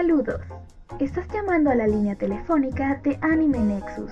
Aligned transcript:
Saludos. 0.00 0.40
Estás 0.98 1.28
llamando 1.28 1.68
a 1.68 1.74
la 1.74 1.86
línea 1.86 2.14
telefónica 2.14 2.98
de 3.04 3.18
Anime 3.20 3.58
Nexus. 3.58 4.10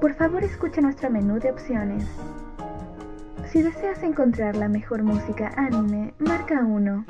Por 0.00 0.14
favor 0.14 0.44
escucha 0.44 0.80
nuestro 0.80 1.10
menú 1.10 1.40
de 1.40 1.50
opciones. 1.50 2.04
Si 3.50 3.60
deseas 3.60 4.04
encontrar 4.04 4.54
la 4.54 4.68
mejor 4.68 5.02
música 5.02 5.50
anime, 5.56 6.14
marca 6.20 6.60
1. 6.60 7.06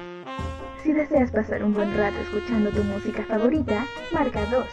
Si 0.82 0.94
deseas 0.94 1.30
pasar 1.30 1.62
un 1.62 1.74
buen 1.74 1.94
rato 1.94 2.16
escuchando 2.22 2.70
tu 2.70 2.82
música 2.84 3.22
favorita, 3.26 3.84
marca 4.14 4.40
2. 4.50 4.64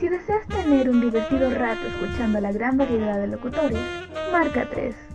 Si 0.00 0.08
deseas 0.08 0.48
tener 0.48 0.88
un 0.88 1.02
divertido 1.02 1.50
rato 1.50 1.86
escuchando 1.88 2.40
la 2.40 2.52
gran 2.52 2.78
variedad 2.78 3.18
de 3.18 3.26
locutores, 3.26 3.84
marca 4.32 4.66
3. 4.70 5.11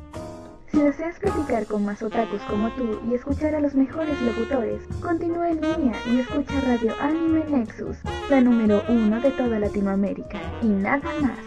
Si 0.71 0.79
deseas 0.79 1.17
platicar 1.19 1.65
con 1.65 1.85
más 1.85 2.01
otakus 2.01 2.41
como 2.43 2.69
tú 2.71 2.99
y 3.09 3.15
escuchar 3.15 3.55
a 3.55 3.59
los 3.59 3.73
mejores 3.73 4.19
locutores, 4.21 4.81
continúa 5.01 5.49
en 5.49 5.61
línea 5.61 5.95
y 6.05 6.19
escucha 6.19 6.59
Radio 6.61 6.93
Anime 6.99 7.45
Nexus, 7.45 7.97
la 8.29 8.41
número 8.41 8.83
uno 8.89 9.21
de 9.21 9.31
toda 9.31 9.59
Latinoamérica, 9.59 10.39
y 10.61 10.67
nada 10.67 11.09
más. 11.21 11.39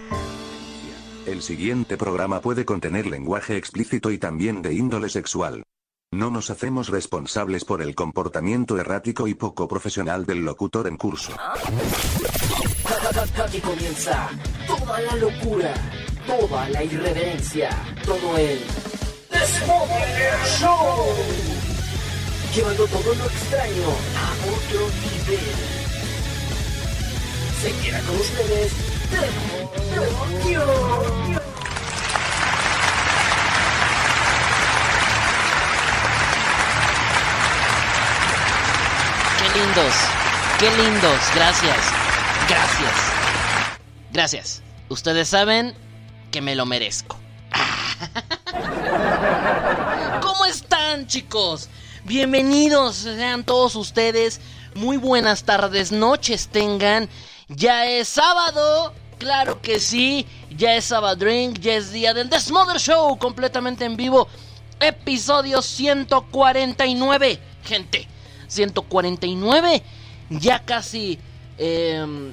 El 1.26 1.42
siguiente 1.42 1.98
programa 1.98 2.40
puede 2.40 2.64
contener 2.64 3.06
lenguaje 3.06 3.56
explícito 3.56 4.10
y 4.10 4.18
también 4.18 4.62
de 4.62 4.72
índole 4.72 5.10
sexual. 5.10 5.64
No 6.12 6.30
nos 6.30 6.50
hacemos 6.50 6.88
responsables 6.88 7.64
por 7.64 7.82
el 7.82 7.95
comportamiento 7.95 8.78
errático 8.78 9.28
y 9.28 9.34
poco 9.34 9.68
profesional 9.68 10.24
del 10.24 10.45
locutor 10.45 10.88
en 10.88 10.96
curso. 10.96 11.32
Aquí 13.45 13.60
comienza 13.60 14.28
toda 14.66 15.00
la 15.00 15.16
locura, 15.16 15.74
toda 16.26 16.68
la 16.70 16.82
irreverencia, 16.82 17.70
todo 18.04 18.37
el 18.37 18.59
Show. 20.59 21.14
Llevando 22.54 22.86
todo 22.86 23.14
lo 23.14 23.24
extraño 23.27 23.88
a 24.16 24.32
otro 24.46 24.88
nivel. 25.02 25.40
Se 27.62 27.73
queda 27.82 28.01
con 28.01 28.16
ustedes. 28.16 28.73
Qué 39.38 39.59
lindos, 39.59 39.95
qué 40.59 40.71
lindos, 40.76 41.18
gracias, 41.34 41.76
gracias, 42.48 42.95
gracias. 44.12 44.62
Ustedes 44.88 45.28
saben 45.28 45.74
que 46.30 46.40
me 46.40 46.54
lo 46.54 46.66
merezco. 46.66 47.18
¿Cómo 50.23 50.45
están 50.46 51.07
chicos? 51.07 51.69
Bienvenidos 52.05 52.96
sean 52.96 53.45
todos 53.45 53.77
ustedes. 53.77 54.41
Muy 54.74 54.96
buenas 54.96 55.45
tardes, 55.45 55.93
noches 55.93 56.49
tengan. 56.49 57.09
Ya 57.49 57.87
es 57.87 58.09
sábado, 58.09 58.93
claro 59.18 59.61
que 59.61 59.79
sí. 59.79 60.27
Ya 60.57 60.74
es 60.74 60.87
sábado 60.87 61.16
drink, 61.16 61.59
ya 61.61 61.74
es 61.74 61.93
día 61.93 62.15
del 62.15 62.29
The 62.30 62.41
Smother 62.41 62.80
Show 62.80 63.16
completamente 63.18 63.85
en 63.85 63.96
vivo. 63.96 64.28
Episodio 64.81 65.62
149, 65.62 67.38
gente. 67.65 68.09
149. 68.49 69.83
Ya 70.31 70.65
casi... 70.65 71.19
em, 71.59 72.33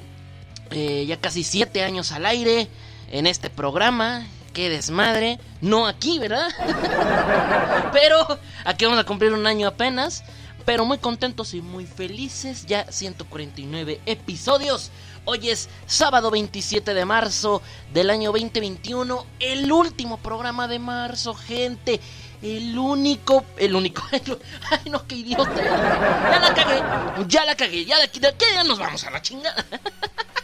eh, 0.70 1.06
ya 1.06 1.18
casi 1.18 1.44
7 1.44 1.82
años 1.82 2.12
al 2.12 2.26
aire 2.26 2.68
en 3.10 3.26
este 3.26 3.48
programa. 3.48 4.26
Qué 4.58 4.70
desmadre. 4.70 5.38
No 5.60 5.86
aquí, 5.86 6.18
¿verdad? 6.18 6.48
Pero 7.92 8.40
aquí 8.64 8.86
vamos 8.86 8.98
a 8.98 9.04
cumplir 9.04 9.32
un 9.32 9.46
año 9.46 9.68
apenas. 9.68 10.24
Pero 10.64 10.84
muy 10.84 10.98
contentos 10.98 11.54
y 11.54 11.62
muy 11.62 11.86
felices. 11.86 12.66
Ya 12.66 12.90
149 12.90 14.00
episodios. 14.04 14.90
Hoy 15.26 15.50
es 15.50 15.68
sábado 15.86 16.32
27 16.32 16.92
de 16.92 17.04
marzo 17.04 17.62
del 17.94 18.10
año 18.10 18.32
2021. 18.32 19.26
El 19.38 19.70
último 19.70 20.16
programa 20.16 20.66
de 20.66 20.80
marzo, 20.80 21.34
gente. 21.34 22.00
El 22.42 22.76
único, 22.76 23.44
el 23.58 23.76
único. 23.76 24.02
Ay, 24.10 24.90
no, 24.90 25.06
qué 25.06 25.14
idiota. 25.14 25.54
Ya 25.54 26.40
la 26.40 26.52
cagué. 26.52 26.82
Ya 27.28 27.44
la 27.44 27.54
cagué. 27.54 27.84
Ya 27.84 28.02
aquí 28.02 28.18
ya 28.20 28.64
nos 28.64 28.80
vamos 28.80 29.04
a 29.04 29.10
la 29.10 29.22
chingada. 29.22 29.64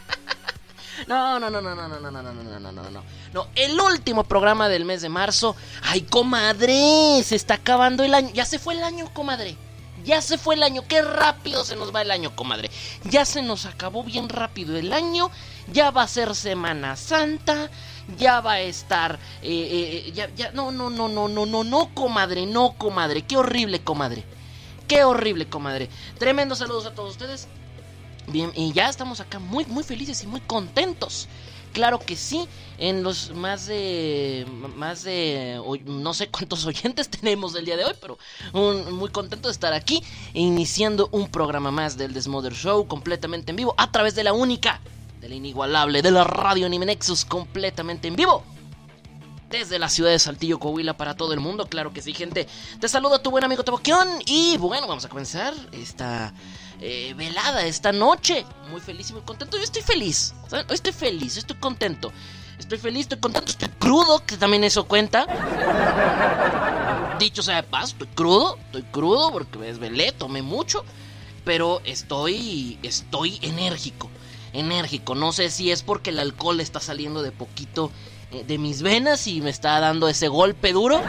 No, 1.07 1.39
no, 1.39 1.49
no, 1.49 1.61
no, 1.61 1.75
no, 1.75 1.87
no, 1.87 1.99
no, 1.99 2.11
no, 2.11 2.21
no, 2.21 2.33
no, 2.33 2.59
no, 2.59 2.71
no, 2.71 2.89
no. 2.89 3.03
No, 3.33 3.47
el 3.55 3.79
último 3.79 4.23
programa 4.23 4.69
del 4.69 4.85
mes 4.85 5.01
de 5.01 5.09
marzo. 5.09 5.55
Ay, 5.83 6.01
comadre, 6.01 7.21
se 7.23 7.35
está 7.35 7.55
acabando 7.55 8.03
el 8.03 8.13
año. 8.13 8.29
Ya 8.33 8.45
se 8.45 8.59
fue 8.59 8.75
el 8.75 8.83
año, 8.83 9.13
comadre. 9.13 9.57
Ya 10.03 10.21
se 10.21 10.37
fue 10.37 10.55
el 10.55 10.63
año. 10.63 10.83
Qué 10.87 11.01
rápido 11.01 11.63
se 11.63 11.75
nos 11.75 11.93
va 11.93 12.01
el 12.01 12.11
año, 12.11 12.35
comadre. 12.35 12.69
Ya 13.05 13.25
se 13.25 13.41
nos 13.41 13.65
acabó 13.65 14.03
bien 14.03 14.29
rápido 14.29 14.77
el 14.77 14.93
año. 14.93 15.31
Ya 15.71 15.91
va 15.91 16.03
a 16.03 16.07
ser 16.07 16.35
Semana 16.35 16.95
Santa. 16.95 17.69
Ya 18.17 18.39
va 18.39 18.53
a 18.53 18.61
estar. 18.61 19.19
Eh, 19.41 20.05
eh, 20.07 20.11
ya, 20.13 20.29
ya. 20.35 20.51
No, 20.51 20.71
no, 20.71 20.89
no, 20.89 21.07
no, 21.07 21.27
no, 21.27 21.45
no, 21.45 21.63
no, 21.63 21.93
comadre. 21.93 22.45
No, 22.45 22.73
comadre. 22.77 23.23
Qué 23.23 23.35
horrible, 23.35 23.81
comadre. 23.83 24.23
Qué 24.87 25.03
horrible, 25.03 25.47
comadre. 25.47 25.89
Tremendos 26.19 26.59
saludos 26.59 26.85
a 26.85 26.93
todos 26.93 27.11
ustedes. 27.11 27.47
Bien, 28.27 28.51
y 28.55 28.73
ya 28.73 28.89
estamos 28.89 29.19
acá 29.19 29.39
muy, 29.39 29.65
muy 29.65 29.83
felices 29.83 30.23
y 30.23 30.27
muy 30.27 30.41
contentos. 30.41 31.27
Claro 31.75 31.99
que 31.99 32.15
sí, 32.15 32.47
en 32.77 33.03
los 33.03 33.31
más 33.31 33.67
de. 33.67 34.47
Más 34.77 35.03
de. 35.03 35.61
No 35.85 36.13
sé 36.13 36.29
cuántos 36.29 36.65
oyentes 36.65 37.09
tenemos 37.09 37.53
el 37.55 37.65
día 37.65 37.75
de 37.75 37.83
hoy, 37.83 37.93
pero 37.99 38.17
muy 38.53 39.09
contento 39.09 39.49
de 39.49 39.51
estar 39.51 39.73
aquí, 39.73 40.01
iniciando 40.33 41.09
un 41.11 41.27
programa 41.27 41.71
más 41.71 41.97
del 41.97 42.13
Desmother 42.13 42.53
Show 42.53 42.87
completamente 42.87 43.51
en 43.51 43.57
vivo, 43.57 43.75
a 43.77 43.91
través 43.91 44.15
de 44.15 44.23
la 44.23 44.31
única, 44.31 44.79
de 45.19 45.27
la 45.27 45.35
inigualable, 45.35 46.01
de 46.01 46.11
la 46.11 46.23
radio 46.23 46.65
Anime 46.65 46.85
Nexus, 46.85 47.25
completamente 47.25 48.07
en 48.07 48.15
vivo. 48.15 48.45
Desde 49.49 49.77
la 49.77 49.89
ciudad 49.89 50.11
de 50.11 50.19
Saltillo, 50.19 50.59
Coahuila, 50.59 50.95
para 50.95 51.15
todo 51.15 51.33
el 51.33 51.41
mundo, 51.41 51.67
claro 51.67 51.91
que 51.91 52.01
sí, 52.01 52.13
gente. 52.13 52.47
Te 52.79 52.87
saluda 52.87 53.21
tu 53.21 53.31
buen 53.31 53.43
amigo 53.43 53.65
Teboquión. 53.65 54.07
Y 54.25 54.55
bueno, 54.57 54.87
vamos 54.87 55.03
a 55.03 55.09
comenzar 55.09 55.53
esta 55.73 56.33
eh, 56.81 57.13
velada, 57.15 57.65
esta 57.65 57.91
noche. 57.91 58.45
Muy 58.69 58.81
feliz 58.81 59.09
y 59.09 59.13
muy 59.13 59.21
contento. 59.23 59.57
Yo 59.57 59.63
estoy 59.63 59.81
feliz. 59.81 60.33
estoy 60.69 60.93
feliz, 60.93 61.37
estoy 61.37 61.57
contento. 61.57 62.11
Estoy 62.57 62.77
feliz, 62.77 63.01
estoy 63.01 63.19
contento, 63.19 63.51
estoy 63.51 63.69
crudo, 63.79 64.23
que 64.25 64.37
también 64.37 64.63
eso 64.63 64.85
cuenta. 64.85 65.25
Dicho 67.19 67.43
sea 67.43 67.57
de 67.57 67.63
paso, 67.63 67.87
estoy 67.87 68.07
crudo, 68.07 68.57
estoy 68.65 68.83
crudo 68.83 69.31
porque 69.31 69.57
me 69.57 69.67
desvelé, 69.67 70.11
tomé 70.11 70.41
mucho. 70.41 70.85
Pero 71.43 71.81
estoy, 71.85 72.79
estoy 72.81 73.39
enérgico, 73.41 74.09
enérgico. 74.53 75.15
No 75.15 75.31
sé 75.31 75.49
si 75.49 75.69
es 75.71 75.83
porque 75.83 76.09
el 76.09 76.19
alcohol 76.19 76.59
está 76.59 76.79
saliendo 76.79 77.21
de 77.21 77.31
poquito 77.31 77.91
eh, 78.31 78.43
de 78.47 78.57
mis 78.57 78.81
venas 78.81 79.27
y 79.27 79.41
me 79.41 79.49
está 79.49 79.79
dando 79.79 80.07
ese 80.07 80.27
golpe 80.27 80.73
duro. 80.73 81.01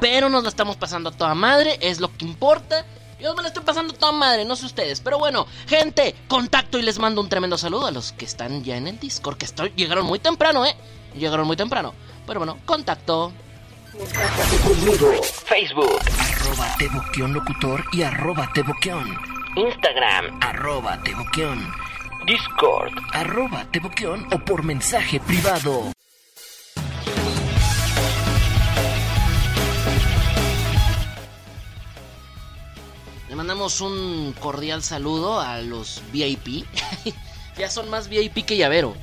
Pero 0.00 0.28
nos 0.28 0.42
la 0.42 0.48
estamos 0.48 0.76
pasando 0.76 1.10
a 1.10 1.12
toda 1.12 1.34
madre, 1.34 1.78
es 1.80 2.00
lo 2.00 2.14
que 2.14 2.24
importa. 2.24 2.84
Yo 3.22 3.34
me 3.36 3.42
la 3.42 3.48
estoy 3.48 3.62
pasando 3.62 3.94
toda 3.94 4.10
madre, 4.10 4.44
no 4.44 4.56
sé 4.56 4.66
ustedes. 4.66 5.00
Pero 5.00 5.16
bueno, 5.16 5.46
gente, 5.68 6.16
contacto 6.26 6.76
y 6.76 6.82
les 6.82 6.98
mando 6.98 7.20
un 7.20 7.28
tremendo 7.28 7.56
saludo 7.56 7.86
a 7.86 7.92
los 7.92 8.10
que 8.12 8.24
están 8.24 8.64
ya 8.64 8.76
en 8.76 8.88
el 8.88 8.98
Discord, 8.98 9.36
que 9.36 9.44
estoy, 9.44 9.72
llegaron 9.76 10.04
muy 10.04 10.18
temprano, 10.18 10.66
¿eh? 10.66 10.74
Llegaron 11.14 11.46
muy 11.46 11.56
temprano. 11.56 11.94
Pero 12.26 12.40
bueno, 12.40 12.58
contacto. 12.64 13.32
Facebook, 15.44 16.00
arroba 16.18 16.76
Teboquión 16.78 17.32
Locutor 17.32 17.84
y 17.92 18.02
arroba 18.02 18.50
Teboquión. 18.52 19.16
Instagram, 19.54 20.40
Arroba 20.42 21.00
Teboquión. 21.04 21.72
Discord. 22.26 22.92
Arroba 23.12 23.64
Teboquión 23.70 24.26
o 24.32 24.38
por 24.38 24.64
mensaje 24.64 25.20
privado. 25.20 25.92
Le 33.32 33.36
mandamos 33.36 33.80
un 33.80 34.34
cordial 34.38 34.82
saludo 34.82 35.40
a 35.40 35.62
los 35.62 36.02
VIP. 36.12 36.66
ya 37.56 37.70
son 37.70 37.88
más 37.88 38.08
VIP 38.08 38.44
que 38.44 38.58
llavero. 38.58 38.94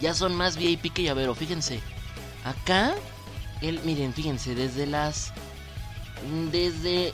Ya 0.00 0.14
son 0.14 0.34
más 0.34 0.56
VIP 0.56 0.94
que 0.94 1.02
llavero, 1.02 1.34
fíjense. 1.34 1.82
Acá, 2.42 2.94
él, 3.60 3.82
miren, 3.84 4.14
fíjense, 4.14 4.54
desde 4.54 4.86
las. 4.86 5.34
Desde. 6.50 7.12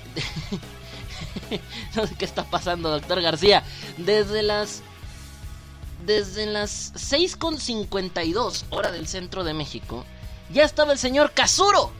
no 1.97 2.06
sé 2.06 2.15
qué 2.15 2.25
está 2.25 2.44
pasando, 2.44 2.88
doctor 2.88 3.20
García. 3.20 3.65
Desde 3.97 4.44
las. 4.44 4.82
Desde 6.06 6.47
las 6.47 6.94
6.52 6.94 8.67
hora 8.70 8.93
del 8.93 9.09
centro 9.09 9.43
de 9.43 9.53
México. 9.53 10.06
Ya 10.53 10.62
estaba 10.62 10.93
el 10.93 10.99
señor 11.00 11.32
Casuro 11.32 11.91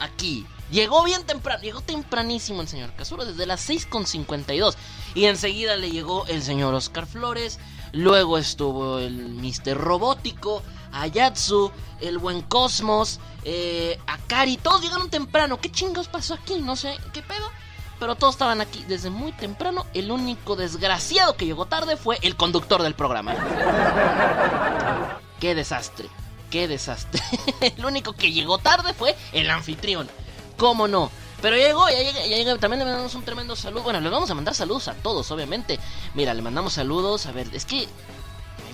aquí. 0.00 0.44
Llegó 0.70 1.04
bien 1.04 1.24
temprano, 1.24 1.62
llegó 1.62 1.80
tempranísimo 1.80 2.62
el 2.62 2.68
señor 2.68 2.92
Casuro, 2.94 3.24
desde 3.24 3.46
las 3.46 3.68
6.52. 3.68 4.74
Y 5.14 5.26
enseguida 5.26 5.76
le 5.76 5.90
llegó 5.90 6.26
el 6.26 6.42
señor 6.42 6.74
Oscar 6.74 7.06
Flores. 7.06 7.58
Luego 7.92 8.38
estuvo 8.38 8.98
el 8.98 9.34
Mr. 9.34 9.76
Robótico, 9.76 10.62
Ayatsu, 10.92 11.70
el 12.00 12.18
buen 12.18 12.42
Cosmos, 12.42 13.20
eh, 13.44 13.98
Akari. 14.06 14.56
Todos 14.56 14.82
llegaron 14.82 15.10
temprano. 15.10 15.60
¿Qué 15.60 15.70
chingos 15.70 16.08
pasó 16.08 16.34
aquí? 16.34 16.60
No 16.60 16.76
sé, 16.76 16.96
¿qué 17.12 17.22
pedo? 17.22 17.50
pero 17.98 18.16
todos 18.16 18.34
estaban 18.34 18.60
aquí 18.60 18.84
desde 18.86 19.08
muy 19.08 19.32
temprano. 19.32 19.86
El 19.94 20.10
único 20.10 20.56
desgraciado 20.56 21.36
que 21.36 21.46
llegó 21.46 21.66
tarde 21.66 21.96
fue 21.96 22.18
el 22.22 22.36
conductor 22.36 22.82
del 22.82 22.94
programa. 22.94 23.34
Qué 25.40 25.54
desastre, 25.54 26.08
qué 26.50 26.68
desastre. 26.68 27.20
el 27.76 27.84
único 27.84 28.14
que 28.14 28.32
llegó 28.32 28.58
tarde 28.58 28.94
fue 28.94 29.14
el 29.32 29.50
anfitrión. 29.50 30.08
¿Cómo 30.56 30.88
no? 30.88 31.10
Pero 31.42 31.56
llegó, 31.56 31.88
ya 31.90 31.98
llega, 31.98 32.26
ya 32.26 32.36
llega. 32.36 32.58
También 32.58 32.80
le 32.80 32.84
mandamos 32.86 33.14
un 33.14 33.24
tremendo 33.24 33.54
saludo. 33.54 33.82
Bueno, 33.82 34.00
le 34.00 34.08
vamos 34.08 34.30
a 34.30 34.34
mandar 34.34 34.54
saludos 34.54 34.88
a 34.88 34.94
todos, 34.94 35.30
obviamente. 35.30 35.78
Mira, 36.14 36.32
le 36.32 36.42
mandamos 36.42 36.72
saludos. 36.72 37.26
A 37.26 37.32
ver, 37.32 37.48
es 37.52 37.64
que 37.64 37.86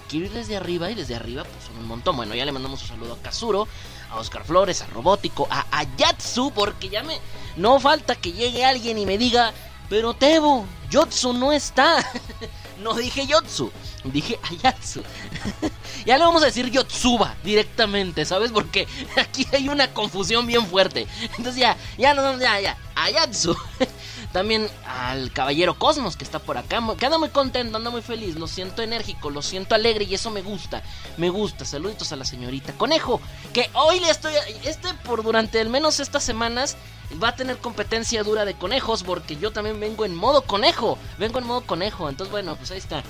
quiero 0.09 0.27
ir 0.27 0.33
desde 0.33 0.57
arriba 0.57 0.91
y 0.91 0.95
desde 0.95 1.15
arriba 1.15 1.45
pues 1.45 1.65
son 1.65 1.79
un 1.79 1.87
montón. 1.87 2.17
Bueno, 2.17 2.35
ya 2.35 2.45
le 2.45 2.53
mandamos 2.53 2.83
un 2.83 2.89
saludo 2.89 3.15
a 3.15 3.23
Kazuro, 3.23 3.67
a 4.11 4.19
Oscar 4.19 4.45
Flores, 4.45 4.83
a 4.83 4.87
Robótico, 4.87 5.47
a 5.51 5.67
Ayatsu, 5.71 6.53
porque 6.53 6.89
ya 6.89 7.03
me... 7.03 7.19
No 7.57 7.81
falta 7.81 8.15
que 8.15 8.33
llegue 8.33 8.65
alguien 8.65 8.99
y 8.99 9.07
me 9.07 9.19
diga, 9.19 9.53
pero 9.89 10.15
Tebo, 10.15 10.67
Yotsu 10.91 11.33
no 11.33 11.53
está. 11.53 11.97
no 12.83 12.95
dije 12.95 13.27
Yotsu, 13.27 13.71
dije 14.05 14.39
Ayatsu. 14.51 15.03
ya 16.07 16.19
le 16.19 16.25
vamos 16.25 16.43
a 16.43 16.47
decir 16.47 16.71
Yotsuba 16.71 17.37
directamente, 17.45 18.25
¿sabes? 18.25 18.51
Porque 18.53 18.87
aquí 19.17 19.47
hay 19.53 19.69
una 19.69 19.93
confusión 19.93 20.47
bien 20.47 20.67
fuerte. 20.67 21.07
Entonces 21.37 21.57
ya, 21.57 21.77
ya, 21.99 22.15
no, 22.15 22.39
ya, 22.39 22.61
ya, 22.61 22.77
Ayatsu. 22.95 23.57
También 24.33 24.69
al 24.87 25.33
caballero 25.33 25.79
Cosmos 25.79 26.17
que 26.17 26.25
está 26.25 26.39
por 26.39 26.57
acá. 26.57 26.81
Queda 26.99 27.19
muy 27.19 27.31
contento, 27.31 27.77
anda 27.77 27.91
muy 27.91 28.03
feliz. 28.03 28.37
Lo 28.37 28.47
siento 28.47 28.83
enérgico, 28.83 29.31
lo 29.31 29.43
siento 29.43 29.75
alegre 29.75 30.05
y 30.05 30.15
eso 30.15 30.31
me 30.31 30.43
gusta. 30.43 30.83
Me 31.17 31.31
gusta. 31.31 31.65
Saluditos 31.65 32.13
a 32.13 32.17
la 32.17 32.25
señorita 32.25 32.73
Conejo. 32.75 33.21
Que 33.53 33.69
hoy 33.75 33.99
le 33.99 34.11
estoy. 34.11 34.33
Este 34.65 34.95
por 35.05 35.25
durante 35.25 35.61
al 35.61 35.69
menos 35.69 35.99
estas 35.99 36.23
semanas 36.23 36.77
va 37.21 37.29
a 37.29 37.37
tener 37.37 37.59
competencia 37.59 38.23
dura 38.23 38.45
de 38.45 38.55
conejos. 38.55 39.03
Porque 39.03 39.37
yo 39.37 39.51
también 39.51 39.81
vengo 39.81 40.05
en 40.05 40.15
modo 40.15 40.43
conejo. 40.43 40.97
Vengo 41.19 41.41
en 41.41 41.47
modo 41.47 41.63
conejo. 41.63 42.09
Entonces, 42.09 42.31
bueno, 42.31 42.55
pues 42.55 42.71
ahí 42.71 42.79
está 42.79 43.03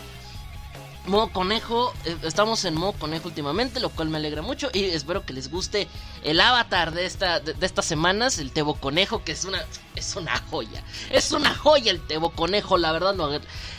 modo 1.06 1.28
conejo. 1.28 1.92
Eh, 2.04 2.16
estamos 2.22 2.64
en 2.64 2.74
modo 2.74 2.92
conejo 2.92 3.28
últimamente, 3.28 3.80
lo 3.80 3.90
cual 3.90 4.08
me 4.08 4.16
alegra 4.18 4.42
mucho. 4.42 4.70
Y 4.72 4.84
espero 4.84 5.24
que 5.24 5.32
les 5.32 5.50
guste 5.50 5.88
el 6.22 6.40
avatar 6.40 6.92
de, 6.92 7.04
esta, 7.04 7.40
de, 7.40 7.54
estas 7.60 7.84
semanas, 7.84 8.38
el 8.38 8.52
Tebo 8.52 8.74
Conejo, 8.74 9.22
que 9.22 9.32
es 9.32 9.44
una, 9.44 9.62
es 10.00 10.16
una 10.16 10.36
joya. 10.50 10.82
Es 11.10 11.30
una 11.32 11.54
joya 11.54 11.92
el 11.92 12.00
Tebo 12.00 12.30
Conejo, 12.30 12.76
la 12.78 12.90
verdad. 12.90 13.14
No, 13.14 13.28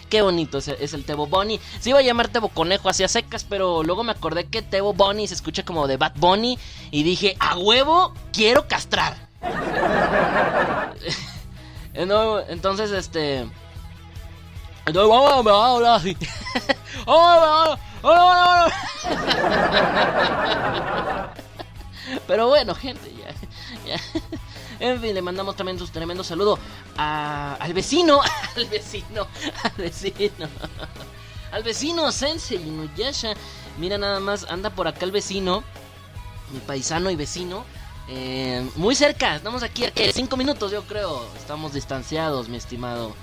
qué 0.10 0.22
bonito 0.22 0.60
es, 0.60 0.94
el 0.94 1.04
Tebo 1.04 1.28
Bunny. 1.28 1.60
Se 1.80 1.90
iba 1.90 2.00
a 2.00 2.04
llamar 2.04 2.30
Tebo 2.30 2.50
Conejo 2.50 2.90
hacia 2.90 3.08
secas, 3.08 3.44
pero 3.44 3.84
luego 3.84 4.04
me 4.04 4.12
acordé 4.12 4.46
que 4.46 4.62
Tebo 4.62 4.94
Bunny 4.94 5.28
se 5.28 5.34
escucha 5.34 5.66
como 5.66 5.88
de 5.88 5.98
Bad 5.98 6.14
Bunny. 6.16 6.58
Y 6.92 7.04
dije, 7.04 7.36
a 7.40 7.58
huevo, 7.58 8.14
quiero 8.32 8.68
castrar. 8.68 9.18
Entonces, 11.94 12.92
este. 12.92 13.48
Entonces 14.86 15.10
vamos 15.10 15.84
así. 15.88 16.16
Pero 22.28 22.48
bueno, 22.48 22.76
gente, 22.76 23.14
ya, 23.86 23.98
En 24.82 25.00
fin, 25.00 25.14
le 25.14 25.22
mandamos 25.22 25.56
también 25.56 25.80
un 25.80 25.88
tremendo 25.88 26.24
saludo 26.24 26.58
al 26.98 27.74
vecino, 27.74 28.20
al 28.56 28.66
vecino, 28.66 29.28
al 29.64 29.72
vecino, 29.78 30.50
al 31.52 31.64
vecino 31.64 32.12
Sensei 32.12 32.58
Inuyasha. 32.58 33.36
Mira 33.78 33.98
nada 33.98 34.20
más, 34.20 34.46
anda 34.50 34.72
por 34.72 34.88
acá 34.88 35.06
el 35.06 35.12
vecino, 35.12 35.64
mi 36.52 36.60
paisano 36.60 37.10
y 37.12 37.16
vecino. 37.16 37.64
Eh, 38.10 38.68
muy 38.76 38.96
cerca, 38.96 39.36
estamos 39.36 39.64
aquí 39.64 39.86
a 39.86 39.92
cinco 40.12 40.36
minutos 40.36 40.72
yo 40.72 40.84
creo. 40.84 41.26
Estamos 41.38 41.74
distanciados, 41.74 42.50
mi 42.50 42.58
estimado 42.58 43.16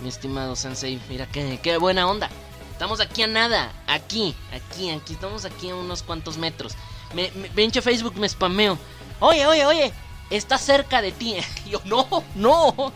mi 0.00 0.08
estimado 0.08 0.56
Sensei. 0.56 1.00
Mira 1.08 1.26
qué, 1.26 1.60
qué 1.62 1.76
buena 1.76 2.08
onda. 2.08 2.30
Estamos 2.72 3.00
aquí 3.00 3.22
a 3.22 3.26
nada. 3.26 3.72
Aquí, 3.86 4.34
aquí, 4.52 4.90
aquí. 4.90 5.14
Estamos 5.14 5.44
aquí 5.44 5.70
a 5.70 5.74
unos 5.74 6.02
cuantos 6.02 6.38
metros. 6.38 6.74
Me, 7.14 7.30
me, 7.54 7.70
Facebook 7.70 8.16
me 8.16 8.28
spameo. 8.28 8.78
Oye, 9.20 9.46
oye, 9.46 9.66
oye. 9.66 9.92
Está 10.30 10.58
cerca 10.58 11.00
de 11.02 11.12
ti. 11.12 11.36
Y 11.66 11.70
yo, 11.70 11.80
no, 11.84 12.06
no. 12.34 12.74
No, 12.76 12.92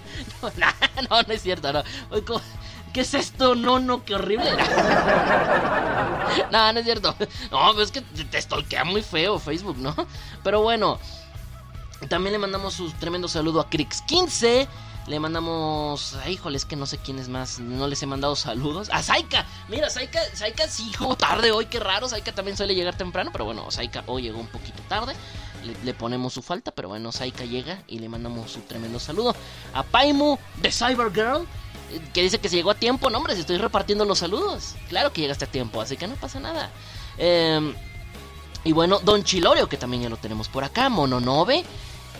no, 1.10 1.20
es 1.20 1.42
cierto. 1.42 1.72
No. 1.72 1.82
¿Qué 2.92 3.02
es 3.02 3.14
esto? 3.14 3.54
No, 3.54 3.78
no, 3.78 4.04
qué 4.04 4.16
horrible. 4.16 4.50
no, 6.50 6.72
no 6.72 6.78
es 6.78 6.84
cierto. 6.84 7.14
No, 7.50 7.72
pues 7.74 7.86
es 7.86 7.92
que 7.92 8.00
te 8.00 8.42
stalkea 8.42 8.84
muy 8.84 9.02
feo 9.02 9.38
Facebook, 9.38 9.78
¿no? 9.78 9.94
Pero 10.42 10.62
bueno. 10.62 10.98
También 12.08 12.32
le 12.32 12.38
mandamos 12.38 12.80
un 12.80 12.90
tremendo 12.92 13.28
saludo 13.28 13.60
a 13.60 13.68
Crix15. 13.68 14.66
Le 15.06 15.20
mandamos. 15.20 16.16
Ay, 16.24 16.34
híjole, 16.34 16.56
es 16.56 16.64
que 16.64 16.76
no 16.76 16.86
sé 16.86 16.98
quién 16.98 17.18
es 17.18 17.28
más. 17.28 17.58
No 17.60 17.86
les 17.86 18.02
he 18.02 18.06
mandado 18.06 18.34
saludos. 18.36 18.88
A 18.92 19.02
Saika. 19.02 19.46
Mira, 19.68 19.90
Saika, 19.90 20.20
Saika 20.34 20.66
sí 20.66 20.90
llegó 20.90 21.16
tarde 21.16 21.52
hoy. 21.52 21.66
Qué 21.66 21.78
raro. 21.78 22.08
Saika 22.08 22.32
también 22.32 22.56
suele 22.56 22.74
llegar 22.74 22.96
temprano. 22.96 23.30
Pero 23.32 23.44
bueno, 23.44 23.70
Saika 23.70 24.02
hoy 24.06 24.22
llegó 24.22 24.40
un 24.40 24.46
poquito 24.48 24.82
tarde. 24.88 25.14
Le, 25.84 25.94
ponemos 25.94 26.32
su 26.32 26.42
falta. 26.42 26.70
Pero 26.70 26.88
bueno, 26.88 27.12
Saika 27.12 27.44
llega 27.44 27.82
y 27.86 27.98
le 27.98 28.08
mandamos 28.08 28.50
su 28.50 28.60
tremendo 28.60 28.98
saludo. 28.98 29.34
A 29.72 29.82
Paimu 29.82 30.38
de 30.62 30.70
Cybergirl. 30.72 31.46
Eh, 31.90 32.00
que 32.12 32.22
dice 32.22 32.38
que 32.38 32.48
se 32.48 32.56
llegó 32.56 32.70
a 32.70 32.74
tiempo. 32.74 33.10
No, 33.10 33.18
hombre, 33.18 33.34
si 33.34 33.40
estoy 33.40 33.58
repartiendo 33.58 34.04
los 34.04 34.18
saludos. 34.18 34.76
Claro 34.88 35.12
que 35.12 35.20
llegaste 35.20 35.44
a 35.44 35.50
tiempo. 35.50 35.80
Así 35.80 35.96
que 35.96 36.06
no 36.06 36.14
pasa 36.16 36.40
nada. 36.40 36.70
Eh, 37.18 37.74
y 38.64 38.72
bueno, 38.72 39.00
Don 39.00 39.24
Chilorio, 39.24 39.68
que 39.68 39.76
también 39.76 40.04
ya 40.04 40.08
lo 40.08 40.16
tenemos 40.16 40.48
por 40.48 40.64
acá. 40.64 40.88
Mononobe. 40.88 41.64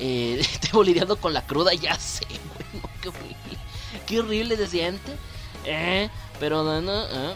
Eh, 0.01 0.43
te 0.61 0.85
lidiando 0.85 1.17
con 1.17 1.35
la 1.35 1.47
cruda, 1.47 1.75
ya 1.75 1.95
sé, 1.97 2.27
bueno, 2.27 2.89
qué 3.03 3.09
horrible. 3.09 3.59
Qué 4.07 4.21
horrible 4.21 4.57
se 4.57 4.67
siente. 4.67 5.13
Eh, 5.65 6.09
pero 6.41 6.65
no, 6.65 6.81
no, 6.81 7.05
eh. 7.05 7.35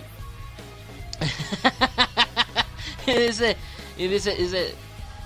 y 3.07 3.12
dice, 3.12 3.57
y 3.99 4.07
dice, 4.09 4.35
dice, 4.35 4.75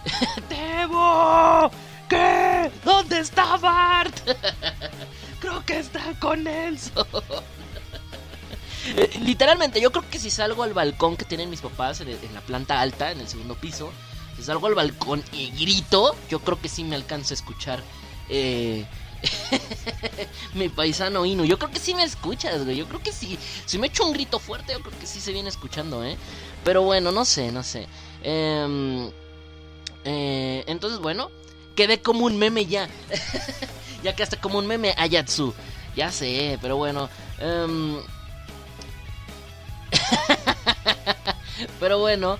¡Tebo! 0.48 1.70
¿Qué? 2.08 2.70
¿Dónde 2.84 3.20
está 3.20 3.56
Bart? 3.56 4.16
creo 5.40 5.64
que 5.64 5.78
está 5.78 6.18
con. 6.18 6.46
Eh, 6.46 6.72
literalmente, 9.22 9.80
yo 9.80 9.90
creo 9.92 10.08
que 10.08 10.18
si 10.18 10.30
salgo 10.30 10.62
al 10.62 10.72
balcón 10.72 11.16
que 11.16 11.24
tienen 11.24 11.50
mis 11.50 11.60
papás 11.60 12.00
en 12.00 12.34
la 12.34 12.40
planta 12.40 12.80
alta, 12.80 13.10
en 13.10 13.20
el 13.20 13.28
segundo 13.28 13.54
piso, 13.54 13.92
si 14.36 14.42
salgo 14.42 14.66
al 14.66 14.74
balcón 14.74 15.22
y 15.32 15.50
grito, 15.50 16.16
yo 16.30 16.40
creo 16.40 16.60
que 16.60 16.68
sí 16.68 16.84
me 16.84 16.96
alcanza 16.96 17.34
a 17.34 17.36
escuchar. 17.36 17.82
Eh, 18.28 18.86
mi 20.54 20.68
paisano 20.68 21.24
Inu. 21.24 21.44
Yo 21.44 21.58
creo 21.58 21.70
que 21.70 21.80
sí 21.80 21.94
me 21.94 22.04
escuchas, 22.04 22.64
güey. 22.64 22.76
Yo 22.76 22.86
creo 22.86 23.02
que 23.02 23.12
sí. 23.12 23.38
Si 23.66 23.78
me 23.78 23.88
echo 23.88 24.04
un 24.04 24.12
grito 24.12 24.38
fuerte, 24.38 24.72
yo 24.72 24.80
creo 24.80 24.98
que 24.98 25.06
sí 25.06 25.20
se 25.20 25.32
viene 25.32 25.48
escuchando, 25.48 26.04
¿eh? 26.04 26.16
Pero 26.64 26.82
bueno, 26.82 27.12
no 27.12 27.24
sé, 27.24 27.50
no 27.52 27.62
sé. 27.62 27.86
Em, 28.22 29.10
eh, 30.10 30.64
entonces, 30.66 31.00
bueno, 31.00 31.30
quedé 31.76 32.00
como 32.00 32.24
un 32.24 32.38
meme 32.38 32.64
ya. 32.64 32.88
ya 34.02 34.16
que 34.16 34.22
hasta 34.22 34.40
como 34.40 34.58
un 34.58 34.66
meme 34.66 34.94
Ayatsu. 34.96 35.52
Ya 35.94 36.10
sé, 36.10 36.58
pero 36.62 36.76
bueno. 36.76 37.10
Em, 37.38 37.98
pero 41.80 41.98
bueno. 41.98 42.38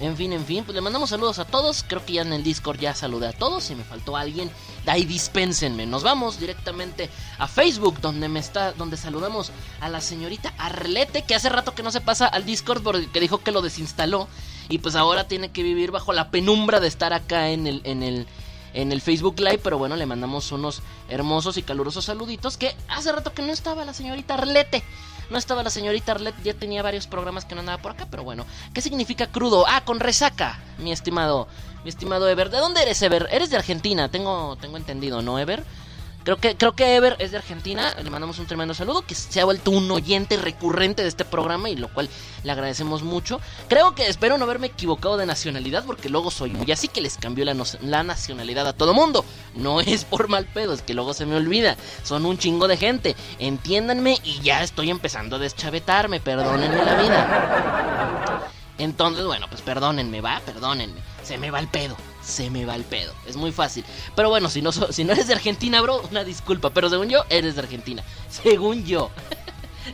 En 0.00 0.16
fin, 0.16 0.32
en 0.32 0.44
fin, 0.44 0.62
pues 0.62 0.76
le 0.76 0.80
mandamos 0.80 1.10
saludos 1.10 1.40
a 1.40 1.44
todos. 1.44 1.84
Creo 1.86 2.04
que 2.06 2.12
ya 2.12 2.22
en 2.22 2.32
el 2.32 2.44
Discord 2.44 2.78
ya 2.78 2.94
saludé 2.94 3.26
a 3.26 3.32
todos. 3.32 3.64
Si 3.64 3.74
me 3.74 3.82
faltó 3.82 4.16
alguien, 4.16 4.48
ahí 4.86 5.04
dispénsenme. 5.04 5.86
Nos 5.86 6.04
vamos 6.04 6.38
directamente 6.38 7.10
a 7.38 7.48
Facebook, 7.48 8.00
donde 8.00 8.28
me 8.28 8.38
está, 8.38 8.72
donde 8.72 8.96
saludamos 8.96 9.50
a 9.80 9.88
la 9.88 10.00
señorita 10.00 10.54
Arlete, 10.56 11.22
que 11.22 11.34
hace 11.34 11.48
rato 11.48 11.74
que 11.74 11.82
no 11.82 11.90
se 11.90 12.00
pasa 12.00 12.28
al 12.28 12.44
Discord 12.44 12.82
porque 12.84 13.18
dijo 13.18 13.38
que 13.38 13.50
lo 13.50 13.60
desinstaló. 13.60 14.28
Y 14.68 14.78
pues 14.78 14.94
ahora 14.94 15.28
tiene 15.28 15.50
que 15.50 15.62
vivir 15.62 15.90
bajo 15.90 16.12
la 16.12 16.30
penumbra 16.30 16.80
de 16.80 16.88
estar 16.88 17.12
acá 17.12 17.50
en 17.50 17.66
el, 17.66 17.80
en 17.84 18.02
el, 18.02 18.26
en 18.74 18.92
el 18.92 19.00
Facebook 19.00 19.38
Live. 19.40 19.60
Pero 19.62 19.78
bueno, 19.78 19.96
le 19.96 20.06
mandamos 20.06 20.52
unos 20.52 20.82
hermosos 21.08 21.56
y 21.56 21.62
calurosos 21.62 22.04
saluditos. 22.04 22.56
Que 22.56 22.74
hace 22.88 23.12
rato 23.12 23.32
que 23.32 23.42
no 23.42 23.52
estaba 23.52 23.84
la 23.84 23.94
señorita 23.94 24.34
Arlete. 24.34 24.82
No 25.30 25.36
estaba 25.36 25.62
la 25.62 25.70
señorita 25.70 26.12
Arlette, 26.12 26.42
ya 26.42 26.54
tenía 26.54 26.82
varios 26.82 27.06
programas 27.06 27.44
que 27.44 27.54
no 27.54 27.60
andaba 27.60 27.82
por 27.82 27.92
acá, 27.92 28.06
pero 28.10 28.24
bueno. 28.24 28.46
¿Qué 28.72 28.80
significa 28.80 29.26
crudo? 29.26 29.66
Ah, 29.68 29.84
con 29.84 30.00
resaca, 30.00 30.58
mi 30.78 30.90
estimado, 30.90 31.48
mi 31.84 31.90
estimado 31.90 32.28
Ever. 32.28 32.48
¿De 32.48 32.58
dónde 32.58 32.80
eres, 32.80 33.02
Ever? 33.02 33.28
Eres 33.30 33.50
de 33.50 33.56
Argentina, 33.56 34.10
tengo, 34.10 34.56
tengo 34.56 34.78
entendido, 34.78 35.20
¿no, 35.20 35.38
Ever? 35.38 35.64
Creo 36.28 36.36
que, 36.36 36.56
creo 36.58 36.72
que 36.72 36.94
Ever 36.94 37.16
es 37.20 37.30
de 37.30 37.38
Argentina. 37.38 37.94
Le 38.04 38.10
mandamos 38.10 38.38
un 38.38 38.44
tremendo 38.44 38.74
saludo. 38.74 39.00
Que 39.00 39.14
se 39.14 39.40
ha 39.40 39.46
vuelto 39.46 39.70
un 39.70 39.90
oyente 39.90 40.36
recurrente 40.36 41.00
de 41.00 41.08
este 41.08 41.24
programa. 41.24 41.70
Y 41.70 41.76
lo 41.76 41.88
cual 41.88 42.10
le 42.44 42.52
agradecemos 42.52 43.02
mucho. 43.02 43.40
Creo 43.66 43.94
que 43.94 44.08
espero 44.08 44.36
no 44.36 44.44
haberme 44.44 44.66
equivocado 44.66 45.16
de 45.16 45.24
nacionalidad. 45.24 45.86
Porque 45.86 46.10
luego 46.10 46.30
soy 46.30 46.50
muy 46.50 46.70
así 46.70 46.88
que 46.88 47.00
les 47.00 47.16
cambió 47.16 47.46
la, 47.46 47.56
la 47.80 48.02
nacionalidad 48.02 48.68
a 48.68 48.74
todo 48.74 48.92
mundo. 48.92 49.24
No 49.54 49.80
es 49.80 50.04
por 50.04 50.28
mal 50.28 50.44
pedo, 50.44 50.74
es 50.74 50.82
que 50.82 50.92
luego 50.92 51.14
se 51.14 51.24
me 51.24 51.34
olvida. 51.34 51.78
Son 52.02 52.26
un 52.26 52.36
chingo 52.36 52.68
de 52.68 52.76
gente. 52.76 53.16
Entiéndanme 53.38 54.18
y 54.22 54.38
ya 54.40 54.62
estoy 54.62 54.90
empezando 54.90 55.36
a 55.36 55.38
deschavetarme. 55.38 56.20
Perdónenme 56.20 56.84
la 56.84 56.94
vida. 57.00 58.50
Entonces, 58.76 59.24
bueno, 59.24 59.46
pues 59.48 59.62
perdónenme, 59.62 60.20
va, 60.20 60.42
perdónenme. 60.44 61.00
Se 61.22 61.38
me 61.38 61.50
va 61.50 61.58
el 61.58 61.68
pedo 61.68 61.96
se 62.28 62.50
me 62.50 62.64
va 62.64 62.76
el 62.76 62.84
pedo. 62.84 63.12
Es 63.26 63.36
muy 63.36 63.52
fácil. 63.52 63.84
Pero 64.14 64.28
bueno, 64.28 64.48
si 64.48 64.62
no, 64.62 64.70
si 64.70 65.04
no 65.04 65.12
eres 65.12 65.26
de 65.26 65.34
Argentina, 65.34 65.80
bro, 65.80 66.02
una 66.10 66.24
disculpa. 66.24 66.70
Pero 66.70 66.90
según 66.90 67.08
yo, 67.08 67.24
eres 67.30 67.54
de 67.54 67.62
Argentina. 67.62 68.02
Según 68.30 68.84
yo. 68.84 69.10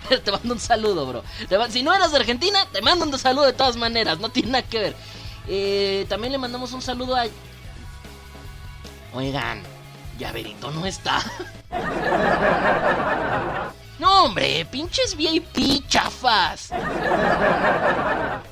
te 0.24 0.32
mando 0.32 0.54
un 0.54 0.60
saludo, 0.60 1.06
bro. 1.06 1.24
si 1.70 1.82
no 1.82 1.94
eres 1.94 2.10
de 2.10 2.18
Argentina, 2.18 2.66
te 2.72 2.82
mando 2.82 3.06
un 3.06 3.18
saludo 3.18 3.46
de 3.46 3.52
todas 3.52 3.76
maneras. 3.76 4.18
No 4.18 4.28
tiene 4.28 4.50
nada 4.50 4.62
que 4.62 4.78
ver. 4.78 4.96
Eh, 5.46 6.06
también 6.08 6.32
le 6.32 6.38
mandamos 6.38 6.72
un 6.72 6.82
saludo 6.82 7.16
a... 7.16 7.26
Oigan, 9.14 9.62
Llaverito 10.18 10.70
no 10.70 10.86
está. 10.86 11.22
No, 13.96 14.24
hombre, 14.24 14.66
pinches 14.72 15.16
VIP, 15.16 15.86
chafas. 15.86 16.70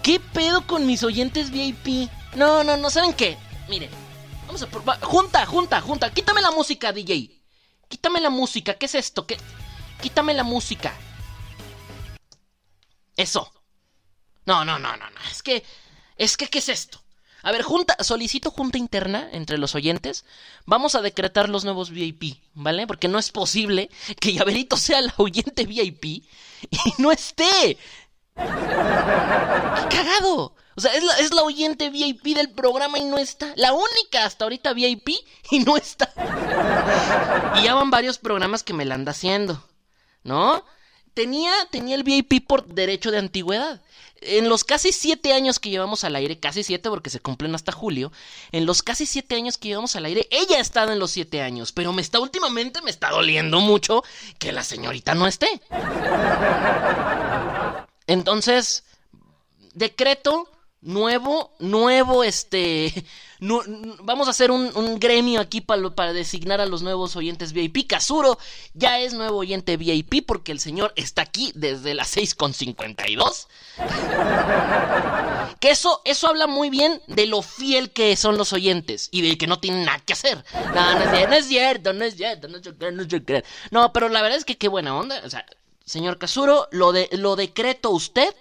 ¿Qué 0.00 0.20
pedo 0.20 0.64
con 0.64 0.86
mis 0.86 1.02
oyentes 1.02 1.50
VIP? 1.50 2.08
No, 2.36 2.62
no, 2.62 2.76
no, 2.76 2.90
¿saben 2.90 3.12
qué? 3.12 3.36
Miren, 3.68 3.90
vamos 4.46 4.62
a. 4.62 4.66
Junta, 5.06 5.46
junta, 5.46 5.80
junta. 5.80 6.12
Quítame 6.12 6.40
la 6.40 6.50
música, 6.50 6.92
DJ. 6.92 7.30
Quítame 7.88 8.20
la 8.20 8.30
música. 8.30 8.74
¿Qué 8.74 8.86
es 8.86 8.94
esto? 8.94 9.26
¿Qué? 9.26 9.36
Quítame 10.00 10.34
la 10.34 10.44
música. 10.44 10.92
Eso. 13.16 13.52
No, 14.46 14.64
no, 14.64 14.78
no, 14.78 14.96
no, 14.96 15.10
no. 15.10 15.20
Es 15.30 15.42
que. 15.42 15.64
Es 16.16 16.36
que, 16.36 16.48
¿qué 16.48 16.58
es 16.58 16.68
esto? 16.68 17.02
A 17.42 17.50
ver, 17.50 17.62
junta, 17.62 17.96
solicito 18.00 18.50
junta 18.52 18.78
interna 18.78 19.28
entre 19.32 19.58
los 19.58 19.74
oyentes. 19.74 20.24
Vamos 20.64 20.94
a 20.94 21.02
decretar 21.02 21.48
los 21.48 21.64
nuevos 21.64 21.90
VIP, 21.90 22.40
¿vale? 22.54 22.86
Porque 22.86 23.08
no 23.08 23.18
es 23.18 23.32
posible 23.32 23.90
que 24.20 24.32
Llaverito 24.32 24.76
sea 24.76 25.00
la 25.00 25.12
oyente 25.16 25.66
VIP 25.66 26.04
y 26.04 26.22
no 26.98 27.10
esté. 27.10 27.78
¡Qué 28.36 29.96
cagado! 29.96 30.54
O 30.76 30.80
sea, 30.80 30.94
es 30.94 31.04
la, 31.04 31.14
es 31.18 31.34
la 31.34 31.42
oyente 31.42 31.90
VIP 31.90 32.34
del 32.34 32.50
programa 32.50 32.98
y 32.98 33.04
no 33.04 33.18
está. 33.18 33.52
La 33.56 33.72
única 33.72 34.24
hasta 34.24 34.44
ahorita 34.44 34.72
VIP 34.72 35.08
y 35.50 35.60
no 35.60 35.76
está. 35.76 36.12
Y 37.56 37.64
ya 37.64 37.74
van 37.74 37.90
varios 37.90 38.18
programas 38.18 38.62
que 38.62 38.72
me 38.72 38.84
la 38.84 38.94
anda 38.94 39.12
haciendo. 39.12 39.62
¿No? 40.24 40.64
Tenía, 41.14 41.52
tenía 41.70 41.94
el 41.94 42.04
VIP 42.04 42.46
por 42.46 42.66
derecho 42.66 43.10
de 43.10 43.18
antigüedad 43.18 43.82
en 44.22 44.48
los 44.48 44.64
casi 44.64 44.92
siete 44.92 45.32
años 45.32 45.58
que 45.58 45.70
llevamos 45.70 46.04
al 46.04 46.16
aire, 46.16 46.38
casi 46.38 46.62
siete 46.62 46.88
porque 46.88 47.10
se 47.10 47.20
cumplen 47.20 47.54
hasta 47.54 47.72
julio, 47.72 48.12
en 48.52 48.66
los 48.66 48.82
casi 48.82 49.06
siete 49.06 49.34
años 49.34 49.58
que 49.58 49.68
llevamos 49.68 49.96
al 49.96 50.04
aire, 50.04 50.26
ella 50.30 50.58
ha 50.58 50.60
estado 50.60 50.92
en 50.92 50.98
los 50.98 51.10
siete 51.10 51.42
años, 51.42 51.72
pero 51.72 51.92
me 51.92 52.02
está 52.02 52.20
últimamente, 52.20 52.80
me 52.82 52.90
está 52.90 53.10
doliendo 53.10 53.60
mucho 53.60 54.02
que 54.38 54.52
la 54.52 54.64
señorita 54.64 55.14
no 55.14 55.26
esté. 55.26 55.60
Entonces, 58.06 58.84
decreto 59.74 60.48
nuevo, 60.82 61.54
nuevo, 61.60 62.24
este, 62.24 62.92
vamos 63.40 64.26
a 64.26 64.32
hacer 64.32 64.50
un, 64.50 64.98
gremio 64.98 65.40
aquí 65.40 65.60
para, 65.60 65.90
para, 65.90 66.12
designar 66.12 66.60
a 66.60 66.66
los 66.66 66.82
nuevos 66.82 67.16
oyentes 67.16 67.52
VIP. 67.52 67.86
Kazuro 67.88 68.38
ya 68.74 69.00
es 69.00 69.14
nuevo 69.14 69.38
oyente 69.38 69.76
VIP 69.76 70.26
porque 70.26 70.52
el 70.52 70.60
señor 70.60 70.92
está 70.96 71.22
aquí 71.22 71.52
desde 71.54 71.94
las 71.94 72.16
6.52. 72.16 73.46
que 75.60 75.70
eso, 75.70 76.02
eso 76.04 76.28
habla 76.28 76.46
muy 76.46 76.68
bien 76.68 77.00
de 77.06 77.26
lo 77.26 77.42
fiel 77.42 77.90
que 77.92 78.16
son 78.16 78.36
los 78.36 78.52
oyentes 78.52 79.08
y 79.12 79.22
de 79.22 79.38
que 79.38 79.46
no 79.46 79.60
tienen 79.60 79.84
nada 79.84 80.00
que 80.00 80.12
hacer. 80.12 80.44
No, 80.74 80.94
no 81.28 81.34
es 81.34 81.46
cierto, 81.46 81.92
no 81.92 82.04
es 82.04 82.16
cierto, 82.16 82.48
no 82.48 82.56
es 82.56 82.62
cierto, 82.62 82.90
no, 82.90 83.02
es 83.02 83.44
no 83.70 83.92
pero 83.92 84.08
la 84.08 84.22
verdad 84.22 84.38
es 84.38 84.44
que 84.44 84.58
qué 84.58 84.68
buena 84.68 84.96
onda. 84.96 85.22
O 85.24 85.30
sea, 85.30 85.46
señor 85.84 86.18
Kazuro, 86.18 86.68
lo, 86.72 86.92
de, 86.92 87.08
lo 87.12 87.36
decreto 87.36 87.90
usted 87.90 88.34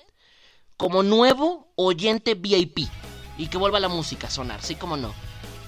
como 0.81 1.03
nuevo 1.03 1.67
oyente 1.75 2.33
VIP. 2.33 2.89
Y 3.38 3.47
que 3.50 3.59
vuelva 3.59 3.79
la 3.79 3.88
música 3.88 4.25
a 4.25 4.31
sonar, 4.31 4.63
sí 4.63 4.73
como 4.73 4.97
no. 4.97 5.13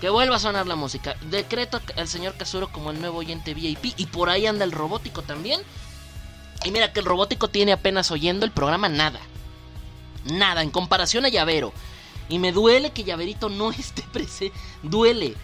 Que 0.01 0.10
vuelva 0.10 0.38
a 0.38 0.39
sonar 0.39 0.65
la 0.65 0.75
música. 0.75 1.15
Decreto 1.29 1.79
al 1.98 2.08
señor 2.08 2.34
Kazuro 2.34 2.72
como 2.72 2.89
el 2.89 3.00
nuevo 3.00 3.20
oyente 3.20 3.53
VIP. 3.53 3.93
Y 3.96 4.08
por 4.08 4.32
ahí 4.32 4.48
anda 4.48 4.65
el 4.65 4.72
robótico 4.72 5.22
también. 5.22 5.62
Y 6.65 6.72
mira 6.72 6.93
que 6.93 7.00
el 7.00 7.05
robótico 7.05 7.48
tiene 7.48 7.74
apenas 7.74 8.10
oyendo 8.10 8.43
el 8.43 8.51
programa 8.51 8.89
nada. 8.89 9.20
Nada, 10.25 10.63
en 10.63 10.72
comparación 10.72 11.25
a 11.25 11.29
Llavero. 11.29 11.74
Y 12.27 12.39
me 12.39 12.51
duele 12.51 12.89
que 12.89 13.03
Llaverito 13.03 13.50
no 13.50 13.70
esté 13.72 14.01
presente. 14.12 14.58
Duele, 14.82 15.36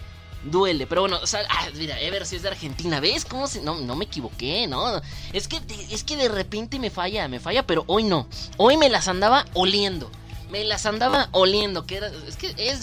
duele. 0.44 0.86
Pero 0.86 1.02
bueno, 1.02 1.18
ah, 1.48 1.68
mira, 1.74 2.00
Ever 2.00 2.26
si 2.26 2.36
es 2.36 2.42
de 2.42 2.48
Argentina. 2.48 3.00
¿Ves 3.00 3.24
cómo? 3.24 3.46
No, 3.62 3.80
no 3.80 3.96
me 3.96 4.04
equivoqué, 4.04 4.66
¿no? 4.66 5.00
Es 5.32 5.48
que, 5.48 5.60
es 5.90 6.04
que 6.04 6.16
de 6.16 6.28
repente 6.28 6.78
me 6.78 6.90
falla, 6.90 7.28
me 7.28 7.40
falla, 7.40 7.66
pero 7.66 7.84
hoy 7.86 8.04
no. 8.04 8.26
Hoy 8.56 8.76
me 8.76 8.88
las 8.88 9.08
andaba 9.08 9.44
oliendo 9.54 10.10
me 10.50 10.64
las 10.64 10.84
andaba 10.86 11.28
oliendo, 11.32 11.86
que 11.86 11.96
era, 11.96 12.10
es 12.26 12.36
que 12.36 12.54
es, 12.58 12.80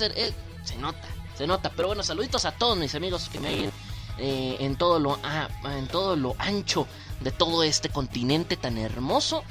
se 0.64 0.78
nota, 0.78 1.08
se 1.38 1.48
nota. 1.48 1.72
Pero 1.76 1.90
bueno, 1.90 2.04
saluditos 2.04 2.46
a 2.46 2.52
todos 2.52 2.78
mis 2.78 2.96
amigos 2.96 3.30
que 3.30 3.40
me 3.40 3.50
oyen 3.54 3.72
eh, 4.18 4.58
en 4.60 4.76
todo 4.76 5.00
lo 5.00 5.20
ah, 5.24 5.48
en 5.78 5.88
todo 5.88 6.16
lo 6.16 6.36
ancho 6.40 6.88
de 7.22 7.32
todo 7.32 7.64
este 7.64 7.90
continente 7.90 8.58
tan 8.58 8.78
hermoso. 8.78 9.44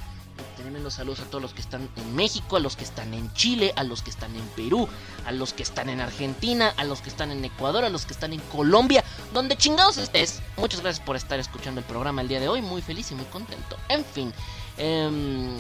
Tremendos 0.67 0.95
saludos 0.95 1.21
a 1.21 1.27
todos 1.27 1.41
los 1.41 1.55
que 1.55 1.61
están 1.61 1.89
en 1.95 2.17
México, 2.17 2.57
a 2.57 2.59
los 2.59 2.75
que 2.75 2.83
están 2.83 3.15
en 3.15 3.33
Chile, 3.35 3.73
a 3.77 3.85
los 3.85 4.03
que 4.03 4.11
están 4.11 4.35
en 4.35 4.45
Perú, 4.57 4.89
a 5.25 5.31
los 5.31 5.53
que 5.53 5.63
están 5.63 5.89
en 5.89 6.01
Argentina, 6.01 6.75
a 6.77 6.83
los 6.83 7.03
que 7.03 7.09
están 7.09 7.31
en 7.31 7.45
Ecuador, 7.45 7.85
a 7.85 7.89
los 7.89 8.05
que 8.05 8.13
están 8.13 8.33
en 8.33 8.41
Colombia, 8.41 9.05
donde 9.33 9.57
chingados 9.57 9.97
estés. 9.97 10.43
Muchas 10.57 10.81
gracias 10.81 11.07
por 11.07 11.15
estar 11.15 11.39
escuchando 11.39 11.79
el 11.79 11.87
programa 11.87 12.21
el 12.21 12.27
día 12.27 12.41
de 12.41 12.49
hoy, 12.49 12.63
muy 12.63 12.83
feliz 12.83 13.13
y 13.13 13.15
muy 13.15 13.27
contento. 13.27 13.77
En 13.89 14.05
fin, 14.05 14.33
eh, 14.77 15.57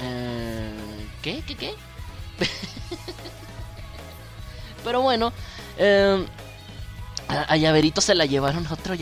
eh, 0.00 0.72
¿Qué? 1.22 1.44
¿Qué? 1.46 1.54
¿Qué? 1.54 1.74
Pero 4.82 5.02
bueno, 5.02 5.32
eh, 5.78 6.26
a, 7.28 7.56
Llaverito 7.56 8.00
se 8.00 8.16
la 8.16 8.26
llevaron 8.26 8.66
otro 8.72 8.96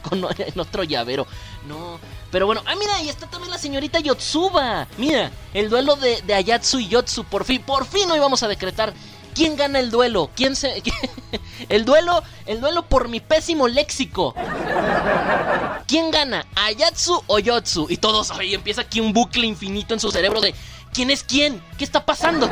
con 0.08 0.24
el 0.24 0.60
otro 0.60 0.84
llavero. 0.84 1.26
No, 1.66 1.98
pero 2.30 2.46
bueno, 2.46 2.62
ah, 2.66 2.74
mira, 2.76 3.02
y 3.02 3.08
está 3.08 3.26
también 3.28 3.50
la 3.50 3.58
señorita 3.58 4.00
Yotsuba. 4.00 4.86
Mira, 4.98 5.30
el 5.54 5.68
duelo 5.70 5.96
de, 5.96 6.22
de 6.22 6.34
Ayatsu 6.34 6.78
y 6.78 6.88
Yotsu. 6.88 7.24
Por 7.24 7.44
fin, 7.44 7.62
por 7.62 7.86
fin 7.86 8.10
hoy 8.10 8.18
vamos 8.18 8.42
a 8.42 8.48
decretar 8.48 8.92
quién 9.34 9.56
gana 9.56 9.78
el 9.78 9.90
duelo. 9.90 10.30
¿Quién 10.34 10.56
se.? 10.56 10.82
el 11.68 11.84
duelo, 11.84 12.22
el 12.46 12.60
duelo 12.60 12.86
por 12.86 13.08
mi 13.08 13.20
pésimo 13.20 13.68
léxico. 13.68 14.34
¿Quién 15.86 16.10
gana? 16.10 16.46
¿Ayatsu 16.54 17.22
o 17.26 17.38
Yotsu? 17.38 17.86
Y 17.88 17.96
todos, 17.96 18.30
ahí 18.30 18.54
empieza 18.54 18.82
aquí 18.82 19.00
un 19.00 19.12
bucle 19.12 19.46
infinito 19.46 19.94
en 19.94 20.00
su 20.00 20.10
cerebro 20.10 20.40
de 20.40 20.54
¿quién 20.92 21.10
es 21.10 21.24
quién? 21.24 21.62
¿Qué 21.78 21.84
está 21.84 22.04
pasando? 22.04 22.48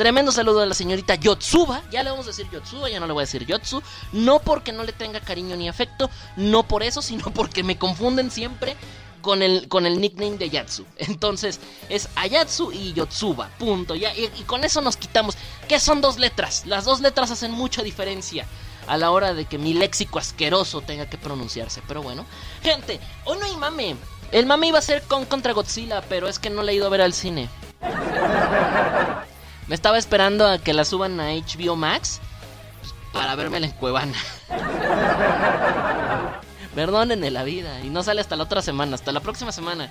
Tremendo 0.00 0.32
saludo 0.32 0.62
a 0.62 0.66
la 0.66 0.72
señorita 0.72 1.16
Yotsuba. 1.16 1.82
Ya 1.90 2.02
le 2.02 2.08
vamos 2.08 2.24
a 2.24 2.30
decir 2.30 2.48
Yotsuba, 2.50 2.88
ya 2.88 3.00
no 3.00 3.06
le 3.06 3.12
voy 3.12 3.20
a 3.20 3.26
decir 3.26 3.44
Yotsu. 3.44 3.82
No 4.14 4.38
porque 4.38 4.72
no 4.72 4.82
le 4.82 4.94
tenga 4.94 5.20
cariño 5.20 5.56
ni 5.56 5.68
afecto, 5.68 6.08
no 6.36 6.62
por 6.62 6.82
eso, 6.82 7.02
sino 7.02 7.24
porque 7.34 7.62
me 7.62 7.76
confunden 7.76 8.30
siempre 8.30 8.78
con 9.20 9.42
el, 9.42 9.68
con 9.68 9.84
el 9.84 10.00
nickname 10.00 10.38
de 10.38 10.48
Yatsu. 10.48 10.86
Entonces 10.96 11.60
es 11.90 12.08
Ayatsu 12.14 12.72
y 12.72 12.94
Yotsuba, 12.94 13.50
punto. 13.58 13.94
Ya, 13.94 14.16
y, 14.16 14.28
con 14.46 14.64
eso 14.64 14.80
nos 14.80 14.96
quitamos. 14.96 15.36
¿Qué 15.68 15.78
son 15.78 16.00
dos 16.00 16.18
letras? 16.18 16.64
Las 16.64 16.86
dos 16.86 17.02
letras 17.02 17.30
hacen 17.30 17.52
mucha 17.52 17.82
diferencia 17.82 18.46
a 18.86 18.96
la 18.96 19.10
hora 19.10 19.34
de 19.34 19.44
que 19.44 19.58
mi 19.58 19.74
léxico 19.74 20.18
asqueroso 20.18 20.80
tenga 20.80 21.10
que 21.10 21.18
pronunciarse. 21.18 21.82
Pero 21.86 22.02
bueno, 22.02 22.24
gente, 22.62 23.00
hoy 23.26 23.36
no 23.36 23.44
hay 23.44 23.56
mame. 23.58 23.96
El 24.32 24.46
mame 24.46 24.68
iba 24.68 24.78
a 24.78 24.82
ser 24.82 25.02
con 25.02 25.26
contra 25.26 25.52
Godzilla, 25.52 26.00
pero 26.00 26.26
es 26.26 26.38
que 26.38 26.48
no 26.48 26.62
le 26.62 26.72
he 26.72 26.76
ido 26.76 26.86
a 26.86 26.88
ver 26.88 27.02
al 27.02 27.12
cine. 27.12 27.50
Me 29.70 29.76
estaba 29.76 29.98
esperando 29.98 30.48
a 30.48 30.58
que 30.58 30.72
la 30.72 30.84
suban 30.84 31.20
a 31.20 31.28
HBO 31.30 31.76
Max 31.76 32.20
pues, 32.80 32.92
para 33.12 33.36
verme 33.36 33.58
en 33.58 33.70
Cuevana. 33.70 34.18
Perdonen 36.74 37.32
la 37.32 37.44
vida. 37.44 37.78
Y 37.84 37.88
no 37.88 38.02
sale 38.02 38.20
hasta 38.20 38.34
la 38.34 38.42
otra 38.42 38.62
semana, 38.62 38.96
hasta 38.96 39.12
la 39.12 39.20
próxima 39.20 39.52
semana. 39.52 39.88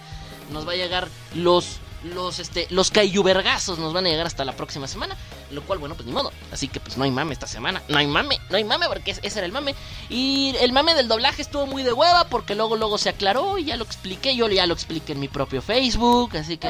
Nos 0.52 0.68
va 0.68 0.74
a 0.74 0.76
llegar 0.76 1.08
los. 1.34 1.78
Los, 2.04 2.40
este, 2.40 2.68
los 2.70 2.92
cayubergazos 2.92 3.78
nos 3.78 3.94
van 3.94 4.06
a 4.06 4.10
llegar 4.10 4.26
hasta 4.26 4.44
la 4.44 4.52
próxima 4.52 4.86
semana. 4.86 5.16
Lo 5.50 5.62
cual, 5.62 5.80
bueno, 5.80 5.96
pues 5.96 6.06
ni 6.06 6.12
modo. 6.12 6.34
Así 6.52 6.68
que, 6.68 6.82
pues 6.82 6.98
no 6.98 7.06
hay 7.06 7.12
mame 7.12 7.32
esta 7.32 7.48
semana. 7.48 7.82
No 7.88 8.00
hay 8.00 8.08
mame, 8.08 8.38
no 8.50 8.58
hay 8.58 8.66
mame, 8.66 8.86
porque 8.90 9.12
ese 9.12 9.40
era 9.40 9.46
el 9.46 9.54
mame. 9.54 9.76
Y 10.10 10.56
el 10.60 10.74
mame 10.74 10.94
del 10.94 11.08
doblaje 11.08 11.42
estuvo 11.42 11.66
muy 11.68 11.84
de 11.84 11.94
hueva, 11.94 12.26
porque 12.26 12.54
luego, 12.54 12.76
luego 12.76 12.98
se 12.98 13.08
aclaró 13.08 13.58
y 13.58 13.64
ya 13.64 13.78
lo 13.78 13.86
expliqué. 13.86 14.36
Yo 14.36 14.50
ya 14.50 14.66
lo 14.66 14.74
expliqué 14.74 15.14
en 15.14 15.22
mi 15.22 15.30
propio 15.30 15.62
Facebook, 15.62 16.36
así 16.36 16.58
que. 16.58 16.68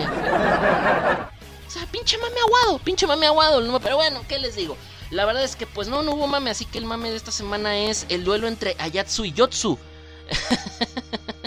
O 1.70 1.72
sea, 1.72 1.86
pinche 1.86 2.18
mame 2.18 2.40
aguado, 2.40 2.80
pinche 2.80 3.06
mame 3.06 3.28
aguado. 3.28 3.80
Pero 3.80 3.98
bueno, 3.98 4.24
¿qué 4.28 4.40
les 4.40 4.56
digo? 4.56 4.76
La 5.12 5.26
verdad 5.26 5.44
es 5.44 5.56
que, 5.56 5.68
pues 5.68 5.88
no, 5.88 6.02
no 6.02 6.14
hubo 6.14 6.26
mame, 6.26 6.50
así 6.50 6.66
que 6.66 6.80
el 6.80 6.86
mame 6.86 7.12
de 7.12 7.16
esta 7.16 7.32
semana 7.32 7.78
es 7.78 8.08
el 8.10 8.24
duelo 8.24 8.48
entre 8.48 8.76
Ayatsu 8.80 9.26
y 9.26 9.34
Yotsu. 9.34 9.78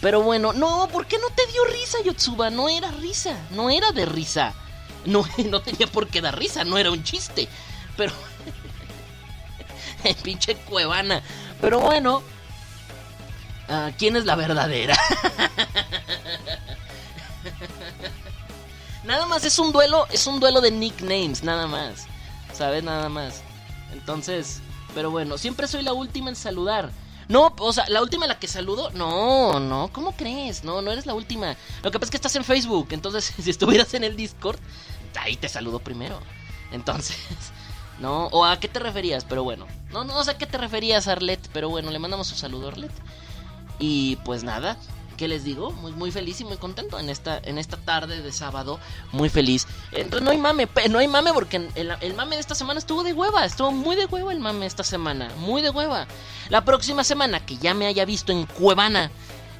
Pero 0.00 0.22
bueno, 0.22 0.52
no, 0.52 0.88
¿por 0.92 1.08
qué 1.08 1.18
no 1.18 1.30
te 1.30 1.44
dio 1.48 1.64
risa, 1.64 1.98
Yotsuba? 2.04 2.50
No 2.50 2.68
era 2.68 2.92
risa, 2.92 3.36
no 3.50 3.70
era 3.70 3.90
de 3.90 4.06
risa. 4.06 4.54
No, 5.04 5.26
no 5.46 5.60
tenía 5.60 5.88
por 5.88 6.06
qué 6.06 6.20
dar 6.20 6.38
risa, 6.38 6.62
no 6.62 6.78
era 6.78 6.92
un 6.92 7.02
chiste. 7.02 7.48
Pero... 7.96 8.12
pinche 10.22 10.54
cuevana. 10.54 11.24
Pero 11.60 11.80
bueno, 11.80 12.22
uh, 13.68 13.90
¿quién 13.98 14.14
es 14.14 14.26
la 14.26 14.36
verdadera? 14.36 14.96
Nada 19.04 19.26
más 19.26 19.44
es 19.44 19.58
un 19.58 19.72
duelo, 19.72 20.06
es 20.10 20.26
un 20.26 20.40
duelo 20.40 20.60
de 20.60 20.70
nicknames, 20.70 21.42
nada 21.42 21.66
más. 21.66 22.06
¿Sabes? 22.52 22.82
Nada 22.82 23.08
más. 23.08 23.42
Entonces, 23.92 24.60
pero 24.94 25.10
bueno, 25.10 25.38
siempre 25.38 25.68
soy 25.68 25.82
la 25.82 25.92
última 25.92 26.28
en 26.28 26.36
saludar. 26.36 26.90
No, 27.28 27.54
o 27.58 27.72
sea, 27.72 27.86
la 27.88 28.02
última 28.02 28.24
a 28.24 28.28
la 28.28 28.38
que 28.38 28.48
saludo, 28.48 28.90
no, 28.90 29.60
no, 29.60 29.90
¿cómo 29.92 30.12
crees? 30.12 30.64
No, 30.64 30.80
no 30.80 30.90
eres 30.90 31.04
la 31.04 31.14
última. 31.14 31.56
Lo 31.82 31.90
que 31.90 31.98
pasa 31.98 32.06
es 32.06 32.10
que 32.10 32.16
estás 32.16 32.36
en 32.36 32.44
Facebook, 32.44 32.88
entonces 32.90 33.32
si 33.42 33.50
estuvieras 33.50 33.92
en 33.94 34.04
el 34.04 34.16
Discord, 34.16 34.58
ahí 35.20 35.36
te 35.36 35.48
saludo 35.48 35.78
primero. 35.78 36.20
Entonces, 36.72 37.16
no, 38.00 38.26
o 38.28 38.44
a 38.44 38.58
qué 38.58 38.68
te 38.68 38.78
referías, 38.78 39.24
pero 39.24 39.44
bueno. 39.44 39.66
No, 39.90 40.04
no 40.04 40.24
sé 40.24 40.32
a 40.32 40.38
qué 40.38 40.46
te 40.46 40.58
referías, 40.58 41.06
Arlet, 41.06 41.40
pero 41.52 41.68
bueno, 41.68 41.90
le 41.90 41.98
mandamos 41.98 42.30
un 42.32 42.38
saludo, 42.38 42.68
Arlet. 42.68 42.92
Y 43.78 44.16
pues 44.16 44.42
nada, 44.42 44.78
¿qué 45.18 45.28
les 45.28 45.44
digo? 45.44 45.72
Muy, 45.72 45.92
muy 45.92 46.10
feliz 46.10 46.40
y 46.40 46.44
muy 46.44 46.56
contento 46.56 46.98
en 46.98 47.10
esta, 47.10 47.38
en 47.42 47.58
esta 47.58 47.76
tarde 47.76 48.22
de 48.22 48.32
sábado. 48.32 48.80
Muy 49.12 49.28
feliz. 49.28 49.66
Entonces 49.92 50.22
no 50.22 50.30
hay 50.30 50.38
mame, 50.38 50.66
no 50.88 50.98
hay 50.98 51.08
mame 51.08 51.34
porque 51.34 51.68
el, 51.74 51.92
el 52.00 52.14
mame 52.14 52.36
de 52.36 52.40
esta 52.40 52.54
semana 52.54 52.78
estuvo 52.78 53.02
de 53.02 53.12
hueva. 53.12 53.44
Estuvo 53.44 53.70
muy 53.70 53.96
de 53.96 54.06
hueva 54.06 54.32
el 54.32 54.40
mame 54.40 54.64
esta 54.64 54.84
semana. 54.84 55.30
Muy 55.38 55.60
de 55.60 55.68
hueva. 55.68 56.06
La 56.48 56.64
próxima 56.64 57.04
semana 57.04 57.44
que 57.44 57.58
ya 57.58 57.74
me 57.74 57.86
haya 57.86 58.06
visto 58.06 58.32
en 58.32 58.46
Cuevana, 58.46 59.10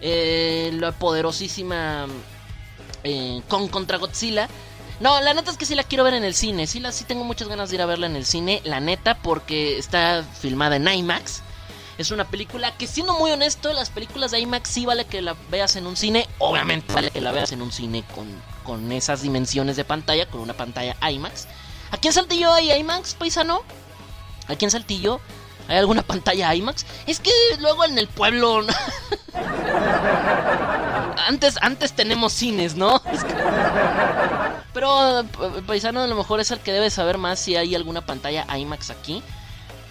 eh, 0.00 0.70
la 0.74 0.92
poderosísima 0.92 2.06
eh, 3.04 3.42
con 3.48 3.68
contra 3.68 3.98
Godzilla. 3.98 4.48
No, 5.00 5.20
la 5.20 5.34
neta 5.34 5.50
es 5.50 5.56
que 5.56 5.66
sí 5.66 5.74
la 5.74 5.84
quiero 5.84 6.04
ver 6.04 6.14
en 6.14 6.24
el 6.24 6.34
cine. 6.34 6.66
Sí, 6.66 6.80
la, 6.80 6.92
sí 6.92 7.04
tengo 7.04 7.24
muchas 7.24 7.48
ganas 7.48 7.68
de 7.68 7.76
ir 7.76 7.82
a 7.82 7.86
verla 7.86 8.06
en 8.06 8.16
el 8.16 8.24
cine. 8.24 8.62
La 8.64 8.80
neta, 8.80 9.18
porque 9.22 9.76
está 9.76 10.24
filmada 10.40 10.76
en 10.76 10.88
IMAX. 10.88 11.42
Es 11.98 12.12
una 12.12 12.24
película 12.24 12.76
que, 12.76 12.86
siendo 12.86 13.18
muy 13.18 13.32
honesto, 13.32 13.72
las 13.72 13.90
películas 13.90 14.30
de 14.30 14.38
IMAX 14.38 14.70
sí 14.70 14.86
vale 14.86 15.04
que 15.06 15.20
la 15.20 15.34
veas 15.50 15.74
en 15.74 15.84
un 15.84 15.96
cine. 15.96 16.28
Obviamente 16.38 16.92
vale 16.94 17.10
que 17.10 17.20
la 17.20 17.32
veas 17.32 17.50
en 17.50 17.60
un 17.60 17.72
cine 17.72 18.04
con, 18.14 18.28
con 18.62 18.92
esas 18.92 19.22
dimensiones 19.22 19.76
de 19.76 19.84
pantalla, 19.84 20.30
con 20.30 20.40
una 20.40 20.54
pantalla 20.54 20.96
IMAX. 21.10 21.48
¿Aquí 21.90 22.06
en 22.06 22.14
Saltillo 22.14 22.52
hay 22.52 22.70
IMAX, 22.70 23.14
paisano? 23.14 23.62
¿Aquí 24.46 24.64
en 24.64 24.70
Saltillo 24.70 25.20
hay 25.66 25.78
alguna 25.78 26.02
pantalla 26.02 26.54
IMAX? 26.54 26.86
Es 27.08 27.18
que 27.18 27.32
luego 27.58 27.84
en 27.84 27.98
el 27.98 28.06
pueblo... 28.06 28.60
antes, 31.26 31.58
antes 31.60 31.94
tenemos 31.94 32.32
cines, 32.32 32.76
¿no? 32.76 33.02
Pero 34.72 35.20
eh, 35.20 35.24
paisano 35.66 36.00
a 36.02 36.06
lo 36.06 36.14
mejor 36.14 36.38
es 36.38 36.52
el 36.52 36.60
que 36.60 36.70
debe 36.72 36.90
saber 36.90 37.18
más 37.18 37.40
si 37.40 37.56
hay 37.56 37.74
alguna 37.74 38.06
pantalla 38.06 38.46
IMAX 38.56 38.90
aquí. 38.90 39.20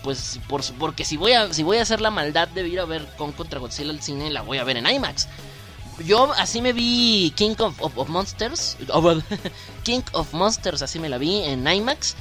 Pues 0.03 0.39
por, 0.47 0.63
porque 0.75 1.03
si 1.05 1.17
voy 1.17 1.33
a 1.33 1.53
si 1.53 1.63
voy 1.63 1.77
a 1.77 1.81
hacer 1.81 1.99
la 2.01 2.11
maldad 2.11 2.47
de 2.47 2.67
ir 2.67 2.79
a 2.79 2.85
ver 2.85 3.05
con 3.17 3.31
contra 3.33 3.59
Godzilla 3.59 3.89
al 3.91 4.01
cine, 4.01 4.29
la 4.29 4.41
voy 4.41 4.57
a 4.57 4.63
ver 4.63 4.77
en 4.77 4.87
IMAX. 4.87 5.27
Yo 6.05 6.31
así 6.33 6.61
me 6.61 6.73
vi 6.73 7.33
King 7.35 7.55
of, 7.59 7.81
of- 7.81 8.07
Monsters. 8.09 8.77
oh, 8.93 9.15
King 9.83 10.01
of 10.13 10.31
Monsters, 10.33 10.81
así 10.83 10.99
me 10.99 11.09
la 11.09 11.17
vi 11.17 11.43
en 11.43 11.67
IMAX. 11.67 12.15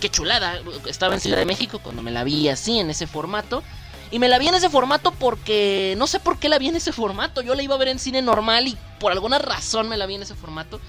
Qué 0.00 0.10
chulada. 0.10 0.60
Estaba 0.86 1.14
en 1.14 1.20
Ciudad 1.20 1.38
de 1.38 1.46
México 1.46 1.80
cuando 1.82 2.02
me 2.02 2.10
la 2.10 2.24
vi 2.24 2.48
así, 2.48 2.78
en 2.78 2.90
ese 2.90 3.06
formato. 3.06 3.62
Y 4.10 4.18
me 4.18 4.28
la 4.28 4.38
vi 4.38 4.48
en 4.48 4.54
ese 4.54 4.68
formato 4.68 5.12
porque 5.12 5.94
no 5.96 6.06
sé 6.06 6.20
por 6.20 6.38
qué 6.38 6.50
la 6.50 6.58
vi 6.58 6.68
en 6.68 6.76
ese 6.76 6.92
formato. 6.92 7.40
Yo 7.40 7.54
la 7.54 7.62
iba 7.62 7.74
a 7.74 7.78
ver 7.78 7.88
en 7.88 7.98
cine 7.98 8.20
normal 8.20 8.68
y 8.68 8.76
por 9.00 9.10
alguna 9.12 9.38
razón 9.38 9.88
me 9.88 9.96
la 9.96 10.04
vi 10.04 10.16
en 10.16 10.22
ese 10.22 10.34
formato. 10.34 10.80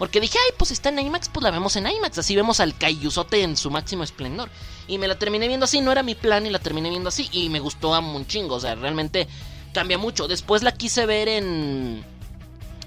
Porque 0.00 0.20
dije, 0.20 0.36
ay, 0.44 0.54
pues 0.56 0.70
está 0.72 0.88
en 0.88 0.98
IMAX, 0.98 1.28
pues 1.28 1.44
la 1.44 1.50
vemos 1.52 1.76
en 1.76 1.86
IMAX. 1.86 2.16
Así 2.18 2.34
vemos 2.34 2.58
al 2.58 2.74
Kaiyusote 2.76 3.42
en 3.42 3.56
su 3.56 3.70
máximo 3.70 4.02
esplendor. 4.02 4.48
Y 4.88 4.96
me 4.98 5.06
la 5.06 5.16
terminé 5.18 5.46
viendo 5.46 5.64
así, 5.64 5.80
no 5.82 5.92
era 5.92 6.02
mi 6.02 6.14
plan 6.16 6.46
y 6.46 6.50
la 6.50 6.58
terminé 6.58 6.88
viendo 6.88 7.10
así. 7.10 7.28
Y 7.32 7.50
me 7.50 7.60
gustó 7.60 7.94
a 7.94 7.98
un 8.00 8.26
chingo, 8.26 8.54
o 8.56 8.60
sea, 8.60 8.74
realmente 8.74 9.28
cambia 9.74 9.98
mucho. 9.98 10.26
Después 10.26 10.62
la 10.62 10.72
quise 10.72 11.04
ver 11.04 11.28
en. 11.28 12.02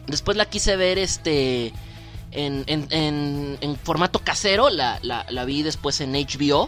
Después 0.08 0.36
la 0.38 0.46
quise 0.50 0.76
ver 0.76 0.98
este. 0.98 1.72
En, 2.32 2.64
en, 2.66 2.88
en- 3.62 3.78
formato 3.84 4.18
casero, 4.18 4.72
la, 4.72 4.98
la- 5.04 5.26
la 5.30 5.46
vi 5.46 5.62
después 5.62 6.02
en 6.02 6.14
HBO. 6.14 6.68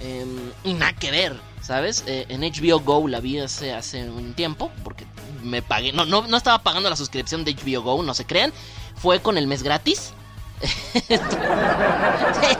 em, 0.00 0.52
y 0.64 0.72
nada 0.72 0.94
que 0.94 1.10
ver, 1.10 1.36
¿sabes? 1.60 2.02
Eh, 2.06 2.24
en 2.30 2.40
HBO 2.40 2.80
Go 2.80 3.06
la 3.08 3.20
vi 3.20 3.38
hace, 3.38 3.72
hace 3.74 4.08
un 4.08 4.32
tiempo, 4.32 4.70
porque 4.82 5.04
me 5.42 5.60
pagué. 5.60 5.92
No, 5.92 6.06
no, 6.06 6.26
no 6.26 6.36
estaba 6.38 6.62
pagando 6.62 6.88
la 6.88 6.96
suscripción 6.96 7.44
de 7.44 7.54
HBO 7.54 7.82
Go, 7.82 8.02
no 8.02 8.14
se 8.14 8.24
crean. 8.24 8.54
Fue 8.96 9.20
con 9.20 9.38
el 9.38 9.46
mes 9.46 9.62
gratis. 9.62 10.12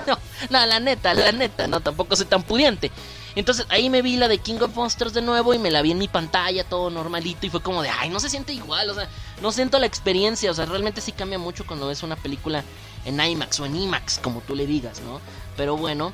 No, 0.06 0.18
no, 0.50 0.66
la 0.66 0.78
neta, 0.80 1.14
la 1.14 1.32
neta, 1.32 1.66
no, 1.66 1.80
tampoco 1.80 2.14
soy 2.14 2.26
tan 2.26 2.42
pudiente. 2.42 2.92
Entonces 3.36 3.66
ahí 3.68 3.90
me 3.90 4.02
vi 4.02 4.16
la 4.16 4.28
de 4.28 4.38
King 4.38 4.58
of 4.60 4.74
Monsters 4.74 5.12
de 5.12 5.22
nuevo 5.22 5.52
y 5.52 5.58
me 5.58 5.70
la 5.70 5.82
vi 5.82 5.92
en 5.92 5.98
mi 5.98 6.08
pantalla, 6.08 6.64
todo 6.64 6.90
normalito, 6.90 7.46
y 7.46 7.50
fue 7.50 7.62
como 7.62 7.82
de, 7.82 7.90
ay, 7.90 8.08
no 8.08 8.20
se 8.20 8.30
siente 8.30 8.52
igual, 8.52 8.88
o 8.90 8.94
sea, 8.94 9.08
no 9.42 9.52
siento 9.52 9.78
la 9.78 9.86
experiencia, 9.86 10.50
o 10.50 10.54
sea, 10.54 10.66
realmente 10.66 11.00
sí 11.00 11.12
cambia 11.12 11.38
mucho 11.38 11.66
cuando 11.66 11.86
ves 11.86 12.02
una 12.02 12.16
película 12.16 12.64
en 13.04 13.20
IMAX 13.20 13.60
o 13.60 13.66
en 13.66 13.76
IMAX, 13.76 14.18
como 14.18 14.40
tú 14.40 14.54
le 14.54 14.66
digas, 14.66 15.00
¿no? 15.00 15.20
Pero 15.56 15.76
bueno, 15.76 16.12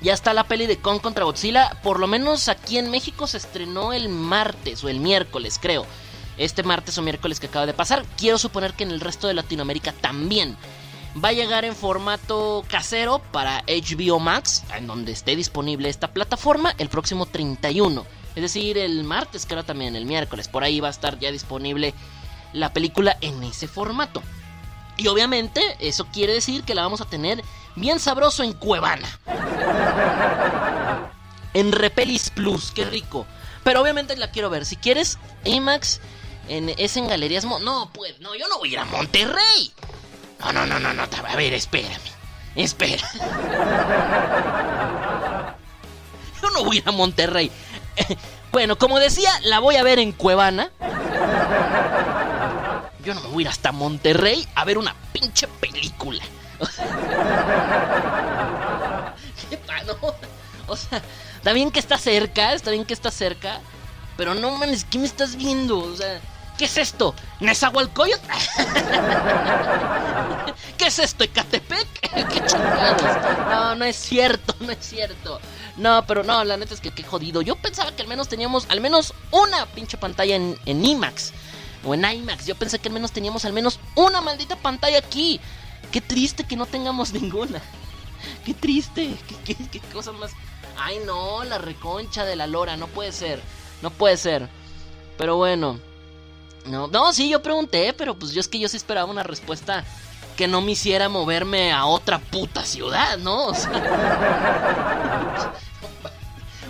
ya 0.00 0.12
está 0.14 0.32
la 0.32 0.44
peli 0.44 0.66
de 0.66 0.78
Kong 0.78 1.00
contra 1.00 1.24
Godzilla, 1.24 1.76
por 1.82 1.98
lo 1.98 2.06
menos 2.06 2.48
aquí 2.48 2.78
en 2.78 2.90
México 2.90 3.26
se 3.26 3.38
estrenó 3.38 3.92
el 3.92 4.08
martes 4.08 4.84
o 4.84 4.88
el 4.88 5.00
miércoles, 5.00 5.58
creo. 5.60 5.86
Este 6.38 6.62
martes 6.62 6.96
o 6.98 7.02
miércoles 7.02 7.40
que 7.40 7.46
acaba 7.46 7.66
de 7.66 7.74
pasar, 7.74 8.04
quiero 8.16 8.38
suponer 8.38 8.74
que 8.74 8.84
en 8.84 8.90
el 8.90 9.00
resto 9.00 9.28
de 9.28 9.34
Latinoamérica 9.34 9.92
también. 9.92 10.56
Va 11.22 11.28
a 11.28 11.32
llegar 11.32 11.64
en 11.64 11.76
formato 11.76 12.64
casero 12.68 13.20
para 13.32 13.64
HBO 13.66 14.18
Max, 14.18 14.64
en 14.74 14.86
donde 14.86 15.12
esté 15.12 15.36
disponible 15.36 15.90
esta 15.90 16.08
plataforma, 16.08 16.74
el 16.78 16.88
próximo 16.88 17.26
31. 17.26 18.06
Es 18.34 18.42
decir, 18.42 18.78
el 18.78 19.04
martes, 19.04 19.44
creo 19.46 19.62
también, 19.62 19.94
el 19.94 20.06
miércoles. 20.06 20.48
Por 20.48 20.64
ahí 20.64 20.80
va 20.80 20.88
a 20.88 20.92
estar 20.92 21.18
ya 21.18 21.30
disponible 21.30 21.92
la 22.54 22.72
película 22.72 23.18
en 23.20 23.42
ese 23.42 23.68
formato. 23.68 24.22
Y 24.96 25.08
obviamente 25.08 25.60
eso 25.80 26.06
quiere 26.06 26.32
decir 26.32 26.64
que 26.64 26.74
la 26.74 26.82
vamos 26.82 27.02
a 27.02 27.06
tener 27.06 27.42
bien 27.76 28.00
sabroso 28.00 28.42
en 28.42 28.54
Cuevana. 28.54 29.08
En 31.54 31.72
Repelis 31.72 32.30
Plus, 32.30 32.70
qué 32.72 32.84
rico. 32.84 33.26
Pero 33.64 33.82
obviamente 33.82 34.16
la 34.16 34.30
quiero 34.30 34.48
ver. 34.48 34.64
Si 34.64 34.76
quieres, 34.76 35.18
IMAX 35.44 36.00
es 36.48 36.96
en 36.96 37.08
Galerías... 37.08 37.44
Mo- 37.44 37.58
no, 37.60 37.90
pues, 37.92 38.18
no, 38.20 38.34
yo 38.34 38.46
no 38.48 38.58
voy 38.58 38.70
a 38.70 38.72
ir 38.72 38.78
a 38.78 38.84
Monterrey. 38.84 39.72
No, 40.40 40.52
no, 40.52 40.66
no, 40.66 40.78
no, 40.80 40.92
no. 40.92 41.02
A 41.28 41.36
ver, 41.36 41.52
espérame. 41.54 42.00
Espera. 42.54 43.02
Yo 46.42 46.50
no 46.50 46.64
voy 46.64 46.76
a 46.76 46.80
ir 46.80 46.88
a 46.88 46.92
Monterrey. 46.92 47.50
Bueno, 48.52 48.76
como 48.76 48.98
decía, 48.98 49.30
la 49.44 49.60
voy 49.60 49.76
a 49.76 49.82
ver 49.82 49.98
en 49.98 50.12
Cuevana. 50.12 50.70
Yo 53.02 53.14
no 53.14 53.22
me 53.22 53.28
voy 53.28 53.38
a 53.38 53.46
ir 53.46 53.48
hasta 53.48 53.72
Monterrey 53.72 54.46
a 54.54 54.66
ver 54.66 54.76
una 54.76 54.94
pinche 55.10 55.48
película. 55.48 56.22
¿Qué 59.48 59.56
pa- 59.56 59.82
no? 59.84 59.94
O 60.66 60.76
sea, 60.76 61.00
está 61.36 61.54
bien 61.54 61.70
que 61.70 61.80
está 61.80 61.96
cerca, 61.96 62.52
está 62.52 62.70
bien 62.70 62.84
que 62.84 62.92
está 62.92 63.10
cerca. 63.10 63.60
Pero 64.22 64.36
no 64.36 64.52
mames, 64.52 64.84
¿qué 64.84 65.00
me 65.00 65.06
estás 65.06 65.34
viendo? 65.34 65.80
O 65.80 65.96
sea, 65.96 66.20
¿qué 66.56 66.66
es 66.66 66.76
esto? 66.76 67.12
¿Nezahualcóyotl? 67.40 68.24
¿Qué 70.78 70.86
es 70.86 71.00
esto? 71.00 71.24
¿Ecatepec? 71.24 71.88
¿Qué 72.30 72.44
chingados? 72.46 73.02
No, 73.50 73.74
no 73.74 73.84
es 73.84 73.96
cierto, 73.96 74.54
no 74.60 74.70
es 74.70 74.78
cierto. 74.80 75.40
No, 75.76 76.04
pero 76.06 76.22
no, 76.22 76.44
la 76.44 76.56
neta 76.56 76.72
es 76.72 76.80
que 76.80 76.92
qué 76.92 77.02
jodido. 77.02 77.42
Yo 77.42 77.56
pensaba 77.56 77.90
que 77.90 78.02
al 78.02 78.06
menos 78.08 78.28
teníamos 78.28 78.66
al 78.70 78.80
menos 78.80 79.12
una 79.32 79.66
pinche 79.66 79.96
pantalla 79.98 80.36
en, 80.36 80.56
en 80.66 80.84
IMAX. 80.84 81.32
O 81.84 81.92
en 81.94 82.04
IMAX. 82.04 82.46
Yo 82.46 82.54
pensé 82.54 82.78
que 82.78 82.90
al 82.90 82.94
menos 82.94 83.10
teníamos 83.10 83.44
al 83.44 83.52
menos 83.52 83.80
una 83.96 84.20
maldita 84.20 84.54
pantalla 84.54 84.98
aquí. 84.98 85.40
Qué 85.90 86.00
triste 86.00 86.44
que 86.44 86.54
no 86.54 86.66
tengamos 86.66 87.12
ninguna. 87.12 87.60
Qué 88.46 88.54
triste. 88.54 89.16
Qué, 89.26 89.34
qué- 89.56 89.68
qué 89.68 89.80
cosa 89.92 90.12
más. 90.12 90.30
Ay, 90.78 91.00
no, 91.04 91.42
la 91.42 91.58
reconcha 91.58 92.24
de 92.24 92.36
la 92.36 92.46
lora. 92.46 92.76
No 92.76 92.86
puede 92.86 93.10
ser. 93.10 93.42
No 93.82 93.90
puede 93.90 94.16
ser. 94.16 94.48
Pero 95.18 95.36
bueno. 95.36 95.78
No, 96.66 96.86
no, 96.86 97.12
sí, 97.12 97.28
yo 97.28 97.42
pregunté, 97.42 97.92
pero 97.92 98.16
pues 98.16 98.32
yo 98.32 98.40
es 98.40 98.46
que 98.46 98.60
yo 98.60 98.68
sí 98.68 98.76
esperaba 98.76 99.10
una 99.10 99.24
respuesta 99.24 99.84
que 100.36 100.46
no 100.46 100.60
me 100.60 100.72
hiciera 100.72 101.08
moverme 101.08 101.72
a 101.72 101.86
otra 101.86 102.18
puta 102.18 102.64
ciudad, 102.64 103.18
¿no? 103.18 103.46
O 103.46 103.54
sea, 103.54 103.72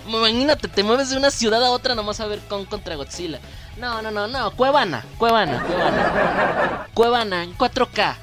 imagínate, 0.07 0.67
te 0.67 0.83
mueves 0.83 1.11
de 1.11 1.17
una 1.17 1.31
ciudad 1.31 1.63
a 1.63 1.69
otra 1.69 1.95
nomás 1.95 2.19
a 2.19 2.25
ver 2.25 2.39
con 2.39 2.65
contra 2.65 2.95
Godzilla. 2.95 3.39
No, 3.77 4.01
no, 4.01 4.11
no, 4.11 4.27
no, 4.27 4.51
Cuevana, 4.51 5.05
Cuevana, 5.17 5.63
Cuevana. 5.63 6.87
Cuevana 6.93 7.43
en 7.43 7.57
4K. 7.57 8.15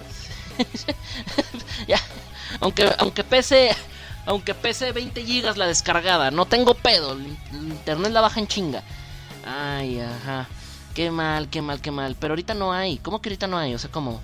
ya, 1.87 1.99
aunque, 2.61 2.93
aunque 2.99 3.25
pese, 3.25 3.75
aunque 4.31 4.55
pese 4.55 4.93
20 4.93 5.25
gigas 5.25 5.57
la 5.57 5.67
descargada, 5.67 6.31
no 6.31 6.47
tengo 6.47 6.75
pedo, 6.75 7.19
internet 7.53 8.13
la 8.13 8.21
baja 8.21 8.39
en 8.39 8.47
chinga. 8.47 8.85
Ay, 9.45 9.99
ajá. 9.99 10.47
Qué 10.95 11.11
mal, 11.11 11.51
qué 11.51 11.63
mal, 11.63 11.81
qué 11.81 11.91
mal. 11.91 12.17
Pero 12.19 12.33
ahorita 12.33 12.55
no 12.55 12.73
hay. 12.73 12.99
¿Cómo 12.99 13.21
que 13.21 13.29
ahorita 13.29 13.49
no 13.49 13.59
hay? 13.59 13.75
O 13.75 13.79
sea, 13.79 13.91
¿cómo? 13.91 14.21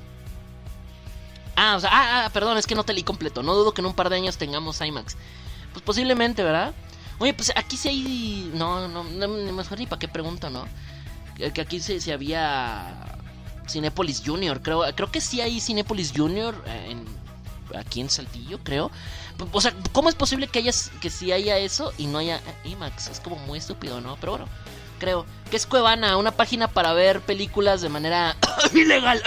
Ah, 1.57 1.75
o 1.75 1.81
sea, 1.81 1.91
ah, 1.93 2.25
ah, 2.25 2.31
perdón, 2.31 2.57
es 2.57 2.69
que 2.69 2.77
no 2.77 2.85
te 2.85 2.93
leí 2.93 3.03
completo. 3.03 3.43
No 3.43 3.55
dudo 3.57 3.75
que 3.75 3.81
en 3.81 3.87
un 3.87 3.95
par 3.95 4.09
de 4.09 4.15
años 4.15 4.37
tengamos 4.37 4.81
IMAX. 4.81 5.17
Pues 5.73 5.83
posiblemente, 5.85 6.45
¿verdad? 6.45 6.73
Oye, 7.19 7.35
pues 7.35 7.53
aquí 7.57 7.77
sí 7.77 7.89
hay. 7.89 8.51
No, 8.55 8.87
no, 8.87 9.03
no, 9.03 9.29
mejor 9.29 9.77
ni 9.77 9.87
para 9.87 9.99
qué 9.99 10.07
pregunto, 10.07 10.51
¿no? 10.51 10.67
Que 11.37 11.53
que 11.53 11.63
aquí 11.63 11.81
sí, 11.81 12.01
sí 12.01 12.13
había. 12.13 12.95
Cinépolis 13.69 14.23
Junior, 14.25 14.63
creo, 14.63 14.85
creo 14.95 15.11
que 15.11 15.21
sí 15.21 15.41
hay 15.41 15.61
Cinépolis 15.61 16.13
Junior 16.17 16.55
eh, 16.67 16.93
en, 16.93 17.05
aquí 17.77 18.01
en 18.01 18.09
Saltillo, 18.09 18.61
creo. 18.63 18.93
O 19.53 19.61
sea, 19.61 19.75
¿cómo 19.93 20.09
es 20.09 20.15
posible 20.15 20.49
que 20.49 20.61
haya 20.61 20.73
que 21.01 21.11
sí 21.11 21.33
haya 21.33 21.59
eso 21.59 21.93
y 21.99 22.07
no 22.07 22.19
haya 22.19 22.41
IMAX? 22.65 23.09
Es 23.09 23.21
como 23.21 23.37
muy 23.37 23.59
estúpido, 23.59 24.01
¿no? 24.01 24.17
Pero 24.17 24.33
bueno, 24.33 24.49
creo 24.99 25.27
que 25.51 25.57
es 25.57 25.67
Cuevana, 25.67 26.17
una 26.17 26.33
página 26.33 26.69
para 26.69 26.93
ver 26.93 27.21
películas 27.21 27.81
de 27.81 27.89
manera 27.89 28.37
ilegal. 28.75 29.23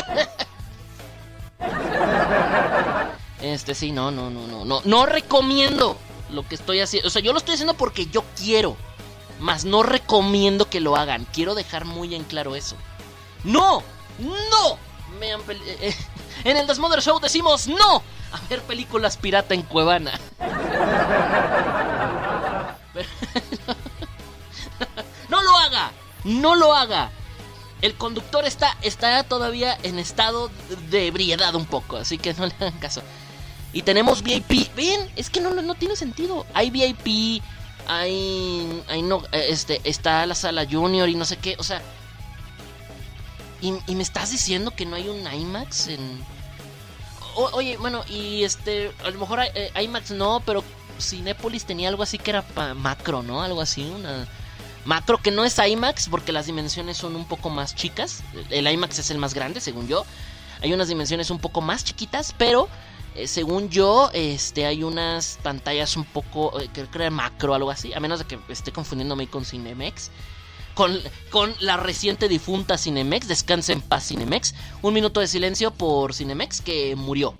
Este 3.42 3.76
sí, 3.76 3.92
no, 3.92 4.12
no, 4.12 4.30
no, 4.30 4.48
no, 4.48 4.66
no, 4.66 4.82
no 4.84 5.06
recomiendo 5.06 5.98
lo 6.32 6.48
que 6.48 6.56
estoy 6.56 6.80
haciendo. 6.80 7.08
O 7.08 7.12
sea, 7.12 7.22
yo 7.22 7.32
lo 7.32 7.38
estoy 7.38 7.54
haciendo 7.54 7.76
porque 7.76 8.08
yo 8.08 8.24
quiero. 8.38 8.76
Más 9.40 9.64
no 9.64 9.84
recomiendo 9.84 10.70
que 10.70 10.82
lo 10.82 10.98
hagan. 10.98 11.26
Quiero 11.32 11.56
dejar 11.56 11.86
muy 11.86 12.14
en 12.14 12.26
claro 12.26 12.56
eso. 12.56 12.76
¡No! 13.44 13.84
¡No! 14.20 14.89
Eh, 15.22 15.38
eh, 15.82 15.96
en 16.46 16.58
el 16.58 16.68
Desmother 16.68 17.02
Show 17.02 17.20
decimos 17.20 17.68
no 17.68 18.04
a 18.32 18.40
ver 18.50 18.62
películas 18.62 19.18
pirata 19.18 19.54
en 19.54 19.64
Cuevana. 19.64 20.18
no 25.30 25.44
lo 25.44 25.58
haga. 25.58 25.92
No 26.24 26.56
lo 26.56 26.74
haga. 26.74 27.12
El 27.82 27.96
conductor 27.96 28.46
está, 28.46 28.78
está 28.82 29.24
todavía 29.24 29.78
en 29.84 30.00
estado 30.00 30.50
de 30.90 31.08
ebriedad 31.08 31.56
un 31.56 31.66
poco, 31.66 31.98
así 31.98 32.18
que 32.18 32.34
no 32.34 32.46
le 32.46 32.54
hagan 32.60 32.80
caso. 32.80 33.02
Y 33.72 33.84
tenemos 33.84 34.22
VIP. 34.22 34.76
Ven, 34.76 35.10
es 35.16 35.30
que 35.30 35.42
no, 35.42 35.52
no 35.52 35.76
tiene 35.76 35.96
sentido. 35.96 36.46
Hay 36.54 36.72
VIP, 36.72 37.42
hay, 37.88 38.84
hay 38.88 39.02
no, 39.02 39.24
este, 39.32 39.82
está 39.84 40.26
la 40.26 40.36
sala 40.36 40.66
junior 40.70 41.08
y 41.08 41.16
no 41.16 41.26
sé 41.26 41.38
qué. 41.38 41.56
O 41.58 41.64
sea, 41.64 41.82
y, 43.62 43.96
me 43.96 44.04
estás 44.04 44.32
diciendo 44.32 44.72
que 44.72 44.86
no 44.86 44.96
hay 44.96 45.08
un 45.10 45.20
IMAX 45.32 45.88
en... 45.88 46.24
oye, 47.36 47.78
bueno, 47.78 48.04
y 48.08 48.44
este, 48.44 48.92
a 49.04 49.10
lo 49.10 49.20
mejor 49.20 49.40
eh, 49.42 49.72
IMAX 49.82 50.12
no, 50.12 50.42
pero 50.46 50.64
Cinepolis 51.00 51.66
tenía 51.66 51.90
algo 51.90 52.04
así 52.04 52.18
que 52.18 52.32
era 52.32 52.46
macro, 52.76 53.24
¿no? 53.24 53.42
Algo 53.42 53.62
así, 53.62 53.84
una 53.84 54.28
macro 54.86 55.18
que 55.18 55.32
no 55.32 55.46
es 55.46 55.58
IMAX 55.60 56.10
porque 56.10 56.32
las 56.32 56.46
dimensiones 56.46 56.98
son 56.98 57.16
un 57.16 57.26
poco 57.26 57.50
más 57.50 57.76
chicas. 57.76 58.24
El 58.50 58.68
IMAX 58.68 59.00
es 59.00 59.12
el 59.12 59.18
más 59.18 59.34
grande, 59.34 59.62
según 59.62 59.88
yo. 59.88 60.06
Hay 60.62 60.74
unas 60.74 60.88
dimensiones 60.88 61.30
un 61.30 61.40
poco 61.40 61.62
más 61.62 61.84
chiquitas, 61.84 62.34
pero 62.38 62.68
eh, 63.16 63.28
según 63.28 63.70
yo, 63.70 64.10
este, 64.14 64.66
hay 64.66 64.84
unas 64.84 65.40
pantallas 65.42 65.96
un 65.96 66.06
poco, 66.06 66.60
eh, 66.60 66.70
creo 66.74 66.90
que 66.90 66.98
era 66.98 67.10
macro 67.10 67.54
algo 67.54 67.72
así, 67.72 67.94
a 67.94 68.00
menos 68.00 68.20
de 68.20 68.26
que 68.26 68.40
esté 68.50 68.72
confundiéndome 68.72 69.28
con 69.28 69.46
Cinemex 69.46 70.12
con, 70.74 71.56
la 71.60 71.78
reciente 71.78 72.28
difunta 72.28 72.78
Cinemex. 72.78 73.28
Descanse 73.28 73.74
en 73.74 73.82
paz, 73.82 74.08
Cinemex. 74.08 74.56
Un 74.82 74.94
minuto 74.94 75.20
de 75.20 75.28
silencio 75.28 75.72
por 75.72 76.14
Cinemex 76.14 76.62
que 76.62 76.96
murió. 76.96 77.38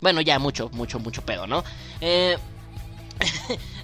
Bueno, 0.00 0.20
ya 0.20 0.38
mucho, 0.38 0.70
mucho, 0.70 0.98
mucho 0.98 1.22
pedo, 1.22 1.46
¿no? 1.46 1.62
Eh, 2.00 2.38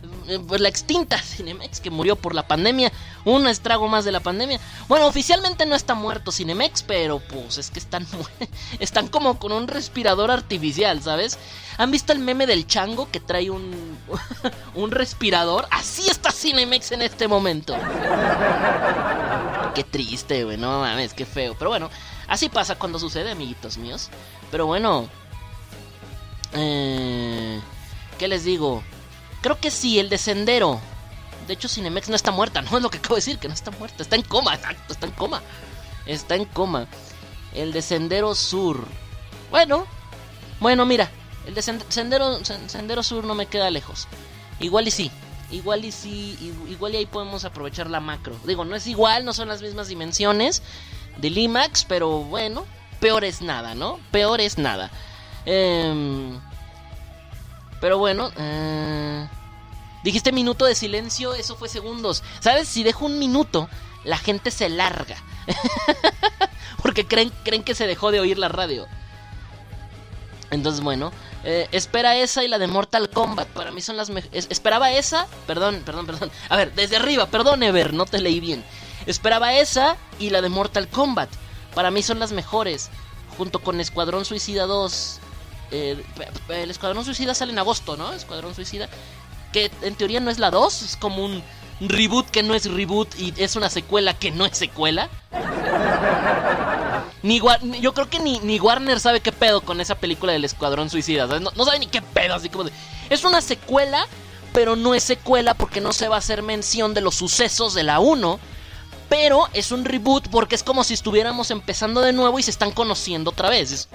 pues 0.47 0.61
la 0.61 0.69
extinta 0.69 1.19
Cinemex 1.19 1.81
que 1.81 1.91
murió 1.91 2.17
por 2.17 2.35
la 2.35 2.47
pandemia. 2.47 2.93
Un 3.25 3.47
estrago 3.47 3.89
más 3.89 4.05
de 4.05 4.13
la 4.13 4.21
pandemia. 4.21 4.61
Bueno, 4.89 5.07
oficialmente 5.07 5.67
no 5.67 5.75
está 5.75 5.95
muerto 5.95 6.33
Cinemex, 6.33 6.83
pero 6.83 7.21
pues 7.21 7.59
es 7.59 7.71
que 7.71 7.79
están, 7.79 8.07
están 8.79 9.09
como 9.09 9.39
con 9.39 9.53
un 9.53 9.69
respirador 9.69 10.31
artificial, 10.31 11.03
¿sabes? 11.03 11.39
¿Han 11.79 11.91
visto 11.91 12.13
el 12.13 12.19
meme 12.19 12.47
del 12.47 12.67
chango 12.67 13.11
que 13.11 13.21
trae 13.21 13.51
un, 13.51 13.99
un 14.75 14.91
respirador? 14.91 15.67
Así 15.71 16.09
está 16.09 16.33
Cinemex 16.33 16.93
en 16.93 17.03
este 17.03 17.29
momento. 17.29 17.77
Qué 19.75 19.85
triste, 19.85 20.45
güey, 20.45 20.57
no 20.57 20.81
mames, 20.81 21.13
qué 21.13 21.27
feo. 21.27 21.55
Pero 21.59 21.71
bueno, 21.71 21.91
así 22.29 22.49
pasa 22.49 22.77
cuando 22.77 22.99
sucede, 22.99 23.31
amiguitos 23.31 23.77
míos. 23.77 24.09
Pero 24.51 24.67
bueno, 24.67 25.09
eh, 26.55 27.61
¿qué 28.19 28.29
les 28.29 28.45
digo? 28.45 28.83
Creo 29.47 29.61
que 29.61 29.71
sí, 29.71 30.01
el 30.01 30.09
de 30.09 30.19
Sendero. 30.19 30.81
De 31.47 31.55
hecho, 31.55 31.69
Cinemex 31.69 32.09
no 32.09 32.17
está 32.17 32.33
muerta, 32.33 32.63
no 32.69 32.79
es 32.79 32.83
lo 32.83 32.91
que 32.91 32.99
acabo 32.99 33.15
de 33.15 33.21
decir, 33.21 33.39
que 33.39 33.47
no 33.47 33.55
está 33.55 33.71
muerta. 33.71 34.03
Está 34.03 34.17
en 34.17 34.23
coma, 34.23 34.57
exacto, 34.57 34.93
está 34.93 35.07
en 35.07 35.13
coma. 35.13 35.41
Está 36.05 36.35
en 36.35 36.47
coma. 36.47 36.89
El 37.55 37.73
de 37.73 37.81
Sendero 37.81 38.35
Sur. 38.35 38.85
Bueno, 39.53 39.87
bueno, 40.59 40.85
mira. 40.85 41.09
El 41.47 41.55
de 41.55 41.63
Sendero, 41.63 43.05
Sur 43.05 43.23
no 43.23 43.37
me 43.37 43.47
queda 43.47 43.71
lejos. 43.71 44.09
Igual 44.59 44.89
y 44.89 44.91
sí. 44.91 45.13
Igual 45.53 45.85
y 45.85 45.93
sí. 45.93 46.37
Igual 46.69 46.95
y 46.95 46.97
ahí 46.97 47.07
podemos 47.07 47.45
aprovechar 47.45 47.89
la 47.89 48.01
macro. 48.01 48.37
Digo, 48.47 48.65
no 48.65 48.75
es 48.75 48.89
igual, 48.89 49.25
no 49.25 49.33
son 49.33 49.47
las 49.47 49.63
mismas 49.63 49.87
dimensiones 49.87 50.61
del 51.19 51.39
IMAX, 51.39 51.85
pero 51.85 52.09
bueno. 52.25 52.67
Peor 52.99 53.23
es 53.23 53.43
nada, 53.43 53.77
¿no? 53.77 54.01
Peor 54.11 54.41
es 54.41 54.59
nada. 54.59 54.91
Eh, 55.45 56.37
pero 57.81 57.99
bueno, 57.99 58.31
eh, 58.37 59.29
dijiste 60.03 60.33
minuto 60.33 60.65
de 60.65 60.75
silencio, 60.75 61.35
eso 61.35 61.57
fue 61.57 61.69
segundos. 61.69 62.23
¿Sabes? 62.41 62.69
Si 62.69 62.83
dejo 62.83 63.07
un 63.07 63.19
minuto, 63.19 63.69
la 64.05 64.19
gente 64.19 64.51
se 64.51 64.69
larga. 64.69 65.17
Porque 66.83 67.07
creen, 67.07 67.33
creen 67.45 67.63
que 67.65 67.75
se 67.75 67.87
dejó 67.87 68.11
de 68.11 68.21
oír 68.21 68.39
la 68.39 68.49
radio. 68.49 68.87
Entonces, 70.51 70.83
bueno, 70.83 71.13
eh, 71.45 71.69
espera 71.73 72.17
esa 72.17 72.45
y 72.45 72.49
la 72.49 72.59
de 72.59 72.67
Mortal 72.67 73.11
Kombat. 73.11 73.49
Para 73.49 73.71
mí 73.71 73.81
son 73.81 73.97
las 73.97 74.11
mejores. 74.11 74.47
Esperaba 74.51 74.93
esa. 74.93 75.27
Perdón, 75.47 75.83
perdón, 75.85 76.07
perdón. 76.07 76.31
A 76.49 76.57
ver, 76.57 76.75
desde 76.75 76.97
arriba, 76.97 77.27
perdón, 77.27 77.63
Ever, 77.63 77.93
no 77.93 78.07
te 78.07 78.21
leí 78.21 78.41
bien. 78.41 78.65
Esperaba 79.07 79.55
esa 79.55 79.97
y 80.19 80.31
la 80.31 80.41
de 80.41 80.49
Mortal 80.49 80.89
Kombat. 80.89 81.31
Para 81.75 81.91
mí 81.91 82.03
son 82.03 82.19
las 82.19 82.33
mejores. 82.33 82.91
Junto 83.37 83.61
con 83.61 83.81
Escuadrón 83.81 84.25
Suicida 84.25 84.67
2. 84.67 85.21
El 85.71 86.71
Escuadrón 86.71 87.05
Suicida 87.05 87.35
sale 87.35 87.53
en 87.53 87.59
agosto, 87.59 87.97
¿no? 87.97 88.13
Escuadrón 88.13 88.55
Suicida. 88.55 88.89
Que 89.53 89.71
en 89.83 89.95
teoría 89.95 90.21
no 90.21 90.31
es 90.31 90.39
la 90.39 90.51
2, 90.51 90.83
es 90.83 90.97
como 90.97 91.25
un 91.25 91.43
reboot 91.81 92.31
que 92.31 92.43
no 92.43 92.55
es 92.55 92.71
reboot 92.71 93.19
y 93.19 93.35
es 93.37 93.57
una 93.57 93.71
secuela 93.71 94.15
que 94.15 94.31
no 94.31 94.47
es 94.47 94.57
secuela. 94.57 95.09
Ni, 97.23 97.41
yo 97.81 97.93
creo 97.93 98.09
que 98.09 98.21
ni, 98.21 98.39
ni, 98.41 98.61
Warner 98.61 99.01
sabe 99.01 99.21
qué 99.21 99.33
pedo 99.33 99.61
con 99.61 99.81
esa 99.81 99.97
película 99.97 100.33
del 100.33 100.45
Escuadrón 100.45 100.91
Suicida. 100.91 101.27
No, 101.41 101.65
sabe 101.65 101.81
ni 101.81 101.87
qué 101.87 102.01
pedo, 102.01 102.35
así 102.35 102.49
como 102.49 102.65
de, 102.65 102.73
Es 103.11 103.25
una 103.25 103.41
secuela, 103.41 104.07
pero 104.53 104.77
no 104.77 104.95
es 104.95 105.03
secuela 105.03 105.55
porque 105.55 105.81
no 105.81 105.93
se 105.93 106.09
va 106.09 106.17
a 106.17 106.19
hacer 106.21 106.43
mención 106.43 106.95
de 106.95 107.01
los 107.01 107.17
sucesos 107.17 107.75
de 107.75 107.83
la 107.83 107.99
1. 107.99 108.39
Pero 109.09 109.49
es 109.53 109.73
un 109.73 109.85
reboot 109.85 110.29
porque 110.29 110.55
es 110.55 110.63
como 110.63 110.83
si 110.85 110.95
estuviéramos 110.95 111.51
empezando 111.51 112.01
de 112.01 112.13
nuevo 112.13 112.39
y 112.39 112.43
se 112.43 112.51
están 112.51 112.73
conociendo 112.73 113.31
otra 113.31 113.51
vez. 113.51 113.89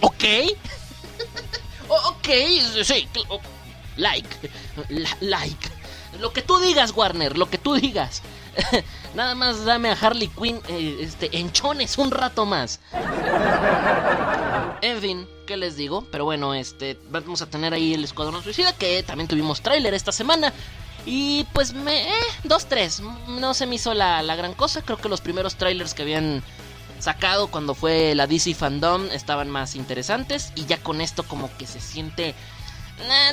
¿Ok? 0.00 0.24
ok, 1.88 2.28
sí, 2.84 3.08
like, 3.96 4.28
like. 5.20 5.68
Lo 6.20 6.32
que 6.32 6.42
tú 6.42 6.58
digas, 6.58 6.92
Warner, 6.94 7.36
lo 7.36 7.48
que 7.48 7.58
tú 7.58 7.74
digas. 7.74 8.22
Nada 9.14 9.34
más 9.34 9.64
dame 9.64 9.90
a 9.90 9.92
Harley 9.92 10.28
Quinn 10.28 10.60
eh, 10.68 10.98
este, 11.00 11.36
enchones 11.38 11.98
un 11.98 12.10
rato 12.10 12.46
más. 12.46 12.80
En 14.80 15.00
fin, 15.00 15.28
¿qué 15.44 15.56
les 15.56 15.76
digo? 15.76 16.06
Pero 16.12 16.24
bueno, 16.24 16.54
este, 16.54 16.96
vamos 17.10 17.42
a 17.42 17.46
tener 17.46 17.74
ahí 17.74 17.94
el 17.94 18.04
Escuadrón 18.04 18.44
Suicida, 18.44 18.72
que 18.72 19.02
también 19.02 19.26
tuvimos 19.26 19.60
tráiler 19.60 19.92
esta 19.92 20.12
semana. 20.12 20.52
Y 21.06 21.44
pues 21.52 21.72
me... 21.72 22.08
Eh, 22.08 22.26
dos, 22.44 22.66
tres. 22.66 23.00
No 23.28 23.54
se 23.54 23.66
me 23.66 23.76
hizo 23.76 23.94
la, 23.94 24.22
la 24.22 24.36
gran 24.36 24.54
cosa. 24.54 24.82
Creo 24.82 24.98
que 24.98 25.08
los 25.08 25.20
primeros 25.20 25.56
trailers 25.56 25.94
que 25.94 26.02
habían 26.02 26.42
sacado 26.98 27.46
cuando 27.46 27.74
fue 27.74 28.14
la 28.14 28.26
DC 28.26 28.54
Fandom 28.54 29.06
estaban 29.12 29.48
más 29.48 29.76
interesantes 29.76 30.52
y 30.56 30.66
ya 30.66 30.78
con 30.78 31.00
esto 31.00 31.22
como 31.22 31.48
que 31.56 31.66
se 31.66 31.80
siente 31.80 32.34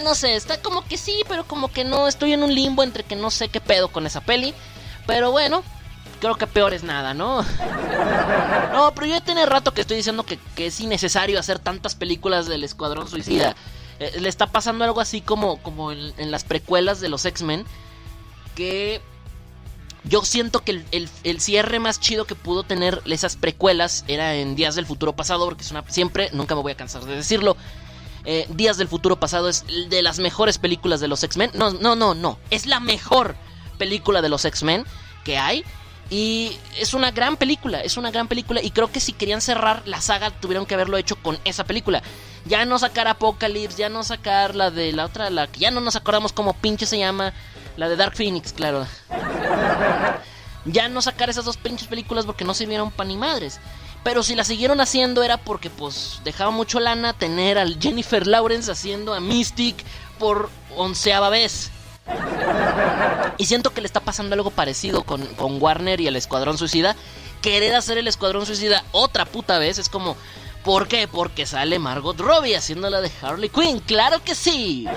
no 0.04 0.16
sé, 0.16 0.36
está 0.36 0.62
como 0.62 0.86
que 0.86 0.98
sí, 0.98 1.24
pero 1.28 1.46
como 1.46 1.72
que 1.72 1.84
no, 1.84 2.08
estoy 2.08 2.34
en 2.34 2.44
un 2.44 2.54
limbo 2.54 2.84
entre 2.84 3.04
que 3.04 3.16
no 3.16 3.32
sé 3.32 3.50
qué 3.50 3.60
pedo 3.60 3.88
con 3.90 4.06
esa 4.06 4.22
peli, 4.22 4.54
pero 5.08 5.32
bueno, 5.32 5.64
creo 6.20 6.36
que 6.36 6.48
peor 6.48 6.74
es 6.74 6.84
nada, 6.84 7.14
¿no? 7.14 7.42
no, 8.74 8.94
pero 8.94 9.08
yo 9.08 9.14
ya 9.14 9.22
tiene 9.22 9.46
rato 9.46 9.74
que 9.74 9.82
estoy 9.82 9.98
diciendo 9.98 10.24
que, 10.24 10.40
es 10.58 10.80
innecesario 10.80 11.40
hacer 11.40 11.60
tantas 11.60 11.96
películas 11.96 12.48
del 12.48 12.64
Escuadrón 12.64 13.08
Suicida. 13.08 13.56
Eh, 14.00 14.20
le 14.20 14.30
está 14.30 14.48
pasando 14.48 14.84
algo 14.84 15.02
así 15.02 15.22
como, 15.22 15.58
como 15.62 15.92
en 15.92 16.32
las 16.32 16.44
precuelas 16.44 17.00
de 17.00 17.10
los 17.10 17.26
X-Men, 17.26 17.66
que 18.56 19.02
yo 20.08 20.24
siento 20.24 20.62
que 20.64 20.84
el, 20.92 21.40
cierre 21.40 21.80
más 21.80 22.00
chido 22.00 22.26
que 22.26 22.36
pudo 22.36 22.64
tener 22.64 23.02
esas 23.06 23.36
precuelas 23.36 24.06
era 24.08 24.36
en 24.36 24.56
Días 24.56 24.76
del 24.76 24.86
Futuro 24.86 25.14
Pasado, 25.14 25.46
porque 25.46 25.64
es 25.64 25.72
una. 25.72 25.84
Siempre, 25.90 26.30
nunca 26.32 26.56
me 26.56 26.62
voy 26.62 26.74
a 26.74 26.78
cansar 26.78 27.04
de 27.06 27.16
decirlo. 27.16 27.58
Eh, 28.24 28.48
Días 28.50 28.78
del 28.78 28.88
Futuro 28.88 29.20
Pasado 29.20 29.50
es 29.50 29.66
de 29.90 30.02
las 30.02 30.20
mejores 30.20 30.58
películas 30.58 31.00
de 31.00 31.08
los 31.08 31.24
X-Men. 31.24 31.52
No, 31.56 31.72
no, 31.72 31.96
no, 31.96 32.14
no. 32.14 32.38
Es 32.52 32.68
la 32.68 32.80
mejor 32.80 33.36
película 33.78 34.22
de 34.22 34.30
los 34.30 34.46
X-Men 34.46 34.86
que 35.24 35.38
hay. 35.38 35.64
Y 36.10 36.58
es 36.78 36.94
una 36.94 37.12
gran 37.12 37.36
película, 37.36 37.82
es 37.82 37.98
una 37.98 38.12
gran 38.12 38.28
película. 38.28 38.62
Y 38.62 38.72
creo 38.72 38.92
que 38.92 39.00
si 39.00 39.14
querían 39.14 39.42
cerrar 39.42 39.82
la 39.86 40.02
saga, 40.02 40.32
tuvieron 40.32 40.66
que 40.66 40.76
haberlo 40.76 40.98
hecho 40.98 41.16
con 41.16 41.40
esa 41.46 41.64
película. 41.64 42.04
Ya 42.46 42.66
no 42.66 42.78
sacar 42.78 43.08
Apocalypse, 43.08 43.78
ya 43.78 43.90
no 43.90 44.04
sacar 44.04 44.56
la 44.56 44.70
de 44.70 44.92
la 44.92 45.06
otra, 45.06 45.30
la 45.32 45.48
que 45.48 45.62
ya 45.62 45.72
no 45.72 45.82
nos 45.82 45.96
acordamos 45.96 46.32
cómo 46.32 46.54
pinche 46.54 46.86
se 46.86 47.00
llama. 47.00 47.34
La 47.78 47.90
de 47.90 47.96
Dark 47.98 48.16
Phoenix, 48.16 48.54
claro. 48.54 48.88
ya 50.66 50.88
no 50.88 51.02
sacar 51.02 51.30
esas 51.30 51.44
dos 51.44 51.58
pinches 51.58 51.88
películas 51.88 52.26
porque 52.26 52.46
no 52.46 52.54
se 52.54 52.66
vieron 52.66 52.92
pan 52.92 53.08
ni 53.08 53.18
madres. 53.18 53.60
Pero 54.04 54.22
si 54.22 54.36
la 54.36 54.44
siguieron 54.44 54.80
haciendo 54.80 55.24
era 55.24 55.38
porque 55.38 55.72
pues 55.72 56.22
dejaba 56.24 56.52
mucho 56.52 56.80
lana 56.80 57.14
tener 57.14 57.58
al 57.58 57.80
Jennifer 57.82 58.28
Lawrence 58.28 58.72
haciendo 58.72 59.16
a 59.16 59.20
Mystic 59.20 59.76
por 60.20 60.50
onceava 60.78 61.30
vez. 61.30 61.72
Y 63.38 63.46
siento 63.46 63.74
que 63.74 63.82
le 63.82 63.88
está 63.88 64.00
pasando 64.00 64.34
algo 64.36 64.52
parecido 64.52 65.04
con, 65.04 65.26
con 65.36 65.62
Warner 65.62 66.00
y 66.02 66.08
el 66.08 66.16
Escuadrón 66.16 66.58
Suicida. 66.58 66.96
Querer 67.42 67.76
hacer 67.76 67.98
el 67.98 68.08
Escuadrón 68.08 68.46
Suicida 68.46 68.84
otra 68.92 69.26
puta 69.26 69.60
vez 69.60 69.78
es 69.78 69.90
como... 69.90 70.16
¿Por 70.64 70.88
qué? 70.88 71.08
Porque 71.08 71.46
sale 71.46 71.78
Margot 71.78 72.20
Robbie 72.20 72.58
haciéndola 72.58 73.00
de 73.00 73.12
Harley 73.22 73.50
Quinn. 73.50 73.82
¡Claro 73.82 74.24
que 74.24 74.34
sí! 74.34 74.88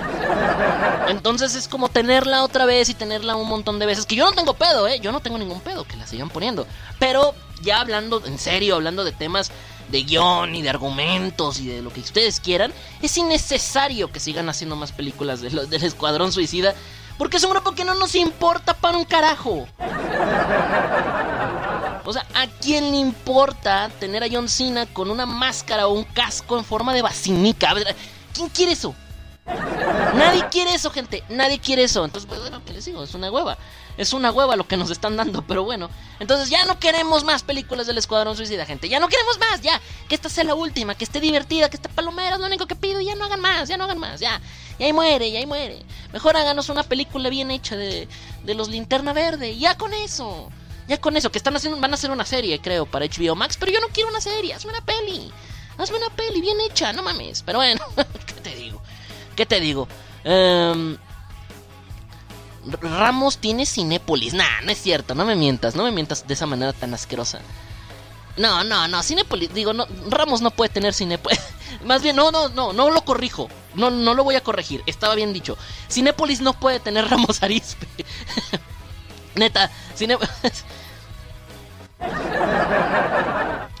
Entonces 1.09 1.53
es 1.53 1.67
como 1.67 1.89
tenerla 1.89 2.43
otra 2.43 2.65
vez 2.65 2.89
y 2.89 2.95
tenerla 2.95 3.35
un 3.35 3.47
montón 3.47 3.77
de 3.77 3.85
veces. 3.85 4.07
Que 4.07 4.15
yo 4.15 4.25
no 4.25 4.31
tengo 4.31 4.55
pedo, 4.55 4.87
¿eh? 4.87 4.99
Yo 4.99 5.11
no 5.11 5.19
tengo 5.19 5.37
ningún 5.37 5.61
pedo 5.61 5.83
que 5.83 5.95
la 5.95 6.07
sigan 6.07 6.29
poniendo. 6.29 6.65
Pero 6.97 7.35
ya 7.61 7.81
hablando 7.81 8.25
en 8.25 8.39
serio, 8.39 8.77
hablando 8.77 9.03
de 9.03 9.11
temas 9.11 9.51
de 9.91 10.03
guion 10.03 10.55
y 10.55 10.61
de 10.61 10.69
argumentos 10.69 11.59
y 11.59 11.67
de 11.67 11.81
lo 11.81 11.91
que 11.91 12.01
ustedes 12.01 12.39
quieran, 12.39 12.73
es 13.01 13.17
innecesario 13.17 14.11
que 14.11 14.19
sigan 14.19 14.49
haciendo 14.49 14.75
más 14.75 14.91
películas 14.91 15.41
de 15.41 15.49
del 15.49 15.83
Escuadrón 15.83 16.31
Suicida. 16.31 16.75
Porque 17.17 17.35
es 17.35 17.43
un 17.43 17.51
grupo 17.51 17.73
que 17.73 17.83
no 17.83 17.95
nos 17.95 18.15
importa 18.15 18.73
para 18.73 18.97
un 18.97 19.03
carajo. 19.03 19.67
O 22.05 22.13
sea, 22.13 22.25
¿a 22.33 22.47
quién 22.61 22.91
le 22.91 22.97
importa 22.97 23.91
tener 23.99 24.23
a 24.23 24.27
John 24.31 24.47
Cena 24.47 24.85
con 24.85 25.11
una 25.11 25.25
máscara 25.25 25.87
o 25.87 25.93
un 25.93 26.05
casco 26.05 26.57
en 26.57 26.63
forma 26.63 26.93
de 26.93 27.01
basinica? 27.01 27.73
¿Quién 28.33 28.47
quiere 28.49 28.71
eso? 28.71 28.95
Nadie 30.15 30.45
quiere 30.49 30.73
eso, 30.73 30.89
gente. 30.91 31.23
Nadie 31.29 31.59
quiere 31.59 31.83
eso. 31.83 32.05
Entonces, 32.05 32.27
pues, 32.27 32.39
bueno, 32.39 32.61
¿qué 32.65 32.73
les 32.73 32.85
digo? 32.85 33.03
Es 33.03 33.13
una 33.13 33.29
hueva. 33.29 33.57
Es 33.99 34.13
una 34.13 34.31
hueva 34.31 34.55
lo 34.55 34.65
que 34.65 34.77
nos 34.77 34.91
están 34.91 35.17
dando, 35.17 35.41
pero 35.45 35.65
bueno. 35.65 35.89
Entonces 36.21 36.49
ya 36.49 36.63
no 36.63 36.79
queremos 36.79 37.25
más 37.25 37.43
películas 37.43 37.85
del 37.85 37.97
Escuadrón 37.97 38.37
Suicida, 38.37 38.65
gente. 38.65 38.87
Ya 38.87 38.97
no 39.01 39.09
queremos 39.09 39.37
más, 39.39 39.59
ya. 39.59 39.81
Que 40.07 40.15
esta 40.15 40.29
sea 40.29 40.45
la 40.45 40.55
última, 40.55 40.95
que 40.95 41.03
esté 41.03 41.19
divertida, 41.19 41.69
que 41.69 41.75
esté 41.75 41.89
palomera, 41.89 42.35
es 42.35 42.39
lo 42.39 42.47
único 42.47 42.65
que 42.65 42.77
pido. 42.77 43.01
Ya 43.01 43.15
no 43.15 43.25
hagan 43.25 43.41
más, 43.41 43.67
ya 43.67 43.75
no 43.75 43.83
hagan 43.83 43.99
más, 43.99 44.21
ya. 44.21 44.39
Y 44.77 44.85
ahí 44.85 44.93
muere, 44.93 45.29
ya 45.29 45.39
ahí 45.39 45.45
muere. 45.45 45.83
Mejor 46.13 46.37
háganos 46.37 46.69
una 46.69 46.83
película 46.83 47.27
bien 47.27 47.51
hecha 47.51 47.75
de, 47.75 48.07
de 48.45 48.53
los 48.53 48.69
Linterna 48.69 49.11
Verde. 49.11 49.57
Ya 49.57 49.77
con 49.77 49.93
eso. 49.93 50.49
Ya 50.87 51.01
con 51.01 51.17
eso, 51.17 51.29
que 51.29 51.37
están 51.37 51.57
haciendo, 51.57 51.77
van 51.81 51.91
a 51.91 51.95
hacer 51.95 52.09
una 52.09 52.25
serie, 52.25 52.57
creo, 52.61 52.85
para 52.85 53.05
HBO 53.05 53.35
Max. 53.35 53.57
Pero 53.59 53.73
yo 53.73 53.81
no 53.81 53.89
quiero 53.89 54.09
una 54.09 54.21
serie, 54.21 54.53
hazme 54.53 54.71
una 54.71 54.81
peli. 54.85 55.29
Hazme 55.77 55.97
una 55.97 56.09
peli 56.15 56.39
bien 56.39 56.57
hecha, 56.61 56.93
no 56.93 57.03
mames. 57.03 57.43
Pero 57.43 57.59
bueno, 57.59 57.81
¿qué 58.25 58.33
te 58.35 58.55
digo? 58.55 58.81
¿Qué 59.35 59.45
te 59.45 59.59
digo? 59.59 59.89
Um, 60.23 60.95
Ramos 62.65 63.37
tiene 63.37 63.65
Cinépolis. 63.65 64.33
Nah, 64.33 64.61
no 64.63 64.71
es 64.71 64.81
cierto, 64.81 65.15
no 65.15 65.25
me 65.25 65.35
mientas, 65.35 65.75
no 65.75 65.83
me 65.83 65.91
mientas 65.91 66.27
de 66.27 66.33
esa 66.33 66.45
manera 66.45 66.73
tan 66.73 66.93
asquerosa. 66.93 67.39
No, 68.37 68.63
no, 68.63 68.87
no, 68.87 69.03
Cinépolis, 69.03 69.53
digo, 69.53 69.73
no, 69.73 69.85
Ramos 70.09 70.41
no 70.41 70.51
puede 70.51 70.69
tener 70.69 70.93
Cinépolis. 70.93 71.39
Más 71.85 72.01
bien, 72.01 72.15
no, 72.15 72.31
no, 72.31 72.49
no, 72.49 72.73
no 72.73 72.89
lo 72.89 73.01
corrijo. 73.01 73.49
No, 73.75 73.91
no 73.91 74.13
lo 74.13 74.23
voy 74.23 74.35
a 74.35 74.43
corregir, 74.43 74.81
estaba 74.85 75.15
bien 75.15 75.33
dicho. 75.33 75.57
Cinépolis 75.89 76.41
no 76.41 76.53
puede 76.53 76.79
tener 76.79 77.09
Ramos 77.09 77.43
Arispe. 77.43 77.87
Neta, 79.35 79.71
Cinépolis... 79.95 80.31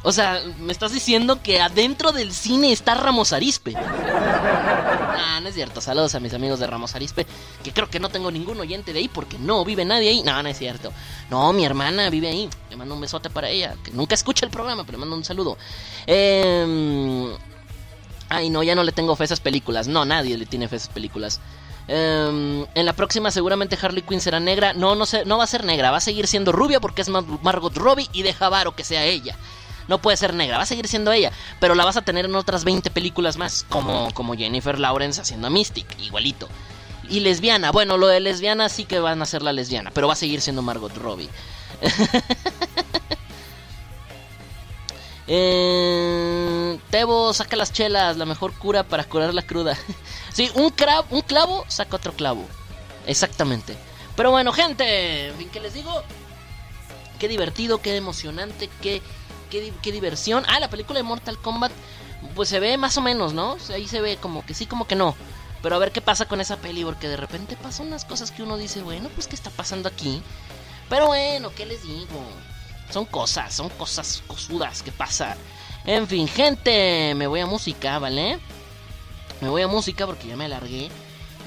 O 0.01 0.11
sea, 0.11 0.41
me 0.59 0.71
estás 0.71 0.91
diciendo 0.93 1.41
que 1.43 1.61
adentro 1.61 2.11
del 2.11 2.31
cine 2.33 2.71
está 2.71 2.95
Ramos 2.95 3.33
Arispe. 3.33 3.75
Ah, 3.75 5.39
no 5.41 5.49
es 5.49 5.55
cierto. 5.55 5.81
Saludos 5.81 6.15
a 6.15 6.19
mis 6.19 6.33
amigos 6.33 6.59
de 6.59 6.67
Ramos 6.67 6.95
Arispe. 6.95 7.27
Que 7.63 7.73
creo 7.73 7.89
que 7.89 7.99
no 7.99 8.09
tengo 8.09 8.31
ningún 8.31 8.59
oyente 8.59 8.93
de 8.93 8.99
ahí 8.99 9.07
porque 9.07 9.37
no 9.37 9.65
vive 9.65 9.83
nadie 9.83 10.09
ahí. 10.09 10.23
No, 10.23 10.41
no 10.41 10.49
es 10.49 10.57
cierto. 10.57 10.93
No, 11.29 11.51
mi 11.53 11.65
hermana 11.65 12.09
vive 12.09 12.29
ahí. 12.29 12.49
Le 12.69 12.77
mando 12.77 12.95
un 12.95 13.01
besote 13.01 13.29
para 13.29 13.49
ella. 13.49 13.75
Que 13.83 13.91
nunca 13.91 14.15
escucha 14.15 14.45
el 14.45 14.51
programa, 14.51 14.85
pero 14.85 14.97
le 14.97 15.01
mando 15.01 15.15
un 15.15 15.25
saludo. 15.25 15.57
Eh... 16.07 17.35
Ay, 18.29 18.51
no, 18.51 18.61
ya 18.61 18.75
no 18.75 18.83
le 18.83 18.91
tengo 18.91 19.15
fe 19.15 19.23
esas 19.23 19.39
películas. 19.39 19.87
No, 19.87 20.05
nadie 20.05 20.37
le 20.37 20.45
tiene 20.45 20.67
fe 20.67 20.75
esas 20.77 20.89
películas. 20.89 21.41
Um, 21.89 22.67
en 22.75 22.85
la 22.85 22.93
próxima 22.93 23.31
seguramente 23.31 23.75
Harley 23.81 24.03
Quinn 24.03 24.21
será 24.21 24.39
negra. 24.39 24.73
No, 24.73 24.95
no, 24.95 25.05
no 25.25 25.37
va 25.37 25.43
a 25.43 25.47
ser 25.47 25.63
negra. 25.63 25.89
Va 25.89 25.97
a 25.97 26.01
seguir 26.01 26.27
siendo 26.27 26.51
rubia 26.51 26.79
porque 26.79 27.01
es 27.01 27.09
Margot 27.09 27.75
Robbie 27.75 28.07
y 28.13 28.21
deja 28.21 28.49
varo 28.49 28.75
que 28.75 28.83
sea 28.83 29.05
ella. 29.05 29.35
No 29.87 29.97
puede 29.97 30.17
ser 30.17 30.35
negra, 30.35 30.57
va 30.57 30.63
a 30.63 30.67
seguir 30.67 30.87
siendo 30.87 31.11
ella. 31.11 31.31
Pero 31.59 31.73
la 31.73 31.83
vas 31.83 31.97
a 31.97 32.03
tener 32.03 32.25
en 32.25 32.35
otras 32.35 32.63
20 32.63 32.91
películas 32.91 33.37
más. 33.37 33.65
Como, 33.69 34.13
como 34.13 34.35
Jennifer 34.35 34.77
Lawrence 34.77 35.19
haciendo 35.19 35.47
a 35.47 35.49
Mystic, 35.49 35.99
igualito. 35.99 36.47
Y 37.09 37.21
lesbiana, 37.21 37.71
bueno, 37.71 37.97
lo 37.97 38.05
de 38.05 38.19
lesbiana 38.19 38.69
sí 38.69 38.85
que 38.85 38.99
van 38.99 39.19
a 39.23 39.25
ser 39.25 39.41
la 39.41 39.51
lesbiana. 39.51 39.89
Pero 39.91 40.05
va 40.05 40.13
a 40.13 40.17
seguir 40.17 40.41
siendo 40.41 40.61
Margot 40.61 40.95
Robbie. 40.95 41.29
Eh, 45.31 46.79
Tebo, 46.89 47.33
saca 47.33 47.55
las 47.55 47.71
chelas, 47.71 48.17
la 48.17 48.25
mejor 48.25 48.51
cura 48.53 48.83
para 48.83 49.03
curar 49.03 49.33
la 49.33 49.43
cruda. 49.43 49.77
sí, 50.33 50.49
un, 50.55 50.73
un 51.11 51.21
clavo 51.21 51.65
saca 51.67 51.95
otro 51.95 52.13
clavo. 52.13 52.45
Exactamente. 53.05 53.77
Pero 54.15 54.31
bueno, 54.31 54.51
gente, 54.51 55.27
en 55.27 55.35
fin, 55.35 55.49
¿qué 55.51 55.59
les 55.59 55.75
digo? 55.75 55.91
Qué 57.19 57.27
divertido, 57.27 57.79
qué 57.79 57.95
emocionante, 57.95 58.69
qué, 58.81 59.03
qué, 59.51 59.71
qué, 59.81 59.91
diversión. 59.91 60.43
Ah, 60.47 60.59
la 60.59 60.69
película 60.69 60.97
de 60.99 61.03
Mortal 61.03 61.37
Kombat, 61.37 61.71
pues 62.33 62.49
se 62.49 62.59
ve 62.59 62.77
más 62.77 62.97
o 62.97 63.01
menos, 63.01 63.33
¿no? 63.33 63.57
Ahí 63.71 63.87
se 63.87 64.01
ve 64.01 64.17
como 64.17 64.45
que 64.45 64.55
sí, 64.55 64.65
como 64.65 64.87
que 64.87 64.95
no. 64.95 65.15
Pero 65.61 65.75
a 65.75 65.79
ver 65.79 65.91
qué 65.91 66.01
pasa 66.01 66.25
con 66.25 66.41
esa 66.41 66.57
peli, 66.57 66.83
porque 66.83 67.07
de 67.07 67.17
repente 67.17 67.55
pasan 67.55 67.87
unas 67.87 68.03
cosas 68.03 68.31
que 68.31 68.41
uno 68.41 68.57
dice, 68.57 68.81
bueno, 68.81 69.09
pues 69.13 69.27
qué 69.27 69.35
está 69.35 69.51
pasando 69.51 69.89
aquí. 69.89 70.23
Pero 70.89 71.07
bueno, 71.07 71.51
¿qué 71.55 71.65
les 71.65 71.83
digo? 71.83 72.25
Son 72.89 73.05
cosas, 73.05 73.53
son 73.53 73.69
cosas 73.69 74.23
cosudas 74.27 74.81
que 74.81 74.91
pasa. 74.91 75.37
En 75.85 76.07
fin, 76.07 76.27
gente, 76.27 77.13
me 77.15 77.27
voy 77.27 77.39
a 77.39 77.45
música, 77.45 77.99
¿vale? 77.99 78.39
Me 79.41 79.49
voy 79.49 79.61
a 79.61 79.67
música 79.67 80.05
porque 80.05 80.27
ya 80.27 80.35
me 80.35 80.45
alargué. 80.45 80.89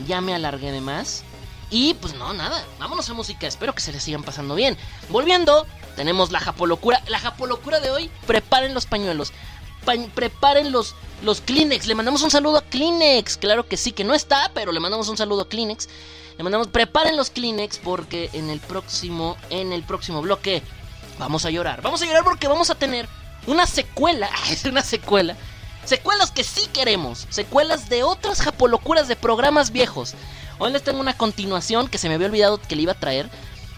Ya 0.06 0.20
me 0.20 0.34
alargué 0.34 0.72
de 0.72 0.80
más. 0.80 1.24
Y 1.70 1.94
pues 1.94 2.14
no, 2.14 2.32
nada, 2.32 2.64
vámonos 2.78 3.08
a 3.10 3.14
música. 3.14 3.46
Espero 3.46 3.74
que 3.74 3.80
se 3.80 3.92
les 3.92 4.02
sigan 4.02 4.22
pasando 4.22 4.54
bien. 4.54 4.76
Volviendo, 5.08 5.66
tenemos 5.96 6.30
la 6.30 6.40
japolocura. 6.40 7.02
La 7.08 7.18
japolocura 7.18 7.80
de 7.80 7.90
hoy, 7.90 8.10
preparen 8.26 8.74
los 8.74 8.86
pañuelos. 8.86 9.32
preparen 10.14 10.70
los, 10.70 10.94
los 11.22 11.40
Kleenex. 11.40 11.86
Le 11.86 11.94
mandamos 11.94 12.22
un 12.22 12.30
saludo 12.30 12.58
a 12.58 12.62
Kleenex. 12.62 13.36
Claro 13.36 13.66
que 13.66 13.76
sí, 13.76 13.92
que 13.92 14.04
no 14.04 14.14
está, 14.14 14.50
pero 14.54 14.70
le 14.70 14.80
mandamos 14.80 15.08
un 15.08 15.16
saludo 15.16 15.42
a 15.42 15.48
Kleenex. 15.48 15.88
Le 16.36 16.44
mandamos, 16.44 16.68
preparen 16.68 17.16
los 17.16 17.30
Kleenex 17.30 17.78
porque 17.78 18.30
en 18.32 18.48
el 18.48 18.60
próximo, 18.60 19.36
en 19.50 19.72
el 19.72 19.82
próximo 19.82 20.22
bloque 20.22 20.62
vamos 21.18 21.44
a 21.44 21.50
llorar. 21.50 21.82
Vamos 21.82 22.02
a 22.02 22.06
llorar 22.06 22.24
porque 22.24 22.48
vamos 22.48 22.70
a 22.70 22.74
tener 22.74 23.08
una 23.46 23.66
secuela. 23.66 24.30
Es 24.50 24.64
una 24.64 24.82
secuela. 24.82 25.36
Secuelas 25.84 26.30
que 26.30 26.44
sí 26.44 26.68
queremos. 26.72 27.26
Secuelas 27.30 27.88
de 27.88 28.02
otras 28.04 28.40
japolocuras 28.40 29.08
de 29.08 29.16
programas 29.16 29.72
viejos. 29.72 30.14
Hoy 30.58 30.72
les 30.72 30.82
tengo 30.82 31.00
una 31.00 31.16
continuación 31.16 31.88
que 31.88 31.98
se 31.98 32.08
me 32.08 32.14
había 32.14 32.28
olvidado 32.28 32.60
que 32.60 32.76
le 32.76 32.82
iba 32.82 32.92
a 32.92 33.00
traer. 33.00 33.28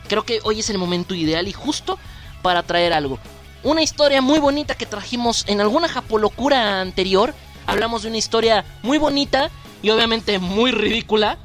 Creo 0.08 0.24
que 0.24 0.40
hoy 0.44 0.60
es 0.60 0.68
el 0.68 0.78
momento 0.78 1.14
ideal 1.14 1.48
y 1.48 1.52
justo 1.52 1.98
para 2.42 2.62
traer 2.62 2.92
algo. 2.92 3.18
Una 3.62 3.82
historia 3.82 4.20
muy 4.20 4.38
bonita 4.38 4.74
que 4.74 4.84
trajimos 4.84 5.44
en 5.48 5.62
alguna 5.62 5.88
japolocura 5.88 6.82
anterior. 6.82 7.32
Hablamos 7.66 8.02
de 8.02 8.08
una 8.08 8.18
historia 8.18 8.66
muy 8.82 8.98
bonita 8.98 9.50
y 9.82 9.88
obviamente 9.88 10.38
muy 10.38 10.72
ridícula. 10.72 11.38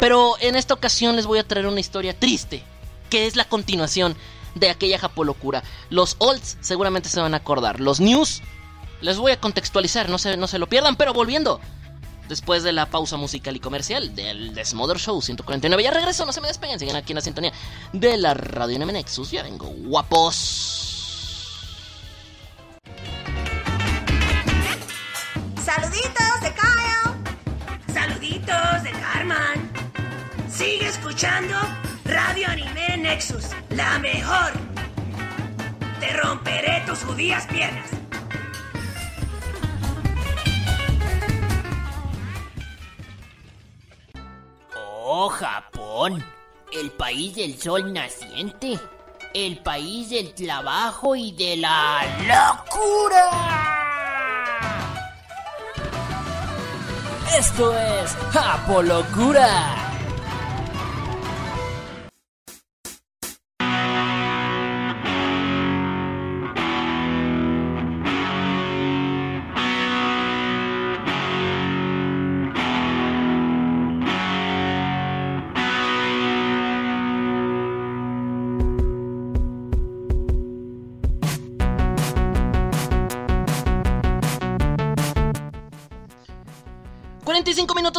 Pero 0.00 0.34
en 0.40 0.56
esta 0.56 0.74
ocasión 0.74 1.14
les 1.14 1.26
voy 1.26 1.38
a 1.38 1.46
traer 1.46 1.68
una 1.68 1.78
historia 1.78 2.18
triste, 2.18 2.64
que 3.08 3.26
es 3.26 3.36
la 3.36 3.44
continuación 3.44 4.16
de 4.54 4.70
aquella 4.70 4.98
japolocura. 4.98 5.62
Los 5.90 6.16
olds 6.18 6.58
seguramente 6.60 7.08
se 7.08 7.20
van 7.20 7.34
a 7.34 7.38
acordar. 7.38 7.80
Los 7.80 8.00
news 8.00 8.42
les 9.00 9.18
voy 9.18 9.32
a 9.32 9.40
contextualizar, 9.40 10.08
no 10.08 10.18
se, 10.18 10.36
no 10.36 10.46
se 10.46 10.58
lo 10.58 10.68
pierdan, 10.68 10.96
pero 10.96 11.12
volviendo. 11.12 11.60
Después 12.28 12.62
de 12.62 12.72
la 12.72 12.86
pausa 12.86 13.16
musical 13.16 13.56
y 13.56 13.60
comercial 13.60 14.14
del 14.14 14.54
Desmother 14.54 14.98
Show 14.98 15.20
149, 15.20 15.82
ya 15.82 15.90
regreso, 15.90 16.24
no 16.24 16.32
se 16.32 16.40
me 16.40 16.48
despeguen, 16.48 16.78
siguen 16.78 16.96
aquí 16.96 17.12
en 17.12 17.16
la 17.16 17.20
sintonía 17.20 17.52
de 17.92 18.16
la 18.16 18.32
Radio 18.32 18.78
NM 18.78 18.92
Nexus. 18.92 19.32
Ya 19.32 19.42
vengo, 19.42 19.66
guapos. 19.66 20.88
Saluditos 25.62 26.40
de 26.42 26.54
Kyle. 26.54 27.92
Saluditos 27.92 28.82
de 28.84 28.92
Carmen. 28.92 29.70
Sigue 30.48 30.86
escuchando 30.86 31.56
Radio 32.04 32.48
Anime 32.48 32.96
Nexus, 32.98 33.50
la 33.70 33.98
mejor. 33.98 34.52
Te 36.00 36.12
romperé 36.14 36.82
tus 36.86 36.98
judías 37.04 37.46
piernas. 37.46 37.90
Oh, 44.74 45.28
Japón, 45.28 46.24
el 46.72 46.90
país 46.92 47.36
del 47.36 47.60
sol 47.60 47.92
naciente, 47.92 48.78
el 49.34 49.58
país 49.58 50.10
del 50.10 50.34
trabajo 50.34 51.14
y 51.14 51.32
de 51.32 51.56
la 51.58 52.02
locura. 52.26 53.62
Esto 57.38 57.76
es 57.78 58.16
Japolocura. 58.32 59.91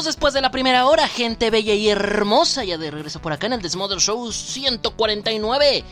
25 0.04 0.06
minutos 0.06 0.06
después 0.06 0.34
de 0.34 0.42
la 0.42 0.52
primera 0.52 0.86
hora, 0.86 1.08
gente 1.08 1.50
bella 1.50 1.74
y 1.74 1.88
hermosa, 1.90 2.64
ya 2.64 2.78
de 2.78 2.92
regreso 2.92 3.22
por 3.22 3.32
acá 3.32 3.48
en 3.48 3.54
el 3.54 3.62
Desmother 3.62 4.00
Show 4.00 4.32
149. 4.32 5.84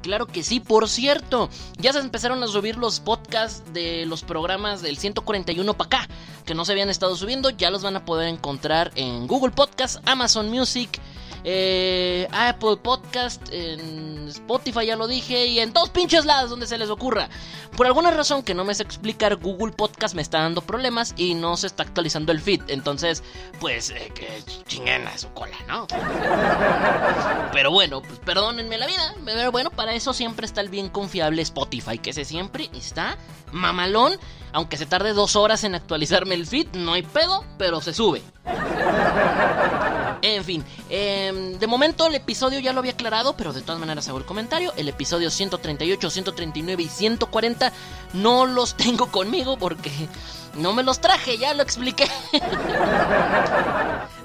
Claro 0.00 0.26
que 0.26 0.44
sí, 0.44 0.60
por 0.60 0.88
cierto, 0.88 1.48
ya 1.76 1.92
se 1.92 1.98
empezaron 1.98 2.42
a 2.42 2.46
subir 2.46 2.76
los 2.76 3.00
podcasts 3.00 3.64
de 3.72 4.06
los 4.06 4.22
programas 4.22 4.80
del 4.80 4.96
141 4.96 5.74
para 5.76 5.86
acá, 5.86 6.08
que 6.46 6.54
no 6.54 6.64
se 6.64 6.72
habían 6.72 6.88
estado 6.88 7.16
subiendo, 7.16 7.50
ya 7.50 7.70
los 7.70 7.82
van 7.82 7.96
a 7.96 8.04
poder 8.04 8.28
encontrar 8.28 8.92
en 8.94 9.26
Google 9.26 9.50
Podcast, 9.50 9.98
Amazon 10.06 10.50
Music, 10.50 11.00
eh, 11.44 12.28
Apple 12.32 12.76
Podcast, 12.82 13.42
en 13.52 14.28
Spotify 14.28 14.86
ya 14.86 14.96
lo 14.96 15.06
dije, 15.06 15.46
y 15.46 15.60
en 15.60 15.72
todos 15.72 15.90
pinches 15.90 16.24
lados 16.24 16.50
donde 16.50 16.66
se 16.66 16.78
les 16.78 16.90
ocurra. 16.90 17.28
Por 17.76 17.86
alguna 17.86 18.10
razón 18.10 18.42
que 18.42 18.54
no 18.54 18.64
me 18.64 18.74
sé 18.74 18.82
explicar, 18.82 19.36
Google 19.36 19.72
Podcast 19.72 20.14
me 20.14 20.22
está 20.22 20.40
dando 20.40 20.62
problemas 20.62 21.14
y 21.16 21.34
no 21.34 21.56
se 21.56 21.68
está 21.68 21.84
actualizando 21.84 22.32
el 22.32 22.40
feed. 22.40 22.62
Entonces, 22.68 23.22
pues, 23.60 23.90
eh, 23.90 24.10
que 24.14 24.42
chinguen 24.66 25.06
a 25.06 25.16
su 25.16 25.28
cola, 25.30 25.56
¿no? 25.68 25.86
Pero 27.52 27.70
bueno, 27.70 28.02
pues 28.02 28.18
perdónenme 28.18 28.78
la 28.78 28.86
vida. 28.86 29.14
Pero 29.24 29.52
bueno, 29.52 29.70
para 29.70 29.94
eso 29.94 30.12
siempre 30.12 30.44
está 30.44 30.60
el 30.60 30.70
bien 30.70 30.88
confiable 30.88 31.42
Spotify, 31.42 31.98
que 31.98 32.10
ese 32.10 32.24
siempre 32.24 32.68
está 32.74 33.16
mamalón. 33.52 34.18
Aunque 34.52 34.76
se 34.76 34.86
tarde 34.86 35.12
dos 35.12 35.36
horas 35.36 35.64
en 35.64 35.74
actualizarme 35.74 36.34
el 36.34 36.46
feed, 36.46 36.68
no 36.74 36.94
hay 36.94 37.02
pedo, 37.02 37.44
pero 37.58 37.80
se 37.80 37.92
sube. 37.92 38.22
En 40.22 40.44
fin, 40.44 40.64
em, 40.90 41.58
de 41.58 41.66
momento 41.66 42.06
el 42.06 42.14
episodio 42.14 42.58
ya 42.58 42.72
lo 42.72 42.80
había 42.80 42.92
aclarado, 42.92 43.34
pero 43.36 43.52
de 43.52 43.60
todas 43.60 43.78
maneras 43.78 44.08
hago 44.08 44.18
el 44.18 44.24
comentario. 44.24 44.72
El 44.76 44.88
episodio 44.88 45.30
138, 45.30 46.10
139 46.10 46.82
y 46.82 46.88
140 46.88 47.72
no 48.14 48.46
los 48.46 48.74
tengo 48.76 49.06
conmigo 49.12 49.56
porque 49.58 49.90
no 50.54 50.72
me 50.72 50.82
los 50.82 51.00
traje, 51.00 51.38
ya 51.38 51.54
lo 51.54 51.62
expliqué. 51.62 52.08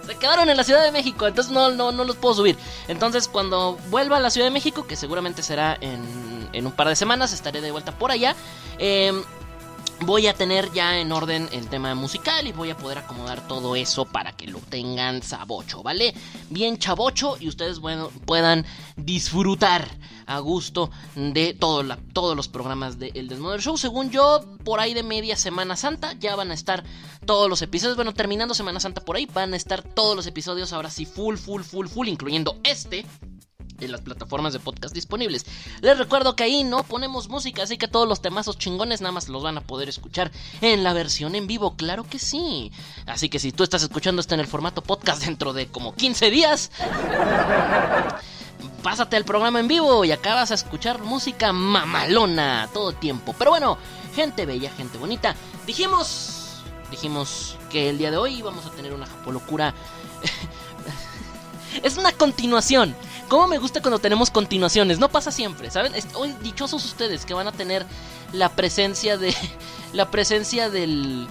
Se 0.08 0.16
quedaron 0.16 0.50
en 0.50 0.58
la 0.58 0.64
Ciudad 0.64 0.84
de 0.84 0.92
México, 0.92 1.28
entonces 1.28 1.54
no, 1.54 1.70
no, 1.72 1.92
no 1.92 2.04
los 2.04 2.16
puedo 2.18 2.36
subir. 2.36 2.58
Entonces 2.88 3.28
cuando 3.28 3.78
vuelva 3.90 4.18
a 4.18 4.20
la 4.20 4.32
Ciudad 4.32 4.48
de 4.48 4.52
México, 4.52 4.86
que 4.88 4.96
seguramente 4.96 5.44
será 5.44 5.78
en, 5.80 6.50
en 6.54 6.66
un 6.66 6.72
par 6.72 6.88
de 6.88 6.96
semanas, 6.96 7.34
estaré 7.34 7.62
de 7.62 7.72
vuelta 7.72 7.92
por 7.92 8.12
allá. 8.12 8.36
Eh, 8.80 9.14
voy 10.02 10.28
a 10.28 10.34
tener 10.34 10.72
ya 10.74 11.00
en 11.00 11.12
orden 11.12 11.50
el 11.52 11.68
tema 11.68 11.96
musical 11.96 12.46
y 12.48 12.52
voy 12.52 12.70
a 12.70 12.78
poder 12.78 13.00
acomodar 13.00 13.48
todo 13.48 13.76
eso 13.76 14.06
para 14.06 14.34
que 14.34 14.48
lo 14.48 14.60
tengan 14.60 15.24
sabocho, 15.24 15.84
¿vale? 15.84 16.14
Bien 16.50 16.78
chabocho 16.78 17.38
y 17.40 17.48
ustedes 17.48 17.80
bueno, 17.80 18.10
puedan 18.26 18.66
disfrutar 18.96 19.88
a 20.26 20.40
gusto 20.40 20.90
de 21.16 21.58
la, 21.86 21.98
todos 22.14 22.36
los 22.36 22.48
programas 22.48 23.00
de 23.00 23.12
El 23.14 23.28
Desmother 23.28 23.62
Show. 23.62 23.78
Según 23.78 24.10
yo, 24.10 24.42
por 24.64 24.80
ahí 24.80 24.94
de 24.94 25.04
media 25.04 25.36
Semana 25.36 25.76
Santa 25.76 26.14
ya 26.14 26.36
van 26.36 26.52
a 26.52 26.54
estar 26.54 26.84
todos 27.26 27.50
los 27.50 27.62
episodios. 27.62 27.96
Bueno, 27.96 28.14
terminando 28.14 28.54
Semana 28.54 28.80
Santa 28.80 29.02
por 29.02 29.16
ahí 29.16 29.26
van 29.26 29.54
a 29.54 29.58
estar 29.58 29.82
todos 29.82 30.16
los 30.16 30.28
episodios 30.28 30.74
ahora 30.74 30.90
sí 30.90 31.06
full, 31.06 31.36
full, 31.36 31.62
full, 31.64 31.88
full, 31.88 32.08
incluyendo 32.08 32.60
este 32.64 33.06
en 33.86 33.92
las 33.92 34.02
plataformas 34.02 34.54
de 34.54 34.60
podcast 34.60 34.94
disponibles. 34.94 35.46
Les 35.82 35.98
recuerdo 35.98 36.36
que 36.36 36.44
ahí 36.44 36.64
no 36.64 36.84
ponemos 36.84 37.30
música, 37.30 37.64
así 37.64 37.78
que 37.78 37.88
todos 37.88 38.08
los 38.08 38.22
temazos 38.22 38.58
chingones 38.58 39.02
nada 39.02 39.12
más 39.12 39.30
los 39.30 39.44
van 39.44 39.58
a 39.58 39.62
poder 39.62 39.90
escuchar 39.90 40.32
en 40.62 40.84
la 40.84 40.94
versión 40.94 41.36
en 41.36 41.48
vivo, 41.48 41.76
claro 41.76 42.04
que 42.04 42.20
sí. 42.20 42.72
Así 43.06 43.30
que 43.30 43.40
si 43.40 43.52
tú 43.52 43.64
estás 43.64 43.84
escuchando 43.84 44.22
esto 44.22 44.34
en 44.34 44.40
el 44.40 44.48
formato 44.48 44.82
podcast 44.82 45.24
dentro 45.24 45.54
de 45.54 45.68
como 45.68 45.96
15 45.96 46.32
días, 46.32 46.72
pásate 48.84 49.16
al 49.16 49.26
programa 49.26 49.60
en 49.60 49.68
vivo 49.68 50.06
y 50.06 50.12
acabas 50.12 50.52
a 50.52 50.56
escuchar 50.56 51.02
música 51.02 51.54
mamalona 51.54 52.70
todo 52.74 52.94
tiempo. 52.94 53.34
Pero 53.38 53.52
bueno, 53.52 53.78
gente 54.16 54.46
bella, 54.46 54.72
gente 54.72 54.98
bonita, 54.98 55.36
dijimos, 55.66 56.64
dijimos 56.92 57.58
que 57.70 57.90
el 57.90 57.98
día 57.98 58.12
de 58.12 58.18
hoy 58.18 58.36
íbamos 58.36 58.66
a 58.66 58.72
tener 58.72 58.94
una 58.94 59.06
japolocura. 59.06 59.74
es 61.84 61.98
una 61.98 62.12
continuación 62.12 62.96
¿Cómo 63.34 63.48
me 63.48 63.58
gusta 63.58 63.82
cuando 63.82 63.98
tenemos 63.98 64.30
continuaciones? 64.30 65.00
No 65.00 65.10
pasa 65.10 65.32
siempre, 65.32 65.72
¿saben? 65.72 65.92
Hoy 66.14 66.36
dichosos 66.44 66.86
ustedes 66.86 67.26
que 67.26 67.34
van 67.34 67.48
a 67.48 67.52
tener 67.52 67.84
la 68.32 68.50
presencia 68.50 69.18
de. 69.18 69.36
La 69.92 70.12
presencia 70.12 70.70
del. 70.70 71.28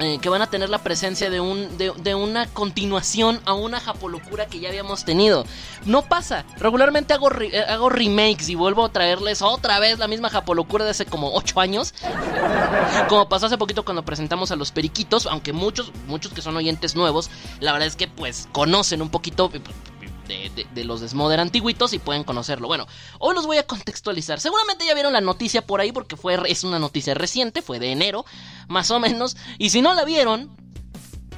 Eh, 0.00 0.18
que 0.20 0.28
van 0.28 0.42
a 0.42 0.50
tener 0.50 0.70
la 0.70 0.78
presencia 0.78 1.30
de, 1.30 1.38
un, 1.38 1.78
de, 1.78 2.14
una 2.16 2.48
continuación 2.48 3.40
a 3.44 3.54
una 3.54 3.78
japolocura 3.78 4.46
que 4.46 4.58
ya 4.58 4.68
habíamos 4.68 5.04
tenido. 5.04 5.44
No 5.84 6.02
pasa. 6.02 6.44
Regularmente 6.58 7.14
hago, 7.14 7.30
eh, 7.40 7.60
hago 7.68 7.88
remakes 7.90 8.48
y 8.48 8.56
vuelvo 8.56 8.84
a 8.84 8.88
traerles 8.88 9.42
otra 9.42 9.78
vez 9.78 10.00
la 10.00 10.08
misma 10.08 10.30
japolocura 10.30 10.84
de 10.84 10.90
hace 10.90 11.06
como 11.06 11.32
8 11.34 11.60
años. 11.60 11.94
Como 13.08 13.28
pasó 13.28 13.46
hace 13.46 13.58
poquito 13.58 13.84
cuando 13.84 14.04
presentamos 14.04 14.50
a 14.50 14.56
los 14.56 14.72
periquitos. 14.72 15.26
Aunque 15.26 15.52
muchos, 15.52 15.92
muchos 16.08 16.32
que 16.32 16.42
son 16.42 16.56
oyentes 16.56 16.96
nuevos, 16.96 17.30
la 17.60 17.72
verdad 17.72 17.86
es 17.86 17.94
que 17.94 18.08
pues 18.08 18.48
conocen 18.52 19.02
un 19.02 19.10
poquito 19.10 19.52
de, 20.26 20.84
los 20.84 21.00
Desmoder 21.00 21.40
antiguitos 21.40 21.92
y 21.92 21.98
pueden 21.98 22.24
conocerlo. 22.24 22.68
Bueno, 22.68 22.86
hoy 23.18 23.34
los 23.34 23.46
voy 23.46 23.58
a 23.58 23.66
contextualizar. 23.66 24.40
Seguramente 24.40 24.86
ya 24.86 24.94
vieron 24.94 25.12
la 25.12 25.20
noticia 25.20 25.66
por 25.66 25.80
ahí 25.80 25.92
porque 25.92 26.16
fue, 26.16 26.38
es 26.46 26.64
una 26.64 26.78
noticia 26.78 27.14
reciente, 27.14 27.62
fue 27.62 27.78
de 27.78 27.92
enero, 27.92 28.24
más 28.68 28.90
o 28.90 29.00
menos. 29.00 29.36
Y 29.58 29.70
si 29.70 29.82
no 29.82 29.94
la 29.94 30.04
vieron, 30.04 30.50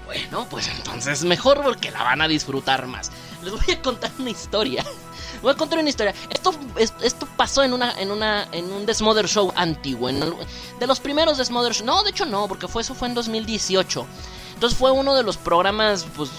bueno, 0.07 0.47
pues 0.49 0.69
entonces 0.69 1.25
mejor 1.25 1.63
porque 1.63 1.91
la 1.91 2.03
van 2.03 2.23
a 2.23 2.29
disfrutar 2.29 2.87
más. 2.87 3.11
Les 3.43 3.53
voy 3.53 3.75
a 3.75 3.83
contar 3.83 4.11
una 4.19 4.31
historia. 4.31 4.85
Voy 5.43 5.53
a 5.53 5.57
contar 5.57 5.79
una 5.79 5.91
historia. 5.91 6.15
Esto, 6.31 6.55
esto 6.79 7.29
pasó 7.37 7.63
en 7.63 7.75
una, 7.75 7.93
en 8.01 8.11
una, 8.11 8.49
en 8.53 8.73
un 8.73 8.87
Desmother 8.87 9.29
Show 9.29 9.53
antiguo. 9.55 10.09
de 10.09 10.87
los 10.87 10.99
primeros 10.99 11.37
Desmother 11.37 11.75
Show. 11.75 11.87
No, 11.87 12.03
de 12.03 12.11
hecho 12.11 12.25
no, 12.25 12.49
porque 12.49 12.69
fue, 12.69 12.81
eso 12.81 12.95
fue 12.95 13.09
en 13.09 13.15
2018. 13.15 14.07
Entonces 14.55 14.79
fue 14.79 14.91
uno 14.93 15.15
de 15.15 15.23
los 15.23 15.37
programas, 15.37 16.07
pues, 16.17 16.31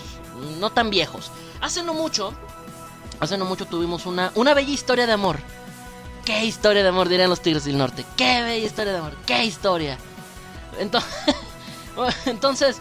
no 0.59 0.71
tan 0.71 0.89
viejos. 0.89 1.31
Hace 1.61 1.83
no 1.83 1.93
mucho, 1.93 2.33
hace 3.19 3.37
no 3.37 3.45
mucho 3.45 3.65
tuvimos 3.65 4.05
una, 4.05 4.31
una 4.35 4.53
bella 4.53 4.71
historia 4.71 5.07
de 5.07 5.13
amor. 5.13 5.39
¿Qué 6.25 6.45
historia 6.45 6.83
de 6.83 6.89
amor 6.89 7.09
dirían 7.09 7.29
los 7.29 7.41
Tigres 7.41 7.65
del 7.65 7.77
Norte? 7.77 8.05
¡Qué 8.15 8.41
bella 8.43 8.65
historia 8.65 8.93
de 8.93 8.99
amor! 8.99 9.17
¡Qué 9.25 9.45
historia! 9.45 9.97
Entonces, 10.77 11.11
entonces, 12.25 12.77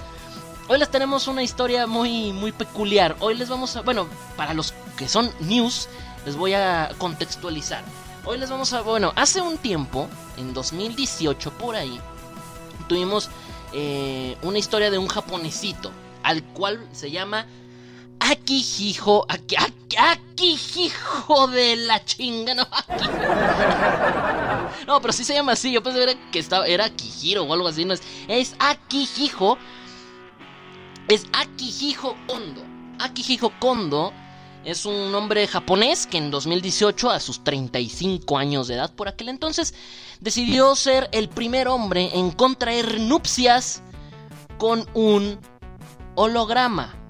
hoy 0.69 0.79
les 0.79 0.91
tenemos 0.91 1.29
una 1.29 1.43
historia 1.43 1.87
muy, 1.87 2.33
muy 2.33 2.53
peculiar. 2.53 3.17
Hoy 3.21 3.35
les 3.35 3.49
vamos 3.49 3.77
a, 3.77 3.83
bueno, 3.83 4.09
para 4.37 4.53
los 4.53 4.75
que 4.97 5.09
son 5.09 5.31
news, 5.41 5.89
les 6.25 6.37
voy 6.37 6.55
a 6.55 6.91
contextualizar. 6.99 7.85
Hoy 8.25 8.39
les 8.39 8.51
vamos 8.51 8.73
a, 8.73 8.83
bueno, 8.83 9.13
hace 9.15 9.41
un 9.41 9.57
tiempo, 9.59 10.09
en 10.37 10.53
2018 10.53 11.53
por 11.53 11.77
ahí, 11.77 12.01
tuvimos 12.89 13.31
eh, 13.73 14.37
una 14.43 14.59
historia 14.59 14.91
de 14.91 14.99
un 14.99 15.07
japonesito, 15.07 15.93
al 16.23 16.43
cual 16.43 16.85
se 16.93 17.11
llama 17.11 17.47
Aquí, 18.29 18.65
hijo, 18.81 19.25
aquí, 19.29 19.57
hijo 20.77 21.47
de 21.49 21.77
la 21.77 22.05
chinga, 22.05 22.55
no, 22.55 22.63
aquí. 22.73 23.05
No, 24.87 25.01
pero 25.01 25.13
sí 25.13 25.25
se 25.25 25.35
llama 25.35 25.53
así. 25.53 25.73
Yo 25.73 25.83
pensé 25.83 26.19
que 26.33 26.39
estaba, 26.39 26.67
era 26.67 26.87
Akihiro 26.87 27.45
o 27.45 27.53
algo 27.53 27.69
así. 27.69 27.85
No 27.85 27.95
es, 27.95 28.03
es 28.29 28.57
Akihiko. 28.59 29.59
Es 31.09 31.27
Akihiko 31.33 32.17
Kondo. 32.27 32.63
Akihiko 32.99 33.53
Kondo 33.61 34.13
es 34.65 34.85
un 34.85 35.15
hombre 35.15 35.47
japonés 35.47 36.09
que 36.09 36.19
en 36.19 36.33
2018, 36.33 37.11
a 37.11 37.21
sus 37.21 37.45
35 37.45 38.37
años 38.37 38.67
de 38.67 38.75
edad 38.75 38.93
por 38.93 39.07
aquel 39.07 39.29
entonces, 39.29 39.75
decidió 40.21 40.75
ser 40.75 41.09
el 41.13 41.29
primer 41.29 41.69
hombre 41.69 42.11
en 42.15 42.33
contraer 42.33 43.01
nupcias 43.01 43.83
con 44.59 44.85
un 44.95 45.39
holograma. 46.17 47.06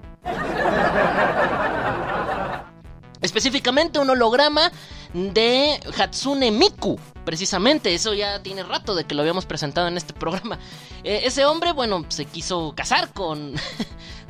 Específicamente 3.21 3.99
un 3.99 4.09
holograma 4.09 4.71
de 5.13 5.79
Hatsune 5.97 6.51
Miku. 6.51 6.99
Precisamente, 7.25 7.93
eso 7.93 8.13
ya 8.13 8.41
tiene 8.41 8.63
rato 8.63 8.95
de 8.95 9.03
que 9.03 9.15
lo 9.15 9.21
habíamos 9.21 9.45
presentado 9.45 9.87
en 9.87 9.97
este 9.97 10.13
programa. 10.13 10.59
Eh, 11.03 11.21
ese 11.25 11.45
hombre, 11.45 11.73
bueno, 11.73 12.05
se 12.09 12.25
quiso 12.25 12.73
casar 12.75 13.11
con, 13.13 13.53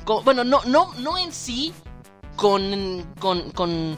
bueno, 0.24 0.44
no, 0.44 0.62
no, 0.66 0.94
no 0.96 1.18
en 1.18 1.32
sí 1.32 1.74
con, 2.36 3.06
con, 3.20 3.52
con, 3.52 3.98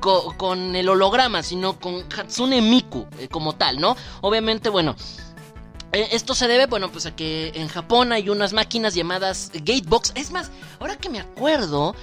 con, 0.00 0.74
el 0.74 0.88
holograma, 0.88 1.42
sino 1.42 1.78
con 1.78 2.04
Hatsune 2.12 2.60
Miku 2.62 3.06
eh, 3.18 3.28
como 3.28 3.54
tal, 3.54 3.80
¿no? 3.80 3.96
Obviamente, 4.22 4.70
bueno, 4.70 4.96
esto 5.92 6.34
se 6.34 6.48
debe, 6.48 6.66
bueno, 6.66 6.90
pues 6.90 7.06
a 7.06 7.14
que 7.14 7.52
en 7.54 7.68
Japón 7.68 8.12
hay 8.12 8.30
unas 8.30 8.52
máquinas 8.52 8.94
llamadas 8.94 9.50
Gatebox. 9.52 10.12
Es 10.14 10.30
más, 10.30 10.50
ahora 10.80 10.96
que 10.96 11.10
me 11.10 11.20
acuerdo, 11.20 11.94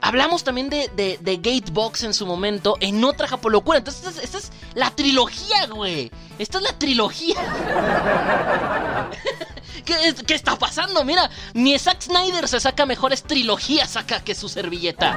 hablamos 0.00 0.42
también 0.44 0.70
de, 0.70 0.88
de, 0.94 1.36
Gatebox 1.36 2.04
en 2.04 2.14
su 2.14 2.26
momento 2.26 2.76
en 2.80 3.04
otra 3.04 3.28
Japolocura. 3.28 3.78
Entonces, 3.78 4.18
esta 4.22 4.38
es, 4.38 4.50
la 4.74 4.90
trilogía, 4.90 5.66
güey. 5.66 6.10
Esta 6.38 6.58
es 6.58 6.64
la 6.64 6.72
trilogía. 6.78 7.36
¿Qué, 9.84 10.14
¿Qué, 10.26 10.34
está 10.34 10.56
pasando? 10.56 11.04
Mira, 11.04 11.30
ni 11.54 11.78
Zack 11.78 12.00
Snyder 12.02 12.48
se 12.48 12.58
saca 12.58 12.86
mejores 12.86 13.22
trilogías 13.22 13.96
acá 13.96 14.24
que 14.24 14.34
su 14.34 14.48
servilleta. 14.48 15.16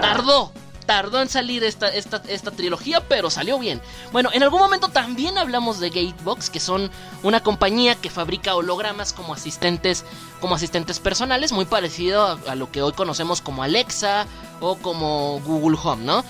Tardó, 0.00 0.52
tardó 0.92 1.22
en 1.22 1.30
salir 1.30 1.64
esta, 1.64 1.88
esta, 1.88 2.22
esta 2.28 2.50
trilogía, 2.50 3.00
pero 3.08 3.30
salió 3.30 3.58
bien. 3.58 3.80
Bueno, 4.12 4.28
en 4.34 4.42
algún 4.42 4.60
momento 4.60 4.88
también 4.88 5.38
hablamos 5.38 5.80
de 5.80 5.88
Gatebox, 5.88 6.50
que 6.50 6.60
son 6.60 6.90
una 7.22 7.40
compañía 7.42 7.94
que 7.94 8.10
fabrica 8.10 8.54
hologramas 8.54 9.14
como 9.14 9.32
asistentes, 9.32 10.04
como 10.38 10.54
asistentes 10.54 11.00
personales, 11.00 11.50
muy 11.52 11.64
parecido 11.64 12.38
a, 12.46 12.54
lo 12.56 12.70
que 12.70 12.82
hoy 12.82 12.92
conocemos 12.92 13.40
como 13.40 13.62
Alexa 13.62 14.26
o 14.60 14.76
como 14.76 15.40
Google 15.46 15.78
Home, 15.82 16.04
¿no? 16.04 16.26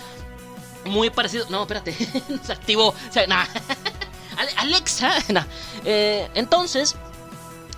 Muy 0.85 1.11
parecido. 1.11 1.45
No, 1.51 1.63
espérate. 1.63 1.93
se 2.45 2.53
activó. 2.53 2.91
O 2.91 2.95
sea, 3.11 3.27
nah. 3.27 3.45
Ale- 4.39 4.55
Alexa. 4.59 5.13
nah. 5.31 5.45
Eh, 5.85 6.31
entonces, 6.35 6.95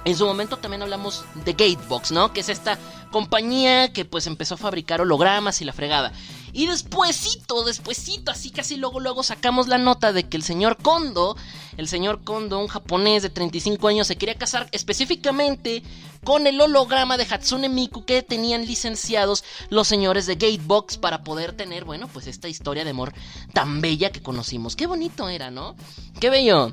en 0.04 0.14
su 0.18 0.26
momento 0.26 0.58
también 0.58 0.82
hablamos 0.82 1.24
de 1.46 1.54
Gatebox, 1.54 2.12
¿no? 2.12 2.34
Que 2.34 2.40
es 2.40 2.50
esta 2.50 2.78
compañía 3.10 3.90
que 3.90 4.04
pues 4.04 4.26
empezó 4.26 4.56
a 4.56 4.58
fabricar 4.58 5.00
hologramas 5.00 5.62
y 5.62 5.64
la 5.64 5.72
fregada. 5.72 6.12
Y 6.54 6.68
despuesito, 6.68 7.64
despuesito, 7.64 8.30
así 8.30 8.50
casi 8.50 8.76
luego, 8.76 9.00
luego 9.00 9.24
sacamos 9.24 9.66
la 9.66 9.76
nota 9.76 10.12
de 10.12 10.28
que 10.28 10.36
el 10.36 10.44
señor 10.44 10.76
Kondo, 10.76 11.36
el 11.76 11.88
señor 11.88 12.22
Kondo, 12.22 12.60
un 12.60 12.68
japonés 12.68 13.24
de 13.24 13.28
35 13.28 13.88
años, 13.88 14.06
se 14.06 14.14
quería 14.14 14.36
casar 14.36 14.68
específicamente 14.70 15.82
con 16.22 16.46
el 16.46 16.60
holograma 16.60 17.16
de 17.16 17.26
Hatsune 17.28 17.68
Miku 17.68 18.04
que 18.04 18.22
tenían 18.22 18.66
licenciados 18.66 19.42
los 19.68 19.88
señores 19.88 20.26
de 20.26 20.36
Gatebox 20.36 20.96
para 20.98 21.24
poder 21.24 21.54
tener, 21.56 21.84
bueno, 21.84 22.06
pues 22.06 22.28
esta 22.28 22.46
historia 22.46 22.84
de 22.84 22.90
amor 22.90 23.12
tan 23.52 23.80
bella 23.80 24.12
que 24.12 24.22
conocimos. 24.22 24.76
Qué 24.76 24.86
bonito 24.86 25.28
era, 25.28 25.50
¿no? 25.50 25.74
Qué 26.20 26.30
bello. 26.30 26.72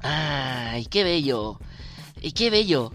Ay, 0.00 0.86
qué 0.86 1.04
bello. 1.04 1.60
Y 2.20 2.32
qué 2.32 2.50
bello. 2.50 2.92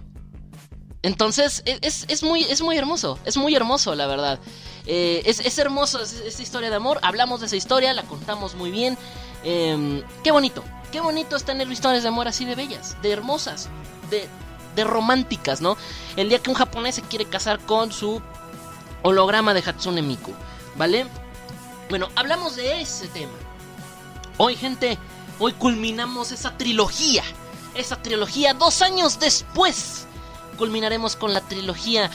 Entonces, 1.03 1.61
e- 1.65 1.77
es, 1.81 2.05
es 2.07 2.23
muy, 2.23 2.43
es 2.45 2.61
muy 2.61 2.77
hermoso, 2.77 3.19
es 3.25 3.37
muy 3.37 3.55
hermoso, 3.55 3.93
la 3.93 4.07
verdad. 4.07 4.39
Eh, 4.87 5.21
es, 5.25 5.39
es 5.39 5.57
hermoso 5.59 6.01
es- 6.01 6.13
esa 6.13 6.41
historia 6.41 6.69
de 6.69 6.75
amor, 6.75 6.99
hablamos 7.03 7.41
de 7.41 7.45
esa 7.47 7.55
historia, 7.55 7.93
la 7.93 8.03
contamos 8.03 8.55
muy 8.55 8.71
bien. 8.71 8.97
Em, 9.43 10.01
qué 10.23 10.31
bonito, 10.31 10.63
qué 10.91 11.01
bonito 11.01 11.35
es 11.35 11.43
tener 11.43 11.69
historias 11.71 12.03
de 12.03 12.09
amor 12.09 12.27
así 12.27 12.45
de 12.45 12.55
bellas, 12.55 12.95
de 13.01 13.11
hermosas, 13.11 13.69
de, 14.09 14.27
de 14.75 14.83
románticas, 14.85 15.59
¿no? 15.61 15.77
El 16.15 16.29
día 16.29 16.39
que 16.39 16.49
un 16.49 16.55
japonés 16.55 16.95
se 16.95 17.01
quiere 17.01 17.25
casar 17.25 17.59
con 17.59 17.91
su 17.91 18.21
holograma 19.03 19.53
de 19.53 19.59
Hatsune 19.65 20.01
Miku, 20.01 20.33
¿vale? 20.77 21.05
Bueno, 21.89 22.07
hablamos 22.15 22.55
de 22.55 22.81
ese 22.81 23.07
tema. 23.09 23.33
Hoy, 24.37 24.55
gente, 24.55 24.97
hoy 25.39 25.51
culminamos 25.53 26.31
esa 26.31 26.57
trilogía. 26.57 27.23
Esa 27.75 28.01
trilogía 28.01 28.53
dos 28.53 28.81
años 28.81 29.19
después. 29.19 30.07
Culminaremos 30.57 31.15
con 31.15 31.33
la 31.33 31.41
trilogía 31.41 32.09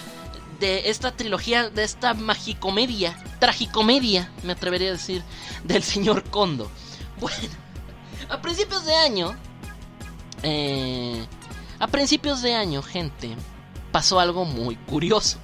de 0.60 0.88
esta 0.90 1.12
trilogía, 1.12 1.70
de 1.70 1.84
esta 1.84 2.14
magicomedia, 2.14 3.16
tragicomedia, 3.38 4.30
me 4.42 4.52
atrevería 4.52 4.88
a 4.88 4.92
decir, 4.92 5.22
del 5.64 5.82
señor 5.82 6.24
Kondo. 6.30 6.70
Bueno, 7.20 7.36
a 8.28 8.40
principios 8.40 8.84
de 8.86 8.94
año, 8.94 9.36
eh, 10.44 11.26
a 11.80 11.86
principios 11.88 12.42
de 12.42 12.54
año, 12.54 12.80
gente, 12.82 13.34
pasó 13.90 14.20
algo 14.20 14.44
muy 14.44 14.76
curioso. 14.76 15.38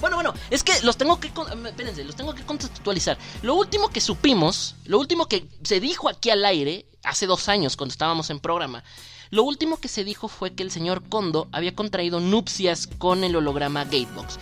Bueno, 0.00 0.16
bueno, 0.16 0.32
es 0.48 0.62
que 0.64 0.72
los 0.82 0.96
tengo 0.96 1.20
que. 1.20 1.30
con- 1.30 1.66
Espérense, 1.66 2.04
los 2.04 2.16
tengo 2.16 2.34
que 2.34 2.42
contextualizar. 2.44 3.18
Lo 3.42 3.54
último 3.54 3.90
que 3.90 4.00
supimos, 4.00 4.76
lo 4.86 4.98
último 4.98 5.26
que 5.26 5.46
se 5.62 5.78
dijo 5.78 6.08
aquí 6.08 6.30
al 6.30 6.42
aire, 6.46 6.86
hace 7.04 7.26
dos 7.26 7.50
años, 7.50 7.76
cuando 7.76 7.92
estábamos 7.92 8.30
en 8.30 8.40
programa, 8.40 8.82
lo 9.30 9.44
último 9.44 9.78
que 9.78 9.88
se 9.88 10.04
dijo 10.04 10.28
fue 10.28 10.52
que 10.52 10.62
el 10.62 10.70
señor 10.70 11.02
Kondo 11.08 11.48
había 11.52 11.74
contraído 11.74 12.20
nupcias 12.20 12.86
con 12.86 13.24
el 13.24 13.36
holograma 13.36 13.84
Gatebox. 13.84 14.38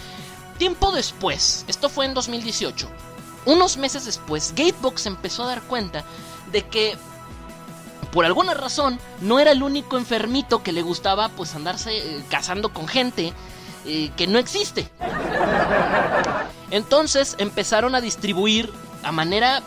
Tiempo 0.59 0.93
después, 0.93 1.65
esto 1.69 1.89
fue 1.89 2.07
en 2.07 2.15
2018, 2.15 2.89
unos 3.45 3.77
meses 3.77 4.05
después, 4.05 4.53
Gatebox 4.57 5.07
empezó 5.07 5.45
a 5.45 5.49
dar 5.49 5.63
cuenta 5.63 6.05
de 6.53 6.67
que 6.67 6.97
por 8.13 8.25
alguna 8.25 8.55
razón 8.55 8.99
no 9.21 9.39
era 9.39 9.53
el 9.53 9.63
único 9.63 9.97
enfermito 9.97 10.63
que 10.63 10.73
le 10.73 10.83
gustaba 10.83 11.29
pues 11.31 11.55
andarse 11.55 11.97
eh, 11.97 12.25
casando 12.31 12.73
con 12.73 12.89
gente 12.89 13.33
eh, 13.87 14.11
que 14.17 14.27
no 14.27 14.39
existe. 14.39 14.91
Entonces 16.71 17.37
empezaron 17.39 17.95
a 17.95 18.01
distribuir 18.01 18.73
a 19.03 19.13
manera 19.13 19.63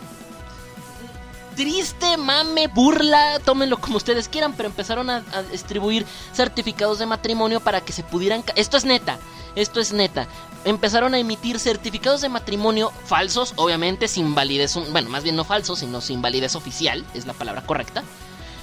triste, 1.54 2.16
mame, 2.16 2.68
burla, 2.68 3.38
tómenlo 3.44 3.80
como 3.80 3.96
ustedes 3.96 4.28
quieran, 4.28 4.54
pero 4.54 4.68
empezaron 4.68 5.10
a, 5.10 5.24
a 5.32 5.42
distribuir 5.42 6.06
certificados 6.32 6.98
de 6.98 7.06
matrimonio 7.06 7.60
para 7.60 7.80
que 7.80 7.92
se 7.92 8.02
pudieran... 8.02 8.44
Esto 8.56 8.76
es 8.76 8.84
neta, 8.84 9.18
esto 9.54 9.80
es 9.80 9.92
neta. 9.92 10.26
Empezaron 10.64 11.14
a 11.14 11.18
emitir 11.18 11.58
certificados 11.58 12.20
de 12.20 12.28
matrimonio 12.28 12.92
falsos, 13.04 13.52
obviamente 13.56 14.08
sin 14.08 14.34
validez, 14.34 14.78
bueno, 14.90 15.10
más 15.10 15.24
bien 15.24 15.36
no 15.36 15.44
falsos, 15.44 15.80
sino 15.80 16.00
sin 16.00 16.22
validez 16.22 16.54
oficial, 16.54 17.04
es 17.14 17.26
la 17.26 17.32
palabra 17.32 17.62
correcta. 17.62 18.02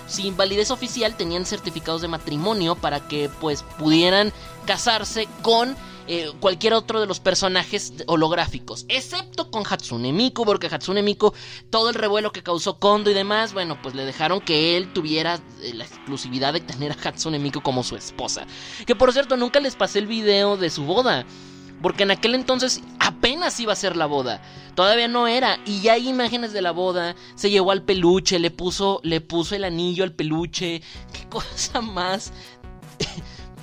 Sin 0.08 0.36
validez 0.36 0.72
oficial 0.72 1.16
tenían 1.16 1.46
certificados 1.46 2.02
de 2.02 2.08
matrimonio 2.08 2.76
para 2.76 3.00
que 3.08 3.30
pues 3.40 3.64
pudieran 3.78 4.34
casarse 4.66 5.28
con 5.44 5.76
eh, 6.12 6.32
cualquier 6.40 6.74
otro 6.74 7.00
de 7.00 7.06
los 7.06 7.20
personajes 7.20 7.94
holográficos, 8.08 8.84
excepto 8.90 9.52
con 9.52 9.62
Hatsune 9.64 10.12
Miku, 10.12 10.44
porque 10.44 10.66
Hatsune 10.66 11.04
Miku, 11.04 11.32
todo 11.70 11.90
el 11.90 11.94
revuelo 11.94 12.32
que 12.32 12.42
causó 12.42 12.80
Kondo 12.80 13.12
y 13.12 13.14
demás, 13.14 13.54
bueno, 13.54 13.80
pues 13.80 13.94
le 13.94 14.06
dejaron 14.06 14.42
que 14.42 14.76
él 14.76 14.92
tuviera 14.92 15.40
eh, 15.62 15.72
la 15.76 15.84
exclusividad 15.84 16.54
de 16.54 16.62
tener 16.62 16.94
a 16.94 16.96
Hatsune 16.96 17.38
Miku 17.38 17.62
como 17.62 17.84
su 17.84 17.96
esposa. 17.96 18.48
Que 18.88 18.96
por 18.96 19.14
cierto, 19.14 19.38
nunca 19.38 19.60
les 19.60 19.76
pasé 19.76 20.00
el 20.00 20.08
video 20.08 20.58
de 20.58 20.72
su 20.72 20.84
boda. 20.84 21.28
Porque 21.80 22.04
en 22.04 22.12
aquel 22.12 22.34
entonces 22.34 22.82
apenas 23.00 23.60
iba 23.60 23.74
a 23.74 23.76
ser 23.76 23.96
la 23.96 24.08
boda. 24.08 24.42
Todavía 24.74 25.08
no 25.08 25.28
era. 25.28 25.60
Y 25.64 25.82
ya 25.82 25.94
hay 25.94 26.10
imágenes 26.10 26.54
de 26.54 26.64
la 26.64 26.72
boda. 26.72 27.16
Se 27.36 27.52
llevó 27.52 27.70
al 27.72 27.84
peluche. 27.84 28.40
Le 28.40 28.52
puso. 28.52 29.00
Le 29.04 29.22
puso 29.22 29.56
el 29.56 29.64
anillo 29.64 30.04
al 30.04 30.12
peluche. 30.12 30.82
Qué 31.14 31.30
cosa 31.30 31.80
más. 31.82 32.34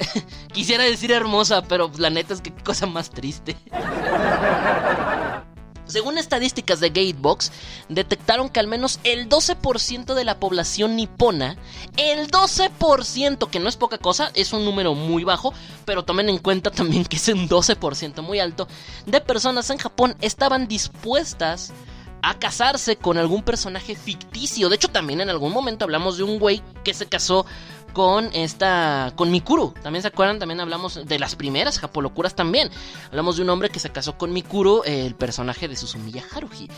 Quisiera 0.53 0.85
decir 0.85 1.13
hermosa, 1.13 1.63
pero 1.63 1.91
la 1.99 2.11
neta 2.11 2.35
es 2.35 2.41
que 2.41 2.53
qué 2.53 2.63
cosa 2.63 2.87
más 2.87 3.11
triste. 3.11 3.57
Según 5.87 6.19
estadísticas 6.19 6.81
de 6.81 6.89
Gatebox, 6.89 7.53
detectaron 7.89 8.49
que 8.49 8.59
al 8.59 8.67
menos 8.67 8.99
el 9.05 9.29
12% 9.29 10.15
de 10.15 10.25
la 10.25 10.41
población 10.41 10.97
nipona, 10.97 11.57
el 11.97 12.29
12%, 12.29 13.49
que 13.49 13.61
no 13.61 13.69
es 13.69 13.77
poca 13.77 13.99
cosa, 13.99 14.33
es 14.35 14.53
un 14.53 14.65
número 14.65 14.95
muy 14.95 15.23
bajo, 15.23 15.55
pero 15.85 16.05
tomen 16.05 16.29
en 16.29 16.39
cuenta 16.39 16.73
también 16.73 17.05
que 17.05 17.17
es 17.17 17.29
un 17.29 17.49
12% 17.49 18.23
muy 18.23 18.41
alto, 18.41 18.67
de 19.07 19.21
personas 19.21 19.71
en 19.71 19.79
Japón 19.79 20.17
estaban 20.21 20.67
dispuestas 20.67 21.73
a 22.21 22.37
casarse 22.37 22.97
con 22.97 23.19
algún 23.19 23.45
personaje 23.45 23.95
ficticio. 23.95 24.69
De 24.69 24.75
hecho, 24.75 24.89
también 24.89 25.21
en 25.21 25.31
algún 25.31 25.53
momento 25.53 25.85
hablamos 25.85 26.17
de 26.17 26.25
un 26.25 26.41
güey 26.41 26.61
que 26.83 26.95
se 26.95 27.07
casó 27.07 27.47
con 27.93 28.31
esta 28.33 29.13
con 29.17 29.31
Mikuru. 29.31 29.75
También 29.83 30.03
se 30.03 30.09
acuerdan, 30.09 30.39
también 30.39 30.61
hablamos 30.61 31.07
de 31.07 31.19
las 31.19 31.35
primeras 31.37 31.79
japolocuras 31.79 32.35
también. 32.35 32.71
Hablamos 33.09 33.37
de 33.37 33.43
un 33.43 33.51
hombre 33.51 33.71
que 33.71 33.81
se 33.81 33.91
casó 33.91 34.17
con 34.19 34.33
Mikuru, 34.33 34.83
el 34.85 35.15
personaje 35.15 35.69
de 35.69 35.77
Susumiya 35.77 36.25
Haruhi. 36.35 36.69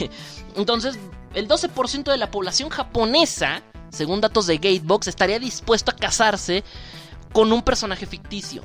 Entonces, 0.56 0.98
el 1.34 1.48
12% 1.48 2.04
de 2.04 2.18
la 2.18 2.30
población 2.30 2.68
japonesa, 2.70 3.62
según 3.90 4.20
datos 4.20 4.46
de 4.46 4.58
Gatebox, 4.58 5.08
estaría 5.08 5.38
dispuesto 5.38 5.90
a 5.90 5.96
casarse 5.96 6.64
con 7.32 7.52
un 7.52 7.62
personaje 7.62 8.06
ficticio. 8.06 8.62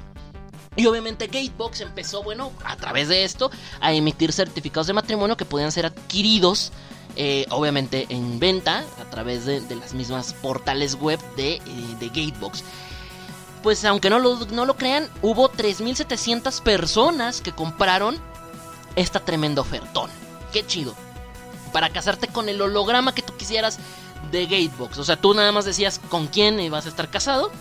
Y 0.76 0.88
obviamente 0.88 1.28
Gatebox 1.28 1.82
empezó, 1.82 2.22
bueno, 2.24 2.52
a 2.66 2.76
través 2.76 3.08
de 3.08 3.24
esto, 3.24 3.50
a 3.80 3.94
emitir 3.94 4.34
certificados 4.34 4.88
de 4.88 4.94
matrimonio 4.94 5.38
que 5.38 5.46
podían 5.46 5.72
ser 5.72 5.86
adquiridos, 5.86 6.72
eh, 7.16 7.46
obviamente 7.50 8.06
en 8.10 8.40
venta, 8.40 8.84
a 9.00 9.10
través 9.10 9.46
de, 9.46 9.62
las 9.76 9.94
mismas 9.94 10.34
portales 10.34 10.96
web 10.96 11.20
de, 11.36 11.56
eh, 11.56 11.62
de 12.00 12.08
Gatebox. 12.10 12.64
Pues 13.64 13.84
aunque 13.86 14.10
no 14.10 14.20
lo, 14.20 14.46
no 14.48 14.66
lo 14.66 14.76
crean, 14.76 15.10
hubo 15.22 15.52
3.700 15.52 16.62
personas 16.62 17.42
que 17.42 17.52
compraron 17.52 18.20
esta 18.96 19.20
tremenda 19.20 19.62
ofertón. 19.62 20.10
Qué 20.52 20.66
chido. 20.66 20.96
Para 21.72 21.90
casarte 21.90 22.28
con 22.28 22.48
el 22.48 22.62
holograma 22.62 23.16
que 23.16 23.22
tú 23.22 23.36
quisieras 23.36 23.80
de 24.32 24.46
Gatebox. 24.46 24.98
O 24.98 25.04
sea, 25.04 25.16
tú 25.16 25.34
nada 25.34 25.52
más 25.52 25.66
decías 25.66 26.00
con 26.10 26.28
quién 26.28 26.60
ibas 26.60 26.86
a 26.86 26.90
estar 26.90 27.10
casado. 27.10 27.52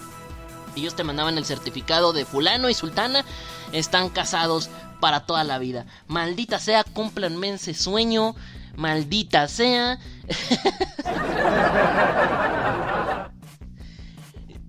Ellos 0.77 0.95
te 0.95 1.05
mandaban 1.05 1.39
el 1.39 1.45
certificado 1.45 2.13
de 2.13 2.25
fulano 2.25 2.69
y 2.69 2.75
sultana. 2.75 3.25
Están 3.73 4.09
casados 4.09 4.69
para 5.01 5.21
toda 5.21 5.45
la 5.45 5.59
vida. 5.59 5.87
Maldita 6.07 6.59
sea, 6.59 6.85
cúmplanme 6.85 7.51
ese 7.51 7.75
sueño. 7.75 8.35
Maldita 8.77 9.49
sea. 9.49 9.99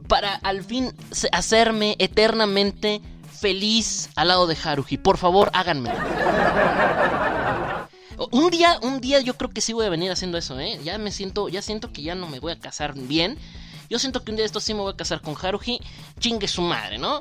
para 0.07 0.35
al 0.35 0.63
fin 0.63 0.93
hacerme 1.31 1.95
eternamente 1.99 3.01
feliz 3.31 4.09
al 4.15 4.29
lado 4.29 4.47
de 4.47 4.57
Haruhi. 4.61 4.97
Por 4.97 5.17
favor, 5.17 5.49
háganme. 5.53 5.91
Un 8.31 8.49
día, 8.49 8.79
un 8.81 9.01
día 9.01 9.19
yo 9.19 9.35
creo 9.35 9.49
que 9.49 9.59
sí 9.61 9.73
voy 9.73 9.85
a 9.85 9.89
venir 9.89 10.09
haciendo 10.11 10.37
eso, 10.37 10.57
¿eh? 10.59 10.79
Ya 10.83 10.97
me 10.97 11.11
siento, 11.11 11.49
ya 11.49 11.61
siento 11.61 11.91
que 11.91 12.01
ya 12.01 12.15
no 12.15 12.27
me 12.27 12.39
voy 12.39 12.53
a 12.53 12.59
casar 12.59 12.93
bien. 12.95 13.37
Yo 13.89 13.99
siento 13.99 14.23
que 14.23 14.31
un 14.31 14.37
día 14.37 14.43
de 14.43 14.47
estos 14.47 14.63
sí 14.63 14.73
me 14.73 14.79
voy 14.79 14.93
a 14.93 14.97
casar 14.97 15.21
con 15.21 15.35
Haruhi. 15.39 15.79
Chingue 16.19 16.47
su 16.47 16.61
madre, 16.61 16.97
¿no? 16.97 17.19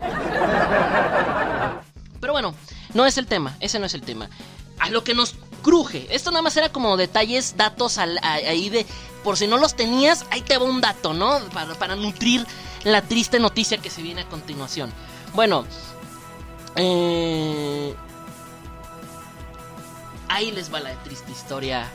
Pero 2.20 2.32
bueno, 2.32 2.55
no 2.95 3.05
es 3.07 3.18
el 3.18 3.26
tema, 3.26 3.57
ese 3.61 3.78
no 3.78 3.87
es 3.87 3.95
el 3.95 4.03
tema. 4.03 4.30
A 4.78 4.89
lo 4.89 5.05
que 5.05 5.14
nos 5.14 5.35
cruje. 5.64 6.06
Esto 6.10 6.30
nada 6.30 6.42
más 6.42 6.56
era 6.56 6.68
como 6.68 6.96
detalles, 6.96 7.56
datos 7.56 7.98
ahí 7.98 8.70
de... 8.70 8.86
Por 9.24 9.38
si 9.38 9.46
no 9.46 9.56
los 9.56 9.74
tenías, 9.74 10.26
ahí 10.30 10.42
te 10.42 10.58
va 10.58 10.66
un 10.66 10.82
dato, 10.82 11.14
¿no? 11.14 11.38
Para, 11.54 11.74
para 11.74 11.96
nutrir 11.96 12.46
la 12.84 13.00
triste 13.00 13.38
noticia 13.40 13.78
que 13.78 13.88
se 13.88 14.02
viene 14.02 14.20
a 14.20 14.28
continuación. 14.28 14.92
Bueno, 15.32 15.64
eh, 16.76 17.94
ahí 20.28 20.52
les 20.52 20.72
va 20.72 20.80
la 20.80 20.94
triste 21.02 21.32
historia 21.32 21.90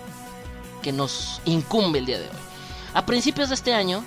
que 0.82 0.92
nos 0.92 1.40
incumbe 1.46 2.00
el 2.00 2.08
día 2.08 2.20
de 2.20 2.26
hoy. 2.26 2.36
A 2.96 3.06
principios 3.06 3.50
de 3.50 3.56
este 3.56 3.76
año, 3.76 4.04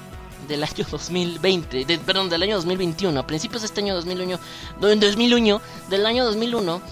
del 0.48 0.64
año 0.64 0.84
2020, 0.90 1.98
perdón, 2.00 2.28
del 2.28 2.42
año 2.42 2.56
2021, 2.56 3.20
a 3.20 3.26
principios 3.26 3.62
de 3.62 3.66
este 3.66 3.80
año 3.80 3.94
2001, 3.94 4.38
2001 4.80 5.60
del 5.88 6.06
año 6.06 6.24
2001, 6.24 6.82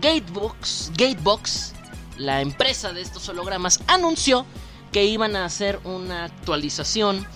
Gatebox, 0.00 0.92
Gatebox, 0.96 1.72
la 2.18 2.40
empresa 2.40 2.92
de 2.92 3.00
estos 3.00 3.28
hologramas, 3.28 3.80
anunció 3.86 4.44
que 4.92 5.04
iban 5.04 5.36
a 5.36 5.44
hacer 5.44 5.80
una 5.84 6.24
actualización, 6.24 7.26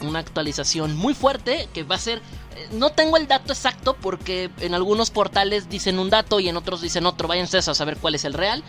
una 0.00 0.20
actualización 0.20 0.96
muy 0.96 1.14
fuerte 1.14 1.68
que 1.74 1.84
va 1.84 1.96
a 1.96 1.98
ser 1.98 2.22
eh, 2.56 2.68
no 2.72 2.90
tengo 2.90 3.16
el 3.16 3.28
dato 3.28 3.52
exacto 3.52 3.96
porque 4.00 4.50
en 4.60 4.74
algunos 4.74 5.10
portales 5.10 5.68
dicen 5.68 5.98
un 5.98 6.10
dato 6.10 6.40
y 6.40 6.48
en 6.48 6.56
otros 6.56 6.80
dicen 6.80 7.06
otro. 7.06 7.28
Váyanse 7.28 7.58
a 7.58 7.62
saber 7.62 7.96
cuál 7.98 8.14
es 8.14 8.24
el 8.24 8.34
real. 8.34 8.62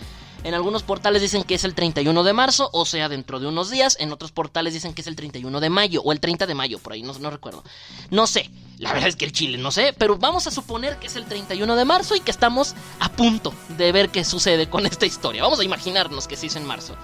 En 0.44 0.54
algunos 0.54 0.84
portales 0.84 1.22
dicen 1.22 1.44
que 1.44 1.56
es 1.56 1.64
el 1.64 1.74
31 1.74 2.22
de 2.24 2.34
marzo, 2.34 2.70
o 2.74 2.86
sea, 2.86 3.08
dentro 3.08 3.40
de 3.40 3.48
unos 3.48 3.70
días. 3.70 3.96
En 4.00 4.12
otros 4.12 4.34
portales 4.34 4.74
dicen 4.74 4.94
que 4.94 5.02
es 5.02 5.08
el 5.08 5.16
31 5.16 5.60
de 5.62 5.70
mayo, 5.70 6.02
o 6.04 6.12
el 6.12 6.20
30 6.20 6.46
de 6.46 6.54
mayo, 6.54 6.80
por 6.80 6.94
ahí, 6.94 7.02
no, 7.02 7.14
no 7.18 7.30
recuerdo. 7.30 7.64
No 8.10 8.28
sé, 8.28 8.50
la 8.80 8.92
verdad 8.94 9.10
es 9.10 9.16
que 9.16 9.26
el 9.26 9.32
Chile 9.32 9.58
no 9.58 9.72
sé, 9.72 9.94
pero 9.98 10.18
vamos 10.18 10.48
a 10.48 10.52
suponer 10.52 10.98
que 10.98 11.08
es 11.08 11.16
el 11.16 11.26
31 11.26 11.76
de 11.76 11.86
marzo 11.86 12.16
y 12.16 12.20
que 12.20 12.32
estamos 12.32 12.76
a 13.00 13.10
punto 13.10 13.54
de 13.78 13.92
ver 13.92 14.10
qué 14.10 14.24
sucede 14.24 14.70
con 14.70 14.86
esta 14.86 15.06
historia. 15.06 15.44
Vamos 15.44 15.60
a 15.60 15.64
imaginarnos 15.64 16.28
que 16.28 16.36
se 16.36 16.48
hizo 16.48 16.58
en 16.58 16.66
marzo. 16.66 16.96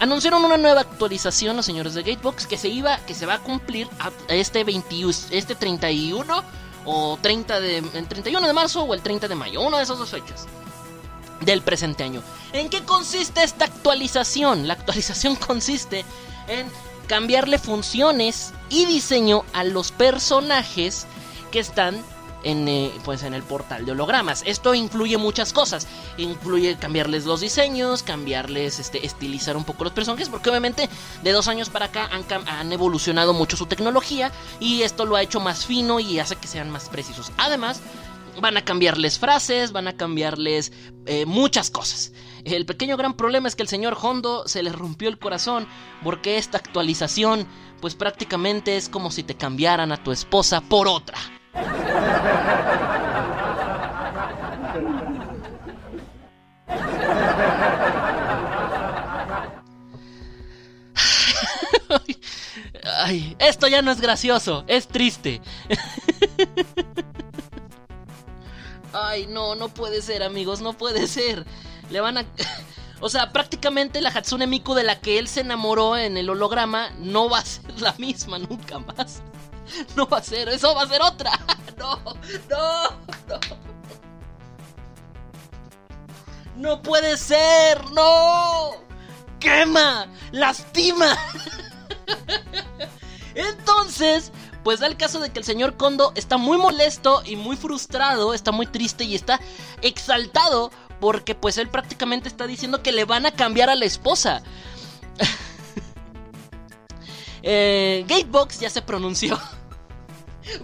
Anunciaron 0.00 0.44
una 0.44 0.56
nueva 0.56 0.82
actualización 0.82 1.56
los 1.56 1.66
señores 1.66 1.94
de 1.94 2.02
Gatebox 2.02 2.46
que 2.46 2.56
se 2.56 2.68
iba, 2.68 2.98
que 2.98 3.14
se 3.14 3.26
va 3.26 3.34
a 3.34 3.38
cumplir 3.40 3.88
este 4.28 4.62
21, 4.64 5.12
este 5.30 5.54
31 5.54 6.44
o 6.84 7.18
30 7.20 7.60
de, 7.60 7.78
el 7.78 8.08
31 8.08 8.46
de 8.46 8.52
marzo 8.52 8.82
o 8.82 8.94
el 8.94 9.02
30 9.02 9.28
de 9.28 9.34
mayo, 9.34 9.60
una 9.60 9.78
de 9.78 9.82
esas 9.82 9.98
dos 9.98 10.10
fechas 10.10 10.46
del 11.40 11.62
presente 11.62 12.04
año. 12.04 12.22
¿En 12.52 12.68
qué 12.70 12.82
consiste 12.84 13.42
esta 13.42 13.66
actualización? 13.66 14.66
La 14.66 14.74
actualización 14.74 15.36
consiste 15.36 16.04
en 16.46 16.70
cambiarle 17.08 17.58
funciones 17.58 18.52
y 18.68 18.84
diseño 18.86 19.44
a 19.52 19.64
los 19.64 19.90
personajes 19.90 21.06
que 21.50 21.58
están 21.58 22.00
en, 22.44 22.68
eh, 22.68 22.92
pues 23.04 23.22
en 23.22 23.34
el 23.34 23.42
portal 23.42 23.84
de 23.84 23.92
hologramas. 23.92 24.42
Esto 24.46 24.74
incluye 24.74 25.16
muchas 25.16 25.52
cosas. 25.52 25.88
Incluye 26.18 26.76
cambiarles 26.76 27.24
los 27.24 27.40
diseños, 27.40 28.02
cambiarles, 28.02 28.78
este, 28.78 29.04
estilizar 29.04 29.56
un 29.56 29.64
poco 29.64 29.84
los 29.84 29.92
personajes, 29.92 30.28
porque 30.28 30.50
obviamente 30.50 30.88
de 31.22 31.32
dos 31.32 31.48
años 31.48 31.68
para 31.70 31.86
acá 31.86 32.08
han, 32.12 32.24
han 32.46 32.72
evolucionado 32.72 33.32
mucho 33.32 33.56
su 33.56 33.66
tecnología 33.66 34.30
y 34.60 34.82
esto 34.82 35.04
lo 35.06 35.16
ha 35.16 35.22
hecho 35.22 35.40
más 35.40 35.66
fino 35.66 35.98
y 35.98 36.20
hace 36.20 36.36
que 36.36 36.46
sean 36.46 36.70
más 36.70 36.88
precisos. 36.88 37.32
Además, 37.38 37.80
van 38.40 38.56
a 38.56 38.64
cambiarles 38.64 39.18
frases, 39.18 39.72
van 39.72 39.88
a 39.88 39.96
cambiarles 39.96 40.72
eh, 41.06 41.26
muchas 41.26 41.70
cosas. 41.70 42.12
El 42.44 42.66
pequeño 42.66 42.96
gran 42.96 43.14
problema 43.14 43.48
es 43.48 43.56
que 43.56 43.62
el 43.62 43.68
señor 43.68 43.96
Hondo 44.00 44.46
se 44.46 44.62
le 44.62 44.72
rompió 44.72 45.08
el 45.08 45.18
corazón 45.18 45.66
porque 46.02 46.38
esta 46.38 46.58
actualización 46.58 47.46
pues 47.80 47.94
prácticamente 47.94 48.76
es 48.76 48.88
como 48.88 49.10
si 49.10 49.22
te 49.22 49.36
cambiaran 49.36 49.92
a 49.92 50.02
tu 50.02 50.12
esposa 50.12 50.60
por 50.60 50.88
otra. 50.88 51.18
Ay, 63.00 63.36
esto 63.38 63.68
ya 63.68 63.82
no 63.82 63.90
es 63.90 64.00
gracioso, 64.00 64.64
es 64.66 64.88
triste. 64.88 65.40
Ay, 68.92 69.26
no, 69.28 69.54
no 69.54 69.68
puede 69.68 70.02
ser, 70.02 70.22
amigos, 70.22 70.60
no 70.60 70.72
puede 70.72 71.06
ser. 71.06 71.46
Le 71.90 72.00
van 72.00 72.18
a... 72.18 72.26
O 73.00 73.08
sea, 73.08 73.32
prácticamente 73.32 74.00
la 74.00 74.08
Hatsune 74.08 74.48
Miku 74.48 74.74
de 74.74 74.82
la 74.82 75.00
que 75.00 75.20
él 75.20 75.28
se 75.28 75.42
enamoró 75.42 75.96
en 75.96 76.16
el 76.16 76.28
holograma 76.30 76.90
no 76.98 77.30
va 77.30 77.38
a 77.38 77.44
ser 77.44 77.80
la 77.80 77.92
misma 77.92 78.38
nunca 78.38 78.78
más. 78.80 79.22
No 79.94 80.08
va 80.08 80.18
a 80.18 80.22
ser, 80.22 80.48
eso 80.48 80.74
va 80.74 80.82
a 80.82 80.88
ser 80.88 81.02
otra. 81.02 81.30
No, 81.78 81.96
no, 82.50 82.82
no. 83.28 83.38
No 86.56 86.82
puede 86.82 87.16
ser, 87.16 87.84
no. 87.92 88.72
Quema, 89.38 90.08
lastima. 90.32 91.16
Entonces, 93.36 94.32
pues 94.64 94.80
da 94.80 94.88
el 94.88 94.96
caso 94.96 95.20
de 95.20 95.30
que 95.30 95.38
el 95.38 95.44
señor 95.44 95.76
Kondo 95.76 96.12
está 96.16 96.36
muy 96.36 96.58
molesto 96.58 97.22
y 97.24 97.36
muy 97.36 97.56
frustrado, 97.56 98.34
está 98.34 98.50
muy 98.50 98.66
triste 98.66 99.04
y 99.04 99.14
está 99.14 99.40
exaltado 99.82 100.72
porque 101.00 101.34
pues 101.34 101.58
él 101.58 101.68
prácticamente 101.68 102.28
está 102.28 102.46
diciendo 102.46 102.82
que 102.82 102.92
le 102.92 103.04
van 103.04 103.26
a 103.26 103.30
cambiar 103.30 103.70
a 103.70 103.74
la 103.74 103.84
esposa. 103.84 104.42
eh, 107.42 108.04
Gatebox 108.08 108.60
ya 108.60 108.70
se 108.70 108.82
pronunció. 108.82 109.38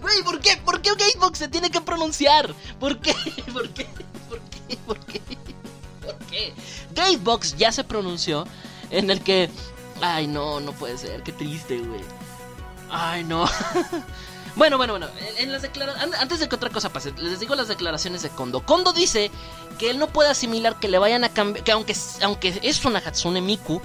Güey, 0.01 0.23
¿por 0.23 0.39
qué? 0.39 0.57
¿Por 0.57 0.81
qué 0.81 0.89
Gatebox 0.89 1.37
se 1.37 1.47
tiene 1.47 1.69
que 1.69 1.79
pronunciar? 1.79 2.55
¿Por 2.79 2.99
qué? 2.99 3.13
¿Por 3.53 3.69
qué? 3.69 3.87
¿Por 4.27 4.39
qué? 4.39 4.77
¿Por 4.77 4.99
qué? 5.05 5.21
¿Por 6.01 6.17
qué? 6.25 6.53
Gatebox 6.91 7.55
ya 7.55 7.71
se 7.71 7.83
pronunció 7.83 8.47
en 8.89 9.11
el 9.11 9.21
que... 9.21 9.51
Ay, 10.01 10.25
no, 10.25 10.59
no 10.59 10.71
puede 10.71 10.97
ser, 10.97 11.21
qué 11.21 11.31
triste, 11.31 11.77
güey. 11.77 12.01
Ay, 12.89 13.23
no. 13.23 13.45
Bueno, 14.55 14.77
bueno, 14.77 14.93
bueno. 14.93 15.07
En 15.37 15.51
las. 15.51 15.63
Antes 16.19 16.39
de 16.39 16.49
que 16.49 16.55
otra 16.55 16.69
cosa 16.69 16.91
pase, 16.91 17.13
les 17.17 17.39
digo 17.39 17.55
las 17.55 17.67
declaraciones 17.67 18.21
de 18.21 18.29
Kondo. 18.29 18.65
Kondo 18.65 18.93
dice 18.93 19.31
que 19.77 19.89
él 19.89 19.99
no 19.99 20.07
puede 20.07 20.29
asimilar 20.29 20.79
que 20.79 20.87
le 20.87 20.97
vayan 20.97 21.23
a 21.23 21.29
cambiar. 21.29 21.63
Que 21.63 21.71
aunque, 21.71 21.95
aunque 22.21 22.59
es 22.61 22.85
una 22.85 22.99
Hatsune 22.99 23.41
Miku, 23.41 23.81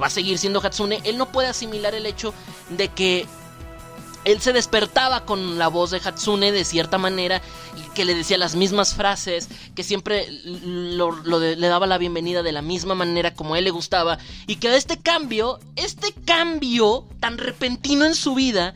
va 0.00 0.06
a 0.06 0.10
seguir 0.10 0.38
siendo 0.38 0.60
Hatsune. 0.60 1.00
Él 1.04 1.18
no 1.18 1.30
puede 1.32 1.48
asimilar 1.48 1.94
el 1.94 2.06
hecho 2.06 2.32
de 2.70 2.88
que 2.88 3.26
él 4.24 4.40
se 4.40 4.52
despertaba 4.52 5.24
con 5.24 5.58
la 5.58 5.68
voz 5.68 5.90
de 5.90 6.00
Hatsune 6.02 6.52
de 6.52 6.64
cierta 6.64 6.98
manera, 6.98 7.42
que 7.94 8.04
le 8.04 8.14
decía 8.14 8.38
las 8.38 8.54
mismas 8.54 8.94
frases, 8.94 9.48
que 9.74 9.82
siempre 9.82 10.28
le 10.30 11.68
daba 11.68 11.86
la 11.86 11.98
bienvenida 11.98 12.42
de 12.42 12.52
la 12.52 12.62
misma 12.62 12.94
manera 12.94 13.34
como 13.34 13.54
a 13.54 13.58
él 13.58 13.64
le 13.64 13.70
gustaba, 13.70 14.18
y 14.46 14.56
que 14.56 14.76
este 14.76 14.98
cambio, 14.98 15.58
este 15.76 16.14
cambio 16.24 17.08
tan 17.20 17.36
repentino 17.38 18.04
en 18.04 18.14
su 18.14 18.34
vida, 18.34 18.74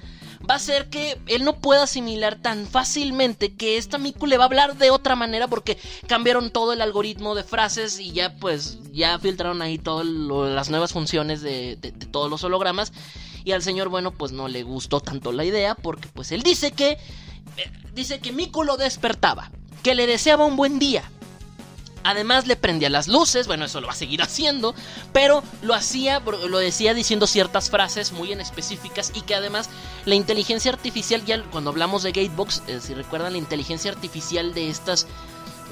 va 0.48 0.54
a 0.54 0.56
hacer 0.56 0.88
que 0.88 1.18
él 1.26 1.44
no 1.44 1.60
pueda 1.60 1.84
asimilar 1.84 2.36
tan 2.36 2.66
fácilmente 2.66 3.54
que 3.54 3.76
esta 3.76 3.98
Miku 3.98 4.26
le 4.26 4.38
va 4.38 4.44
a 4.44 4.46
hablar 4.46 4.76
de 4.76 4.90
otra 4.90 5.16
manera 5.16 5.48
porque 5.48 5.78
cambiaron 6.06 6.50
todo 6.50 6.72
el 6.72 6.80
algoritmo 6.80 7.34
de 7.34 7.44
frases 7.44 7.98
y 7.98 8.12
ya 8.12 8.36
pues 8.36 8.78
ya 8.92 9.18
filtraron 9.18 9.62
ahí 9.62 9.78
todas 9.78 10.06
las 10.06 10.70
nuevas 10.70 10.92
funciones 10.92 11.42
de 11.42 11.76
todos 12.10 12.30
los 12.30 12.44
hologramas 12.44 12.92
y 13.46 13.52
al 13.52 13.62
señor, 13.62 13.90
bueno, 13.90 14.10
pues 14.10 14.32
no 14.32 14.48
le 14.48 14.64
gustó 14.64 14.98
tanto 14.98 15.30
la 15.30 15.44
idea 15.44 15.76
porque 15.76 16.08
pues 16.12 16.32
él 16.32 16.42
dice 16.42 16.72
que... 16.72 16.98
Eh, 17.56 17.70
dice 17.94 18.18
que 18.18 18.32
Miku 18.32 18.64
lo 18.64 18.76
despertaba, 18.76 19.52
que 19.84 19.94
le 19.94 20.08
deseaba 20.08 20.44
un 20.44 20.56
buen 20.56 20.80
día. 20.80 21.08
Además 22.06 22.46
le 22.46 22.54
prendía 22.54 22.88
las 22.88 23.08
luces, 23.08 23.48
bueno, 23.48 23.64
eso 23.64 23.80
lo 23.80 23.88
va 23.88 23.92
a 23.92 23.96
seguir 23.96 24.22
haciendo, 24.22 24.76
pero 25.12 25.42
lo 25.62 25.74
hacía, 25.74 26.20
lo 26.20 26.58
decía 26.58 26.94
diciendo 26.94 27.26
ciertas 27.26 27.68
frases 27.68 28.12
muy 28.12 28.30
en 28.32 28.40
específicas 28.40 29.10
y 29.12 29.22
que 29.22 29.34
además 29.34 29.68
la 30.04 30.14
inteligencia 30.14 30.70
artificial, 30.70 31.24
ya 31.24 31.42
cuando 31.50 31.70
hablamos 31.70 32.04
de 32.04 32.12
Gatebox, 32.12 32.62
eh, 32.68 32.80
si 32.80 32.94
recuerdan 32.94 33.32
la 33.32 33.38
inteligencia 33.38 33.90
artificial 33.90 34.54
de 34.54 34.70
estas 34.70 35.08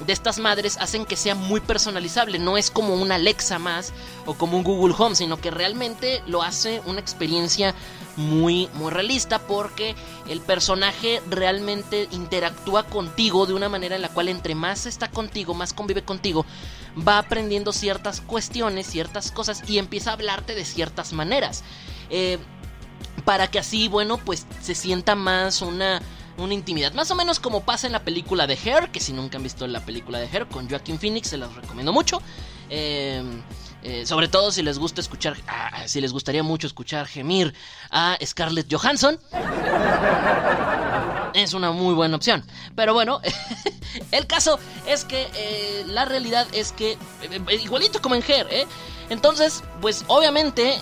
de 0.05 0.11
estas 0.11 0.39
madres 0.39 0.77
hacen 0.81 1.05
que 1.05 1.15
sea 1.15 1.35
muy 1.35 1.61
personalizable. 1.61 2.37
No 2.37 2.57
es 2.57 2.69
como 2.69 2.95
una 2.95 3.15
Alexa 3.15 3.59
más 3.59 3.93
o 4.25 4.33
como 4.33 4.57
un 4.57 4.63
Google 4.65 4.93
Home, 4.97 5.15
sino 5.15 5.39
que 5.39 5.51
realmente 5.51 6.21
lo 6.27 6.43
hace 6.43 6.81
una 6.85 6.99
experiencia 6.99 7.73
muy, 8.17 8.69
muy 8.73 8.91
realista 8.91 9.39
porque 9.39 9.95
el 10.27 10.41
personaje 10.41 11.21
realmente 11.29 12.07
interactúa 12.11 12.83
contigo 12.83 13.45
de 13.45 13.53
una 13.53 13.69
manera 13.69 13.95
en 13.95 14.01
la 14.01 14.09
cual 14.09 14.29
entre 14.29 14.55
más 14.55 14.85
está 14.85 15.09
contigo, 15.09 15.53
más 15.53 15.73
convive 15.73 16.03
contigo, 16.03 16.45
va 17.07 17.17
aprendiendo 17.17 17.73
ciertas 17.73 18.21
cuestiones, 18.21 18.87
ciertas 18.87 19.31
cosas 19.31 19.63
y 19.67 19.77
empieza 19.77 20.11
a 20.11 20.13
hablarte 20.13 20.55
de 20.55 20.65
ciertas 20.65 21.13
maneras. 21.13 21.63
Eh, 22.09 22.37
para 23.25 23.47
que 23.47 23.59
así, 23.59 23.87
bueno, 23.87 24.17
pues 24.17 24.45
se 24.61 24.75
sienta 24.75 25.15
más 25.15 25.61
una 25.61 26.01
una 26.37 26.53
intimidad. 26.53 26.93
Más 26.93 27.11
o 27.11 27.15
menos 27.15 27.39
como 27.39 27.61
pasa 27.61 27.87
en 27.87 27.93
la 27.93 28.03
película 28.03 28.47
de 28.47 28.57
Hair, 28.63 28.89
que 28.91 28.99
si 28.99 29.13
nunca 29.13 29.37
han 29.37 29.43
visto 29.43 29.67
la 29.67 29.79
película 29.81 30.19
de 30.19 30.27
Hair 30.27 30.47
con 30.47 30.69
Joaquin 30.69 30.99
Phoenix, 30.99 31.29
se 31.29 31.37
las 31.37 31.53
recomiendo 31.55 31.93
mucho. 31.93 32.21
Em, 32.69 33.41
eh, 33.87 34.03
sobre 34.03 34.27
todo 34.27 34.51
si 34.51 34.63
les 34.63 34.79
gusta 34.79 34.99
escuchar, 34.99 35.37
ah, 35.47 35.87
si 35.87 36.01
les 36.01 36.11
gustaría 36.11 36.41
mucho 36.41 36.65
escuchar 36.65 37.05
gemir 37.05 37.53
a 37.91 38.17
Scarlett 38.25 38.65
Johansson. 38.73 39.19
Es 41.35 41.53
una 41.53 41.71
muy 41.71 41.93
buena 41.93 42.15
opción. 42.15 42.43
Pero 42.75 42.95
bueno, 42.95 43.21
El 44.11 44.25
caso 44.25 44.59
es 44.87 45.05
que 45.05 45.29
eh, 45.35 45.83
la 45.87 46.05
realidad 46.05 46.47
es 46.51 46.71
que, 46.71 46.93
eh, 46.93 47.59
igualito 47.63 48.01
como 48.01 48.15
en 48.15 48.23
Her, 48.27 48.47
¿eh? 48.49 48.65
Entonces, 49.09 49.63
pues 49.81 50.03
obviamente 50.07 50.79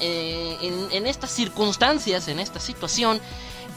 en, 0.66 0.88
en 0.93 1.08
estas 1.08 1.30
circunstancias, 1.30 2.30
en 2.30 2.39
esta 2.39 2.62
situación, 2.62 3.20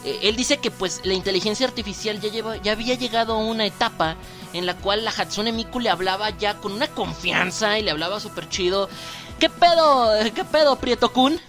eh, 0.07 0.21
él 0.23 0.37
dice 0.37 0.59
que 0.59 0.71
pues 0.71 1.01
la 1.03 1.15
inteligencia 1.15 1.67
artificial 1.67 2.21
ya, 2.21 2.31
lleva, 2.31 2.57
ya 2.59 2.73
había 2.73 2.95
llegado 2.95 3.35
a 3.35 3.39
una 3.39 3.67
etapa 3.67 4.17
en 4.53 4.65
la 4.65 4.77
cual 4.77 5.05
la 5.05 5.11
Hatsune 5.11 5.51
Miku 5.51 5.81
le 5.81 5.91
hablaba 5.91 6.31
ya 6.31 6.55
con 6.55 6.73
una 6.73 6.87
confianza 6.87 7.77
y 7.79 7.83
le 7.83 7.91
hablaba 7.91 8.21
súper 8.21 8.49
chido. 8.49 8.89
¿Qué 9.41 9.51
pedo? 9.51 10.13
¿Qué 10.33 10.45
pedo, 10.45 10.77
Prieto 10.77 11.13
Kun? 11.13 11.41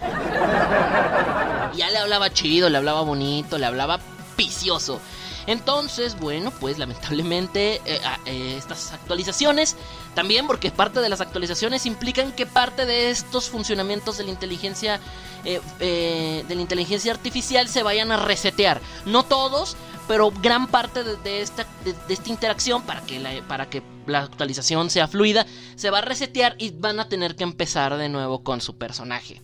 Ya 1.76 1.90
le 1.90 1.98
hablaba 1.98 2.32
chido, 2.32 2.68
le 2.68 2.78
hablaba 2.78 3.02
bonito, 3.02 3.58
le 3.58 3.66
hablaba 3.66 4.00
vicioso. 4.36 5.00
Entonces, 5.48 6.20
bueno, 6.20 6.50
pues 6.50 6.78
lamentablemente 6.78 7.80
eh, 7.86 8.00
eh, 8.26 8.54
estas 8.58 8.92
actualizaciones, 8.92 9.76
también 10.14 10.46
porque 10.46 10.70
parte 10.70 11.00
de 11.00 11.08
las 11.08 11.22
actualizaciones 11.22 11.86
implican 11.86 12.32
que 12.32 12.44
parte 12.44 12.84
de 12.84 13.10
estos 13.10 13.48
funcionamientos 13.48 14.18
de 14.18 14.24
la 14.24 14.30
inteligencia, 14.30 15.00
eh, 15.46 15.62
eh, 15.80 16.44
de 16.46 16.54
la 16.54 16.60
inteligencia 16.60 17.12
artificial 17.12 17.66
se 17.66 17.82
vayan 17.82 18.12
a 18.12 18.18
resetear. 18.18 18.82
No 19.06 19.22
todos, 19.22 19.78
pero 20.06 20.30
gran 20.30 20.66
parte 20.66 21.02
de, 21.02 21.40
esta, 21.40 21.64
de 21.82 22.12
esta 22.12 22.28
interacción 22.28 22.82
para 22.82 23.00
que, 23.00 23.18
la, 23.18 23.30
para 23.48 23.70
que 23.70 23.82
la 24.06 24.24
actualización 24.24 24.90
sea 24.90 25.08
fluida 25.08 25.46
se 25.76 25.88
va 25.88 25.98
a 25.98 26.02
resetear 26.02 26.56
y 26.58 26.72
van 26.72 27.00
a 27.00 27.08
tener 27.08 27.36
que 27.36 27.44
empezar 27.44 27.96
de 27.96 28.10
nuevo 28.10 28.44
con 28.44 28.60
su 28.60 28.76
personaje. 28.76 29.40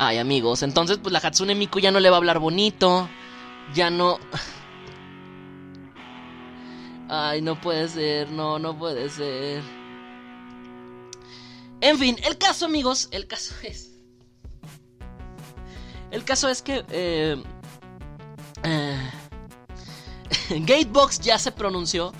Ay, 0.00 0.18
amigos, 0.18 0.62
entonces 0.62 0.98
pues 0.98 1.12
la 1.12 1.18
Hatsune 1.18 1.56
Miku 1.56 1.80
ya 1.80 1.90
no 1.90 1.98
le 1.98 2.08
va 2.08 2.16
a 2.16 2.18
hablar 2.18 2.38
bonito. 2.38 3.08
Ya 3.74 3.90
no. 3.90 4.18
Ay, 7.08 7.42
no 7.42 7.60
puede 7.60 7.88
ser, 7.88 8.30
no, 8.30 8.60
no 8.60 8.78
puede 8.78 9.08
ser. 9.08 9.60
En 11.80 11.98
fin, 11.98 12.16
el 12.24 12.38
caso, 12.38 12.66
amigos, 12.66 13.08
el 13.10 13.26
caso 13.26 13.54
es. 13.64 13.90
El 16.12 16.24
caso 16.24 16.48
es 16.48 16.62
que. 16.62 16.84
Eh, 16.90 17.42
eh, 18.62 19.10
Gatebox 20.60 21.18
ya 21.18 21.40
se 21.40 21.50
pronunció. 21.50 22.12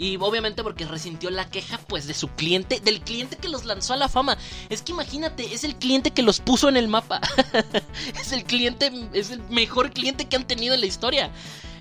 Y 0.00 0.16
obviamente 0.16 0.62
porque 0.62 0.86
resintió 0.86 1.28
la 1.28 1.50
queja 1.50 1.76
pues 1.86 2.06
de 2.06 2.14
su 2.14 2.28
cliente, 2.28 2.80
del 2.80 3.02
cliente 3.02 3.36
que 3.36 3.50
los 3.50 3.66
lanzó 3.66 3.92
a 3.92 3.98
la 3.98 4.08
fama. 4.08 4.38
Es 4.70 4.80
que 4.80 4.92
imagínate, 4.92 5.52
es 5.52 5.62
el 5.62 5.76
cliente 5.76 6.10
que 6.10 6.22
los 6.22 6.40
puso 6.40 6.70
en 6.70 6.78
el 6.78 6.88
mapa. 6.88 7.20
es 8.18 8.32
el 8.32 8.44
cliente, 8.44 8.90
es 9.12 9.30
el 9.30 9.42
mejor 9.50 9.90
cliente 9.90 10.26
que 10.26 10.36
han 10.36 10.46
tenido 10.46 10.74
en 10.74 10.80
la 10.80 10.86
historia. 10.86 11.30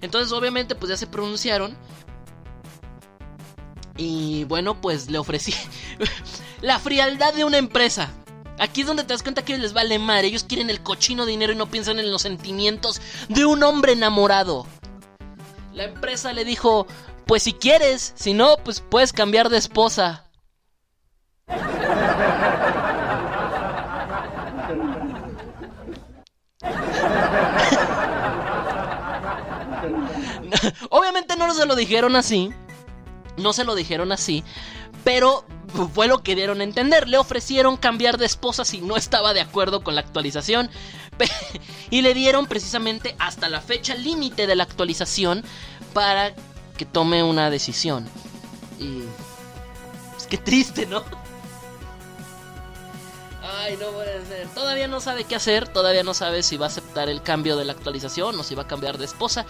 Entonces 0.02 0.34
obviamente 0.34 0.76
pues 0.76 0.90
ya 0.90 0.98
se 0.98 1.08
pronunciaron. 1.08 1.78
Y 3.96 4.44
bueno, 4.44 4.82
pues 4.82 5.10
le 5.10 5.18
ofrecí 5.18 5.54
la 6.62 6.78
frialdad 6.78 7.34
de 7.34 7.46
una 7.46 7.58
empresa. 7.58 8.12
Aquí 8.60 8.82
es 8.82 8.88
donde 8.88 9.06
te 9.06 9.14
das 9.14 9.24
cuenta 9.24 9.46
que 9.46 9.58
les 9.58 9.72
vale 9.72 9.98
madre. 9.98 10.28
Ellos 10.28 10.44
quieren 10.44 10.70
el 10.70 10.84
cochino 10.84 11.26
dinero 11.26 11.54
y 11.54 11.56
no 11.56 11.72
piensan 11.72 12.00
en 12.00 12.12
los 12.12 12.24
sentimientos 12.24 13.00
de 13.30 13.46
un 13.46 13.64
hombre 13.64 13.94
enamorado. 13.94 14.68
La 15.74 15.86
empresa 15.86 16.34
le 16.34 16.44
dijo, 16.44 16.86
pues 17.30 17.44
si 17.44 17.54
quieres, 17.54 18.12
si 18.16 18.34
no, 18.34 18.58
pues 18.66 18.82
puedes 18.82 19.14
cambiar 19.14 19.50
de 19.50 19.60
esposa. 19.60 20.26
Obviamente 30.90 31.36
no 31.36 31.54
se 31.54 31.68
lo 31.68 31.76
dijeron 31.76 32.16
así. 32.16 32.52
No 33.38 33.54
se 33.54 33.64
lo 33.64 33.76
dijeron 33.76 34.12
así. 34.12 34.44
Pero 35.04 35.46
fue 35.94 36.08
lo 36.08 36.24
que 36.24 36.34
dieron 36.34 36.62
a 36.62 36.64
entender. 36.64 37.08
Le 37.08 37.20
ofrecieron 37.20 37.78
cambiar 37.78 38.18
de 38.18 38.26
esposa 38.26 38.66
si 38.66 38.82
no 38.82 38.98
estaba 38.98 39.36
de 39.36 39.42
acuerdo 39.42 39.84
con 39.84 39.94
la 39.94 40.02
actualización. 40.02 40.72
Y 41.92 42.04
le 42.04 42.14
dieron 42.14 42.46
precisamente 42.46 43.16
hasta 43.18 43.50
la 43.50 43.62
fecha 43.62 43.96
límite 43.96 44.46
de 44.46 44.56
la 44.56 44.62
actualización 44.62 45.44
para 45.94 46.36
que 46.80 46.86
tome 46.86 47.22
una 47.22 47.50
decisión. 47.50 48.08
Y... 48.80 49.02
Es 50.18 50.26
que 50.28 50.38
triste, 50.38 50.86
¿no? 50.86 51.04
Ay, 53.52 53.78
no 53.78 53.88
puede 53.92 54.26
ser. 54.26 54.48
Todavía 54.50 54.88
no 54.88 55.00
sabe 55.02 55.24
qué 55.24 55.36
hacer, 55.36 55.68
todavía 55.68 56.04
no 56.04 56.14
sabe 56.14 56.44
si 56.44 56.58
va 56.58 56.68
a 56.68 56.70
aceptar 56.70 57.10
el 57.10 57.22
cambio 57.22 57.58
de 57.58 57.66
la 57.66 57.74
actualización 57.74 58.40
o 58.40 58.44
si 58.44 58.56
va 58.56 58.64
a 58.64 58.68
cambiar 58.68 58.98
de 58.98 59.06
esposa. 59.06 59.46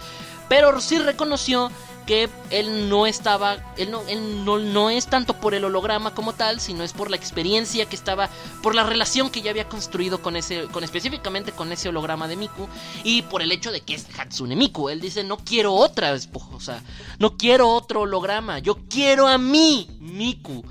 Pero 0.48 0.80
sí 0.80 0.98
reconoció 0.98 1.70
que 2.06 2.28
él 2.50 2.88
no 2.88 3.06
estaba, 3.06 3.58
él 3.76 3.90
no, 3.90 4.02
él 4.08 4.44
no, 4.44 4.58
no 4.58 4.90
es 4.90 5.06
tanto 5.06 5.34
por 5.34 5.54
el 5.54 5.64
holograma 5.64 6.14
como 6.14 6.32
tal, 6.32 6.60
sino 6.60 6.82
es 6.82 6.92
por 6.92 7.10
la 7.10 7.16
experiencia 7.16 7.86
que 7.86 7.94
estaba, 7.94 8.28
por 8.62 8.74
la 8.74 8.84
relación 8.84 9.30
que 9.30 9.42
ya 9.42 9.50
había 9.50 9.68
construido 9.68 10.20
con 10.20 10.34
ese, 10.36 10.64
con 10.72 10.82
específicamente 10.82 11.52
con 11.52 11.70
ese 11.70 11.88
holograma 11.88 12.26
de 12.26 12.36
Miku 12.36 12.68
y 13.04 13.22
por 13.22 13.42
el 13.42 13.52
hecho 13.52 13.70
de 13.70 13.82
que 13.82 13.94
es 13.94 14.06
Hatsune 14.18 14.56
Miku. 14.56 14.88
Él 14.88 15.00
dice 15.00 15.24
no 15.24 15.36
quiero 15.36 15.74
otra 15.74 16.12
esposa, 16.12 16.82
no 17.18 17.36
quiero 17.36 17.68
otro 17.68 18.00
holograma, 18.00 18.58
yo 18.58 18.78
quiero 18.88 19.28
a 19.28 19.38
mí 19.38 19.88
Miku. 20.00 20.64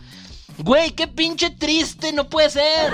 Güey, 0.59 0.91
qué 0.91 1.07
pinche 1.07 1.49
triste, 1.51 2.11
no 2.11 2.29
puede 2.29 2.49
ser. 2.49 2.93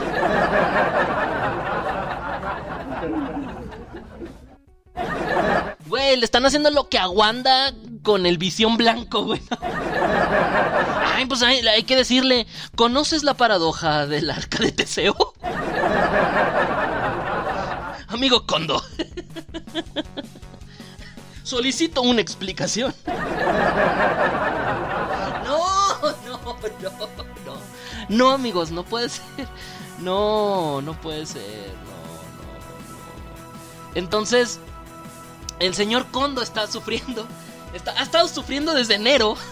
Güey, 5.88 6.18
le 6.18 6.26
están 6.26 6.46
haciendo 6.46 6.70
lo 6.72 6.90
que 6.90 7.00
aguanta 7.00 7.74
con 8.04 8.26
el 8.26 8.38
visión 8.38 8.78
blanco, 8.78 9.24
güey. 9.24 9.42
Ay, 11.16 11.26
pues 11.26 11.42
hay, 11.42 11.66
hay 11.68 11.84
que 11.84 11.96
decirle, 11.96 12.46
¿conoces 12.76 13.24
la 13.24 13.34
paradoja 13.34 14.06
del 14.06 14.30
arca 14.30 14.60
de 14.60 14.72
Teseo? 14.72 15.16
Amigo 18.08 18.46
Kondo. 18.46 18.84
Solicito 21.44 22.02
una 22.02 22.22
explicación. 22.22 22.94
No, 25.46 25.66
no, 26.02 26.40
no, 26.42 27.15
no. 28.10 28.32
Amigos, 28.32 28.72
no 28.72 28.84
puede 28.84 29.10
ser. 29.10 29.24
No, 30.00 30.82
no 30.82 31.00
puede 31.00 31.26
ser. 31.26 31.42
No, 31.86 31.92
no, 31.92 32.44
no. 32.44 33.96
Entonces, 33.96 34.60
el 35.60 35.74
señor 35.74 36.08
Kondo 36.12 36.42
está 36.42 36.68
sufriendo. 36.68 37.26
Está, 37.74 37.92
ha 37.92 38.04
estado 38.04 38.28
sufriendo 38.28 38.74
desde 38.74 38.96
enero. 38.96 39.36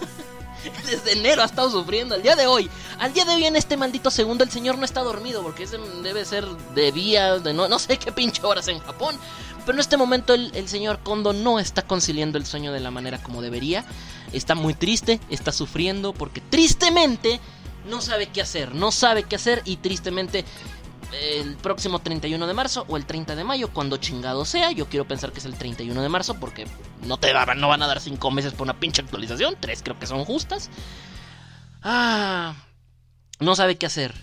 Desde 0.86 1.12
enero 1.12 1.42
ha 1.42 1.46
estado 1.46 1.70
sufriendo. 1.70 2.16
Al 2.16 2.22
día 2.24 2.38
de 2.38 2.48
hoy. 2.48 2.70
Al 2.98 3.14
día 3.14 3.26
de 3.26 3.34
hoy 3.34 3.44
en 3.44 3.58
este 3.58 3.76
maldito 3.76 4.10
segundo 4.10 4.46
el 4.46 4.50
señor 4.50 4.78
no 4.78 4.86
está 4.86 5.02
dormido. 5.02 5.44
Porque 5.44 5.64
ese 5.64 5.78
debe 6.02 6.24
ser 6.24 6.46
de 6.74 6.92
día. 6.94 7.38
De 7.40 7.54
no, 7.54 7.68
no 7.68 7.80
sé 7.80 7.98
qué 7.98 8.14
pinche 8.14 8.46
horas 8.46 8.70
en 8.70 8.80
Japón. 8.80 9.18
Pero 9.66 9.74
en 9.74 9.80
este 9.82 9.98
momento 9.98 10.34
el 10.34 10.68
señor 10.70 11.00
Kondo 11.00 11.34
no 11.34 11.60
está 11.60 11.82
conciliando 11.82 12.38
el 12.38 12.46
sueño 12.46 12.72
de 12.72 12.80
la 12.80 12.92
manera 12.92 13.22
como 13.22 13.42
debería. 13.42 13.84
Está 14.32 14.56
muy 14.56 14.74
triste. 14.74 15.20
Está 15.30 15.52
sufriendo. 15.52 16.14
Porque 16.14 16.40
tristemente 16.40 17.42
no 17.90 18.02
sabe 18.02 18.28
qué 18.28 18.42
hacer. 18.42 18.74
No 18.76 18.92
sabe 18.92 19.24
qué 19.24 19.36
hacer. 19.36 19.62
Y 19.66 19.78
tristemente 19.78 20.46
el 21.14 21.56
próximo 21.56 22.00
31 22.00 22.48
de 22.48 22.54
marzo 22.54 22.86
o 22.88 22.98
el 22.98 23.06
30 23.06 23.36
de 23.36 23.44
mayo, 23.44 23.70
cuando 23.72 23.98
chingado 23.98 24.46
sea. 24.46 24.72
Yo 24.72 24.88
quiero 24.88 25.08
pensar 25.08 25.32
que 25.32 25.40
es 25.40 25.46
el 25.46 25.56
31 25.56 26.02
de 26.02 26.10
marzo 26.10 26.36
porque 26.36 26.66
no 27.06 27.18
te 27.18 27.34
van, 27.34 27.60
no 27.60 27.68
van 27.68 27.84
a 27.84 27.88
dar 27.88 28.00
5 28.00 28.32
meses 28.32 28.54
por 28.54 28.64
una 28.64 28.80
pinche 28.80 29.02
actualización. 29.02 29.56
3 29.60 29.84
creo 29.84 30.00
que 30.00 30.08
son 30.08 30.26
justas. 30.26 30.70
Ah, 31.82 32.56
no 33.40 33.56
sabe 33.56 33.78
qué 33.78 33.86
hacer. 33.86 34.14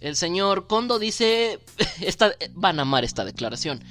El 0.00 0.16
señor 0.16 0.66
Kondo 0.66 0.98
dice, 0.98 1.60
esta, 2.00 2.32
van 2.54 2.78
a 2.78 2.82
amar 2.82 3.04
esta 3.04 3.24
declaración. 3.24 3.82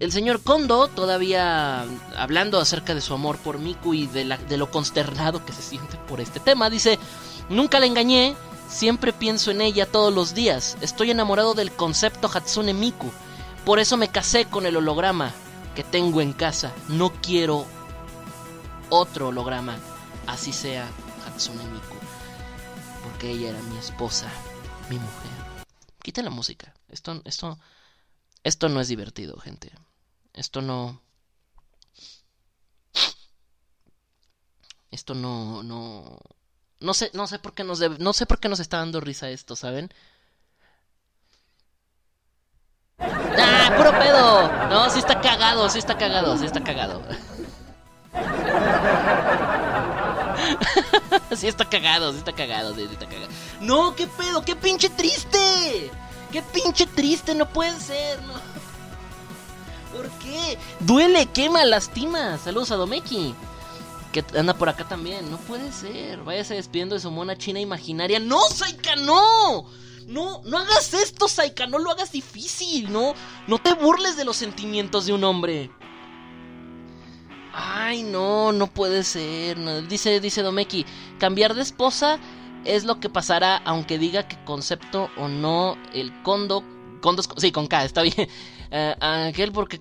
El 0.00 0.10
señor 0.10 0.42
Kondo, 0.42 0.88
todavía 0.88 1.84
hablando 2.16 2.58
acerca 2.58 2.94
de 2.94 3.00
su 3.00 3.14
amor 3.14 3.38
por 3.38 3.58
Miku 3.58 3.94
y 3.94 4.08
de, 4.08 4.24
la, 4.24 4.36
de 4.36 4.56
lo 4.56 4.70
consternado 4.70 5.44
que 5.44 5.52
se 5.52 5.62
siente 5.62 5.96
por 6.08 6.20
este 6.20 6.40
tema, 6.40 6.70
dice, 6.70 6.98
nunca 7.48 7.80
la 7.80 7.86
engañé, 7.86 8.36
Siempre 8.72 9.12
pienso 9.12 9.50
en 9.50 9.60
ella 9.60 9.84
todos 9.84 10.12
los 10.12 10.34
días. 10.34 10.78
Estoy 10.80 11.10
enamorado 11.10 11.52
del 11.52 11.70
concepto 11.70 12.30
Hatsune 12.32 12.72
Miku. 12.72 13.12
Por 13.66 13.78
eso 13.78 13.98
me 13.98 14.08
casé 14.08 14.46
con 14.46 14.64
el 14.64 14.76
holograma 14.76 15.30
que 15.76 15.84
tengo 15.84 16.22
en 16.22 16.32
casa. 16.32 16.72
No 16.88 17.12
quiero 17.12 17.66
otro 18.88 19.28
holograma. 19.28 19.76
Así 20.26 20.54
sea 20.54 20.88
Hatsune 21.26 21.62
Miku. 21.64 21.96
Porque 23.04 23.30
ella 23.30 23.50
era 23.50 23.60
mi 23.60 23.76
esposa, 23.76 24.26
mi 24.88 24.98
mujer. 24.98 25.66
Quita 26.02 26.22
la 26.22 26.30
música. 26.30 26.72
Esto, 26.88 27.20
esto, 27.26 27.58
esto 28.42 28.70
no 28.70 28.80
es 28.80 28.88
divertido, 28.88 29.36
gente. 29.38 29.70
Esto 30.32 30.62
no. 30.62 31.02
Esto 34.90 35.14
no, 35.14 35.62
no, 35.62 36.18
no 36.82 36.94
sé, 36.94 37.10
no 37.14 37.26
sé 37.26 37.38
por 37.38 37.54
qué 37.54 37.64
nos 37.64 37.80
no 37.98 38.12
sé 38.12 38.26
por 38.26 38.38
qué 38.38 38.48
nos 38.48 38.60
está 38.60 38.78
dando 38.78 39.00
risa 39.00 39.30
esto, 39.30 39.56
¿saben? 39.56 39.92
¡Ah, 42.98 43.72
puro 43.76 43.90
pedo! 43.98 44.48
No, 44.68 44.90
sí 44.90 44.98
está 44.98 45.20
cagado, 45.20 45.68
sí 45.68 45.78
está 45.78 45.96
cagado, 45.96 46.36
sí 46.38 46.46
está 46.46 46.62
cagado. 46.62 47.02
sí 51.36 51.48
está 51.48 51.68
cagado, 51.68 52.12
sí 52.12 52.18
está 52.18 52.32
cagado, 52.32 52.74
sí 52.74 52.82
está 52.82 53.06
cagado. 53.06 53.28
No, 53.60 53.94
qué 53.96 54.06
pedo, 54.06 54.44
qué 54.44 54.56
pinche 54.56 54.90
triste. 54.90 55.90
Qué 56.30 56.42
pinche 56.42 56.86
triste, 56.86 57.34
no 57.34 57.48
puede 57.48 57.78
ser, 57.80 58.22
no. 58.22 58.34
¿Por 59.92 60.08
qué? 60.18 60.58
Duele, 60.80 61.26
quema, 61.26 61.64
lastima. 61.64 62.38
Saludos 62.38 62.70
a 62.70 62.76
Domeki. 62.76 63.34
Que 64.12 64.24
anda 64.38 64.54
por 64.54 64.68
acá 64.68 64.86
también. 64.86 65.30
No 65.30 65.38
puede 65.38 65.72
ser. 65.72 66.22
Váyase 66.22 66.54
despidiendo 66.54 66.94
de 66.94 67.00
su 67.00 67.10
mona 67.10 67.36
china 67.36 67.60
imaginaria. 67.60 68.18
¡No, 68.18 68.40
Saika, 68.50 68.96
no! 68.96 69.66
No, 70.06 70.42
no 70.44 70.58
hagas 70.58 70.92
esto, 70.94 71.28
Saika. 71.28 71.66
No 71.66 71.78
lo 71.78 71.90
hagas 71.90 72.12
difícil. 72.12 72.92
No, 72.92 73.14
no 73.46 73.58
te 73.58 73.72
burles 73.74 74.16
de 74.16 74.24
los 74.24 74.36
sentimientos 74.36 75.06
de 75.06 75.14
un 75.14 75.24
hombre. 75.24 75.70
Ay, 77.54 78.02
no, 78.02 78.52
no 78.52 78.66
puede 78.66 79.02
ser. 79.04 79.58
No. 79.58 79.82
Dice, 79.82 80.20
dice 80.20 80.42
Domeki, 80.42 80.84
cambiar 81.18 81.54
de 81.54 81.62
esposa 81.62 82.18
es 82.64 82.84
lo 82.84 83.00
que 83.00 83.08
pasará 83.08 83.56
aunque 83.64 83.98
diga 83.98 84.28
que 84.28 84.42
concepto 84.44 85.10
o 85.16 85.28
no 85.28 85.76
el 85.92 86.22
condo... 86.22 86.64
Condo, 87.00 87.22
sí, 87.36 87.50
con 87.50 87.66
K, 87.66 87.84
está 87.84 88.02
bien. 88.02 88.28
Uh, 88.70 88.94
Ángel, 89.00 89.50
porque 89.50 89.80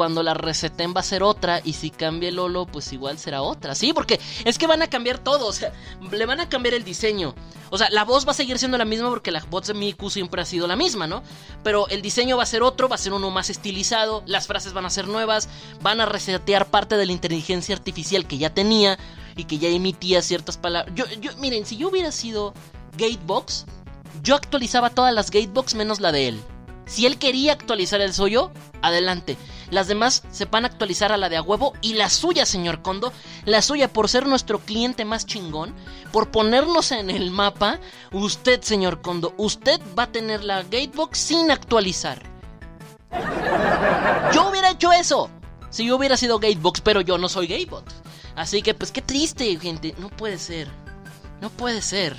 cuando 0.00 0.22
la 0.22 0.32
reseten 0.32 0.94
va 0.96 1.00
a 1.00 1.02
ser 1.02 1.22
otra 1.22 1.60
y 1.62 1.74
si 1.74 1.90
cambia 1.90 2.30
el 2.30 2.36
Lolo, 2.36 2.64
pues 2.64 2.90
igual 2.90 3.18
será 3.18 3.42
otra. 3.42 3.74
Sí, 3.74 3.92
porque 3.92 4.18
es 4.46 4.56
que 4.56 4.66
van 4.66 4.80
a 4.80 4.88
cambiar 4.88 5.18
todo, 5.18 5.46
o 5.46 5.52
sea, 5.52 5.74
le 6.10 6.24
van 6.24 6.40
a 6.40 6.48
cambiar 6.48 6.72
el 6.72 6.84
diseño. 6.84 7.34
O 7.68 7.76
sea, 7.76 7.90
la 7.90 8.06
voz 8.06 8.26
va 8.26 8.30
a 8.30 8.34
seguir 8.34 8.58
siendo 8.58 8.78
la 8.78 8.86
misma 8.86 9.10
porque 9.10 9.30
la 9.30 9.44
voz 9.50 9.66
de 9.66 9.74
Miku 9.74 10.08
siempre 10.08 10.40
ha 10.40 10.46
sido 10.46 10.66
la 10.66 10.74
misma, 10.74 11.06
¿no? 11.06 11.22
Pero 11.62 11.86
el 11.88 12.00
diseño 12.00 12.38
va 12.38 12.44
a 12.44 12.46
ser 12.46 12.62
otro, 12.62 12.88
va 12.88 12.94
a 12.94 12.98
ser 12.98 13.12
uno 13.12 13.30
más 13.30 13.50
estilizado, 13.50 14.22
las 14.24 14.46
frases 14.46 14.72
van 14.72 14.86
a 14.86 14.90
ser 14.90 15.06
nuevas, 15.06 15.50
van 15.82 16.00
a 16.00 16.06
resetear 16.06 16.70
parte 16.70 16.96
de 16.96 17.04
la 17.04 17.12
inteligencia 17.12 17.74
artificial 17.74 18.26
que 18.26 18.38
ya 18.38 18.54
tenía 18.54 18.98
y 19.36 19.44
que 19.44 19.58
ya 19.58 19.68
emitía 19.68 20.22
ciertas 20.22 20.56
palabras. 20.56 20.94
Yo, 20.94 21.04
miren, 21.36 21.66
si 21.66 21.76
yo 21.76 21.90
hubiera 21.90 22.10
sido 22.10 22.54
Gatebox, 22.96 23.66
yo 24.22 24.34
actualizaba 24.34 24.88
todas 24.88 25.12
las 25.12 25.30
Gatebox 25.30 25.74
menos 25.74 26.00
la 26.00 26.10
de 26.10 26.28
él. 26.28 26.40
Si 26.86 27.04
él 27.04 27.18
quería 27.18 27.52
actualizar 27.52 28.00
el 28.00 28.14
suyo, 28.14 28.50
adelante. 28.82 29.36
Las 29.70 29.86
demás 29.86 30.22
se 30.30 30.46
van 30.46 30.64
a 30.64 30.68
actualizar 30.68 31.12
a 31.12 31.16
la 31.16 31.28
de 31.28 31.36
a 31.36 31.42
huevo 31.42 31.72
y 31.80 31.94
la 31.94 32.10
suya, 32.10 32.44
señor 32.44 32.82
Kondo, 32.82 33.12
la 33.44 33.62
suya 33.62 33.92
por 33.92 34.08
ser 34.08 34.26
nuestro 34.26 34.58
cliente 34.58 35.04
más 35.04 35.26
chingón, 35.26 35.74
por 36.12 36.30
ponernos 36.30 36.92
en 36.92 37.10
el 37.10 37.30
mapa, 37.30 37.78
usted, 38.12 38.62
señor 38.62 39.00
Kondo, 39.00 39.34
usted 39.36 39.80
va 39.98 40.04
a 40.04 40.12
tener 40.12 40.44
la 40.44 40.62
Gatebox 40.62 41.18
sin 41.18 41.50
actualizar. 41.50 42.22
Yo 44.32 44.48
hubiera 44.48 44.70
hecho 44.70 44.92
eso. 44.92 45.30
Si 45.70 45.86
yo 45.86 45.96
hubiera 45.96 46.16
sido 46.16 46.38
Gatebox, 46.38 46.80
pero 46.80 47.00
yo 47.00 47.16
no 47.18 47.28
soy 47.28 47.46
Gatebot. 47.46 47.84
Así 48.34 48.62
que 48.62 48.74
pues 48.74 48.90
qué 48.90 49.02
triste, 49.02 49.56
gente. 49.58 49.94
No 49.98 50.08
puede 50.08 50.38
ser. 50.38 50.68
No 51.40 51.50
puede 51.50 51.80
ser. 51.82 52.16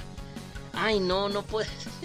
Ay, 0.73 0.99
no, 0.99 1.27
no 1.27 1.43
puede. 1.43 1.67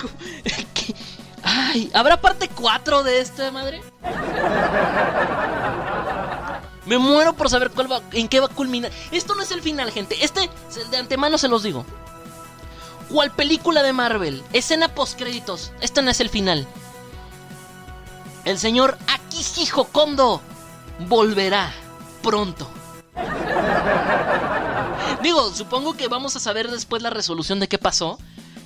¿Qué? 0.74 0.94
Ay, 1.42 1.90
¿habrá 1.94 2.20
parte 2.20 2.48
4 2.48 3.02
de 3.02 3.20
esta 3.20 3.50
madre? 3.50 3.80
Me 6.86 6.98
muero 6.98 7.34
por 7.34 7.48
saber 7.48 7.70
cuál 7.70 7.90
va, 7.90 8.00
en 8.12 8.28
qué 8.28 8.40
va 8.40 8.46
a 8.46 8.50
culminar. 8.50 8.90
Esto 9.12 9.34
no 9.34 9.42
es 9.42 9.50
el 9.50 9.62
final, 9.62 9.90
gente. 9.92 10.24
Este, 10.24 10.50
de 10.90 10.96
antemano 10.96 11.38
se 11.38 11.48
los 11.48 11.62
digo. 11.62 11.84
¿Cuál 13.08 13.30
película 13.32 13.82
de 13.82 13.92
Marvel? 13.92 14.42
Escena 14.52 14.88
post 14.94 15.18
créditos. 15.18 15.72
Este 15.80 16.02
no 16.02 16.10
es 16.10 16.20
el 16.20 16.28
final. 16.28 16.66
El 18.44 18.58
señor 18.58 18.96
Akihiko 19.08 19.84
Kondo 19.84 20.40
volverá 21.08 21.72
pronto. 22.22 22.68
Digo, 25.22 25.52
supongo 25.52 25.94
que 25.94 26.08
vamos 26.08 26.34
a 26.36 26.40
saber 26.40 26.70
después 26.70 27.02
la 27.02 27.10
resolución 27.10 27.60
de 27.60 27.68
qué 27.68 27.78
pasó, 27.78 28.18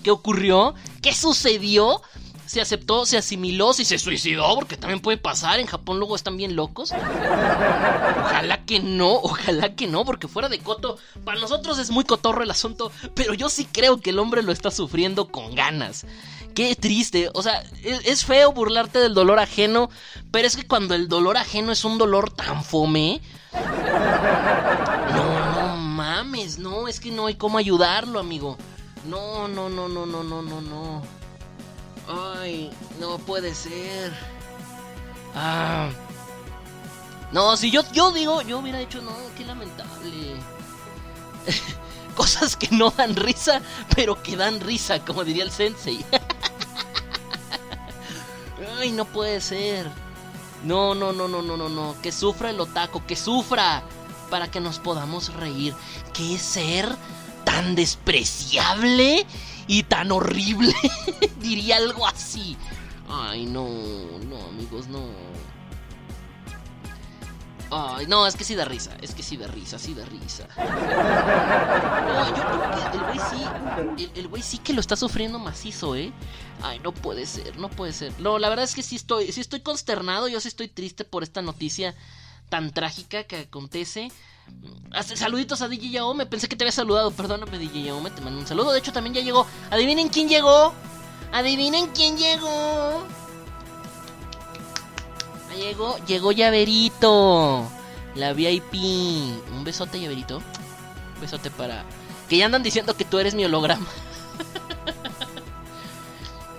qué 0.02 0.10
ocurrió, 0.10 0.74
qué 1.02 1.12
sucedió 1.14 2.00
se 2.46 2.60
aceptó, 2.60 3.06
se 3.06 3.16
asimiló, 3.16 3.72
si 3.72 3.84
se 3.84 3.98
suicidó, 3.98 4.54
porque 4.54 4.76
también 4.76 5.00
puede 5.00 5.16
pasar, 5.18 5.60
en 5.60 5.66
Japón 5.66 5.98
luego 5.98 6.16
están 6.16 6.36
bien 6.36 6.56
locos. 6.56 6.92
Ojalá 6.92 8.64
que 8.64 8.80
no, 8.80 9.12
ojalá 9.14 9.74
que 9.74 9.86
no, 9.86 10.04
porque 10.04 10.28
fuera 10.28 10.48
de 10.48 10.58
coto, 10.58 10.98
para 11.24 11.40
nosotros 11.40 11.78
es 11.78 11.90
muy 11.90 12.04
cotorro 12.04 12.42
el 12.42 12.50
asunto, 12.50 12.92
pero 13.14 13.34
yo 13.34 13.48
sí 13.48 13.66
creo 13.70 14.00
que 14.00 14.10
el 14.10 14.18
hombre 14.18 14.42
lo 14.42 14.52
está 14.52 14.70
sufriendo 14.70 15.28
con 15.28 15.54
ganas. 15.54 16.06
Qué 16.54 16.76
triste, 16.76 17.30
o 17.34 17.42
sea, 17.42 17.64
es, 17.82 18.24
feo 18.24 18.52
burlarte 18.52 19.00
del 19.00 19.14
dolor 19.14 19.40
ajeno, 19.40 19.90
pero 20.30 20.46
es 20.46 20.56
que 20.56 20.66
cuando 20.66 20.94
el 20.94 21.08
dolor 21.08 21.36
ajeno 21.36 21.72
es 21.72 21.84
un 21.84 21.98
dolor 21.98 22.30
tan 22.30 22.62
fome... 22.62 23.20
No, 25.14 25.52
no 25.52 25.76
mames, 25.76 26.58
no, 26.58 26.86
es 26.86 27.00
que 27.00 27.10
no 27.10 27.26
hay 27.26 27.34
cómo 27.34 27.58
ayudarlo, 27.58 28.20
amigo. 28.20 28.56
No, 29.08 29.48
no, 29.48 29.68
no, 29.68 29.88
no, 29.88 30.06
no, 30.06 30.22
no, 30.22 30.42
no, 30.42 30.60
no. 30.60 31.23
Ay, 32.08 32.70
no 33.00 33.18
puede 33.18 33.54
ser. 33.54 34.12
Ah. 35.34 35.90
No, 37.32 37.56
si 37.56 37.70
yo, 37.70 37.82
yo 37.92 38.12
digo, 38.12 38.42
yo 38.42 38.58
hubiera 38.58 38.78
dicho, 38.78 39.02
no, 39.02 39.12
qué 39.36 39.44
lamentable. 39.44 40.36
Cosas 42.14 42.56
que 42.56 42.68
no 42.70 42.90
dan 42.90 43.16
risa, 43.16 43.60
pero 43.94 44.22
que 44.22 44.36
dan 44.36 44.60
risa, 44.60 45.04
como 45.04 45.24
diría 45.24 45.44
el 45.44 45.50
sensei. 45.50 46.04
Ay, 48.78 48.92
no 48.92 49.04
puede 49.04 49.40
ser. 49.40 49.90
No, 50.62 50.94
no, 50.94 51.12
no, 51.12 51.26
no, 51.26 51.42
no, 51.42 51.56
no, 51.56 51.68
no. 51.68 51.96
Que 52.02 52.12
sufra 52.12 52.50
el 52.50 52.60
otaco, 52.60 53.04
que 53.06 53.16
sufra. 53.16 53.82
Para 54.30 54.50
que 54.50 54.60
nos 54.60 54.78
podamos 54.78 55.34
reír. 55.34 55.74
¿Qué 56.12 56.38
ser 56.38 56.88
tan 57.44 57.74
despreciable 57.74 59.26
y 59.66 59.82
tan 59.84 60.12
horrible. 60.12 60.74
Diría 61.40 61.76
algo 61.76 62.06
así. 62.06 62.56
Ay, 63.08 63.46
no, 63.46 63.68
no, 64.28 64.36
amigos, 64.48 64.88
no. 64.88 65.02
Ay, 67.70 68.06
no, 68.06 68.26
es 68.26 68.36
que 68.36 68.44
sí 68.44 68.54
da 68.54 68.64
risa, 68.64 68.96
es 69.00 69.14
que 69.14 69.22
sí 69.22 69.36
da 69.36 69.48
risa, 69.48 69.78
sí 69.78 69.94
da 69.94 70.04
risa. 70.04 70.46
No, 70.56 72.28
yo 72.28 72.42
creo 72.44 72.70
que 72.70 72.96
el 72.96 73.02
güey 73.02 73.18
sí, 73.18 74.10
el 74.14 74.28
güey 74.28 74.42
sí 74.42 74.58
que 74.58 74.72
lo 74.72 74.80
está 74.80 74.94
sufriendo 74.94 75.38
macizo, 75.38 75.96
¿eh? 75.96 76.12
Ay, 76.62 76.78
no 76.80 76.92
puede 76.92 77.26
ser, 77.26 77.56
no 77.58 77.68
puede 77.68 77.92
ser. 77.92 78.12
No, 78.20 78.38
la 78.38 78.48
verdad 78.48 78.64
es 78.64 78.74
que 78.74 78.82
sí 78.82 78.94
estoy, 78.96 79.32
sí 79.32 79.40
estoy 79.40 79.60
consternado, 79.60 80.28
yo 80.28 80.40
sí 80.40 80.48
estoy 80.48 80.68
triste 80.68 81.04
por 81.04 81.24
esta 81.24 81.42
noticia 81.42 81.96
tan 82.48 82.72
trágica 82.72 83.24
que 83.24 83.36
acontece. 83.38 84.10
Saluditos 85.14 85.62
a 85.62 85.68
DJ 85.68 85.90
Yaome. 85.90 86.26
Pensé 86.26 86.48
que 86.48 86.56
te 86.56 86.64
había 86.64 86.72
saludado. 86.72 87.10
Perdóname, 87.10 87.58
DJ 87.58 87.84
Yaome. 87.84 88.10
Te 88.10 88.20
mando 88.20 88.40
un 88.40 88.46
saludo. 88.46 88.72
De 88.72 88.78
hecho, 88.78 88.92
también 88.92 89.14
ya 89.14 89.22
llegó. 89.22 89.46
Adivinen 89.70 90.08
quién 90.08 90.28
llegó. 90.28 90.72
Adivinen 91.32 91.88
quién 91.88 92.16
llegó. 92.16 93.04
Llegó, 95.56 95.98
llegó 96.06 96.32
Llaverito. 96.32 97.68
La 98.14 98.32
VIP. 98.32 98.74
Un 99.52 99.64
besote, 99.64 100.00
Llaverito. 100.00 100.38
Un 100.38 101.20
besote 101.20 101.50
para. 101.50 101.84
Que 102.28 102.36
ya 102.36 102.46
andan 102.46 102.62
diciendo 102.62 102.96
que 102.96 103.04
tú 103.04 103.18
eres 103.18 103.34
mi 103.34 103.44
holograma. 103.44 103.86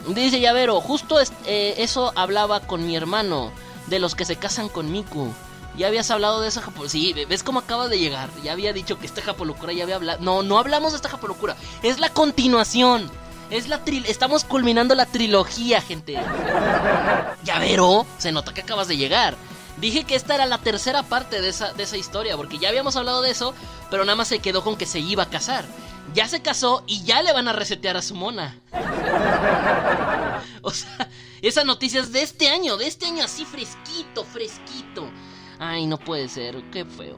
Dice 0.07 0.39
Llavero, 0.39 0.79
justo 0.81 1.19
eh, 1.45 1.75
eso 1.77 2.11
hablaba 2.15 2.59
con 2.61 2.85
mi 2.85 2.95
hermano. 2.95 3.51
De 3.87 3.99
los 3.99 4.15
que 4.15 4.25
se 4.25 4.35
casan 4.35 4.67
con 4.67 4.91
Miku. 4.91 5.31
Ya 5.77 5.87
habías 5.87 6.09
hablado 6.11 6.41
de 6.41 6.47
esa 6.47 6.61
japolocura. 6.61 6.89
Sí, 6.89 7.13
ves 7.27 7.43
cómo 7.43 7.59
acaba 7.59 7.87
de 7.87 7.99
llegar. 7.99 8.29
Ya 8.43 8.53
había 8.53 8.73
dicho 8.73 8.97
que 8.97 9.05
esta 9.05 9.21
japolocura 9.21 9.73
ya 9.73 9.83
había 9.83 9.95
hablado. 9.95 10.19
No, 10.21 10.43
no 10.43 10.57
hablamos 10.57 10.93
de 10.93 10.97
esta 10.97 11.09
japolocura. 11.09 11.55
Es 11.83 11.99
la 11.99 12.09
continuación. 12.09 13.09
Es 13.49 13.67
la 13.67 13.83
tri... 13.83 14.03
Estamos 14.07 14.43
culminando 14.43 14.95
la 14.95 15.05
trilogía, 15.05 15.81
gente. 15.81 16.13
Ya 17.43 17.59
veró. 17.59 18.05
Se 18.17 18.31
nota 18.31 18.53
que 18.53 18.61
acabas 18.61 18.87
de 18.87 18.97
llegar. 18.97 19.35
Dije 19.77 20.05
que 20.05 20.15
esta 20.15 20.35
era 20.35 20.45
la 20.45 20.59
tercera 20.59 21.03
parte 21.03 21.41
de 21.41 21.49
esa, 21.49 21.73
de 21.73 21.83
esa 21.83 21.97
historia, 21.97 22.37
porque 22.37 22.57
ya 22.57 22.69
habíamos 22.69 22.95
hablado 22.95 23.21
de 23.21 23.31
eso, 23.31 23.53
pero 23.91 24.05
nada 24.05 24.15
más 24.15 24.29
se 24.29 24.39
quedó 24.39 24.63
con 24.63 24.77
que 24.77 24.85
se 24.85 24.99
iba 24.99 25.23
a 25.23 25.29
casar. 25.29 25.65
Ya 26.13 26.29
se 26.29 26.41
casó 26.41 26.83
y 26.87 27.03
ya 27.03 27.21
le 27.21 27.33
van 27.33 27.49
a 27.49 27.53
resetear 27.53 27.97
a 27.97 28.01
su 28.01 28.15
mona. 28.15 28.57
o 30.61 30.71
sea, 30.71 31.09
esa 31.41 31.65
noticia 31.65 31.99
es 31.99 32.13
de 32.13 32.21
este 32.21 32.49
año, 32.49 32.77
de 32.77 32.87
este 32.87 33.05
año 33.05 33.25
así 33.25 33.43
fresquito, 33.43 34.23
fresquito. 34.23 35.09
Ay, 35.59 35.85
no 35.87 35.97
puede 35.97 36.27
ser, 36.27 36.63
qué 36.71 36.85
feo. 36.85 37.17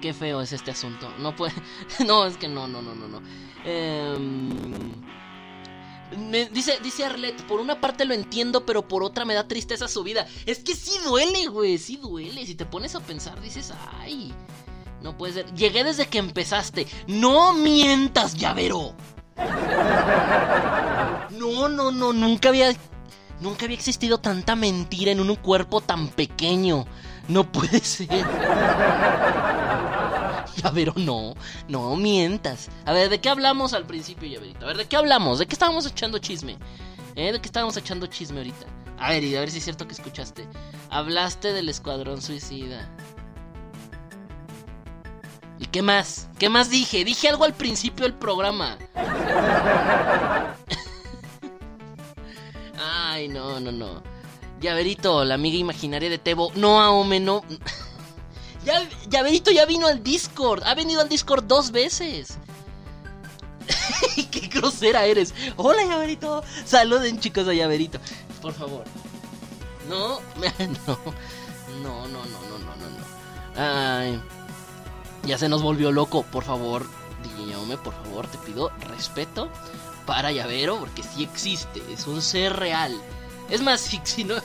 Qué 0.00 0.12
feo 0.12 0.40
es 0.40 0.52
este 0.52 0.70
asunto. 0.70 1.08
No 1.18 1.34
puede. 1.34 1.54
No, 2.06 2.26
es 2.26 2.36
que 2.36 2.48
no, 2.48 2.66
no, 2.66 2.82
no, 2.82 2.94
no, 2.94 3.08
no. 3.08 3.22
Em, 3.64 4.50
dice, 6.52 6.78
dice 6.82 7.04
Arlet, 7.04 7.40
por 7.46 7.60
una 7.60 7.80
parte 7.80 8.04
lo 8.04 8.14
entiendo, 8.14 8.66
pero 8.66 8.86
por 8.88 9.02
otra 9.02 9.24
me 9.24 9.34
da 9.34 9.46
tristeza 9.46 9.88
su 9.88 10.02
vida. 10.02 10.26
Es 10.46 10.58
que 10.58 10.74
sí 10.74 10.92
duele, 11.04 11.46
güey, 11.46 11.78
sí 11.78 11.96
duele. 11.96 12.44
Si 12.46 12.54
te 12.54 12.66
pones 12.66 12.94
a 12.94 13.00
pensar, 13.00 13.40
dices, 13.40 13.72
ay, 14.00 14.34
no 15.02 15.16
puede 15.16 15.34
ser. 15.34 15.54
Llegué 15.54 15.84
desde 15.84 16.06
que 16.06 16.18
empezaste. 16.18 16.86
No 17.06 17.54
mientas, 17.54 18.34
llavero. 18.34 18.94
No, 21.32 21.68
no, 21.68 21.90
no, 21.90 22.12
nunca 22.12 22.50
había 22.50 22.72
Nunca 23.42 23.64
había 23.64 23.76
existido 23.76 24.18
tanta 24.18 24.54
mentira 24.54 25.10
en 25.10 25.18
un 25.18 25.34
cuerpo 25.34 25.80
tan 25.80 26.06
pequeño. 26.06 26.86
No 27.26 27.50
puede 27.50 27.80
ser. 27.80 28.06
Llavero, 30.62 30.92
no, 30.94 31.34
no 31.66 31.96
mientas. 31.96 32.68
A 32.84 32.92
ver, 32.92 33.08
¿de 33.10 33.20
qué 33.20 33.28
hablamos 33.28 33.72
al 33.72 33.84
principio, 33.84 34.28
Llaverito? 34.28 34.64
A 34.64 34.68
ver, 34.68 34.76
¿de 34.76 34.84
qué 34.86 34.96
hablamos? 34.96 35.40
¿De 35.40 35.46
qué 35.46 35.54
estábamos 35.54 35.84
echando 35.86 36.18
chisme? 36.18 36.56
¿Eh? 37.16 37.32
¿De 37.32 37.40
qué 37.40 37.46
estábamos 37.46 37.76
echando 37.76 38.06
chisme 38.06 38.38
ahorita? 38.38 38.66
A 39.00 39.10
ver, 39.10 39.24
y 39.24 39.34
a 39.34 39.40
ver 39.40 39.50
si 39.50 39.58
es 39.58 39.64
cierto 39.64 39.88
que 39.88 39.94
escuchaste. 39.94 40.46
Hablaste 40.88 41.52
del 41.52 41.68
escuadrón 41.68 42.22
suicida. 42.22 42.88
¿Y 45.58 45.66
qué 45.66 45.82
más? 45.82 46.28
¿Qué 46.38 46.48
más 46.48 46.70
dije? 46.70 47.04
Dije 47.04 47.28
algo 47.28 47.42
al 47.44 47.54
principio 47.54 48.04
del 48.04 48.14
programa. 48.14 48.78
Ay, 52.82 53.28
no, 53.28 53.60
no, 53.60 53.70
no. 53.70 54.02
Llaverito, 54.60 55.24
la 55.24 55.34
amiga 55.34 55.56
imaginaria 55.56 56.08
de 56.10 56.18
Tebo. 56.18 56.50
No, 56.54 56.80
Aome, 56.80 57.20
no. 57.20 57.42
Ya, 58.64 58.88
Llaverito 59.08 59.50
ya 59.50 59.66
vino 59.66 59.88
al 59.88 60.04
Discord. 60.04 60.62
Ha 60.64 60.76
venido 60.76 61.00
al 61.00 61.08
Discord 61.08 61.42
dos 61.46 61.72
veces. 61.72 62.38
Qué 64.30 64.46
grosera 64.46 65.04
eres. 65.04 65.34
Hola, 65.56 65.82
Llaverito. 65.82 66.44
Saluden, 66.64 67.18
chicos, 67.18 67.48
a 67.48 67.54
Llaverito. 67.54 67.98
Por 68.40 68.52
favor. 68.52 68.84
No, 69.88 70.20
no. 70.20 70.98
No, 71.82 72.06
no, 72.06 72.24
no, 72.24 72.40
no, 72.48 72.58
no, 72.58 73.56
no. 73.56 73.60
Ay. 73.60 74.22
Ya 75.24 75.36
se 75.38 75.48
nos 75.48 75.60
volvió 75.60 75.90
loco. 75.90 76.22
Por 76.22 76.44
favor, 76.44 76.86
Dígame, 77.36 77.76
por 77.78 77.94
favor, 77.94 78.26
te 78.26 78.38
pido 78.38 78.70
respeto 78.88 79.48
para 80.06 80.32
Llavero, 80.32 80.78
porque 80.78 81.02
sí 81.02 81.22
existe. 81.24 81.82
Es 81.92 82.06
un 82.06 82.22
ser 82.22 82.54
real. 82.56 83.00
Es 83.50 83.60
más, 83.62 83.80
si, 84.04 84.24
no. 84.24 84.34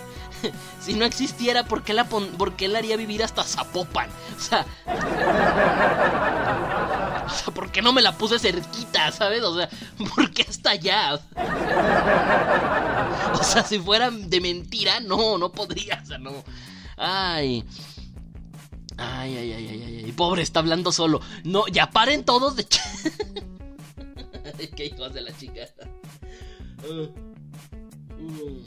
Si 0.80 0.94
no 0.94 1.04
existiera, 1.06 1.64
¿por 1.66 1.82
qué, 1.84 1.94
la 1.94 2.08
pon- 2.08 2.30
por 2.38 2.56
qué 2.56 2.68
la 2.68 2.78
haría 2.78 2.96
vivir 2.96 3.24
hasta 3.24 3.44
Zapopan? 3.44 4.10
O 4.38 4.40
sea. 4.42 4.66
O 7.28 7.30
sea, 7.30 7.54
¿por 7.54 7.70
qué 7.72 7.82
no 7.82 7.92
me 7.92 8.02
la 8.02 8.18
puse 8.18 8.40
cerquita, 8.40 9.12
sabes? 9.12 9.44
O 9.44 9.54
sea, 9.58 9.68
¿por 10.16 10.32
qué 10.32 10.46
hasta 10.50 10.70
allá? 10.72 11.20
O 13.34 13.44
sea, 13.44 13.64
si 13.64 13.80
fuera 13.80 14.10
de 14.12 14.40
mentira, 14.40 15.02
no, 15.02 15.38
no 15.38 15.52
podría, 15.52 16.00
o 16.02 16.06
sea, 16.08 16.18
no. 16.20 16.32
Ay. 16.96 17.66
Ay, 18.98 19.36
ay, 19.38 19.52
ay, 19.54 19.68
ay, 19.68 19.84
ay, 19.86 20.02
ay. 20.06 20.12
Pobre, 20.14 20.42
está 20.42 20.60
hablando 20.62 20.94
solo. 20.94 21.20
No, 21.44 21.68
ya 21.68 21.92
paren 21.92 22.24
todos 22.24 22.56
de... 22.56 22.66
Qué 24.76 24.86
hijos 24.86 25.14
de 25.14 25.22
la 25.22 25.38
chica. 25.38 25.62
Uh, 26.88 27.08
mm. 28.22 28.66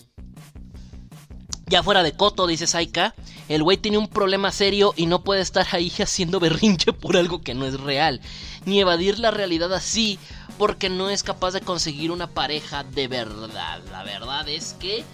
Ya 1.66 1.82
fuera 1.82 2.02
de 2.02 2.12
coto, 2.12 2.48
dice 2.48 2.66
Saika, 2.66 3.14
el 3.48 3.62
güey 3.62 3.76
tiene 3.76 3.98
un 3.98 4.08
problema 4.08 4.50
serio 4.50 4.92
y 4.96 5.06
no 5.06 5.22
puede 5.22 5.40
estar 5.40 5.66
ahí 5.72 5.92
haciendo 5.98 6.40
berrinche 6.40 6.92
por 6.92 7.16
algo 7.16 7.40
que 7.42 7.54
no 7.54 7.66
es 7.66 7.80
real, 7.80 8.20
ni 8.64 8.80
evadir 8.80 9.18
la 9.18 9.30
realidad 9.30 9.72
así 9.72 10.18
porque 10.58 10.90
no 10.90 11.08
es 11.08 11.22
capaz 11.22 11.52
de 11.52 11.60
conseguir 11.60 12.10
una 12.10 12.26
pareja 12.26 12.84
de 12.84 13.08
verdad. 13.08 13.80
La 13.90 14.02
verdad 14.02 14.48
es 14.48 14.74
que 14.78 15.04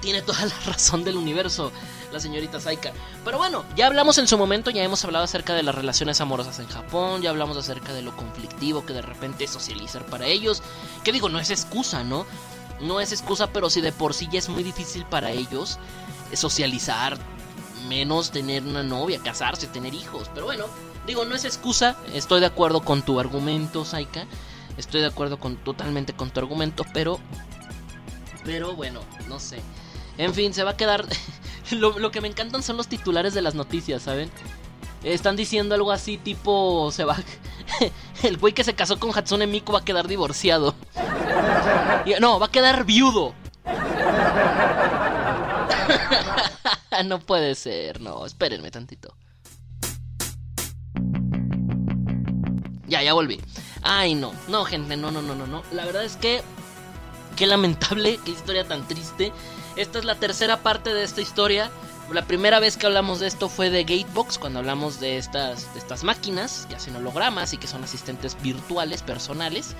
tiene 0.00 0.22
toda 0.22 0.46
la 0.46 0.54
razón 0.66 1.02
del 1.02 1.16
universo 1.16 1.72
la 2.16 2.20
señorita 2.20 2.60
Saika. 2.60 2.92
Pero 3.24 3.38
bueno, 3.38 3.64
ya 3.76 3.86
hablamos 3.86 4.18
en 4.18 4.26
su 4.26 4.38
momento, 4.38 4.70
ya 4.70 4.82
hemos 4.82 5.04
hablado 5.04 5.24
acerca 5.24 5.54
de 5.54 5.62
las 5.62 5.74
relaciones 5.74 6.20
amorosas 6.20 6.58
en 6.58 6.66
Japón, 6.66 7.22
ya 7.22 7.30
hablamos 7.30 7.56
acerca 7.56 7.92
de 7.92 8.02
lo 8.02 8.16
conflictivo 8.16 8.84
que 8.86 8.94
de 8.94 9.02
repente 9.02 9.44
es 9.44 9.50
socializar 9.50 10.04
para 10.06 10.26
ellos. 10.26 10.62
Que 11.04 11.12
digo, 11.12 11.28
no 11.28 11.38
es 11.38 11.50
excusa, 11.50 12.04
¿no? 12.04 12.26
No 12.80 13.00
es 13.00 13.12
excusa, 13.12 13.48
pero 13.52 13.70
si 13.70 13.80
de 13.80 13.92
por 13.92 14.14
sí 14.14 14.28
ya 14.30 14.38
es 14.38 14.48
muy 14.48 14.62
difícil 14.62 15.04
para 15.04 15.30
ellos 15.30 15.78
eh, 16.32 16.36
socializar, 16.36 17.18
menos 17.88 18.30
tener 18.30 18.62
una 18.62 18.82
novia, 18.82 19.20
casarse, 19.22 19.66
tener 19.66 19.94
hijos. 19.94 20.30
Pero 20.34 20.46
bueno, 20.46 20.64
digo, 21.06 21.24
no 21.24 21.34
es 21.34 21.44
excusa, 21.44 21.96
estoy 22.14 22.40
de 22.40 22.46
acuerdo 22.46 22.80
con 22.80 23.02
tu 23.02 23.20
argumento, 23.20 23.84
Saika. 23.84 24.26
Estoy 24.78 25.00
de 25.02 25.06
acuerdo 25.06 25.38
con 25.38 25.56
totalmente 25.56 26.14
con 26.14 26.30
tu 26.30 26.40
argumento, 26.40 26.84
pero 26.92 27.18
pero 28.44 28.74
bueno, 28.74 29.00
no 29.28 29.40
sé. 29.40 29.60
En 30.18 30.32
fin, 30.32 30.54
se 30.54 30.62
va 30.64 30.70
a 30.70 30.76
quedar. 30.76 31.04
lo, 31.72 32.10
que 32.10 32.20
me 32.20 32.28
encantan 32.28 32.62
son 32.62 32.76
los 32.76 32.88
titulares 32.88 33.34
de 33.34 33.42
las 33.42 33.54
noticias, 33.54 34.02
¿saben? 34.02 34.30
Están 35.02 35.36
diciendo 35.36 35.74
algo 35.74 35.92
así 35.92 36.18
tipo. 36.18 36.90
Se 36.90 37.04
va. 37.04 37.16
El 38.22 38.38
güey 38.38 38.54
que 38.54 38.64
se 38.64 38.74
casó 38.74 38.98
con 38.98 39.16
Hatsune 39.16 39.46
Miku 39.46 39.72
va 39.72 39.80
a 39.80 39.84
quedar 39.84 40.08
divorciado. 40.08 40.74
No, 42.20 42.40
va 42.40 42.46
a 42.46 42.50
quedar 42.50 42.84
viudo. 42.84 43.34
no 47.04 47.20
puede 47.20 47.54
ser, 47.54 48.00
no, 48.00 48.24
espérenme 48.24 48.70
tantito. 48.70 49.14
Ya, 52.86 53.02
ya 53.02 53.12
volví. 53.12 53.40
Ay, 53.82 54.14
no, 54.14 54.32
no, 54.48 54.64
gente, 54.64 54.96
no, 54.96 55.10
no, 55.10 55.20
no, 55.20 55.34
no, 55.34 55.46
no. 55.46 55.62
La 55.72 55.84
verdad 55.84 56.04
es 56.04 56.16
que 56.16 56.42
Qué 57.36 57.46
lamentable, 57.46 58.18
qué 58.24 58.30
historia 58.30 58.66
tan 58.66 58.88
triste. 58.88 59.30
Esta 59.76 59.98
es 59.98 60.04
la 60.04 60.14
tercera 60.14 60.58
parte 60.58 60.94
de 60.94 61.02
esta 61.04 61.20
historia. 61.20 61.70
La 62.12 62.22
primera 62.24 62.60
vez 62.60 62.76
que 62.76 62.86
hablamos 62.86 63.18
de 63.20 63.26
esto 63.26 63.48
fue 63.48 63.68
de 63.68 63.82
Gatebox, 63.84 64.38
cuando 64.38 64.60
hablamos 64.60 65.00
de 65.00 65.18
estas, 65.18 65.72
de 65.74 65.80
estas 65.80 66.04
máquinas 66.04 66.66
que 66.68 66.76
hacen 66.76 66.94
hologramas 66.96 67.52
y 67.52 67.56
que 67.58 67.66
son 67.66 67.82
asistentes 67.84 68.36
virtuales, 68.40 69.02
personales. 69.02 69.74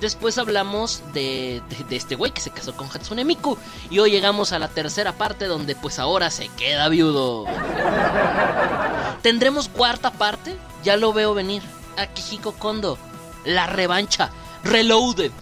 Después 0.00 0.36
hablamos 0.38 1.00
de, 1.14 1.62
de- 1.88 1.96
este 1.96 2.16
güey 2.16 2.32
que 2.32 2.40
se 2.40 2.50
casó 2.50 2.76
con 2.76 2.88
Hatsune 2.88 3.24
Miku. 3.24 3.56
Y 3.88 4.00
hoy 4.00 4.10
llegamos 4.10 4.50
a 4.52 4.58
la 4.58 4.66
tercera 4.68 5.12
parte 5.12 5.46
donde 5.46 5.76
pues 5.76 6.00
ahora 6.00 6.28
se 6.30 6.48
queda 6.48 6.88
viudo. 6.88 7.46
¿Tendremos 9.22 9.68
cuarta 9.68 10.10
parte? 10.10 10.56
Ya 10.82 10.96
lo 10.96 11.12
veo 11.12 11.34
venir. 11.34 11.62
Akihiko 11.96 12.52
Kondo. 12.54 12.98
La 13.44 13.68
revancha. 13.68 14.30
Reloaded. 14.64 15.32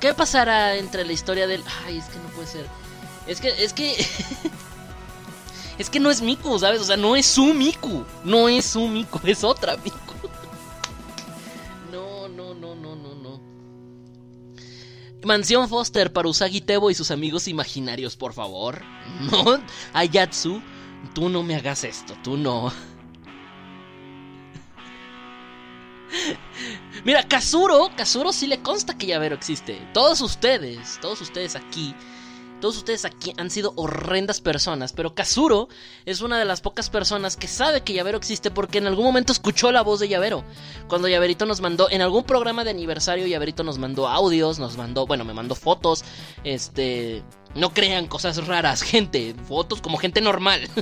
¿Qué 0.00 0.14
pasará 0.14 0.76
entre 0.76 1.04
la 1.04 1.12
historia 1.12 1.46
del... 1.46 1.62
Ay, 1.84 1.98
es 1.98 2.06
que 2.06 2.18
no 2.18 2.28
puede 2.30 2.48
ser. 2.48 2.66
Es 3.26 3.40
que, 3.40 3.48
es 3.62 3.72
que... 3.72 3.94
es 5.78 5.90
que 5.90 6.00
no 6.00 6.10
es 6.10 6.22
Miku, 6.22 6.58
¿sabes? 6.58 6.80
O 6.80 6.84
sea, 6.84 6.96
no 6.96 7.16
es 7.16 7.26
su 7.26 7.52
Miku. 7.54 8.04
No 8.24 8.48
es 8.48 8.64
su 8.64 8.86
Miku, 8.88 9.20
es 9.24 9.44
otra 9.44 9.76
Miku. 9.76 9.98
No, 11.92 12.28
no, 12.28 12.54
no, 12.54 12.74
no, 12.74 12.96
no, 12.96 13.14
no. 13.14 13.40
Mansión 15.24 15.68
Foster 15.68 16.12
para 16.12 16.28
Usagi 16.28 16.60
Tebo 16.60 16.90
y 16.90 16.94
sus 16.94 17.10
amigos 17.10 17.48
imaginarios, 17.48 18.16
por 18.16 18.32
favor. 18.32 18.82
No, 19.30 19.60
Ayatsu, 19.92 20.60
tú 21.14 21.28
no 21.28 21.42
me 21.42 21.54
hagas 21.54 21.84
esto, 21.84 22.14
tú 22.22 22.36
no. 22.36 22.72
Mira, 27.04 27.22
Kazuro, 27.22 27.90
Kazuro 27.96 28.32
sí 28.32 28.46
le 28.46 28.60
consta 28.60 28.96
que 28.96 29.06
Llavero 29.06 29.34
existe. 29.34 29.80
Todos 29.92 30.20
ustedes, 30.20 30.98
todos 31.00 31.20
ustedes 31.20 31.54
aquí, 31.56 31.94
todos 32.60 32.78
ustedes 32.78 33.04
aquí 33.04 33.32
han 33.36 33.50
sido 33.50 33.74
horrendas 33.76 34.40
personas, 34.40 34.92
pero 34.92 35.14
Kazuro 35.14 35.68
es 36.06 36.20
una 36.22 36.38
de 36.38 36.44
las 36.44 36.60
pocas 36.60 36.88
personas 36.88 37.36
que 37.36 37.48
sabe 37.48 37.82
que 37.82 37.92
Llavero 37.92 38.16
existe 38.16 38.50
porque 38.50 38.78
en 38.78 38.86
algún 38.86 39.04
momento 39.04 39.32
escuchó 39.32 39.70
la 39.72 39.82
voz 39.82 40.00
de 40.00 40.08
Llavero. 40.08 40.42
Cuando 40.88 41.08
Llaverito 41.08 41.44
nos 41.46 41.60
mandó, 41.60 41.90
en 41.90 42.00
algún 42.00 42.24
programa 42.24 42.64
de 42.64 42.70
aniversario, 42.70 43.26
Llaverito 43.26 43.62
nos 43.62 43.78
mandó 43.78 44.08
audios, 44.08 44.58
nos 44.58 44.76
mandó, 44.76 45.06
bueno, 45.06 45.24
me 45.24 45.34
mandó 45.34 45.54
fotos, 45.54 46.04
este... 46.44 47.22
No 47.54 47.72
crean 47.72 48.06
cosas 48.06 48.46
raras, 48.46 48.82
gente, 48.82 49.34
fotos 49.48 49.80
como 49.80 49.98
gente 49.98 50.20
normal. 50.20 50.68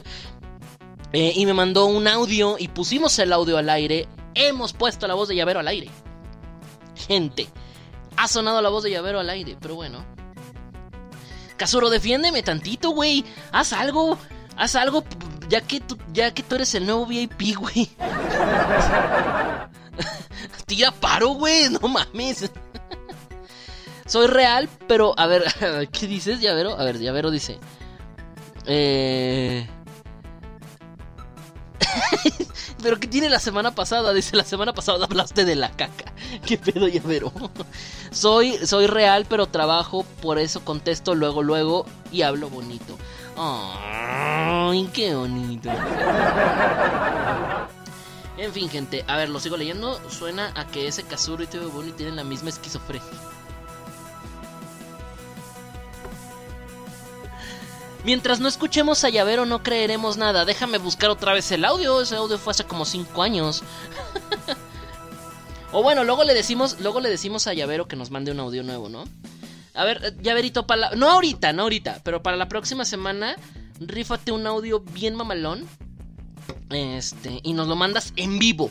Eh, 1.16 1.32
y 1.36 1.46
me 1.46 1.54
mandó 1.54 1.86
un 1.86 2.08
audio 2.08 2.56
y 2.58 2.66
pusimos 2.66 3.16
el 3.20 3.32
audio 3.32 3.56
al 3.56 3.70
aire. 3.70 4.08
Hemos 4.34 4.72
puesto 4.72 5.06
la 5.06 5.14
voz 5.14 5.28
de 5.28 5.36
Llavero 5.36 5.60
al 5.60 5.68
aire. 5.68 5.88
Gente, 6.94 7.48
ha 8.16 8.28
sonado 8.28 8.62
la 8.62 8.68
voz 8.68 8.84
de 8.84 8.90
Llavero 8.90 9.20
al 9.20 9.30
aire, 9.30 9.56
pero 9.60 9.74
bueno. 9.74 10.04
Kazuro, 11.56 11.90
defiéndeme 11.90 12.42
tantito, 12.42 12.90
güey. 12.90 13.24
Haz 13.52 13.72
algo. 13.72 14.18
Haz 14.56 14.76
algo, 14.76 15.04
ya 15.48 15.60
que 15.60 15.80
tú, 15.80 15.98
ya 16.12 16.32
que 16.32 16.42
tú 16.42 16.54
eres 16.54 16.74
el 16.74 16.86
nuevo 16.86 17.06
VIP, 17.06 17.56
güey. 17.56 17.90
Tira 20.66 20.92
paro, 20.92 21.30
güey. 21.30 21.68
No 21.70 21.88
mames. 21.88 22.50
Soy 24.06 24.26
real, 24.26 24.68
pero 24.86 25.18
a 25.18 25.26
ver, 25.26 25.44
¿qué 25.92 26.06
dices, 26.06 26.40
Llavero? 26.40 26.78
A 26.78 26.84
ver, 26.84 26.98
Llavero 26.98 27.30
dice. 27.30 27.58
Eh. 28.66 29.68
Pero 32.84 33.00
¿qué 33.00 33.08
tiene 33.08 33.30
la 33.30 33.40
semana 33.40 33.74
pasada? 33.74 34.12
Dice, 34.12 34.36
la 34.36 34.44
semana 34.44 34.74
pasada 34.74 35.06
hablaste 35.06 35.46
de 35.46 35.54
la 35.54 35.70
caca. 35.70 36.12
¿Qué 36.46 36.58
pedo, 36.58 36.86
llavero? 36.86 37.32
soy, 38.10 38.58
soy 38.66 38.86
real, 38.86 39.24
pero 39.26 39.46
trabajo, 39.46 40.04
por 40.20 40.38
eso 40.38 40.62
contesto 40.66 41.14
luego, 41.14 41.42
luego 41.42 41.86
y 42.12 42.20
hablo 42.20 42.50
bonito. 42.50 42.98
Ay, 43.38 44.86
qué 44.92 45.14
bonito. 45.14 45.70
En 48.36 48.52
fin, 48.52 48.68
gente, 48.68 49.02
a 49.08 49.16
ver, 49.16 49.30
lo 49.30 49.40
sigo 49.40 49.56
leyendo. 49.56 49.98
Suena 50.10 50.52
a 50.54 50.66
que 50.66 50.86
ese 50.86 51.04
Kazuro 51.04 51.42
y 51.42 51.46
Teo 51.46 51.70
Boni 51.70 51.92
tienen 51.92 52.16
la 52.16 52.24
misma 52.24 52.50
esquizofrenia. 52.50 53.08
Mientras 58.04 58.38
no 58.38 58.48
escuchemos 58.48 59.02
a 59.04 59.08
Llavero 59.08 59.46
no 59.46 59.62
creeremos 59.62 60.18
nada. 60.18 60.44
Déjame 60.44 60.76
buscar 60.76 61.08
otra 61.08 61.32
vez 61.32 61.50
el 61.52 61.64
audio. 61.64 62.02
Ese 62.02 62.16
audio 62.16 62.36
fue 62.38 62.50
hace 62.50 62.64
como 62.64 62.84
5 62.84 63.22
años. 63.22 63.62
o 65.72 65.82
bueno, 65.82 66.04
luego 66.04 66.22
le 66.24 66.34
decimos, 66.34 66.76
luego 66.80 67.00
le 67.00 67.08
decimos 67.08 67.46
a 67.46 67.54
Llavero 67.54 67.88
que 67.88 67.96
nos 67.96 68.10
mande 68.10 68.30
un 68.30 68.40
audio 68.40 68.62
nuevo, 68.62 68.90
¿no? 68.90 69.04
A 69.72 69.84
ver, 69.84 70.04
eh, 70.04 70.12
Llaverito, 70.20 70.66
para 70.66 70.80
la... 70.82 70.90
no 70.96 71.10
ahorita, 71.10 71.54
no 71.54 71.62
ahorita, 71.62 72.00
pero 72.04 72.22
para 72.22 72.36
la 72.36 72.46
próxima 72.48 72.84
semana, 72.84 73.36
rífate 73.80 74.32
un 74.32 74.46
audio 74.46 74.80
bien 74.80 75.14
mamalón. 75.16 75.66
Este, 76.68 77.40
y 77.42 77.54
nos 77.54 77.68
lo 77.68 77.76
mandas 77.76 78.12
en 78.16 78.38
vivo. 78.38 78.70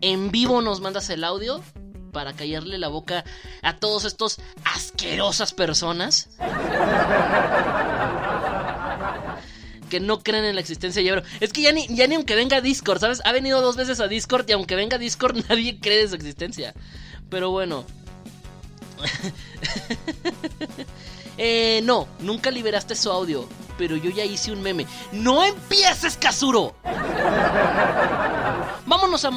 En 0.00 0.32
vivo 0.32 0.60
nos 0.62 0.80
mandas 0.80 1.08
el 1.10 1.22
audio 1.22 1.62
para 2.12 2.32
callarle 2.32 2.78
la 2.78 2.88
boca 2.88 3.24
a 3.62 3.76
todos 3.76 4.04
estos 4.04 4.40
asquerosas 4.64 5.52
personas 5.52 6.30
que 9.94 10.00
no 10.00 10.24
creen 10.24 10.44
en 10.44 10.56
la 10.56 10.60
existencia 10.60 11.00
de 11.00 11.06
Llavero. 11.06 11.24
Es 11.38 11.52
que 11.52 11.62
ya 11.62 11.70
ni, 11.70 11.86
ya 11.86 12.08
ni 12.08 12.16
aunque 12.16 12.34
venga 12.34 12.60
Discord, 12.60 12.98
¿sabes? 12.98 13.22
Ha 13.24 13.30
venido 13.30 13.60
dos 13.60 13.76
veces 13.76 14.00
a 14.00 14.08
Discord 14.08 14.44
y 14.48 14.52
aunque 14.52 14.74
venga 14.74 14.98
Discord 14.98 15.36
nadie 15.48 15.78
cree 15.78 16.02
en 16.02 16.08
su 16.08 16.16
existencia. 16.16 16.74
Pero 17.30 17.52
bueno. 17.52 17.84
eh, 21.38 21.80
no, 21.84 22.08
nunca 22.18 22.50
liberaste 22.50 22.96
su 22.96 23.08
audio. 23.08 23.48
Pero 23.78 23.94
yo 23.94 24.10
ya 24.10 24.24
hice 24.24 24.50
un 24.50 24.62
meme. 24.62 24.84
¡No 25.12 25.44
empieces, 25.44 26.16
Kazuro! 26.16 26.74
vámonos, 28.86 29.24
a 29.24 29.30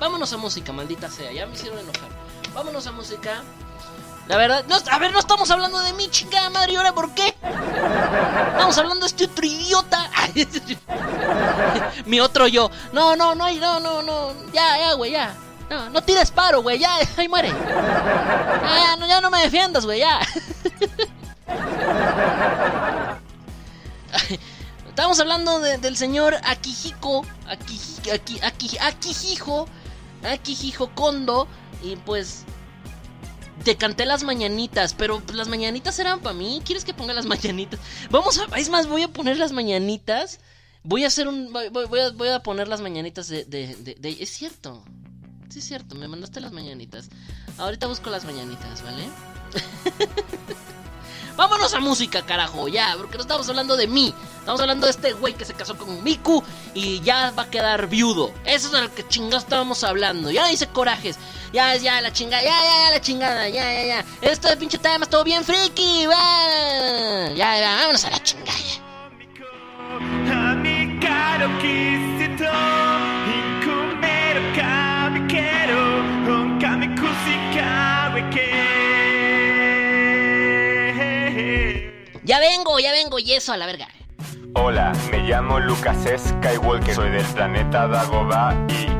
vámonos 0.00 0.32
a 0.32 0.36
música, 0.38 0.72
maldita 0.72 1.08
sea. 1.08 1.30
Ya 1.30 1.46
me 1.46 1.54
hicieron 1.54 1.78
enojar. 1.78 2.08
Vámonos 2.52 2.84
a 2.88 2.90
música. 2.90 3.44
La 4.30 4.36
verdad, 4.36 4.64
no, 4.68 4.76
a 4.92 4.98
ver, 5.00 5.12
no 5.12 5.18
estamos 5.18 5.50
hablando 5.50 5.80
de 5.80 5.92
mi 5.94 6.08
chingada 6.08 6.50
madre, 6.50 6.74
¿y 6.74 6.76
ahora 6.76 6.94
por 6.94 7.12
qué? 7.14 7.34
Estamos 8.52 8.78
hablando 8.78 9.00
de 9.00 9.08
este 9.08 9.24
otro 9.24 9.44
idiota. 9.44 10.08
mi 12.06 12.20
otro 12.20 12.46
yo. 12.46 12.70
No, 12.92 13.16
no, 13.16 13.34
no, 13.34 13.50
no, 13.50 13.80
no, 13.80 14.02
no. 14.02 14.32
Ya, 14.52 14.78
ya, 14.78 14.92
güey, 14.92 15.10
ya. 15.10 15.34
No, 15.68 15.90
no 15.90 16.00
tires 16.04 16.30
paro, 16.30 16.62
güey, 16.62 16.78
ya, 16.78 16.96
ahí 17.16 17.28
muere. 17.28 17.48
Ya, 17.48 18.84
ya, 18.84 18.96
no, 19.00 19.08
ya 19.08 19.20
no 19.20 19.32
me 19.32 19.40
defiendas, 19.40 19.84
güey, 19.84 19.98
ya. 19.98 20.20
Estamos 24.86 25.18
hablando 25.18 25.58
del 25.58 25.96
señor 25.96 26.36
Akihiko, 26.44 27.26
Akihiko, 27.48 28.12
Akihiko, 28.80 29.66
Akihiko 30.22 30.88
Kondo. 30.94 31.48
Y 31.82 31.96
pues 31.96 32.44
te 33.64 33.76
canté 33.76 34.06
las 34.06 34.22
mañanitas, 34.22 34.94
pero 34.94 35.22
las 35.34 35.48
mañanitas 35.48 35.98
eran 35.98 36.20
para 36.20 36.34
mí. 36.34 36.62
¿Quieres 36.64 36.84
que 36.84 36.94
ponga 36.94 37.14
las 37.14 37.26
mañanitas? 37.34 37.80
Vamos 38.10 38.38
a, 38.38 38.58
es 38.58 38.68
más, 38.68 38.86
voy 38.86 39.02
a 39.02 39.08
poner 39.08 39.38
las 39.38 39.52
mañanitas. 39.52 40.40
Voy 40.82 41.04
a 41.04 41.08
hacer 41.08 41.28
un, 41.28 41.52
voy, 41.52 42.30
a, 42.30 42.42
poner 42.42 42.66
las 42.66 42.80
mañanitas 42.80 43.28
de, 43.28 43.44
de, 43.44 43.76
de, 43.76 44.16
es 44.18 44.30
cierto, 44.30 44.82
sí 45.50 45.58
es 45.58 45.66
cierto, 45.66 45.94
me 45.94 46.08
mandaste 46.08 46.40
las 46.40 46.52
mañanitas. 46.52 47.10
Ahorita 47.58 47.86
busco 47.86 48.08
las 48.08 48.24
mañanitas, 48.24 48.82
¿vale? 48.82 49.04
Vámonos 51.40 51.72
a 51.72 51.80
música, 51.80 52.20
carajo, 52.20 52.68
ya, 52.68 52.94
porque 52.98 53.16
no 53.16 53.22
estamos 53.22 53.48
hablando 53.48 53.74
de 53.74 53.86
mí. 53.86 54.14
Estamos 54.40 54.60
hablando 54.60 54.84
de 54.86 54.90
este 54.90 55.14
güey 55.14 55.32
que 55.32 55.46
se 55.46 55.54
casó 55.54 55.74
con 55.74 56.04
Miku 56.04 56.44
y 56.74 57.00
ya 57.00 57.30
va 57.30 57.44
a 57.44 57.50
quedar 57.50 57.86
viudo. 57.86 58.30
Eso 58.44 58.66
es 58.66 58.72
de 58.72 58.82
lo 58.82 58.94
que 58.94 59.08
chingados 59.08 59.44
estábamos 59.44 59.82
hablando. 59.82 60.30
Ya 60.30 60.46
dice 60.48 60.66
corajes. 60.66 61.18
Ya, 61.50 61.74
ya, 61.76 62.02
la 62.02 62.12
chingada, 62.12 62.42
ya, 62.42 62.50
ya, 62.50 62.84
ya, 62.84 62.90
la 62.90 63.00
chingada, 63.00 63.48
ya, 63.48 63.72
ya, 63.72 63.84
ya. 63.86 64.04
Esto 64.20 64.48
de 64.48 64.58
pinche 64.58 64.76
tema 64.76 65.06
todo 65.06 65.24
bien 65.24 65.42
friki. 65.42 66.02
Ya, 66.02 67.58
ya, 67.58 67.76
vámonos 67.78 68.04
a 68.04 68.10
la 68.10 68.22
chingada. 68.22 68.58
Ya 70.26 70.70
vengo, 82.40 82.78
ya 82.78 82.92
vengo, 82.92 83.18
y 83.18 83.32
eso 83.32 83.52
a 83.52 83.56
la 83.56 83.66
verga. 83.66 83.88
Hola, 84.54 84.92
me 85.10 85.18
llamo 85.18 85.60
Lucas 85.60 85.96
Skywalker, 86.04 86.94
soy 86.94 87.10
del 87.10 87.24
planeta 87.26 87.86
Dagobah 87.86 88.54
y 88.68 88.99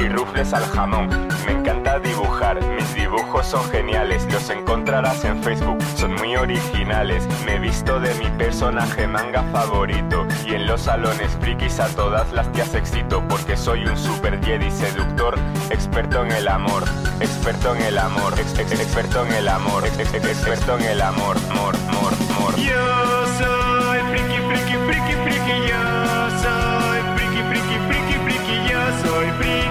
y 0.01 0.09
rufles 0.09 0.53
al 0.53 0.65
jamón. 0.65 1.09
Me 1.45 1.51
encanta 1.51 1.99
dibujar, 1.99 2.59
mis 2.75 2.93
dibujos 2.95 3.45
son 3.45 3.63
geniales, 3.71 4.27
los 4.31 4.49
encontrarás 4.49 5.23
en 5.25 5.41
Facebook, 5.43 5.77
son 5.95 6.13
muy 6.15 6.35
originales. 6.35 7.27
Me 7.45 7.55
he 7.55 7.59
visto 7.59 7.99
de 7.99 8.13
mi 8.15 8.27
personaje 8.37 9.07
manga 9.07 9.43
favorito 9.51 10.25
y 10.45 10.55
en 10.55 10.67
los 10.67 10.81
salones 10.81 11.31
frikis 11.39 11.79
a 11.79 11.87
todas 11.89 12.31
las 12.33 12.51
tías 12.51 12.73
excito 12.73 13.23
porque 13.27 13.55
soy 13.55 13.85
un 13.85 13.97
super 13.97 14.43
Jedi 14.43 14.71
seductor, 14.71 15.35
experto 15.69 16.23
en 16.23 16.31
el 16.31 16.47
amor, 16.47 16.83
experto 17.19 17.75
en 17.75 17.81
el 17.83 17.97
amor, 17.97 18.33
experto 18.39 19.25
en 19.25 19.33
el 19.33 19.47
amor, 19.47 19.85
experto 19.85 20.77
en 20.77 20.85
el 20.85 21.01
amor, 21.01 21.37
amor, 21.51 21.75
amor, 21.89 22.13
amor. 22.37 22.55
Yo 22.57 23.25
soy 23.37 23.99
friki, 24.11 24.37
friki, 24.47 24.77
friki, 24.87 25.13
friki, 25.23 25.55
yo 25.69 26.29
soy 26.41 26.99
friki, 27.15 27.43
friki, 27.49 27.77
friki, 27.87 28.15
friki, 28.25 28.69
yo 28.69 28.79
soy 29.03 29.27
friki, 29.37 29.70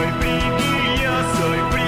soy 0.00 1.02
yo 1.02 1.14
soy 1.36 1.79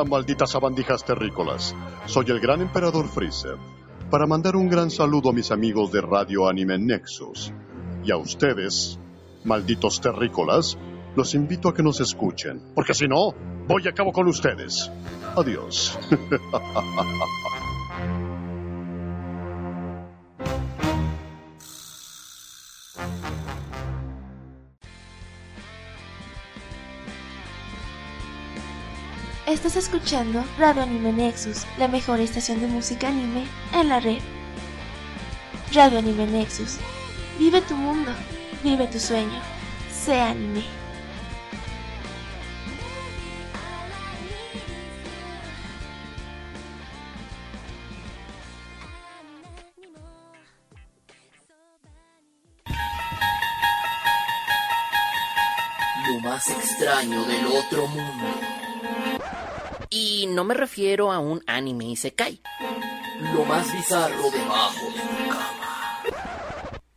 Hola, 0.00 0.08
malditas 0.08 0.52
sabandijas 0.52 1.04
terrícolas. 1.04 1.76
Soy 2.06 2.24
el 2.28 2.40
gran 2.40 2.62
emperador 2.62 3.06
Freezer. 3.06 3.56
Para 4.10 4.26
mandar 4.26 4.56
un 4.56 4.70
gran 4.70 4.90
saludo 4.90 5.28
a 5.28 5.32
mis 5.34 5.50
amigos 5.50 5.92
de 5.92 6.00
Radio 6.00 6.48
Anime 6.48 6.78
Nexus. 6.78 7.52
Y 8.02 8.10
a 8.10 8.16
ustedes, 8.16 8.98
malditos 9.44 10.00
terrícolas, 10.00 10.78
los 11.14 11.34
invito 11.34 11.68
a 11.68 11.74
que 11.74 11.82
nos 11.82 12.00
escuchen. 12.00 12.62
Porque 12.74 12.94
si 12.94 13.08
no, 13.08 13.34
voy 13.68 13.86
a 13.88 13.92
cabo 13.92 14.10
con 14.10 14.26
ustedes. 14.26 14.90
Adiós. 15.36 15.98
Estás 29.62 29.76
escuchando 29.76 30.42
Radio 30.58 30.84
Anime 30.84 31.12
Nexus, 31.12 31.66
la 31.76 31.86
mejor 31.86 32.18
estación 32.18 32.62
de 32.62 32.66
música 32.66 33.08
anime 33.08 33.46
en 33.74 33.90
la 33.90 34.00
red. 34.00 34.22
Radio 35.74 35.98
Anime 35.98 36.26
Nexus. 36.26 36.78
Vive 37.38 37.60
tu 37.60 37.74
mundo, 37.76 38.10
vive 38.64 38.86
tu 38.86 38.98
sueño. 38.98 39.38
Sé 39.92 40.18
anime. 40.18 40.64
Lo 56.08 56.20
más 56.20 56.48
extraño 56.48 57.24
del 57.26 57.46
otro 57.46 57.86
mundo. 57.88 58.59
Y 59.92 60.28
no 60.28 60.44
me 60.44 60.54
refiero 60.54 61.10
a 61.10 61.18
un 61.18 61.42
anime 61.48 61.86
isekai. 61.86 62.40
Lo 63.34 63.44
más 63.44 63.72
bizarro 63.72 64.30
debajo 64.30 64.86
de 64.86 65.00
tu 65.00 65.28
cama. 65.28 66.02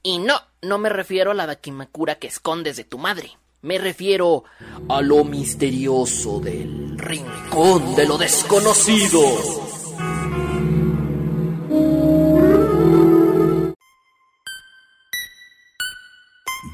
Y 0.04 0.20
no, 0.20 0.40
no 0.62 0.78
me 0.78 0.90
refiero 0.90 1.32
a 1.32 1.34
la 1.34 1.48
Dakimakura 1.48 2.20
que 2.20 2.28
escondes 2.28 2.78
de 2.78 2.84
tu 2.84 3.00
madre. 3.00 3.36
Me 3.64 3.80
refiero 3.80 4.44
a 4.90 5.02
lo 5.02 5.24
misterioso 5.24 6.40
del 6.40 7.00
rincón 7.00 7.96
de 7.96 8.06
lo 8.06 8.20
desconocido. 8.20 9.22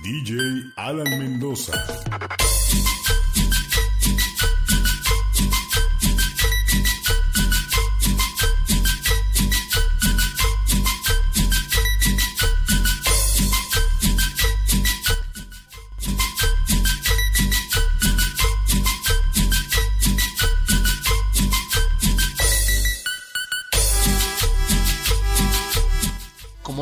DJ 0.04 0.74
Alan 0.76 1.20
Mendoza. 1.20 1.74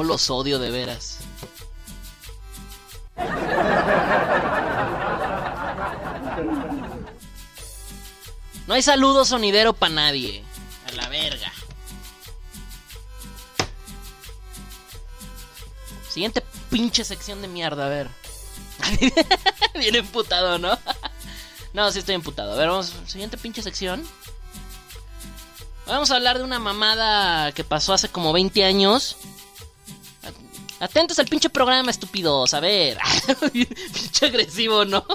Los 0.07 0.29
odio 0.29 0.57
de 0.59 0.71
veras. 0.71 1.19
No 8.67 8.73
hay 8.73 8.81
saludo 8.81 9.23
sonidero 9.23 9.73
para 9.73 9.93
nadie. 9.93 10.43
A 10.87 10.91
la 10.93 11.07
verga. 11.07 11.51
Siguiente 16.09 16.43
pinche 16.69 17.03
sección 17.03 17.41
de 17.41 17.47
mierda, 17.47 17.85
a 17.85 17.89
ver. 17.89 18.09
Bien 19.73 19.95
emputado, 19.95 20.57
¿no? 20.57 20.77
no, 21.73 21.91
sí 21.91 21.99
estoy 21.99 22.15
emputado. 22.15 22.53
A 22.53 22.55
ver, 22.55 22.67
vamos. 22.67 22.93
Siguiente 23.05 23.37
pinche 23.37 23.61
sección. 23.61 24.05
Vamos 25.85 26.11
a 26.11 26.15
hablar 26.15 26.37
de 26.37 26.43
una 26.43 26.59
mamada 26.59 27.53
que 27.53 27.63
pasó 27.63 27.93
hace 27.93 28.09
como 28.09 28.33
20 28.33 28.65
años. 28.65 29.15
Atentos 30.79 31.17
al 31.19 31.25
pinche 31.25 31.49
programa, 31.49 31.89
estúpidos. 31.89 32.53
A 32.53 32.59
ver. 32.59 32.97
pinche 33.51 34.25
agresivo, 34.25 34.85
¿no? 34.85 35.05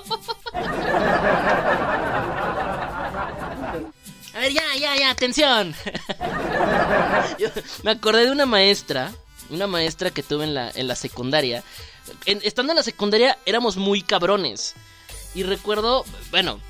A 4.35 4.39
ver, 4.39 4.53
ya, 4.53 4.63
ya, 4.79 4.97
ya, 4.97 5.11
atención. 5.11 5.75
Me 7.83 7.91
acordé 7.91 8.25
de 8.27 8.33
una 8.33 8.47
maestra, 8.47 9.13
una 9.51 9.67
maestra 9.67 10.11
que 10.11 10.23
tuve 10.23 10.45
en 10.45 10.55
la, 10.55 10.71
en 10.75 10.89
la 10.89 10.97
secundaria. 10.97 11.63
Estando 12.25 12.73
en 12.73 12.77
la 12.77 12.83
secundaria 12.83 13.39
éramos 13.47 13.77
muy 13.77 14.03
cabrones. 14.03 14.75
Y 15.35 15.45
recuerdo, 15.45 16.05
bueno, 16.31 16.61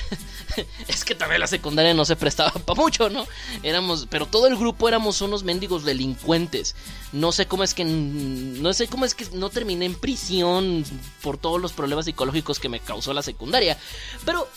es 0.88 1.04
que 1.04 1.14
también 1.14 1.40
la 1.40 1.46
secundaria 1.46 1.94
no 1.94 2.04
se 2.04 2.16
prestaba 2.16 2.50
para 2.66 2.80
mucho, 2.80 3.08
¿no? 3.08 3.26
Éramos, 3.62 4.06
pero 4.10 4.26
todo 4.26 4.46
el 4.46 4.56
grupo 4.56 4.88
éramos 4.88 5.20
unos 5.20 5.44
mendigos 5.44 5.84
delincuentes. 5.84 6.74
No 7.12 7.32
sé 7.32 7.46
cómo 7.46 7.64
es 7.64 7.74
que 7.74 7.84
no 7.84 8.72
sé 8.72 8.88
cómo 8.88 9.04
es 9.04 9.14
que 9.14 9.26
no 9.32 9.50
terminé 9.50 9.86
en 9.86 9.94
prisión 9.94 10.84
por 11.22 11.38
todos 11.38 11.60
los 11.60 11.72
problemas 11.72 12.04
psicológicos 12.04 12.58
que 12.58 12.68
me 12.68 12.80
causó 12.80 13.12
la 13.12 13.22
secundaria. 13.22 13.78
Pero 14.24 14.48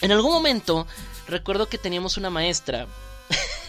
en 0.00 0.12
algún 0.12 0.32
momento 0.32 0.86
recuerdo 1.26 1.68
que 1.68 1.78
teníamos 1.78 2.16
una 2.16 2.30
maestra. 2.30 2.86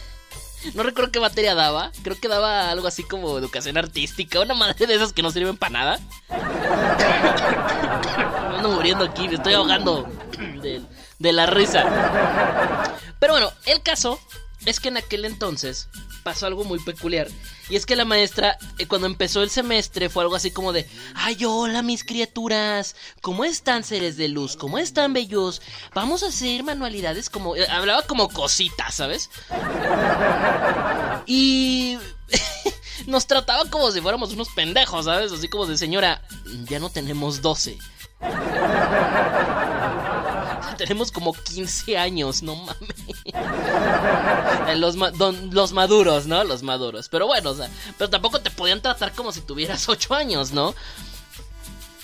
No 0.75 0.83
recuerdo 0.83 1.11
qué 1.11 1.19
materia 1.19 1.55
daba. 1.55 1.91
Creo 2.03 2.19
que 2.19 2.27
daba 2.27 2.69
algo 2.69 2.87
así 2.87 3.03
como 3.03 3.35
educación 3.35 3.77
artística. 3.77 4.39
Una 4.39 4.53
madre 4.53 4.85
de 4.85 4.93
esas 4.93 5.11
que 5.11 5.23
no 5.23 5.31
sirven 5.31 5.57
para 5.57 5.71
nada. 5.71 5.99
Me 8.51 8.57
ando 8.57 8.69
muriendo 8.69 9.05
aquí, 9.05 9.27
me 9.27 9.35
estoy 9.35 9.53
ahogando 9.53 10.03
de, 10.61 10.81
de 11.21 11.31
la 11.31 11.45
risa. 11.45 11.83
Pero 13.19 13.33
bueno, 13.33 13.51
el 13.65 13.81
caso 13.81 14.19
es 14.65 14.79
que 14.79 14.89
en 14.89 14.97
aquel 14.97 15.25
entonces 15.25 15.87
pasó 16.23 16.45
algo 16.47 16.63
muy 16.63 16.79
peculiar. 16.79 17.27
Y 17.69 17.75
es 17.75 17.85
que 17.85 17.95
la 17.95 18.05
maestra, 18.05 18.57
eh, 18.77 18.87
cuando 18.87 19.07
empezó 19.07 19.41
el 19.41 19.49
semestre, 19.49 20.09
fue 20.09 20.23
algo 20.23 20.35
así 20.35 20.51
como 20.51 20.73
de: 20.73 20.87
Ay, 21.15 21.45
hola, 21.45 21.81
mis 21.81 22.03
criaturas. 22.03 22.95
¿Cómo 23.21 23.45
están, 23.45 23.83
seres 23.83 24.17
de 24.17 24.27
luz? 24.27 24.57
¿Cómo 24.57 24.77
están, 24.77 25.13
bellos? 25.13 25.61
Vamos 25.93 26.23
a 26.23 26.27
hacer 26.27 26.63
manualidades 26.63 27.29
como. 27.29 27.55
eh, 27.55 27.65
hablaba 27.69 28.01
como 28.03 28.29
cositas, 28.29 28.95
¿sabes? 28.95 29.29
Y. 31.25 31.97
Nos 33.07 33.25
trataba 33.25 33.67
como 33.69 33.89
si 33.91 33.99
fuéramos 33.99 34.33
unos 34.33 34.49
pendejos, 34.49 35.05
¿sabes? 35.05 35.31
Así 35.31 35.47
como 35.47 35.65
de 35.65 35.75
señora, 35.77 36.21
ya 36.65 36.79
no 36.79 36.89
tenemos 36.91 37.41
12. 37.41 37.79
Tenemos 40.85 41.11
como 41.11 41.33
15 41.33 41.97
años, 41.97 42.41
no 42.43 42.55
mames. 42.55 42.95
Los, 44.77 44.95
los 44.95 45.73
maduros, 45.73 46.27
¿no? 46.27 46.43
Los 46.43 46.63
maduros. 46.63 47.09
Pero 47.09 47.27
bueno, 47.27 47.51
o 47.51 47.55
sea, 47.55 47.69
pero 47.97 48.09
tampoco 48.09 48.39
te 48.39 48.49
podían 48.49 48.81
tratar 48.81 49.11
como 49.13 49.31
si 49.31 49.41
tuvieras 49.41 49.87
8 49.89 50.13
años, 50.13 50.51
¿no? 50.51 50.73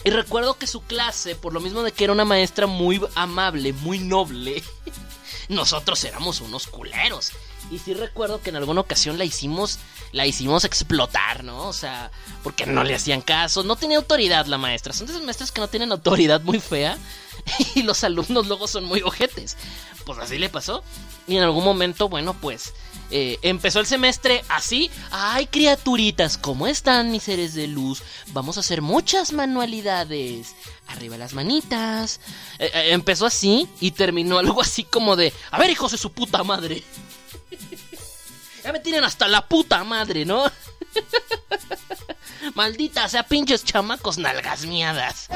Y 0.04 0.10
recuerdo 0.10 0.58
que 0.58 0.68
su 0.68 0.82
clase, 0.82 1.36
por 1.36 1.54
lo 1.54 1.60
mismo 1.60 1.84
de 1.84 1.92
que 1.92 2.04
era 2.04 2.14
una 2.14 2.26
maestra 2.26 2.68
muy 2.68 3.02
amable, 3.16 3.74
muy 3.74 4.00
noble, 4.00 4.64
nosotros 5.50 6.04
éramos 6.04 6.42
unos 6.42 6.68
culeros. 6.68 7.32
Y 7.72 7.80
sí 7.80 7.94
recuerdo 7.94 8.42
que 8.42 8.50
en 8.50 8.56
alguna 8.56 8.82
ocasión 8.82 9.18
la 9.18 9.26
hicimos, 9.26 9.80
la 10.12 10.26
hicimos 10.26 10.64
explotar, 10.64 11.44
¿no? 11.44 11.68
O 11.68 11.74
sea, 11.74 12.12
porque 12.44 12.66
no 12.66 12.84
le 12.84 12.96
hacían 12.96 13.22
caso, 13.22 13.64
no 13.64 13.76
tenía 13.76 13.98
autoridad 13.98 14.46
la 14.46 14.58
maestra. 14.58 14.94
Son 14.94 15.08
de 15.08 15.32
esas 15.32 15.52
que 15.52 15.62
no 15.62 15.68
tienen 15.68 15.92
autoridad 15.92 16.42
muy 16.42 16.60
fea 16.60 16.98
y 17.76 17.84
los 17.84 18.04
alumnos 18.04 18.48
luego 18.48 18.68
son 18.68 18.86
muy 18.86 19.02
ojetes. 19.02 19.58
Pues 20.06 20.20
así 20.20 20.38
le 20.38 20.50
pasó. 20.50 20.84
Y 21.28 21.36
en 21.36 21.44
algún 21.44 21.66
momento, 21.66 22.08
bueno, 22.08 22.34
pues 22.34 22.74
eh, 23.12 23.38
empezó 23.42 23.80
el 23.80 23.86
semestre 23.86 24.44
así. 24.48 24.90
Ay, 25.12 25.48
criaturitas, 25.48 26.38
¿cómo 26.38 26.68
están 26.68 27.12
mis 27.12 27.24
seres 27.24 27.54
de 27.54 27.68
luz? 27.68 28.02
Vamos 28.28 28.58
a 28.58 28.62
hacer 28.62 28.82
muchas 28.82 29.34
manualidades. 29.34 30.56
Arriba 30.88 31.18
las 31.18 31.34
manitas. 31.34 32.22
Eh, 32.60 32.72
eh, 32.74 32.88
empezó 32.92 33.26
así 33.26 33.68
y 33.82 33.92
terminó 33.92 34.40
algo 34.40 34.62
así 34.62 34.86
como 34.86 35.18
de, 35.18 35.34
a 35.52 35.60
ver, 35.60 35.70
hijos 35.70 35.92
de 35.92 35.98
su 35.98 36.12
puta 36.12 36.44
madre. 36.44 36.84
Ya 38.68 38.74
me 38.74 38.82
tienen 38.82 39.06
hasta 39.06 39.30
la 39.30 39.48
puta 39.48 39.82
madre, 39.86 40.26
¿no? 40.26 40.44
Maldita 42.56 43.08
sea, 43.08 43.24
pinches 43.24 43.64
chamacos 43.64 44.18
nalgas 44.18 44.66
miadas. 44.66 45.30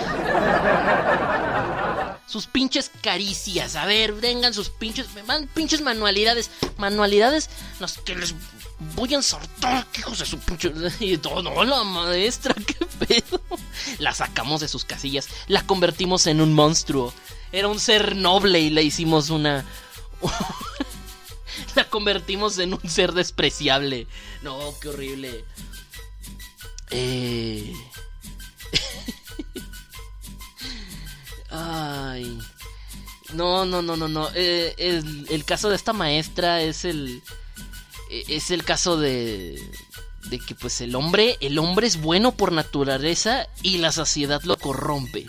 Sus 2.27 2.47
pinches 2.47 2.91
caricias. 3.01 3.77
A 3.77 3.85
ver, 3.85 4.11
vengan 4.11 4.53
sus 4.53 4.69
pinches. 4.69 5.07
Van 5.25 5.47
pinches 5.47 5.79
manualidades. 5.79 6.51
Manualidades. 6.75 7.49
Las 7.79 7.99
que 7.99 8.15
les 8.15 8.35
voy 8.95 9.13
a 9.13 9.17
ensartar. 9.17 9.85
Que 9.93 10.01
hijos 10.01 10.19
de 10.19 10.25
su 10.25 10.37
pinche. 10.37 10.73
Y 10.99 11.17
todo, 11.17 11.41
no, 11.41 11.63
la 11.63 11.85
maestra, 11.85 12.53
qué 12.53 12.85
pedo. 13.05 13.41
La 13.99 14.13
sacamos 14.13 14.59
de 14.59 14.67
sus 14.67 14.83
casillas. 14.83 15.29
La 15.47 15.65
convertimos 15.65 16.27
en 16.27 16.41
un 16.41 16.53
monstruo. 16.53 17.13
Era 17.53 17.69
un 17.69 17.79
ser 17.79 18.13
noble 18.13 18.59
y 18.59 18.71
le 18.71 18.83
hicimos 18.83 19.29
una. 19.29 19.63
la 21.75 21.89
convertimos 21.89 22.57
en 22.57 22.73
un 22.73 22.89
ser 22.89 23.13
despreciable. 23.13 24.07
No, 24.41 24.73
qué 24.81 24.89
horrible. 24.89 25.45
Eh... 26.89 27.73
Ay. 31.49 32.39
No, 33.33 33.65
no, 33.65 33.81
no, 33.81 33.95
no, 33.95 34.07
no. 34.07 34.29
Eh, 34.35 34.73
el, 34.77 35.45
caso 35.45 35.69
de 35.69 35.75
esta 35.75 35.93
maestra 35.93 36.61
es 36.61 36.85
el. 36.85 37.21
Es 38.09 38.51
el 38.51 38.63
caso 38.63 38.97
de. 38.97 39.61
De 40.29 40.39
que 40.39 40.55
pues 40.55 40.81
el 40.81 40.95
hombre. 40.95 41.37
El 41.41 41.57
hombre 41.59 41.87
es 41.87 42.01
bueno 42.01 42.33
por 42.33 42.51
naturaleza 42.51 43.47
y 43.61 43.77
la 43.77 43.91
sociedad 43.91 44.41
lo 44.43 44.57
corrompe. 44.57 45.25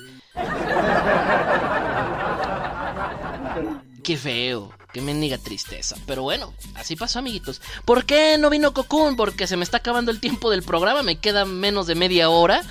Qué 4.03 4.17
feo. 4.17 4.73
Qué 4.93 5.01
mendiga 5.01 5.39
tristeza. 5.39 5.97
Pero 6.07 6.23
bueno, 6.23 6.53
así 6.75 6.97
pasó, 6.97 7.19
amiguitos. 7.21 7.63
¿Por 7.85 8.05
qué 8.05 8.37
no 8.39 8.51
vino 8.51 8.75
Cocoon? 8.75 9.17
Porque 9.17 9.47
se 9.47 9.57
me 9.57 9.65
está 9.65 9.79
acabando 9.79 10.11
el 10.11 10.21
tiempo 10.21 10.51
del 10.51 10.63
programa. 10.63 11.03
Me 11.03 11.17
queda 11.17 11.45
menos 11.45 11.87
de 11.87 11.95
media 11.95 12.29
hora. 12.29 12.63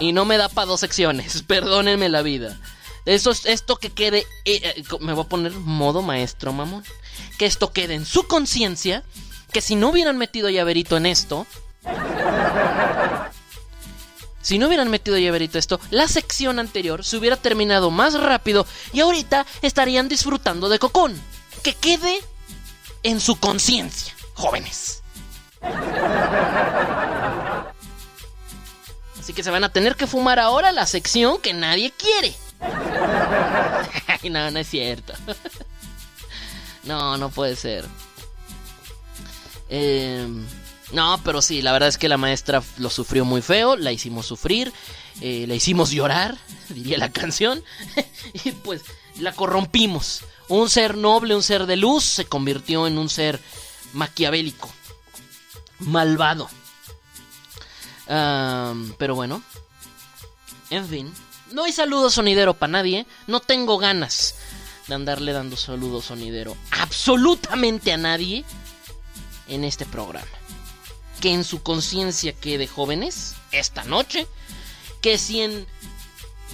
Y 0.00 0.12
no 0.12 0.24
me 0.24 0.36
da 0.36 0.48
para 0.48 0.66
dos 0.66 0.80
secciones. 0.80 1.42
Perdónenme 1.46 2.08
la 2.08 2.22
vida. 2.22 2.58
Eso 3.04 3.30
es 3.30 3.46
esto 3.46 3.76
que 3.76 3.90
quede. 3.90 4.26
eh, 4.44 4.60
eh, 4.76 4.84
me 5.00 5.12
voy 5.12 5.24
a 5.24 5.28
poner 5.28 5.52
modo 5.52 6.02
maestro, 6.02 6.52
mamón. 6.52 6.82
Que 7.38 7.46
esto 7.46 7.72
quede 7.72 7.94
en 7.94 8.04
su 8.04 8.26
conciencia. 8.26 9.04
Que 9.52 9.60
si 9.60 9.76
no 9.76 9.90
hubieran 9.90 10.18
metido 10.18 10.50
llaverito 10.50 10.96
en 10.96 11.06
esto. 11.06 11.46
Si 14.46 14.60
no 14.60 14.68
hubieran 14.68 14.90
metido 14.90 15.18
llaverito 15.18 15.58
esto, 15.58 15.80
la 15.90 16.06
sección 16.06 16.60
anterior 16.60 17.04
se 17.04 17.16
hubiera 17.16 17.34
terminado 17.34 17.90
más 17.90 18.14
rápido 18.14 18.64
y 18.92 19.00
ahorita 19.00 19.44
estarían 19.60 20.08
disfrutando 20.08 20.68
de 20.68 20.78
Cocón. 20.78 21.20
Que 21.64 21.74
quede 21.74 22.20
en 23.02 23.18
su 23.18 23.40
conciencia, 23.40 24.14
jóvenes. 24.34 25.02
Así 29.18 29.32
que 29.32 29.42
se 29.42 29.50
van 29.50 29.64
a 29.64 29.72
tener 29.72 29.96
que 29.96 30.06
fumar 30.06 30.38
ahora 30.38 30.70
la 30.70 30.86
sección 30.86 31.40
que 31.40 31.52
nadie 31.52 31.90
quiere. 31.90 32.32
Ay, 34.06 34.30
no, 34.30 34.48
no 34.52 34.60
es 34.60 34.68
cierto. 34.68 35.12
No, 36.84 37.16
no 37.16 37.30
puede 37.30 37.56
ser. 37.56 37.84
Eh, 39.68 40.24
no, 40.92 41.20
pero 41.24 41.42
sí, 41.42 41.62
la 41.62 41.72
verdad 41.72 41.88
es 41.88 41.98
que 41.98 42.08
la 42.08 42.16
maestra 42.16 42.62
lo 42.78 42.90
sufrió 42.90 43.24
muy 43.24 43.42
feo, 43.42 43.76
la 43.76 43.90
hicimos 43.90 44.26
sufrir, 44.26 44.72
eh, 45.20 45.44
la 45.48 45.54
hicimos 45.54 45.90
llorar, 45.90 46.36
diría 46.68 46.98
la 46.98 47.10
canción, 47.10 47.62
y 48.44 48.52
pues 48.52 48.82
la 49.18 49.32
corrompimos. 49.32 50.22
Un 50.48 50.70
ser 50.70 50.96
noble, 50.96 51.34
un 51.34 51.42
ser 51.42 51.66
de 51.66 51.76
luz, 51.76 52.04
se 52.04 52.26
convirtió 52.26 52.86
en 52.86 52.98
un 52.98 53.08
ser 53.08 53.40
maquiavélico, 53.94 54.70
malvado. 55.80 56.48
Pero 58.06 59.16
bueno, 59.16 59.42
en 60.70 60.86
fin, 60.86 61.12
no 61.50 61.64
hay 61.64 61.72
saludo 61.72 62.10
sonidero 62.10 62.54
para 62.54 62.70
nadie, 62.70 63.06
no 63.26 63.40
tengo 63.40 63.78
ganas 63.78 64.36
de 64.86 64.94
andarle 64.94 65.32
dando 65.32 65.56
saludo 65.56 66.00
sonidero 66.00 66.56
absolutamente 66.70 67.92
a 67.92 67.96
nadie 67.96 68.44
en 69.48 69.64
este 69.64 69.84
programa 69.84 70.28
que 71.20 71.32
en 71.32 71.44
su 71.44 71.62
conciencia 71.62 72.32
quede 72.32 72.66
jóvenes 72.66 73.34
esta 73.52 73.84
noche. 73.84 74.26
Que 75.00 75.18
si 75.18 75.40
en, 75.40 75.66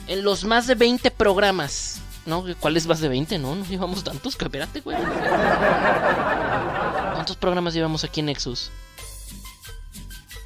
en 0.09 0.25
los 0.25 0.45
más 0.45 0.67
de 0.67 0.75
20 0.75 1.11
programas, 1.11 2.01
¿no? 2.27 2.45
¿Cuáles 2.61 2.87
más 2.87 3.01
de 3.01 3.09
20? 3.09 3.39
No, 3.39 3.55
no 3.55 3.65
llevamos 3.65 4.05
tantos, 4.05 4.37
que 4.37 4.45
espérate, 4.45 4.81
güey. 4.81 4.97
¿Cuántos 7.13 7.37
programas 7.37 7.75
llevamos 7.75 8.05
aquí 8.05 8.21
en 8.21 8.27
Nexus? 8.27 8.71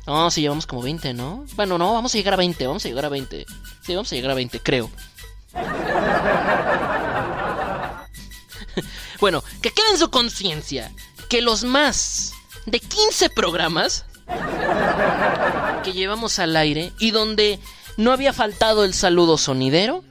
No, 0.07 0.31
si 0.31 0.43
llevamos 0.43 0.67
como 0.67 0.83
20, 0.83 1.15
¿no? 1.15 1.45
Bueno, 1.57 1.79
no, 1.79 1.93
vamos 1.93 2.15
a 2.15 2.19
llegar 2.19 2.35
a 2.35 2.37
20, 2.37 2.67
vamos 2.67 2.85
a 2.85 2.89
llegar 2.89 3.07
a 3.07 3.09
20. 3.09 3.45
Sí, 3.83 3.95
vamos 3.95 4.13
a 4.13 4.15
llegar 4.15 4.31
a 4.31 4.35
20, 4.35 4.61
creo. 4.61 4.89
bueno, 9.21 9.43
que 9.63 9.73
quede 9.73 9.91
en 9.91 9.99
su 9.99 10.11
conciencia 10.11 10.93
que 11.29 11.43
los 11.43 11.65
más 11.65 12.33
de 12.67 12.81
15 12.81 13.31
programas 13.31 14.05
que 15.85 15.93
llevamos 15.93 16.39
al 16.39 16.57
aire 16.57 16.93
y 16.99 17.13
donde 17.13 17.59
no 17.97 18.13
había 18.13 18.33
faltado 18.33 18.85
el 18.85 18.93
saludo 18.93 19.39
sonidero, 19.39 20.05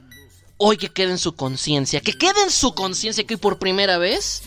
hoy 0.56 0.76
que 0.76 0.88
quede 0.88 1.12
en 1.12 1.18
su 1.18 1.36
conciencia, 1.36 2.00
que 2.00 2.14
quede 2.14 2.42
en 2.42 2.50
su 2.50 2.74
conciencia 2.74 3.24
que 3.24 3.34
hoy 3.34 3.40
por 3.40 3.58
primera 3.58 3.98
vez 3.98 4.42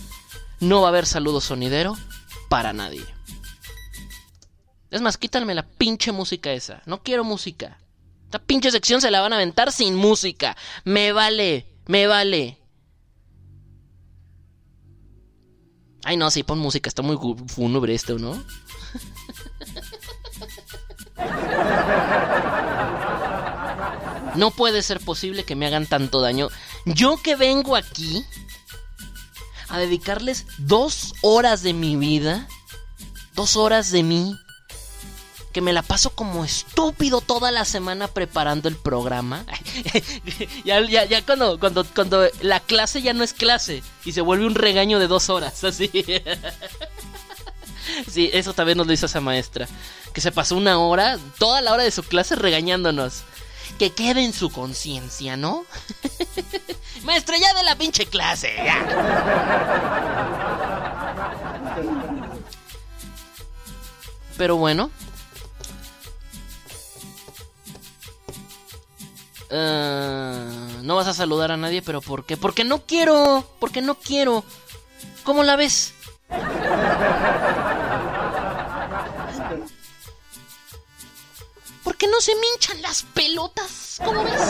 no 0.60 0.82
va 0.82 0.88
a 0.88 0.90
haber 0.90 1.06
saludo 1.06 1.40
sonidero 1.40 1.98
para 2.50 2.74
nadie. 2.74 3.06
Es 4.92 5.02
más, 5.02 5.18
quítanme 5.18 5.54
la 5.54 5.68
pinche 5.68 6.12
música 6.12 6.52
esa. 6.52 6.82
No 6.86 7.04
quiero 7.04 7.24
música. 7.24 7.80
Esta 8.26 8.40
pinche 8.40 8.72
sección 8.72 9.02
se 9.02 9.12
la 9.12 9.22
van 9.22 9.34
a 9.34 9.36
aventar 9.36 9.72
sin 9.72 9.96
música. 9.96 10.58
Me 10.84 11.12
vale, 11.12 11.68
me 11.86 12.08
vale. 12.08 12.59
Ay, 16.10 16.18
no, 16.18 16.32
sí, 16.32 16.42
pon 16.42 16.58
música. 16.58 16.90
Está 16.90 17.04
muy 17.04 17.20
fúnebre 17.46 17.94
esto, 17.94 18.18
¿no? 18.18 18.44
No 24.34 24.50
puede 24.50 24.82
ser 24.82 25.00
posible 25.02 25.44
que 25.44 25.56
me 25.56 25.68
hagan 25.68 25.86
tanto 25.86 26.20
daño. 26.20 26.50
Yo 26.88 27.18
que 27.22 27.36
vengo 27.36 27.76
aquí 27.76 28.26
a 29.68 29.78
dedicarles 29.78 30.48
dos 30.58 31.14
horas 31.22 31.62
de 31.62 31.74
mi 31.74 31.96
vida, 31.96 32.48
dos 33.36 33.56
horas 33.56 33.92
de 33.92 34.02
mí, 34.02 34.36
que 35.52 35.62
me 35.62 35.74
la 35.74 35.82
paso 35.82 36.12
como 36.12 36.46
estúpido 36.46 37.22
toda 37.22 37.52
la 37.52 37.66
semana 37.66 38.08
preparando 38.08 38.70
el 38.70 38.76
programa. 38.76 39.46
ya, 40.64 40.82
ya, 40.82 41.06
ya 41.06 41.26
cuando, 41.26 41.60
cuando, 41.60 41.84
cuando 41.86 42.28
la 42.42 42.60
clase 42.60 43.02
ya 43.02 43.14
no 43.14 43.24
es 43.24 43.34
clase 43.34 43.82
y 44.06 44.12
se 44.12 44.22
vuelve 44.22 44.46
un 44.46 44.56
regaño 44.56 45.00
de 45.00 45.08
dos 45.08 45.30
horas, 45.30 45.64
así. 45.64 45.90
sí, 48.10 48.30
eso 48.34 48.54
también 48.54 48.78
nos 48.78 48.88
lo 48.88 48.94
hizo 48.94 49.08
esa 49.08 49.22
maestra. 49.22 49.68
Que 50.14 50.22
se 50.22 50.32
pasó 50.32 50.56
una 50.56 50.80
hora, 50.80 51.18
toda 51.40 51.62
la 51.62 51.74
hora 51.74 51.84
de 51.84 51.92
su 51.92 52.04
clase 52.04 52.36
regañándonos. 52.36 53.24
Que 53.78 53.92
quede 53.92 54.26
en 54.26 54.34
su 54.34 54.50
conciencia, 54.50 55.38
¿no? 55.38 55.64
Maestra, 57.04 57.38
ya 57.38 57.54
de 57.54 57.64
la 57.64 57.78
pinche 57.78 58.08
clase, 58.08 58.54
ya. 58.58 58.86
Pero 64.38 64.58
bueno. 64.58 64.92
Eh, 69.52 70.80
no 70.84 70.96
vas 70.96 71.08
a 71.08 71.14
saludar 71.14 71.52
a 71.52 71.58
nadie, 71.58 71.82
pero 71.82 72.02
¿por 72.02 72.26
qué? 72.26 72.38
Porque 72.38 72.64
no 72.64 72.86
quiero, 72.86 73.46
porque 73.60 73.82
no 73.82 73.96
quiero. 73.96 74.44
¿Cómo 75.24 75.44
la 75.44 75.56
ves? 75.56 75.94
¿Por 81.84 81.96
qué 81.98 82.08
no 82.08 82.22
se 82.22 82.36
me 82.36 82.42
hinchan 82.54 82.82
las 82.82 83.04
pelotas? 83.04 84.00
¿Cómo 84.04 84.24
ves? 84.24 84.42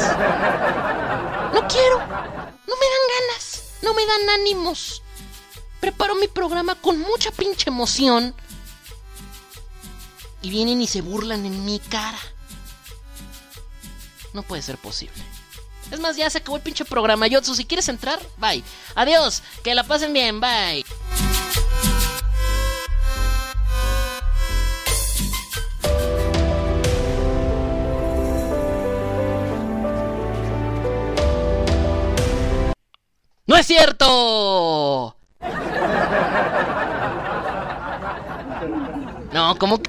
No 1.53 1.67
quiero. 1.67 1.99
No 1.99 2.75
me 2.75 2.85
dan 2.85 3.05
ganas. 3.15 3.63
No 3.81 3.93
me 3.93 4.05
dan 4.05 4.29
ánimos. 4.41 5.01
Preparo 5.79 6.15
mi 6.15 6.27
programa 6.27 6.75
con 6.75 6.99
mucha 6.99 7.31
pinche 7.31 7.69
emoción. 7.69 8.35
Y 10.41 10.49
vienen 10.49 10.81
y 10.81 10.87
se 10.87 11.01
burlan 11.01 11.45
en 11.45 11.65
mi 11.65 11.79
cara. 11.79 12.19
No 14.33 14.43
puede 14.43 14.61
ser 14.61 14.77
posible. 14.77 15.21
Es 15.91 15.99
más, 15.99 16.15
ya 16.15 16.29
se 16.29 16.37
acabó 16.37 16.57
el 16.57 16.63
pinche 16.63 16.85
programa. 16.85 17.27
Yotsu, 17.27 17.55
si 17.55 17.65
quieres 17.65 17.87
entrar, 17.89 18.19
bye. 18.37 18.63
Adiós, 18.95 19.41
que 19.63 19.73
la 19.73 19.83
pasen 19.83 20.13
bien, 20.13 20.39
bye. 20.39 20.85
¡No 33.47 33.57
es 33.57 33.65
cierto! 33.65 35.15
No, 39.31 39.55
¿cómo? 39.57 39.79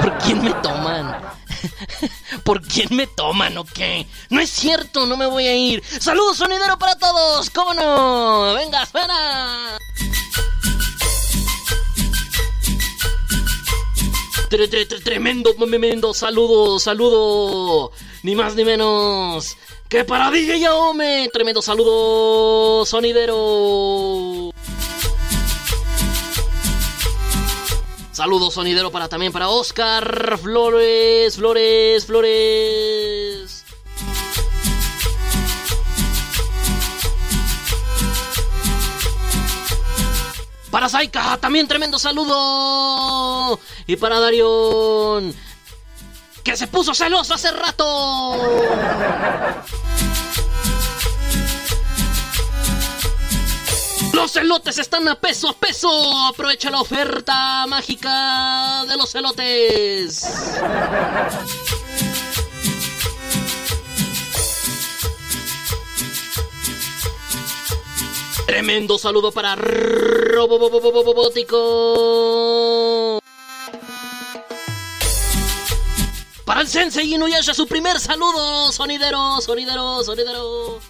¿Por 0.00 0.18
quién 0.18 0.44
me 0.44 0.52
toman? 0.54 1.16
¿Por 2.44 2.62
quién 2.62 2.88
me 2.94 3.06
toman 3.06 3.56
o 3.58 3.64
qué? 3.64 4.06
No 4.30 4.40
es 4.40 4.50
cierto, 4.50 5.06
no 5.06 5.16
me 5.16 5.26
voy 5.26 5.46
a 5.46 5.54
ir. 5.56 5.82
¡Saludos, 6.00 6.36
sonidero 6.38 6.78
para 6.78 6.96
todos! 6.96 7.50
¿Cómo 7.50 7.74
no? 7.74 8.54
¡Venga, 8.54 8.86
tre- 14.50 15.02
Tremendo, 15.02 15.54
tremendo 15.54 16.14
saludo, 16.14 16.78
saludo. 16.78 17.92
Ni 18.22 18.34
más 18.34 18.54
ni 18.54 18.64
menos. 18.64 19.56
¡Que 19.88 20.04
para 20.04 20.30
DJ 20.30 20.60
Yaome! 20.60 21.28
Tremendo 21.32 21.62
saludo, 21.62 22.84
sonidero. 22.86 24.50
Saludos, 28.16 28.54
sonidero, 28.54 28.90
para 28.90 29.10
también 29.10 29.30
para 29.30 29.50
Oscar 29.50 30.38
Flores, 30.38 31.36
Flores, 31.36 32.06
Flores. 32.06 33.62
Para 40.70 40.88
Saika, 40.88 41.36
también 41.36 41.68
tremendo 41.68 41.98
saludo. 41.98 43.60
Y 43.86 43.96
para 43.96 44.18
Darion, 44.18 45.34
que 46.42 46.56
se 46.56 46.68
puso 46.68 46.94
celoso 46.94 47.34
hace 47.34 47.50
rato. 47.50 48.40
Los 54.16 54.34
elotes 54.34 54.78
están 54.78 55.06
a 55.08 55.14
peso 55.14 55.50
a 55.50 55.52
peso. 55.52 55.90
Aprovecha 56.26 56.70
la 56.70 56.80
oferta 56.80 57.66
mágica 57.66 58.86
de 58.88 58.96
los 58.96 59.14
elotes. 59.14 60.26
Tremendo 68.46 68.98
saludo 68.98 69.30
para 69.32 69.54
Robótico. 69.54 70.62
Para 76.46 76.62
el 76.62 76.68
Sensei 76.68 77.12
Inuyasha, 77.12 77.52
su 77.52 77.66
primer 77.66 78.00
saludo. 78.00 78.72
Sonidero, 78.72 79.42
sonidero, 79.42 80.02
sonidero. 80.02 80.80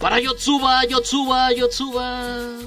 Para 0.00 0.20
Yotsuba, 0.20 0.84
Yotsuba, 0.84 1.52
Yotsuba. 1.52 2.58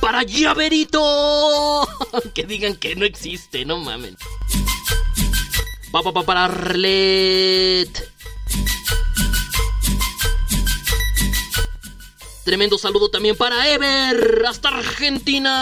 Para 0.00 0.24
Llaverito. 0.24 1.86
que 2.34 2.44
digan 2.44 2.74
que 2.76 2.96
no 2.96 3.04
existe, 3.04 3.64
no 3.64 3.78
mamen. 3.78 4.16
Pa, 5.92 6.02
pa, 6.02 6.12
pa, 6.12 6.24
para 6.24 6.44
Arlet. 6.44 8.12
Tremendo 12.44 12.78
saludo 12.78 13.08
también 13.10 13.36
para 13.36 13.68
Ever, 13.68 14.44
hasta 14.46 14.68
Argentina. 14.68 15.56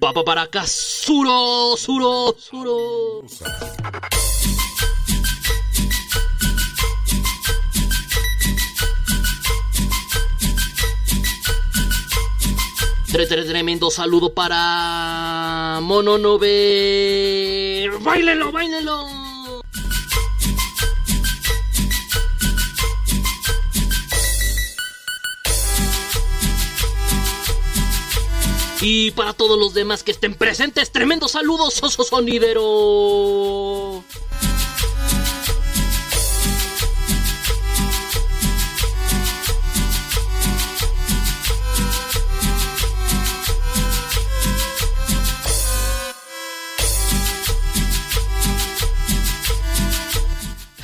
Papa 0.00 0.24
para 0.24 0.42
acá, 0.42 0.64
Suro. 0.66 1.76
Tre- 13.10 13.26
tre- 13.26 13.44
Tremendo 13.44 13.90
saludo 13.90 14.32
para 14.34 15.78
Mononove. 15.82 17.88
¡Báilelo, 18.00 18.50
báilelo! 18.50 19.23
Y 28.86 29.12
para 29.12 29.32
todos 29.32 29.58
los 29.58 29.72
demás 29.72 30.02
que 30.02 30.10
estén 30.10 30.34
presentes, 30.34 30.92
tremendo 30.92 31.26
saludo, 31.26 31.70
Soso 31.70 32.04
Sonidero. 32.04 34.04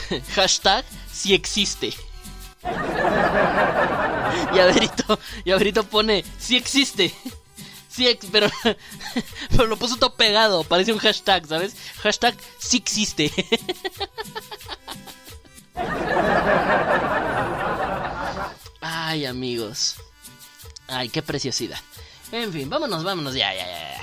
Hashtag 0.35 0.87
si 1.13 1.35
existe. 1.35 1.93
Llaverito, 4.55 5.19
Llaverito 5.45 5.85
pone 5.85 6.25
si 6.39 6.57
existe. 6.57 7.15
Pero, 8.33 8.49
pero 9.51 9.67
lo 9.67 9.77
puso 9.77 9.97
todo 9.97 10.15
pegado. 10.15 10.65
Parece 10.65 10.93
un 10.93 10.99
hashtag, 10.99 11.47
¿sabes? 11.47 11.77
Hashtag 12.03 12.35
sí 12.59 12.79
existe. 12.79 13.31
Ay, 18.81 19.27
amigos. 19.27 19.97
Ay, 20.89 21.09
qué 21.09 21.23
preciosidad. 21.23 21.79
En 22.33 22.53
fin, 22.53 22.69
vámonos, 22.71 23.05
vámonos, 23.05 23.35
ya, 23.35 23.53
ya, 23.55 23.67
ya. 23.67 23.97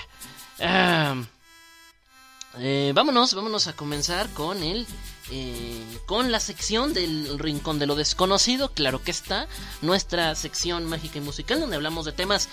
eh, 2.59 2.91
vámonos, 2.93 3.33
vámonos 3.33 3.67
a 3.67 3.73
comenzar 3.73 4.29
con 4.33 4.63
el. 4.63 4.87
eh, 5.29 5.99
con 6.05 6.31
la 6.31 6.39
sección 6.39 6.93
del 6.93 7.37
Rincón 7.39 7.79
de 7.79 7.85
lo 7.85 7.95
Desconocido, 7.95 8.73
claro 8.73 9.03
que 9.03 9.11
está, 9.11 9.47
nuestra 9.81 10.33
sección 10.35 10.85
mágica 10.85 11.17
y 11.17 11.21
musical 11.21 11.59
donde 11.59 11.75
hablamos 11.75 12.05
de 12.05 12.13
temas 12.13 12.47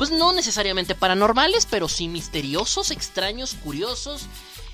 pues 0.00 0.10
no 0.10 0.32
necesariamente 0.32 0.94
paranormales, 0.94 1.66
pero 1.66 1.86
sí 1.86 2.08
misteriosos, 2.08 2.90
extraños, 2.90 3.54
curiosos 3.62 4.22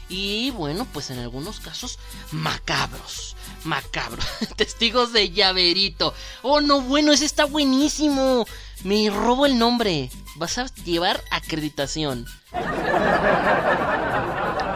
y 0.08 0.52
bueno, 0.52 0.86
pues 0.92 1.10
en 1.10 1.18
algunos 1.18 1.58
casos 1.58 1.98
macabros. 2.30 3.34
Macabros. 3.64 4.24
Testigos 4.56 5.12
de 5.12 5.30
llaverito. 5.30 6.14
Oh, 6.42 6.60
no, 6.60 6.80
bueno, 6.80 7.10
ese 7.10 7.24
está 7.24 7.44
buenísimo. 7.44 8.46
Me 8.84 9.10
robo 9.10 9.46
el 9.46 9.58
nombre. 9.58 10.12
Vas 10.36 10.58
a 10.58 10.66
llevar 10.84 11.20
acreditación. 11.32 12.24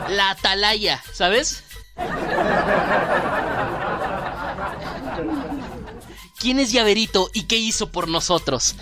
La 0.08 0.30
atalaya, 0.30 1.00
¿sabes? 1.12 1.62
¿Quién 6.40 6.58
es 6.58 6.72
llaverito 6.72 7.30
y 7.34 7.44
qué 7.44 7.56
hizo 7.56 7.92
por 7.92 8.08
nosotros? 8.08 8.74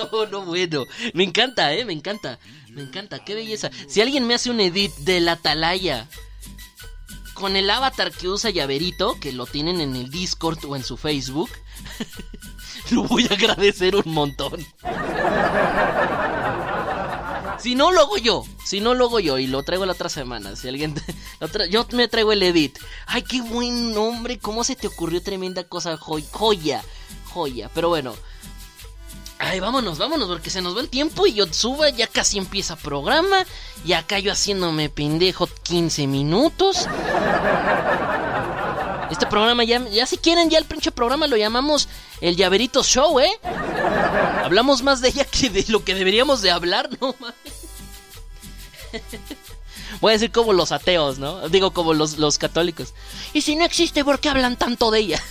No, 0.12 0.26
no, 0.26 0.42
bueno. 0.44 0.86
Me 1.14 1.24
encanta, 1.24 1.72
eh, 1.74 1.84
me 1.84 1.92
encanta. 1.92 2.38
Me 2.70 2.82
encanta, 2.82 3.24
qué 3.24 3.34
belleza. 3.34 3.70
Si 3.88 4.00
alguien 4.00 4.26
me 4.26 4.34
hace 4.34 4.50
un 4.50 4.60
edit 4.60 4.92
de 4.98 5.20
la 5.20 5.32
atalaya 5.32 6.08
con 7.34 7.56
el 7.56 7.68
avatar 7.70 8.12
que 8.12 8.28
usa 8.28 8.50
Llaverito, 8.50 9.18
que 9.18 9.32
lo 9.32 9.46
tienen 9.46 9.80
en 9.80 9.96
el 9.96 10.10
Discord 10.10 10.64
o 10.66 10.76
en 10.76 10.84
su 10.84 10.96
Facebook, 10.96 11.50
lo 12.90 13.02
voy 13.04 13.26
a 13.30 13.34
agradecer 13.34 13.96
un 13.96 14.12
montón. 14.12 14.64
Si 17.58 17.74
no, 17.74 17.92
lo 17.92 18.00
hago 18.00 18.16
yo. 18.16 18.44
Si 18.64 18.80
no, 18.80 18.94
luego 18.94 19.20
yo 19.20 19.38
y 19.38 19.46
lo 19.46 19.62
traigo 19.62 19.84
la 19.84 19.92
otra 19.92 20.08
semana. 20.08 20.56
Si 20.56 20.66
alguien. 20.68 20.94
yo 21.70 21.86
me 21.92 22.08
traigo 22.08 22.32
el 22.32 22.42
edit. 22.42 22.78
Ay, 23.06 23.22
qué 23.22 23.42
buen 23.42 23.92
nombre. 23.92 24.38
¿Cómo 24.38 24.64
se 24.64 24.76
te 24.76 24.86
ocurrió 24.86 25.22
tremenda 25.22 25.64
cosa? 25.64 25.96
Joy- 25.98 26.24
joya. 26.30 26.82
Joya. 27.26 27.70
Pero 27.74 27.88
bueno. 27.90 28.14
Ay, 29.42 29.58
vámonos, 29.58 29.96
vámonos, 29.96 30.28
porque 30.28 30.50
se 30.50 30.60
nos 30.60 30.76
va 30.76 30.82
el 30.82 30.90
tiempo 30.90 31.26
y 31.26 31.32
yo 31.32 31.50
suba, 31.50 31.88
ya 31.88 32.06
casi 32.06 32.36
empieza 32.36 32.76
programa. 32.76 33.46
Y 33.86 33.94
acá 33.94 34.18
yo 34.18 34.30
haciéndome 34.30 34.90
pendejo 34.90 35.48
15 35.62 36.06
minutos. 36.06 36.86
Este 39.10 39.26
programa 39.26 39.64
ya, 39.64 39.82
ya 39.88 40.04
si 40.04 40.18
quieren, 40.18 40.50
ya 40.50 40.58
el 40.58 40.66
pinche 40.66 40.92
programa 40.92 41.26
lo 41.26 41.38
llamamos 41.38 41.88
el 42.20 42.36
Llaverito 42.36 42.84
Show, 42.84 43.18
¿eh? 43.18 43.32
Hablamos 44.44 44.82
más 44.82 45.00
de 45.00 45.08
ella 45.08 45.24
que 45.24 45.48
de 45.48 45.64
lo 45.68 45.84
que 45.84 45.94
deberíamos 45.94 46.42
de 46.42 46.50
hablar, 46.50 46.90
no 47.00 47.16
mames. 47.18 47.38
Voy 50.02 50.10
a 50.10 50.12
decir 50.12 50.32
como 50.32 50.52
los 50.52 50.70
ateos, 50.70 51.18
¿no? 51.18 51.48
Digo 51.48 51.72
como 51.72 51.94
los, 51.94 52.18
los 52.18 52.36
católicos. 52.36 52.92
Y 53.32 53.40
si 53.40 53.56
no 53.56 53.64
existe, 53.64 54.04
¿por 54.04 54.20
qué 54.20 54.28
hablan 54.28 54.56
tanto 54.56 54.90
de 54.90 54.98
ella? 55.00 55.18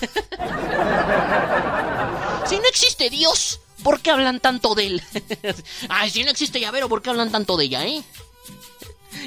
si 2.49 2.57
no 2.57 2.65
existe 2.65 3.09
Dios, 3.09 3.61
¿por 3.83 4.01
qué 4.01 4.11
hablan 4.11 4.39
tanto 4.39 4.75
de 4.75 4.87
él? 4.87 5.03
Ay, 5.89 6.09
si 6.09 6.23
no 6.23 6.31
existe 6.31 6.59
llavero, 6.59 6.89
¿por 6.89 7.01
qué 7.01 7.09
hablan 7.09 7.31
tanto 7.31 7.57
de 7.57 7.65
ella, 7.65 7.85
eh? 7.85 8.03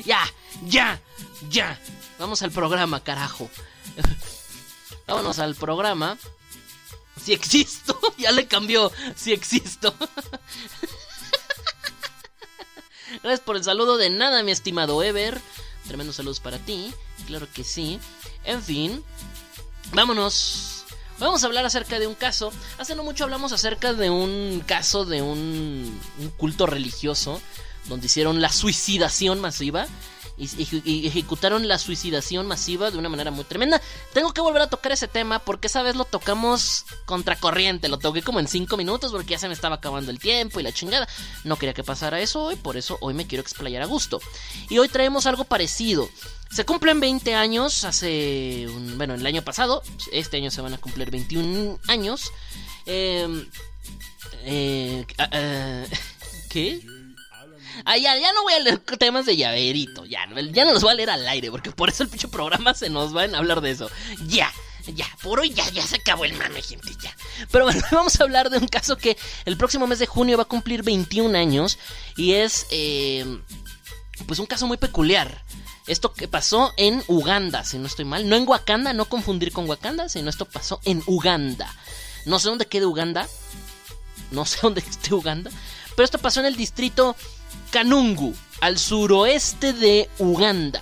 Ya, 0.04 0.20
ya, 0.66 1.00
ya. 1.48 1.78
Vamos 2.18 2.42
al 2.42 2.50
programa, 2.50 3.02
carajo. 3.02 3.50
Vámonos 5.06 5.38
al 5.38 5.54
programa. 5.54 6.16
Si 7.22 7.32
existo, 7.32 7.98
ya 8.18 8.32
le 8.32 8.46
cambió. 8.46 8.90
Si 9.16 9.32
existo. 9.32 9.94
Gracias 13.22 13.40
por 13.40 13.56
el 13.56 13.64
saludo 13.64 13.96
de 13.96 14.10
nada, 14.10 14.42
mi 14.42 14.52
estimado 14.52 15.02
Ever. 15.02 15.40
Tremendos 15.86 16.16
saludos 16.16 16.40
para 16.40 16.58
ti. 16.58 16.92
Claro 17.26 17.46
que 17.52 17.64
sí. 17.64 18.00
En 18.44 18.62
fin, 18.62 19.04
vámonos. 19.92 20.71
Vamos 21.22 21.44
a 21.44 21.46
hablar 21.46 21.64
acerca 21.64 22.00
de 22.00 22.08
un 22.08 22.16
caso. 22.16 22.52
Hace 22.78 22.96
no 22.96 23.04
mucho 23.04 23.22
hablamos 23.22 23.52
acerca 23.52 23.92
de 23.92 24.10
un 24.10 24.60
caso 24.66 25.04
de 25.04 25.22
un, 25.22 26.00
culto 26.36 26.66
religioso 26.66 27.40
donde 27.84 28.06
hicieron 28.06 28.40
la 28.40 28.48
suicidación 28.48 29.40
masiva 29.40 29.86
y 30.36 31.06
ejecutaron 31.06 31.68
la 31.68 31.78
suicidación 31.78 32.48
masiva 32.48 32.90
de 32.90 32.98
una 32.98 33.08
manera 33.08 33.30
muy 33.30 33.44
tremenda. 33.44 33.80
Tengo 34.12 34.34
que 34.34 34.40
volver 34.40 34.62
a 34.62 34.66
tocar 34.66 34.90
ese 34.90 35.06
tema 35.06 35.38
porque 35.38 35.68
esa 35.68 35.82
vez 35.82 35.94
lo 35.94 36.04
tocamos 36.04 36.86
contracorriente. 37.04 37.88
Lo 37.88 38.00
toqué 38.00 38.22
como 38.22 38.40
en 38.40 38.48
5 38.48 38.76
minutos 38.76 39.12
porque 39.12 39.30
ya 39.30 39.38
se 39.38 39.46
me 39.46 39.54
estaba 39.54 39.76
acabando 39.76 40.10
el 40.10 40.18
tiempo 40.18 40.58
y 40.58 40.64
la 40.64 40.72
chingada. 40.72 41.06
No 41.44 41.56
quería 41.56 41.72
que 41.72 41.84
pasara 41.84 42.18
eso 42.18 42.42
hoy, 42.42 42.56
por 42.56 42.76
eso 42.76 42.98
hoy 43.00 43.14
me 43.14 43.28
quiero 43.28 43.42
explayar 43.42 43.82
a 43.82 43.86
gusto. 43.86 44.20
Y 44.68 44.78
hoy 44.78 44.88
traemos 44.88 45.26
algo 45.26 45.44
parecido. 45.44 46.08
Se 46.54 46.64
cumplen 46.66 47.00
20 47.00 47.34
años 47.34 47.84
hace. 47.84 48.66
un- 48.68 48.98
bueno, 48.98 49.14
el 49.14 49.24
año 49.26 49.42
pasado. 49.42 49.82
Este 50.12 50.36
año 50.36 50.50
se 50.50 50.60
van 50.60 50.74
a 50.74 50.78
cumplir 50.78 51.10
21 51.10 51.78
años. 51.88 52.30
Eh, 52.86 53.46
eh, 54.44 55.06
ah, 55.18 55.84
¿Qué? 56.50 56.80
Ah, 57.86 57.96
ya, 57.96 58.16
ya 58.18 58.32
no 58.34 58.42
voy 58.42 58.52
a 58.52 58.60
leer 58.60 58.78
temas 58.80 59.24
de 59.24 59.36
llaverito. 59.36 60.04
Ya, 60.04 60.26
no- 60.26 60.38
ya 60.40 60.64
no 60.66 60.72
los 60.72 60.82
voy 60.82 60.92
a 60.92 60.94
leer 60.94 61.10
al 61.10 61.26
aire. 61.26 61.50
Porque 61.50 61.70
por 61.72 61.88
eso 61.88 62.02
el 62.02 62.10
pinche 62.10 62.28
programa 62.28 62.74
se 62.74 62.90
nos 62.90 63.16
va 63.16 63.22
a 63.22 63.38
hablar 63.38 63.60
de 63.62 63.70
eso. 63.70 63.90
Ya, 64.26 64.52
ya, 64.94 65.06
por 65.22 65.40
hoy 65.40 65.50
ya, 65.54 65.68
ya 65.70 65.86
se 65.86 65.96
acabó 65.96 66.26
el 66.26 66.34
mame, 66.34 66.60
gente, 66.60 66.90
ya. 67.02 67.16
Pero 67.50 67.64
bueno, 67.64 67.80
vamos 67.92 68.20
a 68.20 68.24
hablar 68.24 68.50
de 68.50 68.58
un 68.58 68.68
caso 68.68 68.98
que 68.98 69.16
el 69.46 69.56
próximo 69.56 69.86
mes 69.86 70.00
de 70.00 70.06
junio 70.06 70.36
va 70.36 70.42
a 70.42 70.48
cumplir 70.48 70.82
21 70.82 71.34
años. 71.38 71.78
Y 72.16 72.34
es, 72.34 72.66
eh, 72.70 73.24
pues, 74.26 74.38
un 74.38 74.46
caso 74.46 74.66
muy 74.66 74.76
peculiar. 74.76 75.42
Esto 75.92 76.14
que 76.14 76.26
pasó 76.26 76.72
en 76.78 77.04
Uganda, 77.06 77.64
si 77.64 77.76
no 77.76 77.86
estoy 77.86 78.06
mal. 78.06 78.26
No 78.26 78.34
en 78.36 78.48
Wakanda, 78.48 78.94
no 78.94 79.04
confundir 79.04 79.52
con 79.52 79.68
Wakanda, 79.68 80.08
sino 80.08 80.30
esto 80.30 80.46
pasó 80.46 80.80
en 80.84 81.02
Uganda. 81.06 81.70
No 82.24 82.38
sé 82.38 82.48
dónde 82.48 82.64
quede 82.64 82.86
Uganda. 82.86 83.28
No 84.30 84.46
sé 84.46 84.58
dónde 84.62 84.80
esté 84.80 85.12
Uganda. 85.12 85.50
Pero 85.94 86.04
esto 86.04 86.16
pasó 86.16 86.40
en 86.40 86.46
el 86.46 86.56
distrito 86.56 87.14
Kanungu, 87.70 88.34
al 88.62 88.78
suroeste 88.78 89.74
de 89.74 90.08
Uganda. 90.18 90.80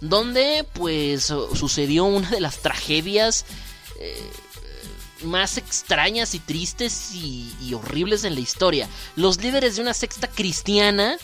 Donde 0.00 0.66
pues 0.72 1.32
sucedió 1.54 2.06
una 2.06 2.28
de 2.28 2.40
las 2.40 2.58
tragedias 2.58 3.44
eh, 4.00 4.30
más 5.22 5.56
extrañas 5.56 6.34
y 6.34 6.40
tristes 6.40 7.12
y, 7.14 7.54
y 7.62 7.74
horribles 7.74 8.24
en 8.24 8.34
la 8.34 8.40
historia. 8.40 8.88
Los 9.14 9.40
líderes 9.40 9.76
de 9.76 9.82
una 9.82 9.94
secta 9.94 10.26
cristiana 10.26 11.16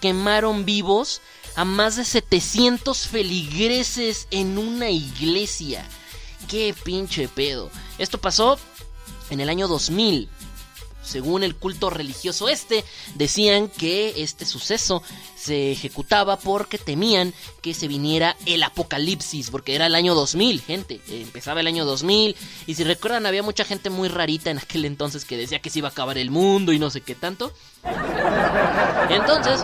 quemaron 0.00 0.64
vivos 0.64 1.20
a 1.56 1.64
más 1.64 1.96
de 1.96 2.04
700 2.04 3.06
feligreses 3.06 4.26
en 4.30 4.58
una 4.58 4.90
iglesia. 4.90 5.86
Qué 6.48 6.74
pinche 6.84 7.28
pedo. 7.28 7.70
Esto 7.98 8.18
pasó 8.18 8.58
en 9.30 9.40
el 9.40 9.48
año 9.48 9.68
2000. 9.68 10.28
Según 11.02 11.42
el 11.42 11.56
culto 11.56 11.90
religioso 11.90 12.48
este, 12.48 12.84
decían 13.16 13.68
que 13.68 14.22
este 14.22 14.44
suceso 14.44 15.02
se 15.36 15.72
ejecutaba 15.72 16.38
porque 16.38 16.78
temían 16.78 17.34
que 17.60 17.74
se 17.74 17.88
viniera 17.88 18.36
el 18.46 18.62
apocalipsis, 18.62 19.50
porque 19.50 19.74
era 19.74 19.86
el 19.86 19.96
año 19.96 20.14
2000, 20.14 20.60
gente, 20.60 21.00
empezaba 21.08 21.60
el 21.60 21.66
año 21.66 21.84
2000, 21.84 22.36
y 22.68 22.74
si 22.74 22.84
recuerdan 22.84 23.26
había 23.26 23.42
mucha 23.42 23.64
gente 23.64 23.90
muy 23.90 24.08
rarita 24.08 24.50
en 24.50 24.58
aquel 24.58 24.84
entonces 24.84 25.24
que 25.24 25.36
decía 25.36 25.58
que 25.58 25.70
se 25.70 25.80
iba 25.80 25.88
a 25.88 25.90
acabar 25.90 26.18
el 26.18 26.30
mundo 26.30 26.72
y 26.72 26.78
no 26.78 26.88
sé 26.88 27.00
qué 27.00 27.16
tanto. 27.16 27.52
Entonces, 29.10 29.60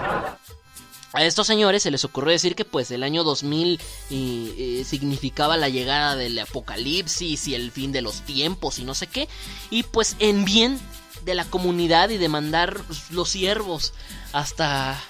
a 1.12 1.24
estos 1.24 1.46
señores 1.46 1.82
se 1.82 1.90
les 1.90 2.04
ocurrió 2.04 2.32
decir 2.32 2.54
que 2.54 2.64
pues 2.64 2.90
el 2.90 3.02
año 3.02 3.24
2000 3.24 3.80
y, 4.10 4.54
eh, 4.58 4.84
significaba 4.84 5.56
la 5.56 5.68
llegada 5.68 6.16
del 6.16 6.38
apocalipsis 6.38 7.48
y 7.48 7.54
el 7.54 7.70
fin 7.70 7.92
de 7.92 8.02
los 8.02 8.22
tiempos 8.22 8.78
y 8.78 8.84
no 8.84 8.94
sé 8.94 9.06
qué. 9.06 9.28
Y 9.70 9.84
pues 9.84 10.16
en 10.18 10.44
bien 10.44 10.78
de 11.24 11.34
la 11.34 11.44
comunidad 11.44 12.10
y 12.10 12.18
de 12.18 12.28
mandar 12.28 12.80
los 13.10 13.30
siervos 13.30 13.92
hasta 14.32 15.00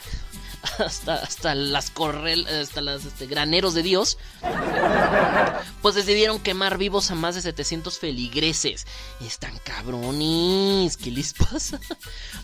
hasta 0.79 1.15
hasta 1.15 1.55
las 1.55 1.91
correl 1.91 2.47
hasta 2.47 2.81
las 2.81 3.05
este, 3.05 3.27
graneros 3.27 3.75
de 3.75 3.83
Dios 3.83 4.19
pues 5.83 5.95
decidieron 5.95 6.39
quemar 6.41 6.79
vivos 6.79 7.11
a 7.11 7.15
más 7.15 7.35
de 7.35 7.43
700 7.43 7.99
feligreses 7.99 8.87
están 9.21 9.59
cabrones 9.65 10.97
qué 10.97 11.11
les 11.11 11.33
pasa 11.35 11.81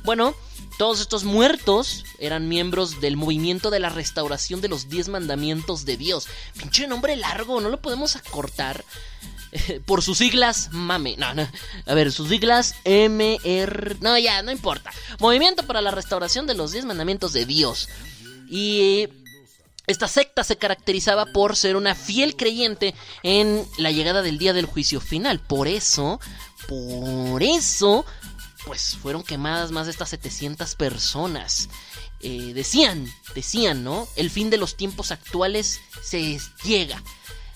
bueno 0.04 0.34
todos 0.78 1.00
estos 1.00 1.24
muertos 1.24 2.04
eran 2.18 2.48
miembros 2.48 3.00
del 3.00 3.16
movimiento 3.16 3.70
de 3.70 3.80
la 3.80 3.88
restauración 3.88 4.60
de 4.60 4.68
los 4.68 4.88
10 4.88 5.08
mandamientos 5.08 5.84
de 5.84 5.96
Dios 5.96 6.26
pinche 6.58 6.86
nombre 6.86 7.16
largo 7.16 7.60
no 7.60 7.68
lo 7.68 7.80
podemos 7.80 8.16
acortar 8.16 8.84
por 9.86 10.02
sus 10.02 10.18
siglas, 10.18 10.70
mame. 10.72 11.16
No, 11.16 11.34
no. 11.34 11.48
A 11.86 11.94
ver, 11.94 12.12
sus 12.12 12.28
siglas 12.28 12.74
MR. 12.84 13.96
No, 14.00 14.18
ya, 14.18 14.42
no 14.42 14.50
importa. 14.50 14.90
Movimiento 15.20 15.64
para 15.66 15.80
la 15.80 15.90
restauración 15.90 16.46
de 16.46 16.54
los 16.54 16.72
10 16.72 16.86
mandamientos 16.86 17.32
de 17.32 17.46
Dios. 17.46 17.88
Y 18.48 19.08
esta 19.86 20.08
secta 20.08 20.44
se 20.44 20.56
caracterizaba 20.56 21.26
por 21.26 21.56
ser 21.56 21.76
una 21.76 21.94
fiel 21.94 22.36
creyente 22.36 22.94
en 23.22 23.66
la 23.76 23.90
llegada 23.90 24.22
del 24.22 24.38
día 24.38 24.52
del 24.52 24.66
juicio 24.66 25.00
final. 25.00 25.40
Por 25.40 25.68
eso, 25.68 26.20
por 26.68 27.42
eso, 27.42 28.06
pues 28.64 28.96
fueron 29.00 29.22
quemadas 29.22 29.72
más 29.72 29.86
de 29.86 29.92
estas 29.92 30.08
700 30.10 30.74
personas. 30.74 31.68
Eh, 32.20 32.52
decían, 32.54 33.06
decían, 33.34 33.84
¿no? 33.84 34.08
El 34.16 34.30
fin 34.30 34.48
de 34.48 34.56
los 34.56 34.76
tiempos 34.76 35.10
actuales 35.10 35.80
se 36.02 36.38
llega. 36.64 37.02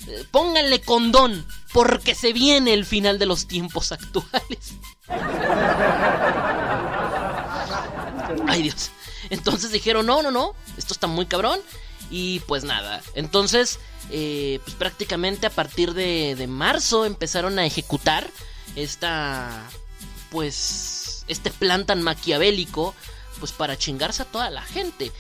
Eh, 0.07 0.25
Pónganle 0.31 0.83
condón, 0.83 1.47
porque 1.73 2.15
se 2.15 2.35
viene 2.35 2.75
el 2.75 2.85
final 2.85 3.19
de 3.19 3.25
los 3.25 3.49
tiempos 3.49 3.93
actuales. 3.93 4.75
Ay 8.47 8.63
Dios. 8.63 8.91
Entonces 9.31 9.73
dijeron, 9.73 10.07
no, 10.07 10.23
no, 10.23 10.31
no, 10.31 10.55
esto 10.77 10.93
está 10.95 11.07
muy 11.07 11.27
cabrón. 11.27 11.61
Y 12.11 12.41
pues 12.41 12.65
nada, 12.65 13.03
entonces, 13.15 13.81
eh, 14.11 14.61
pues 14.65 14.75
prácticamente 14.77 15.47
a 15.47 15.51
partir 15.51 15.93
de, 15.93 16.37
de 16.37 16.47
marzo 16.47 17.05
empezaron 17.05 17.59
a 17.59 17.67
ejecutar 17.67 18.31
esta, 18.77 19.69
pues, 20.31 21.25
este 21.29 21.51
plan 21.51 21.85
tan 21.85 22.03
maquiavélico, 22.03 22.95
pues 23.41 23.53
para 23.53 23.77
chingarse 23.77 24.23
a 24.23 24.27
toda 24.27 24.51
la 24.51 24.63
gente. 24.63 25.13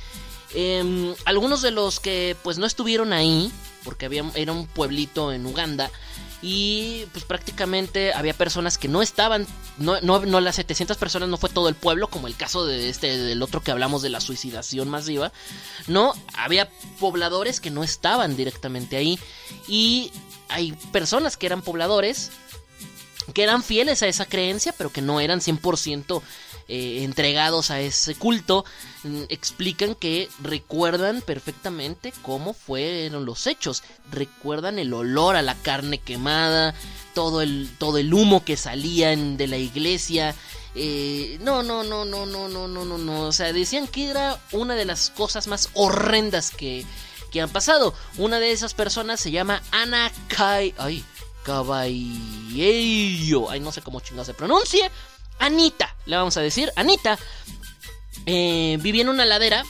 Em, 0.55 1.15
algunos 1.25 1.61
de 1.61 1.71
los 1.71 2.01
que 2.01 2.37
pues 2.43 2.59
no 2.59 2.67
estuvieron 2.67 3.13
ahí, 3.13 3.53
porque 3.85 4.07
había, 4.07 4.25
era 4.35 4.53
un 4.53 4.67
pueblito 4.67 5.33
en 5.33 5.45
Uganda, 5.45 5.91
y 6.40 7.06
pues 7.12 7.24
prácticamente 7.24 8.12
había 8.12 8.32
personas 8.35 8.78
que 8.78 8.89
no 8.89 9.02
estaban, 9.02 9.47
no, 9.77 10.01
no, 10.02 10.24
no 10.24 10.40
las 10.40 10.56
700 10.56 10.97
personas 10.97 11.28
no 11.28 11.36
fue 11.36 11.51
todo 11.51 11.69
el 11.69 11.74
pueblo, 11.74 12.09
como 12.09 12.28
el 12.28 12.36
caso 12.36 12.65
de 12.65 12.89
este, 12.89 13.16
del 13.16 13.43
otro 13.43 13.62
que 13.62 13.73
hablamos 13.73 14.02
de 14.02 14.10
la 14.10 14.20
suicidación 14.20 14.89
masiva, 14.89 15.32
no, 15.89 16.15
había 16.35 16.70
pobladores 17.01 17.60
que 17.60 17.70
no 17.70 17.82
estaban 17.82 18.36
directamente 18.36 18.97
ahí, 18.97 19.19
y 19.66 20.12
hay 20.48 20.73
personas 20.93 21.36
que 21.36 21.47
eran 21.47 21.62
pobladores, 21.62 22.31
que 23.35 23.43
eran 23.43 23.62
fieles 23.62 24.02
a 24.02 24.06
esa 24.06 24.27
creencia, 24.27 24.73
pero 24.78 24.90
que 24.90 25.02
no 25.02 25.20
eran 25.20 25.40
100% 25.40 26.23
eh, 26.69 27.03
entregados 27.03 27.70
a 27.70 27.81
ese 27.81 28.15
culto 28.15 28.66
mm, 29.03 29.23
explican 29.31 29.95
que 29.95 30.28
recuerdan 30.43 31.23
perfectamente 31.23 32.12
cómo 32.20 32.53
fueron 32.53 33.24
los 33.24 33.47
hechos. 33.47 33.82
Recuerdan 34.11 34.78
el 34.78 34.93
olor 34.93 35.36
a 35.36 35.43
la 35.43 35.55
carne 35.55 35.99
quemada, 35.99 36.74
todo 37.15 37.40
el, 37.40 37.70
todo 37.78 37.97
el 37.97 38.12
humo 38.12 38.45
que 38.45 38.59
salía 38.59 39.16
de 39.16 39.47
la 39.47 39.57
iglesia. 39.57 40.35
Eh, 40.74 41.39
no, 41.40 41.62
no, 41.62 41.85
no, 41.85 42.05
no, 42.05 42.27
no, 42.27 42.49
no, 42.49 42.69
no, 42.69 42.85
no, 42.85 42.99
no. 42.99 43.23
O 43.23 43.32
sea, 43.32 43.55
decían 43.55 43.89
que 43.89 44.11
era 44.11 44.39
una 44.53 44.74
de 44.74 44.85
las 44.85 45.09
cosas 45.09 45.47
más 45.47 45.70
horrendas 45.73 46.51
que, 46.51 46.85
que 47.32 47.40
han 47.40 47.49
pasado. 47.49 47.95
Una 48.19 48.40
de 48.40 48.53
esas 48.53 48.74
personas 48.74 49.20
se 49.20 49.31
llama 49.31 49.62
Ana 49.70 50.12
Kai. 50.28 50.74
Ay, 50.77 51.03
Caballero. 51.49 53.51
Ay, 53.51 53.61
no 53.61 53.73
sé 53.73 53.81
cómo 53.81 54.01
chingado 54.01 54.27
se 54.27 54.35
pronuncia. 54.35 54.90
Anita, 55.39 55.94
le 56.06 56.16
vamos 56.16 56.36
a 56.36 56.40
decir. 56.40 56.73
Anita 56.77 57.19
eh, 58.27 58.78
vivía 58.81 59.02
en 59.02 59.09
una 59.09 59.24
ladera 59.24 59.65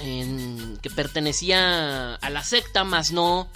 en- 0.00 0.78
que 0.82 0.90
pertenecía 0.90 2.14
a 2.14 2.30
la 2.30 2.42
secta, 2.42 2.84
más 2.84 3.12
no 3.12 3.50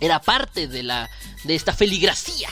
era 0.00 0.20
parte 0.20 0.68
de 0.68 0.82
la 0.82 1.08
de 1.44 1.54
esta 1.54 1.72
feligrafía. 1.72 2.48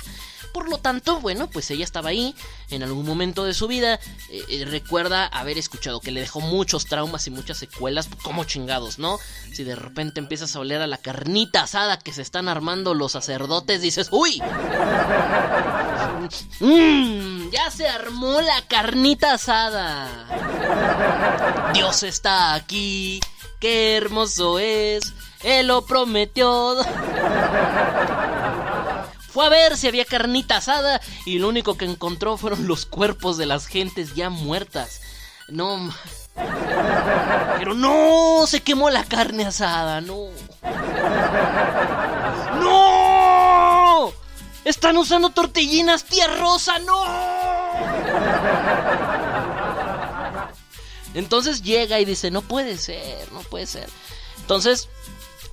Por 0.54 0.70
lo 0.70 0.78
tanto, 0.78 1.18
bueno, 1.20 1.48
pues 1.48 1.68
ella 1.72 1.82
estaba 1.84 2.10
ahí 2.10 2.32
en 2.70 2.84
algún 2.84 3.04
momento 3.04 3.44
de 3.44 3.54
su 3.54 3.66
vida. 3.66 3.98
eh, 4.30 4.44
eh, 4.48 4.64
recuerda 4.64 5.26
haber 5.26 5.58
escuchado 5.58 6.00
que 6.00 6.12
le 6.12 6.20
dejó 6.20 6.40
muchos 6.40 6.86
traumas 6.86 7.26
y 7.26 7.30
muchas 7.32 7.58
secuelas. 7.58 8.08
Como 8.22 8.44
chingados, 8.44 9.00
¿no? 9.00 9.18
Si 9.52 9.64
de 9.64 9.74
repente 9.74 10.20
empiezas 10.20 10.54
a 10.54 10.60
oler 10.60 10.80
a 10.80 10.86
la 10.86 10.98
carnita 10.98 11.64
asada 11.64 11.98
que 11.98 12.12
se 12.12 12.22
están 12.22 12.46
armando 12.48 12.94
los 12.94 13.10
sacerdotes, 13.10 13.82
dices, 13.82 14.08
¡Uy! 14.12 14.40
¡Mmm! 16.60 17.50
Ya 17.50 17.68
se 17.72 17.88
armó 17.88 18.40
la 18.40 18.62
carnita 18.68 19.34
asada. 19.34 20.08
Dios 21.74 22.04
está 22.04 22.54
aquí. 22.54 23.20
Qué 23.58 23.96
hermoso 23.96 24.60
es. 24.60 25.12
Él 25.42 25.66
lo 25.66 25.84
prometió. 25.84 26.76
Fue 29.34 29.44
a 29.44 29.48
ver 29.48 29.76
si 29.76 29.88
había 29.88 30.04
carnita 30.04 30.58
asada 30.58 31.00
y 31.26 31.40
lo 31.40 31.48
único 31.48 31.76
que 31.76 31.86
encontró 31.86 32.36
fueron 32.36 32.68
los 32.68 32.86
cuerpos 32.86 33.36
de 33.36 33.46
las 33.46 33.66
gentes 33.66 34.14
ya 34.14 34.30
muertas. 34.30 35.00
No. 35.48 35.92
Pero 37.58 37.74
no, 37.74 38.46
se 38.46 38.62
quemó 38.62 38.90
la 38.90 39.02
carne 39.02 39.44
asada, 39.44 40.00
no. 40.00 40.28
¡No! 42.60 44.12
Están 44.64 44.96
usando 44.98 45.30
tortillinas 45.30 46.04
tía 46.04 46.28
Rosa, 46.28 46.78
no. 46.78 47.04
Entonces 51.14 51.60
llega 51.64 51.98
y 51.98 52.04
dice, 52.04 52.30
no 52.30 52.42
puede 52.42 52.78
ser, 52.78 53.32
no 53.32 53.40
puede 53.40 53.66
ser. 53.66 53.88
Entonces, 54.38 54.88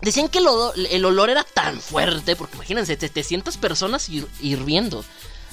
decían 0.02 0.30
que 0.30 0.40
el 0.40 0.48
olor, 0.48 0.73
el 0.78 1.06
olor 1.06 1.30
era 1.30 1.44
tan 1.44 1.80
fuerte, 1.80 2.36
porque 2.36 2.56
imagínense, 2.56 2.98
700 2.98 3.57
personas 3.57 4.10
hir- 4.10 4.28
hirviendo. 4.41 5.03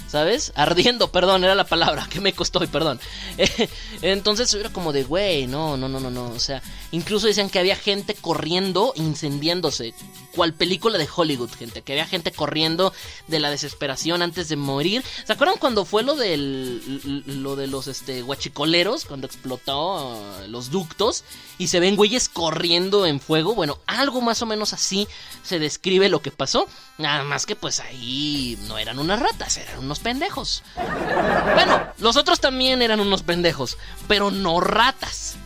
¿Sabes? 0.09 0.53
Ardiendo, 0.55 1.09
perdón, 1.13 1.45
era 1.45 1.55
la 1.55 1.65
palabra 1.67 2.07
que 2.11 2.21
me 2.21 2.33
costó, 2.33 2.61
perdón. 2.61 2.99
Entonces 4.03 4.53
era 4.55 4.71
como 4.71 4.93
de, 4.93 5.05
güey, 5.05 5.47
no, 5.47 5.77
no, 5.77 5.87
no, 5.89 6.01
no, 6.01 6.11
no. 6.11 6.31
O 6.31 6.39
sea, 6.39 6.63
incluso 6.93 7.27
decían 7.27 7.51
que 7.51 7.59
había 7.59 7.77
gente 7.77 8.15
corriendo, 8.15 8.93
incendiándose. 8.97 9.93
Cual 10.39 10.55
película 10.55 10.99
de 10.99 11.09
Hollywood, 11.13 11.51
gente. 11.51 11.83
Que 11.83 11.95
había 11.95 12.07
gente 12.07 12.31
corriendo 12.31 12.93
de 13.27 13.41
la 13.41 13.51
desesperación 13.51 14.23
antes 14.23 14.49
de 14.49 14.55
morir. 14.55 15.03
¿Se 15.25 15.33
acuerdan 15.33 15.59
cuando 15.59 15.85
fue 15.85 16.05
lo 16.05 16.15
del. 16.15 17.25
lo 17.43 17.57
de 17.57 17.67
los 17.67 17.89
este 17.89 18.23
guachicoleros? 18.23 19.05
Cuando 19.05 19.27
explotó 19.27 20.17
uh, 20.17 20.47
los 20.47 20.71
ductos. 20.71 21.25
Y 21.59 21.67
se 21.67 21.81
ven 21.81 21.97
güeyes 21.97 22.29
corriendo 22.29 23.05
en 23.05 23.19
fuego. 23.19 23.57
Bueno, 23.57 23.81
algo 23.87 24.21
más 24.21 24.41
o 24.41 24.47
menos 24.47 24.73
así 24.73 25.09
se 25.43 25.59
describe 25.59 26.09
lo 26.09 26.23
que 26.23 26.31
pasó. 26.31 26.69
Nada 26.99 27.25
más 27.25 27.45
que 27.45 27.57
pues 27.57 27.81
ahí 27.81 28.57
no 28.69 28.79
eran 28.79 29.01
unas 29.01 29.19
ratas, 29.19 29.57
eran 29.57 29.81
unos 29.81 29.99
pendejos. 29.99 30.63
Bueno, 30.77 31.83
los 31.99 32.17
otros 32.17 32.39
también 32.39 32.81
eran 32.81 33.01
unos 33.01 33.25
pendejos, 33.25 33.77
pero 34.07 34.31
no 34.31 34.61
ratas. 34.61 35.37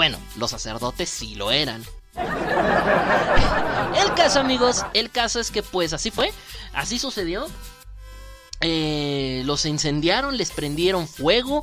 Bueno, 0.00 0.18
los 0.38 0.50
sacerdotes 0.52 1.10
sí 1.10 1.34
lo 1.34 1.50
eran. 1.50 1.84
El 2.16 4.14
caso, 4.14 4.40
amigos, 4.40 4.86
el 4.94 5.10
caso 5.10 5.40
es 5.40 5.50
que 5.50 5.62
pues 5.62 5.92
así 5.92 6.10
fue, 6.10 6.32
así 6.72 6.98
sucedió. 6.98 7.46
Eh, 8.62 9.42
los 9.44 9.66
incendiaron, 9.66 10.38
les 10.38 10.52
prendieron 10.52 11.06
fuego 11.06 11.62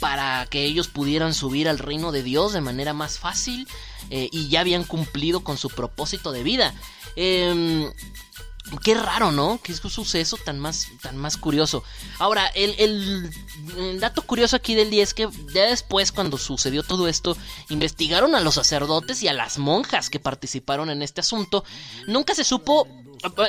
para 0.00 0.46
que 0.46 0.64
ellos 0.64 0.88
pudieran 0.88 1.32
subir 1.32 1.68
al 1.68 1.78
reino 1.78 2.10
de 2.10 2.24
Dios 2.24 2.52
de 2.52 2.60
manera 2.60 2.92
más 2.92 3.20
fácil 3.20 3.68
eh, 4.10 4.30
y 4.32 4.48
ya 4.48 4.62
habían 4.62 4.82
cumplido 4.82 5.44
con 5.44 5.56
su 5.56 5.70
propósito 5.70 6.32
de 6.32 6.42
vida. 6.42 6.74
Em, 7.14 7.92
Qué 8.82 8.94
raro, 8.94 9.30
¿no? 9.30 9.60
Qué 9.62 9.74
suceso 9.74 10.36
tan 10.44 10.58
más, 10.58 10.88
tan 11.00 11.16
más 11.16 11.36
curioso. 11.36 11.84
Ahora, 12.18 12.46
el 12.48 13.30
dato 14.00 14.22
curioso 14.22 14.56
aquí 14.56 14.74
del 14.74 14.90
día 14.90 15.04
es 15.04 15.14
que 15.14 15.28
ya 15.54 15.66
después, 15.66 16.10
cuando 16.10 16.36
sucedió 16.36 16.82
todo 16.82 17.06
esto, 17.06 17.36
investigaron 17.68 18.34
a 18.34 18.40
los 18.40 18.54
sacerdotes 18.54 19.22
y 19.22 19.28
a 19.28 19.32
las 19.32 19.58
monjas 19.58 20.10
que 20.10 20.18
participaron 20.18 20.90
en 20.90 21.02
este 21.02 21.20
asunto. 21.20 21.64
Nunca 22.06 22.34
se 22.34 22.44
supo. 22.44 22.88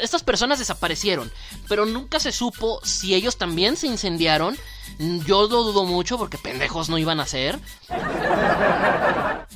Estas 0.01 0.23
personas 0.23 0.59
desaparecieron, 0.59 1.31
pero 1.67 1.85
nunca 1.85 2.19
se 2.19 2.31
supo 2.31 2.79
si 2.83 3.13
ellos 3.13 3.37
también 3.37 3.77
se 3.77 3.87
incendiaron. 3.87 4.57
Yo 4.99 5.47
lo 5.47 5.63
dudo 5.63 5.85
mucho 5.85 6.17
porque 6.17 6.37
pendejos 6.37 6.89
no 6.89 6.97
iban 6.97 7.19
a 7.19 7.27
ser. 7.27 7.59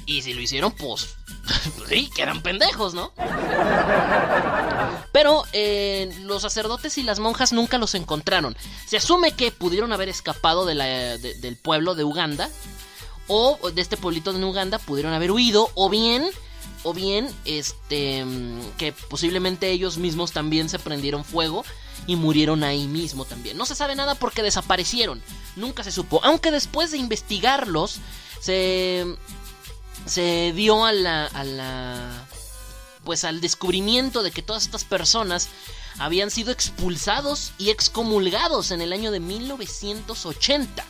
Y 0.05 0.21
si 0.21 0.33
lo 0.33 0.41
hicieron, 0.41 0.71
pues. 0.71 1.15
sí, 1.89 2.09
que 2.13 2.21
eran 2.21 2.41
pendejos, 2.41 2.93
¿no? 2.93 3.11
Pero 5.11 5.43
eh, 5.53 6.13
los 6.21 6.41
sacerdotes 6.41 6.97
y 6.97 7.03
las 7.03 7.19
monjas 7.19 7.53
nunca 7.53 7.77
los 7.77 7.95
encontraron. 7.95 8.55
Se 8.85 8.97
asume 8.97 9.33
que 9.33 9.51
pudieron 9.51 9.93
haber 9.93 10.09
escapado 10.09 10.65
del 10.65 11.57
pueblo 11.61 11.95
de 11.95 12.03
Uganda. 12.03 12.49
O 13.27 13.57
de 13.73 13.81
este 13.81 13.97
pueblito 13.97 14.33
de 14.33 14.43
Uganda 14.43 14.77
pudieron 14.79 15.13
haber 15.13 15.31
huido. 15.31 15.69
O 15.75 15.89
bien. 15.89 16.29
O 16.83 16.93
bien, 16.93 17.29
este. 17.45 18.25
Que 18.77 18.91
posiblemente 18.91 19.69
ellos 19.69 19.97
mismos 19.97 20.31
también 20.31 20.69
se 20.69 20.79
prendieron 20.79 21.23
fuego. 21.23 21.63
Y 22.07 22.15
murieron 22.15 22.63
ahí 22.63 22.87
mismo 22.87 23.25
también. 23.25 23.57
No 23.57 23.65
se 23.65 23.75
sabe 23.75 23.95
nada 23.95 24.15
porque 24.15 24.41
desaparecieron. 24.41 25.21
Nunca 25.55 25.83
se 25.83 25.91
supo. 25.91 26.19
Aunque 26.23 26.51
después 26.51 26.91
de 26.91 26.97
investigarlos. 26.97 27.99
Se. 28.39 29.05
Se 30.05 30.53
dio 30.53 30.85
a 30.85 30.91
la. 30.91 31.25
a 31.25 31.43
la 31.43 32.27
pues 33.03 33.23
al 33.23 33.41
descubrimiento 33.41 34.23
de 34.23 34.31
que 34.31 34.41
todas 34.41 34.63
estas 34.63 34.83
personas 34.83 35.49
habían 35.97 36.31
sido 36.31 36.51
expulsados 36.51 37.51
y 37.57 37.69
excomulgados 37.69 38.71
en 38.71 38.81
el 38.81 38.93
año 38.93 39.11
de 39.11 39.19
1980, 39.19 40.85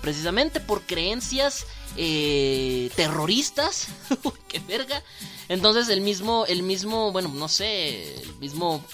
precisamente 0.00 0.60
por 0.60 0.82
creencias 0.82 1.66
eh, 1.96 2.90
terroristas, 2.96 3.88
qué 4.48 4.58
verga. 4.60 5.02
Entonces 5.48 5.88
el 5.88 6.00
mismo, 6.00 6.46
el 6.46 6.62
mismo, 6.62 7.12
bueno, 7.12 7.28
no 7.28 7.48
sé, 7.48 8.20
el 8.22 8.34
mismo 8.36 8.84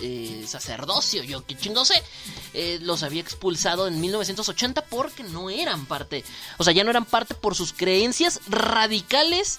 eh, 0.00 0.44
sacerdocio, 0.46 1.22
yo 1.24 1.44
qué 1.44 1.56
chingo 1.56 1.84
sé, 1.84 2.02
eh, 2.54 2.78
los 2.82 3.02
había 3.02 3.20
expulsado 3.20 3.88
en 3.88 4.00
1980 4.00 4.84
porque 4.86 5.22
no 5.24 5.50
eran 5.50 5.86
parte, 5.86 6.24
o 6.58 6.64
sea, 6.64 6.72
ya 6.72 6.84
no 6.84 6.90
eran 6.90 7.04
parte 7.04 7.34
por 7.34 7.54
sus 7.54 7.72
creencias 7.72 8.40
radicales 8.48 9.58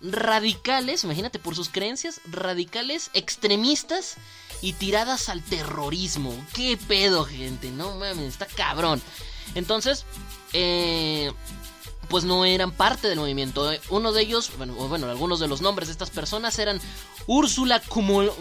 radicales, 0.00 1.04
imagínate, 1.04 1.38
por 1.38 1.54
sus 1.54 1.68
creencias 1.68 2.20
radicales, 2.30 3.10
extremistas 3.14 4.16
y 4.62 4.72
tiradas 4.74 5.28
al 5.28 5.42
terrorismo. 5.42 6.34
¿Qué 6.54 6.76
pedo, 6.76 7.24
gente? 7.24 7.70
No 7.70 7.94
mames, 7.94 8.28
está 8.28 8.46
cabrón. 8.46 9.00
Entonces, 9.56 10.04
eh, 10.52 11.32
pues 12.08 12.22
no 12.22 12.44
eran 12.44 12.70
parte 12.70 13.08
del 13.08 13.18
movimiento. 13.18 13.68
Uno 13.90 14.12
de 14.12 14.22
ellos, 14.22 14.52
bueno, 14.56 14.74
bueno, 14.74 15.10
algunos 15.10 15.40
de 15.40 15.48
los 15.48 15.60
nombres 15.60 15.88
de 15.88 15.92
estas 15.92 16.10
personas 16.10 16.56
eran 16.60 16.80
Úrsula 17.26 17.82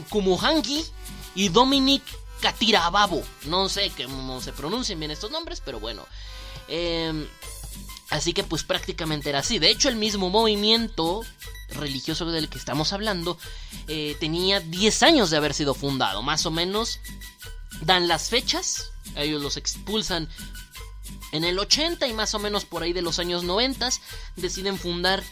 Kumuhangi 0.10 0.86
y 1.34 1.50
Dominic 1.50 2.04
Katirababo. 2.42 3.24
No 3.46 3.68
sé 3.70 3.92
cómo 3.98 4.40
se 4.40 4.54
pronuncian 4.54 5.00
bien 5.00 5.10
estos 5.10 5.32
nombres, 5.32 5.62
pero 5.66 5.80
bueno. 5.80 6.06
Eh, 6.68 7.28
Así 8.10 8.34
que 8.34 8.44
pues 8.44 8.64
prácticamente 8.64 9.30
era 9.30 9.40
así. 9.40 9.60
De 9.60 9.70
hecho 9.70 9.90
el 9.90 9.96
mismo 9.96 10.30
movimiento 10.30 11.22
religioso 11.70 12.26
del 12.26 12.50
que 12.50 12.58
estamos 12.58 12.94
hablando 12.94 13.38
eh, 13.88 14.16
tenía 14.20 14.60
10 14.60 15.04
años 15.04 15.30
de 15.30 15.38
haber 15.38 15.54
sido 15.54 15.74
fundado. 15.74 16.22
Más 16.22 16.46
o 16.46 16.52
menos 16.52 17.00
dan 17.82 18.08
las 18.08 18.30
fechas. 18.30 18.92
Ellos 19.16 19.42
los 19.42 19.58
expulsan 19.58 20.30
en 21.32 21.44
el 21.44 21.60
80 21.60 22.08
y 22.08 22.14
más 22.14 22.34
o 22.36 22.40
menos 22.40 22.66
por 22.66 22.84
ahí 22.84 22.94
de 22.94 23.02
los 23.02 23.20
años 23.20 23.44
90 23.44 23.90
deciden 24.36 24.78
fundar 24.78 25.24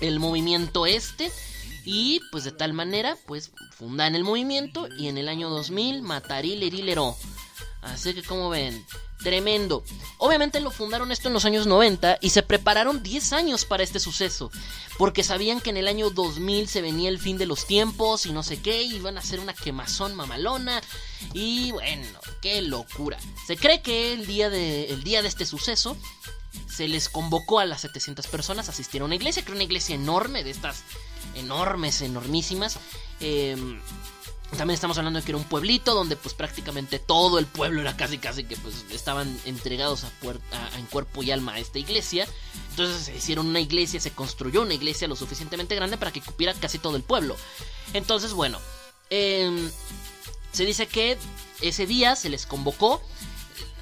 el 0.00 0.20
movimiento 0.20 0.86
este. 0.86 1.32
Y 1.84 2.20
pues 2.30 2.44
de 2.44 2.52
tal 2.52 2.74
manera 2.74 3.16
pues 3.26 3.52
fundan 3.76 4.14
el 4.14 4.24
movimiento 4.24 4.88
y 4.98 5.08
en 5.08 5.16
el 5.16 5.28
año 5.28 5.48
2000 5.48 6.02
Matarile 6.02 6.68
Rilero 6.68 7.16
Así 7.80 8.12
que 8.12 8.22
como 8.22 8.50
ven, 8.50 8.84
tremendo. 9.22 9.84
Obviamente 10.18 10.60
lo 10.60 10.70
fundaron 10.70 11.12
esto 11.12 11.28
en 11.28 11.34
los 11.34 11.44
años 11.44 11.66
90 11.66 12.18
y 12.20 12.30
se 12.30 12.42
prepararon 12.42 13.02
10 13.02 13.32
años 13.32 13.64
para 13.64 13.82
este 13.82 14.00
suceso, 14.00 14.50
porque 14.98 15.22
sabían 15.22 15.60
que 15.60 15.70
en 15.70 15.76
el 15.76 15.88
año 15.88 16.10
2000 16.10 16.68
se 16.68 16.82
venía 16.82 17.08
el 17.08 17.18
fin 17.18 17.38
de 17.38 17.46
los 17.46 17.66
tiempos 17.66 18.26
y 18.26 18.32
no 18.32 18.42
sé 18.42 18.60
qué, 18.60 18.82
y 18.82 18.96
iban 18.96 19.16
a 19.16 19.20
hacer 19.20 19.38
una 19.38 19.54
quemazón 19.54 20.14
mamalona 20.14 20.80
y 21.34 21.70
bueno, 21.70 22.17
qué 22.40 22.62
locura. 22.62 23.18
Se 23.46 23.56
cree 23.56 23.82
que 23.82 24.12
el 24.12 24.26
día 24.26 24.50
de, 24.50 24.86
el 24.86 25.02
día 25.02 25.22
de 25.22 25.28
este 25.28 25.46
suceso 25.46 25.96
se 26.68 26.88
les 26.88 27.08
convocó 27.08 27.60
a 27.60 27.66
las 27.66 27.82
700 27.82 28.26
personas 28.26 28.68
a 28.68 28.72
asistir 28.72 29.02
a 29.02 29.04
una 29.04 29.14
iglesia, 29.14 29.42
que 29.42 29.48
era 29.48 29.56
una 29.56 29.64
iglesia 29.64 29.94
enorme, 29.94 30.44
de 30.44 30.50
estas 30.50 30.82
enormes, 31.34 32.00
enormísimas. 32.02 32.78
Em, 33.20 33.80
también 34.56 34.74
estamos 34.74 34.96
hablando 34.96 35.18
de 35.18 35.24
que 35.24 35.32
era 35.32 35.38
un 35.38 35.44
pueblito 35.44 35.94
donde 35.94 36.16
pues 36.16 36.34
prácticamente 36.34 36.98
todo 36.98 37.38
el 37.38 37.46
pueblo 37.46 37.82
era 37.82 37.96
casi 37.96 38.16
casi 38.16 38.44
que 38.44 38.56
pues 38.56 38.86
estaban 38.90 39.38
entregados 39.44 40.04
a, 40.04 40.10
en 40.78 40.86
cuerpo 40.86 41.22
y 41.22 41.30
alma 41.30 41.54
a 41.54 41.58
esta 41.58 41.78
iglesia. 41.78 42.26
Entonces 42.70 43.06
se 43.06 43.16
hicieron 43.16 43.46
una 43.46 43.60
iglesia, 43.60 44.00
se 44.00 44.12
construyó 44.12 44.62
una 44.62 44.74
iglesia 44.74 45.06
lo 45.06 45.16
suficientemente 45.16 45.74
grande 45.74 45.98
para 45.98 46.12
que 46.12 46.22
cupiera 46.22 46.54
casi 46.54 46.78
todo 46.78 46.96
el 46.96 47.02
pueblo. 47.02 47.36
Entonces 47.92 48.32
bueno, 48.32 48.58
em, 49.10 49.70
se 50.52 50.64
dice 50.64 50.86
que 50.86 51.18
ese 51.60 51.86
día 51.86 52.16
se 52.16 52.28
les 52.28 52.46
convocó. 52.46 53.02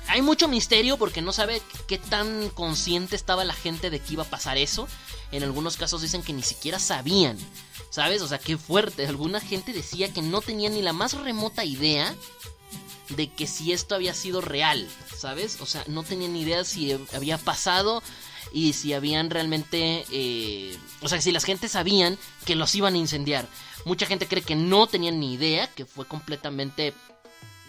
Hay 0.08 0.22
mucho 0.22 0.46
misterio 0.46 0.98
porque 0.98 1.22
no 1.22 1.32
sabe 1.32 1.60
qué 1.88 1.98
tan 1.98 2.48
consciente 2.50 3.16
estaba 3.16 3.44
la 3.44 3.54
gente 3.54 3.90
de 3.90 3.98
que 4.00 4.14
iba 4.14 4.22
a 4.22 4.30
pasar 4.30 4.56
eso. 4.56 4.88
En 5.32 5.42
algunos 5.42 5.76
casos 5.76 6.02
dicen 6.02 6.22
que 6.22 6.32
ni 6.32 6.42
siquiera 6.42 6.78
sabían. 6.78 7.36
¿Sabes? 7.90 8.22
O 8.22 8.28
sea, 8.28 8.38
qué 8.38 8.56
fuerte. 8.56 9.06
Alguna 9.06 9.40
gente 9.40 9.72
decía 9.72 10.12
que 10.12 10.22
no 10.22 10.40
tenía 10.40 10.70
ni 10.70 10.82
la 10.82 10.92
más 10.92 11.14
remota 11.14 11.64
idea 11.64 12.14
de 13.08 13.30
que 13.30 13.46
si 13.46 13.72
esto 13.72 13.94
había 13.94 14.14
sido 14.14 14.40
real. 14.40 14.88
¿Sabes? 15.16 15.60
O 15.60 15.66
sea, 15.66 15.82
no 15.86 16.02
tenían 16.04 16.34
ni 16.34 16.42
idea 16.42 16.62
si 16.64 16.92
había 17.12 17.38
pasado 17.38 18.02
y 18.52 18.74
si 18.74 18.92
habían 18.92 19.30
realmente... 19.30 20.04
eh, 20.10 20.76
o 21.00 21.08
sea, 21.08 21.20
si 21.20 21.32
las 21.32 21.44
gentes 21.44 21.72
sabían 21.72 22.18
que 22.44 22.54
los 22.54 22.74
iban 22.74 22.94
a 22.94 22.98
incendiar. 22.98 23.48
Mucha 23.86 24.04
gente 24.04 24.26
cree 24.26 24.42
que 24.42 24.56
no 24.56 24.88
tenían 24.88 25.20
ni 25.20 25.32
idea, 25.32 25.68
que 25.68 25.86
fue 25.86 26.06
completamente 26.06 26.92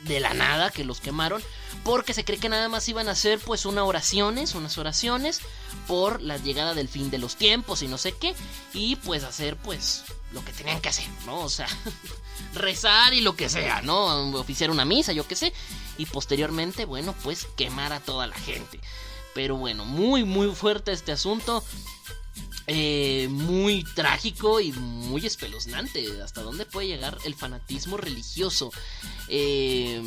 de 0.05 0.19
la 0.19 0.33
nada 0.33 0.71
que 0.71 0.83
los 0.83 0.99
quemaron 0.99 1.43
porque 1.83 2.15
se 2.15 2.25
cree 2.25 2.39
que 2.39 2.49
nada 2.49 2.69
más 2.69 2.89
iban 2.89 3.07
a 3.07 3.11
hacer 3.11 3.39
pues 3.39 3.67
unas 3.67 3.83
oraciones, 3.83 4.55
unas 4.55 4.79
oraciones 4.79 5.41
por 5.87 6.21
la 6.21 6.37
llegada 6.37 6.73
del 6.73 6.87
fin 6.87 7.11
de 7.11 7.19
los 7.19 7.35
tiempos 7.35 7.83
y 7.83 7.87
no 7.87 7.99
sé 7.99 8.13
qué 8.13 8.33
y 8.73 8.95
pues 8.95 9.23
hacer 9.23 9.57
pues 9.57 10.05
lo 10.31 10.43
que 10.43 10.53
tenían 10.53 10.81
que 10.81 10.89
hacer, 10.89 11.07
¿no? 11.27 11.41
O 11.41 11.49
sea, 11.49 11.67
rezar 12.55 13.13
y 13.13 13.21
lo 13.21 13.35
que 13.35 13.47
sea, 13.47 13.83
¿no? 13.83 14.31
Oficiar 14.39 14.71
una 14.71 14.85
misa, 14.85 15.13
yo 15.13 15.27
qué 15.27 15.35
sé 15.35 15.53
y 15.99 16.07
posteriormente, 16.07 16.85
bueno, 16.85 17.13
pues 17.23 17.47
quemar 17.55 17.93
a 17.93 17.99
toda 17.99 18.25
la 18.25 18.37
gente. 18.37 18.79
Pero 19.35 19.55
bueno, 19.55 19.85
muy 19.85 20.23
muy 20.23 20.53
fuerte 20.55 20.93
este 20.93 21.11
asunto. 21.11 21.63
Eh, 22.69 23.27
muy 23.29 23.85
trágico 23.95 24.59
y 24.59 24.73
muy 24.73 25.25
espeluznante. 25.25 26.21
¿Hasta 26.21 26.41
dónde 26.41 26.65
puede 26.65 26.87
llegar 26.87 27.17
el 27.23 27.33
fanatismo 27.33 27.95
religioso? 27.95 28.71
Eh, 29.29 30.01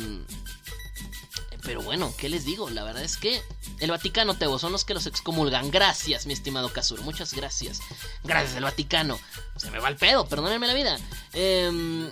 pero 1.63 1.81
bueno, 1.81 2.13
¿qué 2.17 2.29
les 2.29 2.45
digo? 2.45 2.69
La 2.69 2.83
verdad 2.83 3.03
es 3.03 3.17
que 3.17 3.41
el 3.79 3.89
Vaticano, 3.89 4.35
Tebo, 4.35 4.59
son 4.59 4.71
los 4.71 4.85
que 4.85 4.93
los 4.93 5.07
excomulgan. 5.07 5.71
Gracias, 5.71 6.25
mi 6.25 6.33
estimado 6.33 6.71
Kazuro. 6.71 7.01
Muchas 7.03 7.33
gracias. 7.33 7.79
Gracias, 8.23 8.55
el 8.55 8.63
Vaticano. 8.63 9.19
Se 9.57 9.71
me 9.71 9.79
va 9.79 9.89
el 9.89 9.95
pedo, 9.95 10.27
perdónenme 10.27 10.67
la 10.67 10.73
vida. 10.73 10.99
Eh, 11.33 12.11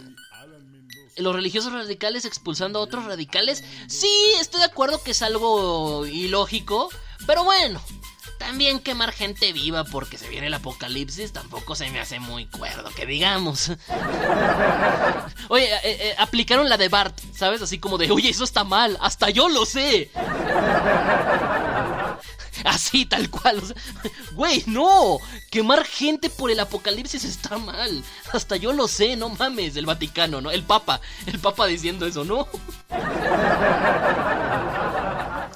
los 1.18 1.36
religiosos 1.36 1.74
radicales 1.74 2.26
expulsando 2.26 2.80
a 2.80 2.82
otros 2.82 3.06
radicales. 3.06 3.64
Sí, 3.88 4.12
estoy 4.40 4.62
de 4.62 4.68
acuerdo 4.68 5.04
que 5.04 5.12
es 5.12 5.22
algo 5.22 6.06
ilógico. 6.06 6.90
Pero 7.28 7.44
bueno, 7.44 7.82
también 8.38 8.80
quemar 8.80 9.12
gente 9.12 9.54
viva 9.54 9.84
porque 9.84 10.18
se 10.18 10.30
viene 10.30 10.48
el 10.48 10.54
apocalipsis 10.54 11.32
tampoco 11.34 11.76
se 11.76 11.90
me 11.90 12.00
hace 12.00 12.20
muy 12.20 12.46
cuerdo, 12.46 12.90
que 12.96 13.06
digamos. 13.06 13.72
Oye, 15.50 15.66
eh, 15.66 15.80
eh, 15.84 16.16
aplicaron 16.18 16.70
la 16.70 16.78
de 16.78 16.90
Bart, 16.90 17.18
¿sabes? 17.36 17.62
Así 17.62 17.80
como 17.80 17.98
de, 17.98 18.12
oye, 18.12 18.30
eso 18.30 18.44
está 18.44 18.64
mal, 18.64 18.98
hasta 19.02 19.30
yo 19.30 19.50
lo 19.50 19.66
sé. 19.66 20.12
Así, 22.66 23.06
tal 23.06 23.30
cual. 23.30 23.60
o 23.60 23.66
sea, 23.66 23.76
Güey, 24.34 24.64
no. 24.68 25.20
Quemar 25.50 25.86
gente 25.86 26.30
por 26.30 26.52
el 26.52 26.60
apocalipsis 26.60 27.24
está 27.24 27.58
mal. 27.58 28.04
Hasta 28.34 28.56
yo 28.58 28.74
lo 28.74 28.88
sé, 28.88 29.16
no 29.16 29.30
mames. 29.30 29.76
El 29.76 29.86
Vaticano, 29.86 30.42
¿no? 30.42 30.52
El 30.52 30.64
Papa. 30.64 31.02
El 31.26 31.40
Papa 31.40 31.66
diciendo 31.68 32.06
eso, 32.06 32.24
¿no? 32.24 32.48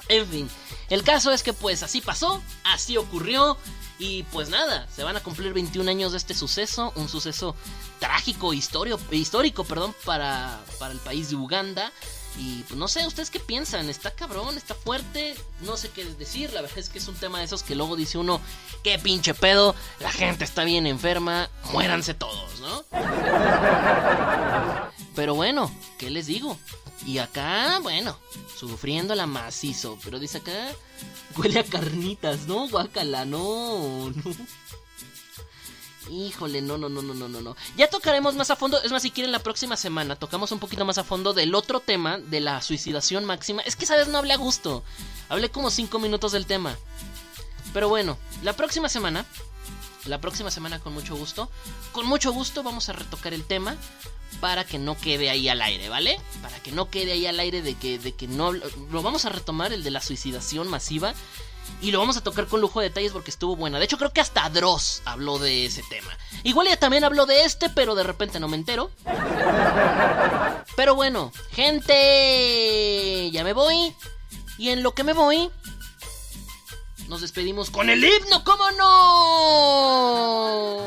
En 0.08 0.26
fin. 0.26 0.50
El 0.90 1.02
caso 1.02 1.32
es 1.32 1.42
que 1.42 1.52
pues 1.52 1.82
así 1.82 2.00
pasó, 2.00 2.42
así 2.64 2.96
ocurrió 2.96 3.56
y 3.98 4.24
pues 4.24 4.48
nada, 4.48 4.86
se 4.94 5.04
van 5.04 5.16
a 5.16 5.22
cumplir 5.22 5.52
21 5.52 5.90
años 5.90 6.12
de 6.12 6.18
este 6.18 6.34
suceso, 6.34 6.92
un 6.96 7.08
suceso 7.08 7.54
trágico, 8.00 8.52
historio, 8.52 8.98
histórico, 9.10 9.64
perdón, 9.64 9.94
para, 10.04 10.60
para 10.78 10.92
el 10.92 10.98
país 10.98 11.30
de 11.30 11.36
Uganda. 11.36 11.92
Y 12.36 12.62
pues 12.62 12.76
no 12.76 12.88
sé, 12.88 13.06
¿ustedes 13.06 13.30
qué 13.30 13.38
piensan? 13.38 13.88
¿Está 13.88 14.10
cabrón? 14.10 14.56
¿Está 14.56 14.74
fuerte? 14.74 15.36
No 15.60 15.76
sé 15.76 15.90
qué 15.90 16.04
decir, 16.04 16.52
la 16.52 16.62
verdad 16.62 16.78
es 16.78 16.88
que 16.88 16.98
es 16.98 17.06
un 17.06 17.14
tema 17.14 17.38
de 17.38 17.44
esos 17.44 17.62
que 17.62 17.76
luego 17.76 17.94
dice 17.94 18.18
uno, 18.18 18.40
qué 18.82 18.98
pinche 18.98 19.34
pedo, 19.34 19.76
la 20.00 20.10
gente 20.10 20.44
está 20.44 20.64
bien 20.64 20.88
enferma, 20.88 21.48
muéranse 21.72 22.12
todos, 22.12 22.58
¿no? 22.60 22.84
Pero 25.14 25.36
bueno, 25.36 25.70
¿qué 25.96 26.10
les 26.10 26.26
digo? 26.26 26.58
Y 27.06 27.18
acá, 27.18 27.80
bueno, 27.80 28.18
sufriendo 28.56 29.14
la 29.14 29.26
macizo. 29.26 29.98
Pero 30.02 30.18
dice 30.18 30.38
acá, 30.38 30.72
huele 31.36 31.60
a 31.60 31.64
carnitas, 31.64 32.46
¿no? 32.46 32.68
Guácala, 32.68 33.24
no, 33.24 34.10
no. 34.10 34.34
Híjole, 36.10 36.60
no, 36.60 36.76
no, 36.76 36.88
no, 36.88 37.02
no, 37.02 37.14
no, 37.14 37.40
no. 37.40 37.56
Ya 37.76 37.88
tocaremos 37.88 38.34
más 38.34 38.50
a 38.50 38.56
fondo. 38.56 38.82
Es 38.82 38.92
más, 38.92 39.02
si 39.02 39.10
quieren, 39.10 39.32
la 39.32 39.38
próxima 39.38 39.76
semana 39.76 40.16
tocamos 40.16 40.52
un 40.52 40.58
poquito 40.58 40.84
más 40.84 40.98
a 40.98 41.04
fondo 41.04 41.32
del 41.32 41.54
otro 41.54 41.80
tema 41.80 42.18
de 42.18 42.40
la 42.40 42.60
suicidación 42.60 43.24
máxima. 43.24 43.62
Es 43.62 43.76
que, 43.76 43.86
¿sabes? 43.86 44.08
No 44.08 44.18
hablé 44.18 44.34
a 44.34 44.38
gusto. 44.38 44.82
Hablé 45.28 45.50
como 45.50 45.70
5 45.70 45.98
minutos 45.98 46.32
del 46.32 46.46
tema. 46.46 46.76
Pero 47.72 47.88
bueno, 47.88 48.18
la 48.42 48.52
próxima 48.54 48.88
semana. 48.88 49.24
La 50.06 50.20
próxima 50.20 50.50
semana, 50.50 50.80
con 50.80 50.92
mucho 50.92 51.16
gusto. 51.16 51.50
Con 51.92 52.06
mucho 52.06 52.32
gusto 52.32 52.62
vamos 52.62 52.88
a 52.88 52.92
retocar 52.92 53.32
el 53.32 53.44
tema 53.44 53.76
para 54.40 54.64
que 54.64 54.78
no 54.78 54.96
quede 54.98 55.30
ahí 55.30 55.48
al 55.48 55.62
aire, 55.62 55.88
¿vale? 55.88 56.20
Para 56.42 56.58
que 56.60 56.72
no 56.72 56.90
quede 56.90 57.12
ahí 57.12 57.26
al 57.26 57.40
aire 57.40 57.62
de 57.62 57.74
que, 57.74 57.98
de 57.98 58.12
que 58.12 58.28
no... 58.28 58.52
Lo 58.52 59.02
vamos 59.02 59.24
a 59.24 59.30
retomar, 59.30 59.72
el 59.72 59.82
de 59.82 59.90
la 59.90 60.00
suicidación 60.00 60.68
masiva. 60.68 61.14
Y 61.80 61.90
lo 61.90 61.98
vamos 61.98 62.16
a 62.16 62.22
tocar 62.22 62.46
con 62.46 62.60
lujo 62.60 62.80
de 62.80 62.88
detalles 62.88 63.12
porque 63.12 63.30
estuvo 63.30 63.56
buena. 63.56 63.78
De 63.78 63.86
hecho, 63.86 63.96
creo 63.96 64.12
que 64.12 64.20
hasta 64.20 64.48
Dross 64.50 65.02
habló 65.04 65.38
de 65.38 65.66
ese 65.66 65.82
tema. 65.88 66.16
Igual 66.42 66.66
ella 66.66 66.78
también 66.78 67.04
habló 67.04 67.26
de 67.26 67.44
este, 67.44 67.70
pero 67.70 67.94
de 67.94 68.02
repente 68.02 68.38
no 68.38 68.48
me 68.48 68.56
entero. 68.56 68.90
Pero 70.76 70.94
bueno, 70.94 71.32
gente, 71.52 73.30
ya 73.30 73.44
me 73.44 73.52
voy. 73.52 73.94
Y 74.58 74.68
en 74.70 74.82
lo 74.82 74.94
que 74.94 75.04
me 75.04 75.14
voy, 75.14 75.50
nos 77.08 77.20
despedimos 77.20 77.70
con 77.70 77.90
el 77.90 78.04
himno, 78.04 78.42
¿cómo 78.44 78.70
no? 78.72 80.78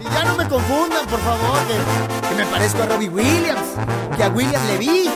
Y 0.00 0.04
ya 0.04 0.24
no 0.24 0.36
me 0.36 0.48
confundan, 0.48 1.06
por 1.06 1.20
favor, 1.20 1.58
que, 1.66 2.28
que 2.28 2.34
me 2.34 2.46
parezco 2.46 2.82
a 2.82 2.86
Robbie 2.86 3.08
Williams, 3.08 3.68
que 4.16 4.24
a 4.24 4.28
William 4.28 4.66
Levy. 4.68 5.10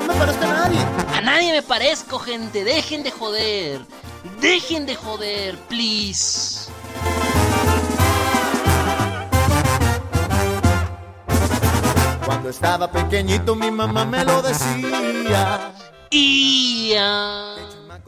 No 0.00 0.06
me 0.06 0.14
parezco 0.14 0.44
a 0.44 0.48
nadie. 0.48 0.80
A 1.14 1.20
nadie 1.20 1.52
me 1.52 1.62
parezco, 1.62 2.18
gente. 2.18 2.64
Dejen 2.64 3.02
de 3.02 3.10
joder. 3.10 3.80
Dejen 4.40 4.86
de 4.86 4.96
joder, 4.96 5.56
please. 5.68 6.70
Cuando 12.24 12.50
estaba 12.50 12.90
pequeñito 12.90 13.54
mi 13.54 13.70
mamá 13.70 14.04
me 14.04 14.24
lo 14.24 14.42
decía. 14.42 15.72
Ia. 16.10 17.54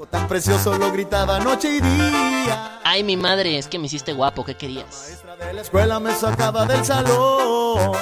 Tan 0.08 0.28
precioso 0.28 0.78
lo 0.78 0.90
gritaba 0.92 1.40
noche 1.40 1.68
y 1.76 1.80
día. 1.80 2.80
Ay, 2.84 3.02
mi 3.04 3.16
madre, 3.16 3.58
es 3.58 3.66
que 3.66 3.78
me 3.78 3.86
hiciste 3.86 4.12
guapo, 4.12 4.44
¿qué 4.44 4.56
querías? 4.56 5.22
De 5.38 5.52
la 5.52 5.60
escuela 5.60 6.00
me 6.00 6.14
sacaba 6.14 6.64
del 6.64 6.84
salón. 6.84 7.92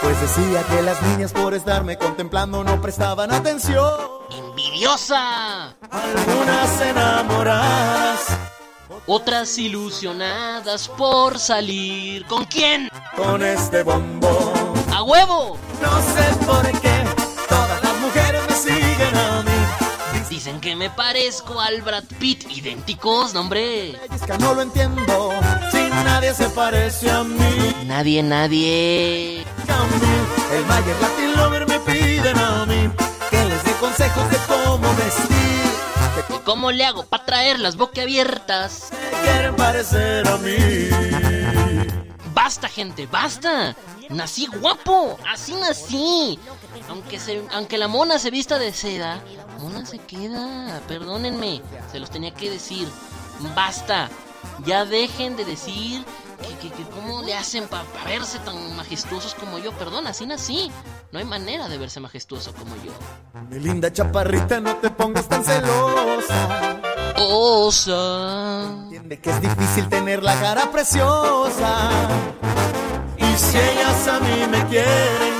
Pues 0.00 0.20
decía 0.20 0.62
que 0.68 0.82
las 0.82 1.00
niñas 1.02 1.32
por 1.32 1.54
estarme 1.54 1.96
contemplando 1.98 2.64
no 2.64 2.80
prestaban 2.80 3.32
atención. 3.32 3.94
¡Envidiosa! 4.30 5.76
Algunas 5.90 6.80
enamoradas. 6.80 8.26
Otras 9.06 9.58
ilusionadas 9.58 10.88
por 10.88 11.38
salir. 11.38 12.26
¿Con 12.26 12.44
quién? 12.44 12.88
Con 13.16 13.42
este 13.42 13.82
bombón. 13.82 14.52
¡A 14.92 15.02
huevo! 15.02 15.58
No 15.82 16.02
sé 16.02 16.46
por 16.46 16.80
qué 16.80 17.09
Dicen 20.30 20.60
que 20.60 20.76
me 20.76 20.90
parezco 20.90 21.60
al 21.60 21.82
Brad 21.82 22.04
Pitt. 22.20 22.48
Idénticos, 22.48 23.34
no, 23.34 23.40
hombre. 23.40 23.90
Es 24.14 24.22
que 24.22 24.38
no 24.38 24.54
lo 24.54 24.62
entiendo. 24.62 25.32
Si 25.72 25.90
nadie 25.90 26.32
se 26.32 26.48
parece 26.50 27.10
a 27.10 27.24
mí. 27.24 27.74
Nadie, 27.86 28.22
nadie. 28.22 29.38
El 29.40 30.66
Mayer 30.66 30.96
Latin 31.00 31.36
Lover 31.36 31.66
me 31.66 31.80
piden 31.80 32.38
a 32.38 32.64
mí. 32.64 32.90
consejos 33.80 34.30
de 34.30 34.36
cómo 34.46 34.94
vestir. 34.94 36.36
¿Y 36.36 36.38
¿Cómo 36.44 36.70
le 36.70 36.84
hago 36.84 37.04
para 37.06 37.24
traer 37.24 37.58
las 37.58 37.76
boquiabiertas? 37.76 38.90
Quieren 39.24 39.56
parecer 39.56 40.28
a 40.28 40.36
mí. 40.36 41.39
Basta, 42.42 42.68
gente, 42.68 43.06
basta. 43.06 43.76
Nací 44.08 44.46
guapo, 44.46 45.18
así 45.30 45.52
nací. 45.52 46.38
Aunque, 46.88 47.20
se, 47.20 47.46
aunque 47.52 47.76
la 47.76 47.86
mona 47.86 48.18
se 48.18 48.30
vista 48.30 48.58
de 48.58 48.72
seda, 48.72 49.22
mona 49.60 49.84
se 49.84 49.98
queda. 49.98 50.80
Perdónenme, 50.88 51.60
se 51.92 52.00
los 52.00 52.08
tenía 52.08 52.32
que 52.32 52.50
decir. 52.50 52.88
Basta. 53.54 54.08
Ya 54.64 54.86
dejen 54.86 55.36
de 55.36 55.44
decir 55.44 56.02
que, 56.40 56.68
que, 56.68 56.74
que 56.74 56.88
cómo 56.88 57.22
le 57.22 57.34
hacen 57.34 57.68
para 57.68 57.84
verse 58.06 58.38
tan 58.38 58.74
majestuosos 58.74 59.34
como 59.34 59.58
yo. 59.58 59.72
Perdón, 59.72 60.06
así 60.06 60.24
nací. 60.24 60.72
No 61.12 61.18
hay 61.18 61.26
manera 61.26 61.68
de 61.68 61.76
verse 61.76 62.00
majestuoso 62.00 62.54
como 62.54 62.74
yo. 62.76 62.92
Mi 63.50 63.58
linda 63.58 63.92
chaparrita, 63.92 64.60
no 64.60 64.76
te 64.76 64.88
pongas 64.88 65.28
tan 65.28 65.44
celosa. 65.44 66.80
Osa. 67.20 68.70
Entiende 68.84 69.20
que 69.20 69.30
es 69.30 69.40
difícil 69.40 69.88
tener 69.88 70.22
la 70.22 70.38
cara 70.40 70.70
preciosa. 70.70 71.90
Y 73.16 73.38
si 73.38 73.58
ellas 73.58 74.08
a 74.08 74.20
mí 74.20 74.46
me 74.50 74.66
quieren, 74.66 75.34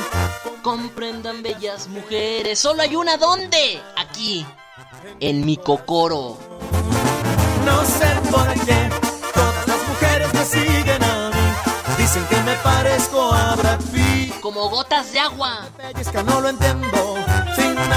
Comprendan, 0.63 1.43
bellas 1.43 1.89
mujeres. 1.89 2.59
Solo 2.59 2.83
hay 2.83 2.95
una 2.95 3.17
¿dónde? 3.17 3.81
Aquí. 3.97 4.45
En 5.19 5.47
mi 5.47 5.57
cocoro. 5.57 6.37
no 7.65 7.85
sé 7.85 8.07
por 8.31 8.53
qué 8.67 8.91
todas 9.33 9.67
las 9.67 9.89
mujeres 9.89 10.35
me 10.35 10.45
siguen 10.45 11.03
a 11.03 11.31
mí. 11.31 11.97
Dicen 11.97 12.25
que 12.27 12.37
me 12.43 12.55
parezco 12.57 13.33
a 13.33 13.57
Brad 13.57 13.81
Pitt. 13.93 14.39
Como 14.41 14.69
gotas 14.69 15.13
de 15.13 15.21
agua. 15.21 15.67
Pellizca, 15.77 16.23
no 16.23 16.41
lo 16.41 16.49
entiendo. 16.51 17.10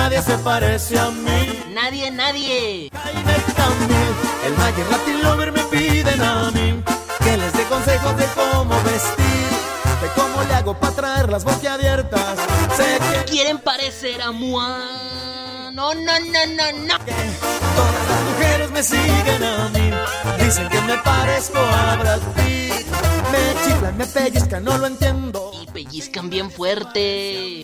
Nadie 0.03 0.21
se 0.21 0.37
parece 0.39 0.99
a 0.99 1.09
mí. 1.11 1.63
Nadie, 1.73 2.11
nadie. 2.11 2.89
Camil, 2.91 4.11
el 4.45 4.53
Mayer 4.57 4.87
Latin 4.91 5.23
Lover 5.23 5.51
me 5.53 5.61
piden 5.71 6.21
a 6.21 6.51
mí 6.51 6.83
que 7.23 7.37
les 7.37 7.53
dé 7.53 7.63
consejos 7.63 8.17
de 8.17 8.25
cómo 8.35 8.75
vestir, 8.83 9.47
de 10.01 10.07
cómo 10.13 10.43
le 10.43 10.55
hago 10.55 10.77
para 10.77 10.93
traer 10.93 11.29
las 11.29 11.45
boquiabiertas. 11.45 12.37
Sé 12.75 12.99
que 12.99 13.31
Quieren 13.31 13.59
parecer 13.59 14.21
a 14.21 14.33
Mua. 14.33 15.71
No, 15.71 15.93
no, 15.93 16.19
no, 16.19 16.45
no, 16.47 16.71
no. 16.85 16.97
todas 17.77 18.07
las 18.09 18.21
mujeres 18.29 18.71
me 18.71 18.83
siguen 18.83 19.41
a 19.41 19.69
mí, 19.69 19.89
dicen 20.43 20.67
que 20.67 20.81
me 20.81 20.97
parezco 20.97 21.59
a 21.59 21.95
Brad 21.95 22.19
Pitt. 22.35 22.62
Me 23.33 23.39
chiflan, 23.65 23.97
me 23.97 24.05
pellizcan, 24.05 24.63
no 24.63 24.77
lo 24.77 24.85
entiendo. 24.85 25.51
Y 25.59 25.65
pellizcan 25.71 26.29
bien 26.29 26.51
fuerte. 26.51 27.63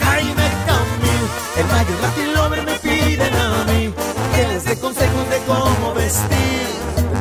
Jaime 0.00 0.48
Camil, 0.66 1.24
el 1.58 1.66
Mayer 1.66 2.00
Latin 2.00 2.32
Lover 2.32 2.62
me 2.62 2.78
piden 2.78 3.34
a 3.34 3.64
mí 3.64 3.92
que 4.34 4.48
les 4.48 4.64
dé 4.64 4.80
consejos 4.80 5.28
de 5.28 5.38
cómo 5.46 5.92
vestir, 5.92 6.66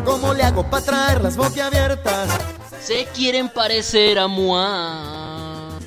cómo 0.06 0.34
le 0.34 0.44
hago 0.44 0.70
para 0.70 0.86
traer 0.86 1.22
las 1.22 1.36
boquiabiertas. 1.36 2.30
Se 2.82 3.06
quieren 3.08 3.50
parecer 3.50 4.18
a 4.18 4.28
Mua. 4.28 5.78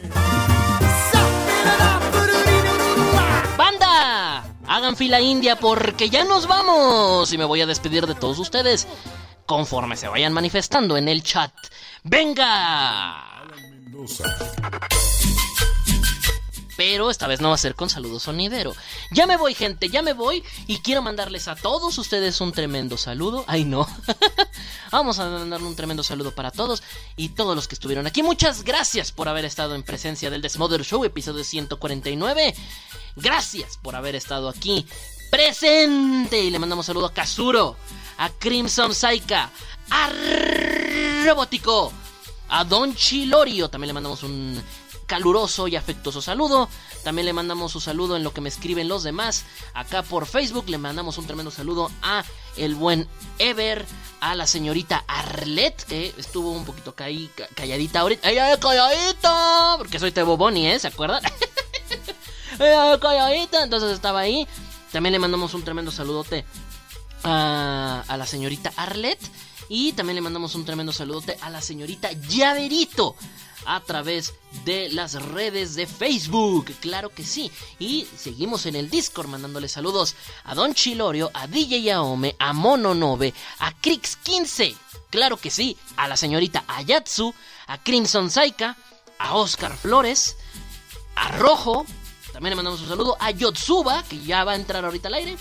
¡Banda! 3.57 4.45
Hagan 4.67 4.97
fila 4.97 5.19
india 5.19 5.57
porque 5.57 6.11
ya 6.11 6.25
nos 6.25 6.47
vamos. 6.47 7.33
Y 7.33 7.39
me 7.39 7.47
voy 7.47 7.63
a 7.63 7.67
despedir 7.67 8.07
de 8.07 8.15
todos 8.15 8.39
ustedes 8.39 8.87
conforme 9.51 9.97
se 9.97 10.07
vayan 10.07 10.33
manifestando 10.33 10.97
en 10.97 11.09
el 11.09 11.25
chat. 11.25 11.53
¡Venga! 12.05 13.43
Pero 16.77 17.11
esta 17.11 17.27
vez 17.27 17.41
no 17.41 17.49
va 17.49 17.57
a 17.57 17.59
ser 17.59 17.75
con 17.75 17.91
saludo 17.91 18.21
sonidero. 18.21 18.77
Ya 19.11 19.27
me 19.27 19.37
voy, 19.37 19.55
gente, 19.55 19.89
ya 19.89 20.03
me 20.03 20.13
voy. 20.13 20.45
Y 20.69 20.79
quiero 20.79 21.03
mandarles 21.03 21.49
a 21.49 21.57
todos 21.57 21.99
ustedes 21.99 22.41
un 22.41 22.53
tremendo 22.53 22.97
saludo. 22.97 23.45
Ay, 23.49 23.65
no. 23.65 23.89
Vamos 24.93 25.19
a 25.19 25.29
mandarle 25.29 25.67
un 25.67 25.75
tremendo 25.75 26.05
saludo 26.05 26.33
para 26.33 26.53
todos 26.53 26.85
y 27.17 27.31
todos 27.31 27.57
los 27.57 27.67
que 27.67 27.75
estuvieron 27.75 28.07
aquí. 28.07 28.23
Muchas 28.23 28.63
gracias 28.63 29.11
por 29.11 29.29
haber 29.29 29.45
estado 29.45 29.75
en 29.75 29.83
presencia 29.83 30.31
del 30.31 30.43
Desmother 30.43 30.85
Show, 30.85 31.05
episodio 31.05 31.43
149. 31.43 32.55
Gracias 33.17 33.79
por 33.79 33.97
haber 33.97 34.15
estado 34.15 34.49
aquí 34.49 34.87
presente. 35.31 36.43
Y 36.43 36.51
le 36.51 36.59
mandamos 36.59 36.87
saludo 36.87 37.07
a 37.07 37.15
Kazuro, 37.15 37.77
a 38.19 38.31
Crimson 38.31 38.95
Saika, 38.95 39.51
a 39.91 40.11
Robótico, 41.25 41.93
a 42.49 42.65
Don 42.65 42.95
Chilorio. 42.95 43.71
También 43.71 43.89
le 43.89 43.95
mandamos 43.95 44.23
un 44.23 44.63
caluroso 45.07 45.67
y 45.67 45.77
afectuoso 45.77 46.23
saludo. 46.23 46.69
También 47.03 47.27
le 47.27 47.33
mandamos 47.33 47.75
un 47.75 47.81
saludo 47.81 48.17
en 48.17 48.23
lo 48.23 48.33
que 48.33 48.41
me 48.41 48.49
escriben 48.49 48.89
los 48.89 49.03
demás. 49.03 49.45
Acá 49.75 50.03
por 50.03 50.27
Facebook 50.27 50.69
le 50.69 50.79
mandamos 50.79 51.19
un 51.19 51.27
tremendo 51.27 51.51
saludo 51.51 51.91
a 52.03 52.25
el 52.57 52.75
buen 52.75 53.09
Ever, 53.39 53.85
a 54.21 54.35
la 54.35 54.47
señorita 54.47 55.05
Arlet, 55.09 55.83
que 55.85 56.15
estuvo 56.17 56.53
un 56.53 56.65
poquito 56.65 56.95
calladita 56.95 58.01
ahorita. 58.01 58.29
¡Ay, 58.29 58.39
ay, 58.39 58.57
calladita! 58.61 59.75
Porque 59.79 59.99
soy 59.99 60.13
Tebo 60.13 60.37
Boni, 60.37 60.69
¿eh? 60.69 60.79
¿Se 60.79 60.89
acuerdan? 60.89 61.23
¡Ay, 62.59 62.69
ay, 62.69 62.99
calladita! 63.01 63.65
Entonces 63.65 63.91
estaba 63.93 64.21
ahí. 64.21 64.47
También 64.93 65.13
le 65.13 65.19
mandamos 65.19 65.55
un 65.55 65.63
tremendo 65.63 65.91
saludote 65.91 66.45
a, 67.23 68.05
a 68.07 68.17
la 68.17 68.27
señorita 68.27 68.73
Arlet. 68.77 69.19
Y 69.69 69.93
también 69.93 70.17
le 70.17 70.21
mandamos 70.21 70.57
un 70.57 70.65
tremendo 70.65 70.93
saludote 70.93 71.39
a 71.41 71.49
la 71.49 71.61
señorita 71.61 72.11
Llaverito 72.13 73.15
a 73.67 73.81
través 73.81 74.35
de 74.65 74.89
las 74.91 75.15
redes 75.15 75.75
de 75.75 75.87
Facebook. 75.87 76.73
Claro 76.81 77.11
que 77.11 77.25
sí. 77.25 77.51
Y 77.79 78.07
seguimos 78.17 78.67
en 78.67 78.77
el 78.77 78.91
Discord 78.91 79.29
mandándole 79.29 79.69
saludos 79.69 80.17
a 80.45 80.55
Don 80.55 80.75
Chilorio, 80.75 81.31
a 81.35 81.47
DJ 81.47 81.93
Aome, 81.93 82.35
a 82.39 82.53
Mononobe, 82.53 83.35
a 83.59 83.73
Crix15. 83.81 84.75
Claro 85.11 85.37
que 85.37 85.51
sí. 85.51 85.77
A 85.97 86.09
la 86.09 86.17
señorita 86.17 86.65
Ayatsu, 86.67 87.35
a 87.67 87.79
Crimson 87.83 88.31
Saika, 88.31 88.77
a 89.19 89.37
Oscar 89.37 89.77
Flores, 89.77 90.37
a 91.15 91.29
Rojo. 91.39 91.87
También 92.41 92.53
le 92.53 92.57
mandamos 92.57 92.81
un 92.81 92.89
saludo 92.89 93.19
a 93.21 93.33
Yotsuba, 93.33 94.03
que 94.05 94.19
ya 94.19 94.45
va 94.45 94.53
a 94.53 94.55
entrar 94.55 94.83
ahorita 94.83 95.09
al 95.09 95.15
aire. 95.15 95.37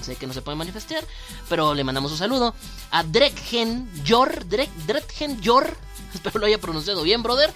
Sé 0.00 0.16
que 0.16 0.26
no 0.26 0.32
se 0.32 0.40
puede 0.40 0.56
manifestar, 0.56 1.04
pero 1.46 1.74
le 1.74 1.84
mandamos 1.84 2.10
un 2.10 2.16
saludo. 2.16 2.54
A 2.90 3.04
Drekgen 3.04 3.86
Yor, 4.02 4.48
Drek, 4.48 4.70
Drekgen 4.86 5.42
Yor, 5.42 5.76
espero 6.14 6.38
lo 6.38 6.46
haya 6.46 6.56
pronunciado 6.56 7.02
bien, 7.02 7.22
brother. 7.22 7.52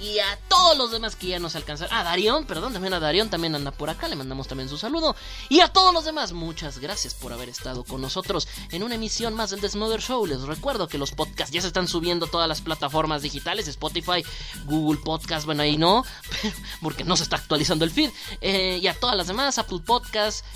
Y 0.00 0.18
a 0.18 0.38
todos 0.48 0.78
los 0.78 0.90
demás 0.90 1.14
que 1.14 1.26
ya 1.26 1.38
nos 1.38 1.56
alcanzaron. 1.56 1.94
A 1.94 2.02
Darion, 2.02 2.46
perdón, 2.46 2.72
también 2.72 2.94
a 2.94 3.00
Darion 3.00 3.28
también 3.28 3.54
anda 3.54 3.70
por 3.70 3.90
acá. 3.90 4.08
Le 4.08 4.16
mandamos 4.16 4.48
también 4.48 4.68
su 4.68 4.78
saludo. 4.78 5.14
Y 5.50 5.60
a 5.60 5.68
todos 5.68 5.92
los 5.92 6.06
demás, 6.06 6.32
muchas 6.32 6.78
gracias 6.78 7.12
por 7.12 7.34
haber 7.34 7.50
estado 7.50 7.84
con 7.84 8.00
nosotros 8.00 8.48
en 8.70 8.82
una 8.82 8.94
emisión 8.94 9.34
más 9.34 9.50
del 9.50 9.60
Desmother 9.60 10.00
Show. 10.00 10.24
Les 10.24 10.40
recuerdo 10.42 10.88
que 10.88 10.96
los 10.96 11.10
podcasts 11.12 11.52
ya 11.52 11.60
se 11.60 11.66
están 11.66 11.86
subiendo 11.86 12.26
todas 12.28 12.48
las 12.48 12.62
plataformas 12.62 13.20
digitales: 13.20 13.68
Spotify, 13.68 14.24
Google 14.64 15.00
Podcast. 15.04 15.44
Bueno, 15.44 15.62
ahí 15.62 15.76
no, 15.76 16.04
porque 16.80 17.04
no 17.04 17.16
se 17.16 17.24
está 17.24 17.36
actualizando 17.36 17.84
el 17.84 17.90
feed. 17.90 18.10
Eh, 18.40 18.78
y 18.82 18.86
a 18.86 18.98
todas 18.98 19.16
las 19.16 19.26
demás: 19.26 19.58
Apple 19.58 19.80
Podcast, 19.84 20.46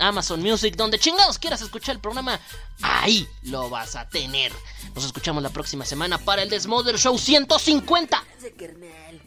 Amazon 0.00 0.42
Music, 0.42 0.76
donde 0.76 0.98
chingados 0.98 1.38
quieras 1.38 1.62
escuchar 1.62 1.94
el 1.94 2.00
programa. 2.00 2.38
Ahí 2.82 3.28
lo 3.42 3.70
vas 3.70 3.96
a 3.96 4.08
tener. 4.08 4.52
Nos 4.94 5.04
escuchamos 5.04 5.42
la 5.42 5.50
próxima 5.50 5.84
semana 5.84 6.18
para 6.18 6.42
el 6.42 6.50
Desmother 6.50 6.98
Show 6.98 7.18
150. 7.18 8.24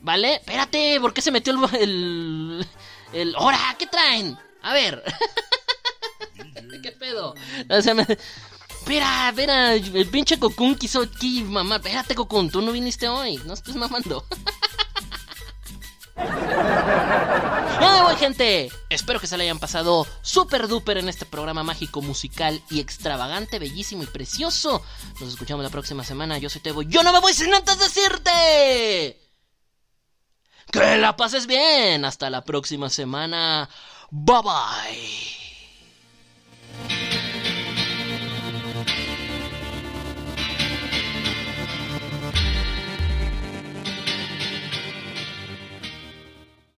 ¿Vale? 0.01 0.35
Espérate, 0.35 0.99
¿por 1.01 1.13
qué 1.13 1.21
se 1.21 1.31
metió 1.31 1.53
el... 1.53 1.81
el, 1.81 2.67
el... 3.13 3.35
¡Hora! 3.37 3.75
¿Qué 3.79 3.87
traen? 3.87 4.37
A 4.61 4.73
ver. 4.73 5.03
¿Qué 6.83 6.91
pedo? 6.91 7.33
O 7.69 7.81
sea, 7.81 7.93
me- 7.93 8.05
Espera, 8.85 9.29
espera, 9.29 9.73
el 9.73 10.07
pinche 10.09 10.37
Cocoon 10.37 10.75
quiso 10.75 11.01
aquí, 11.01 11.43
mamá. 11.43 11.77
Espérate, 11.77 12.13
Cocoon, 12.13 12.51
tú 12.51 12.61
no 12.61 12.71
viniste 12.71 13.07
hoy. 13.07 13.37
No 13.45 13.53
estés 13.55 13.75
mamando. 13.75 14.25
Ya 16.17 17.91
me 17.93 18.01
voy, 18.03 18.15
gente. 18.15 18.71
Espero 18.89 19.19
que 19.19 19.27
se 19.27 19.37
le 19.37 19.43
hayan 19.43 19.59
pasado 19.59 20.07
super 20.21 20.67
duper 20.67 20.97
en 20.97 21.09
este 21.09 21.25
programa 21.25 21.63
mágico, 21.63 22.01
musical 22.01 22.61
y 22.69 22.79
extravagante, 22.79 23.59
bellísimo 23.59 24.03
y 24.03 24.07
precioso. 24.07 24.83
Nos 25.19 25.29
escuchamos 25.29 25.63
la 25.63 25.69
próxima 25.69 26.03
semana. 26.03 26.37
Yo 26.37 26.49
soy 26.49 26.61
Tebo. 26.61 26.81
Yo 26.83 27.03
no 27.03 27.11
me 27.11 27.19
voy 27.19 27.33
sin 27.33 27.53
antes 27.53 27.77
decirte. 27.77 29.19
Que 30.71 30.97
la 30.97 31.15
pases 31.15 31.47
bien. 31.47 32.05
Hasta 32.05 32.29
la 32.29 32.43
próxima 32.43 32.89
semana. 32.89 33.69
Bye 34.11 34.41
bye. 36.89 37.14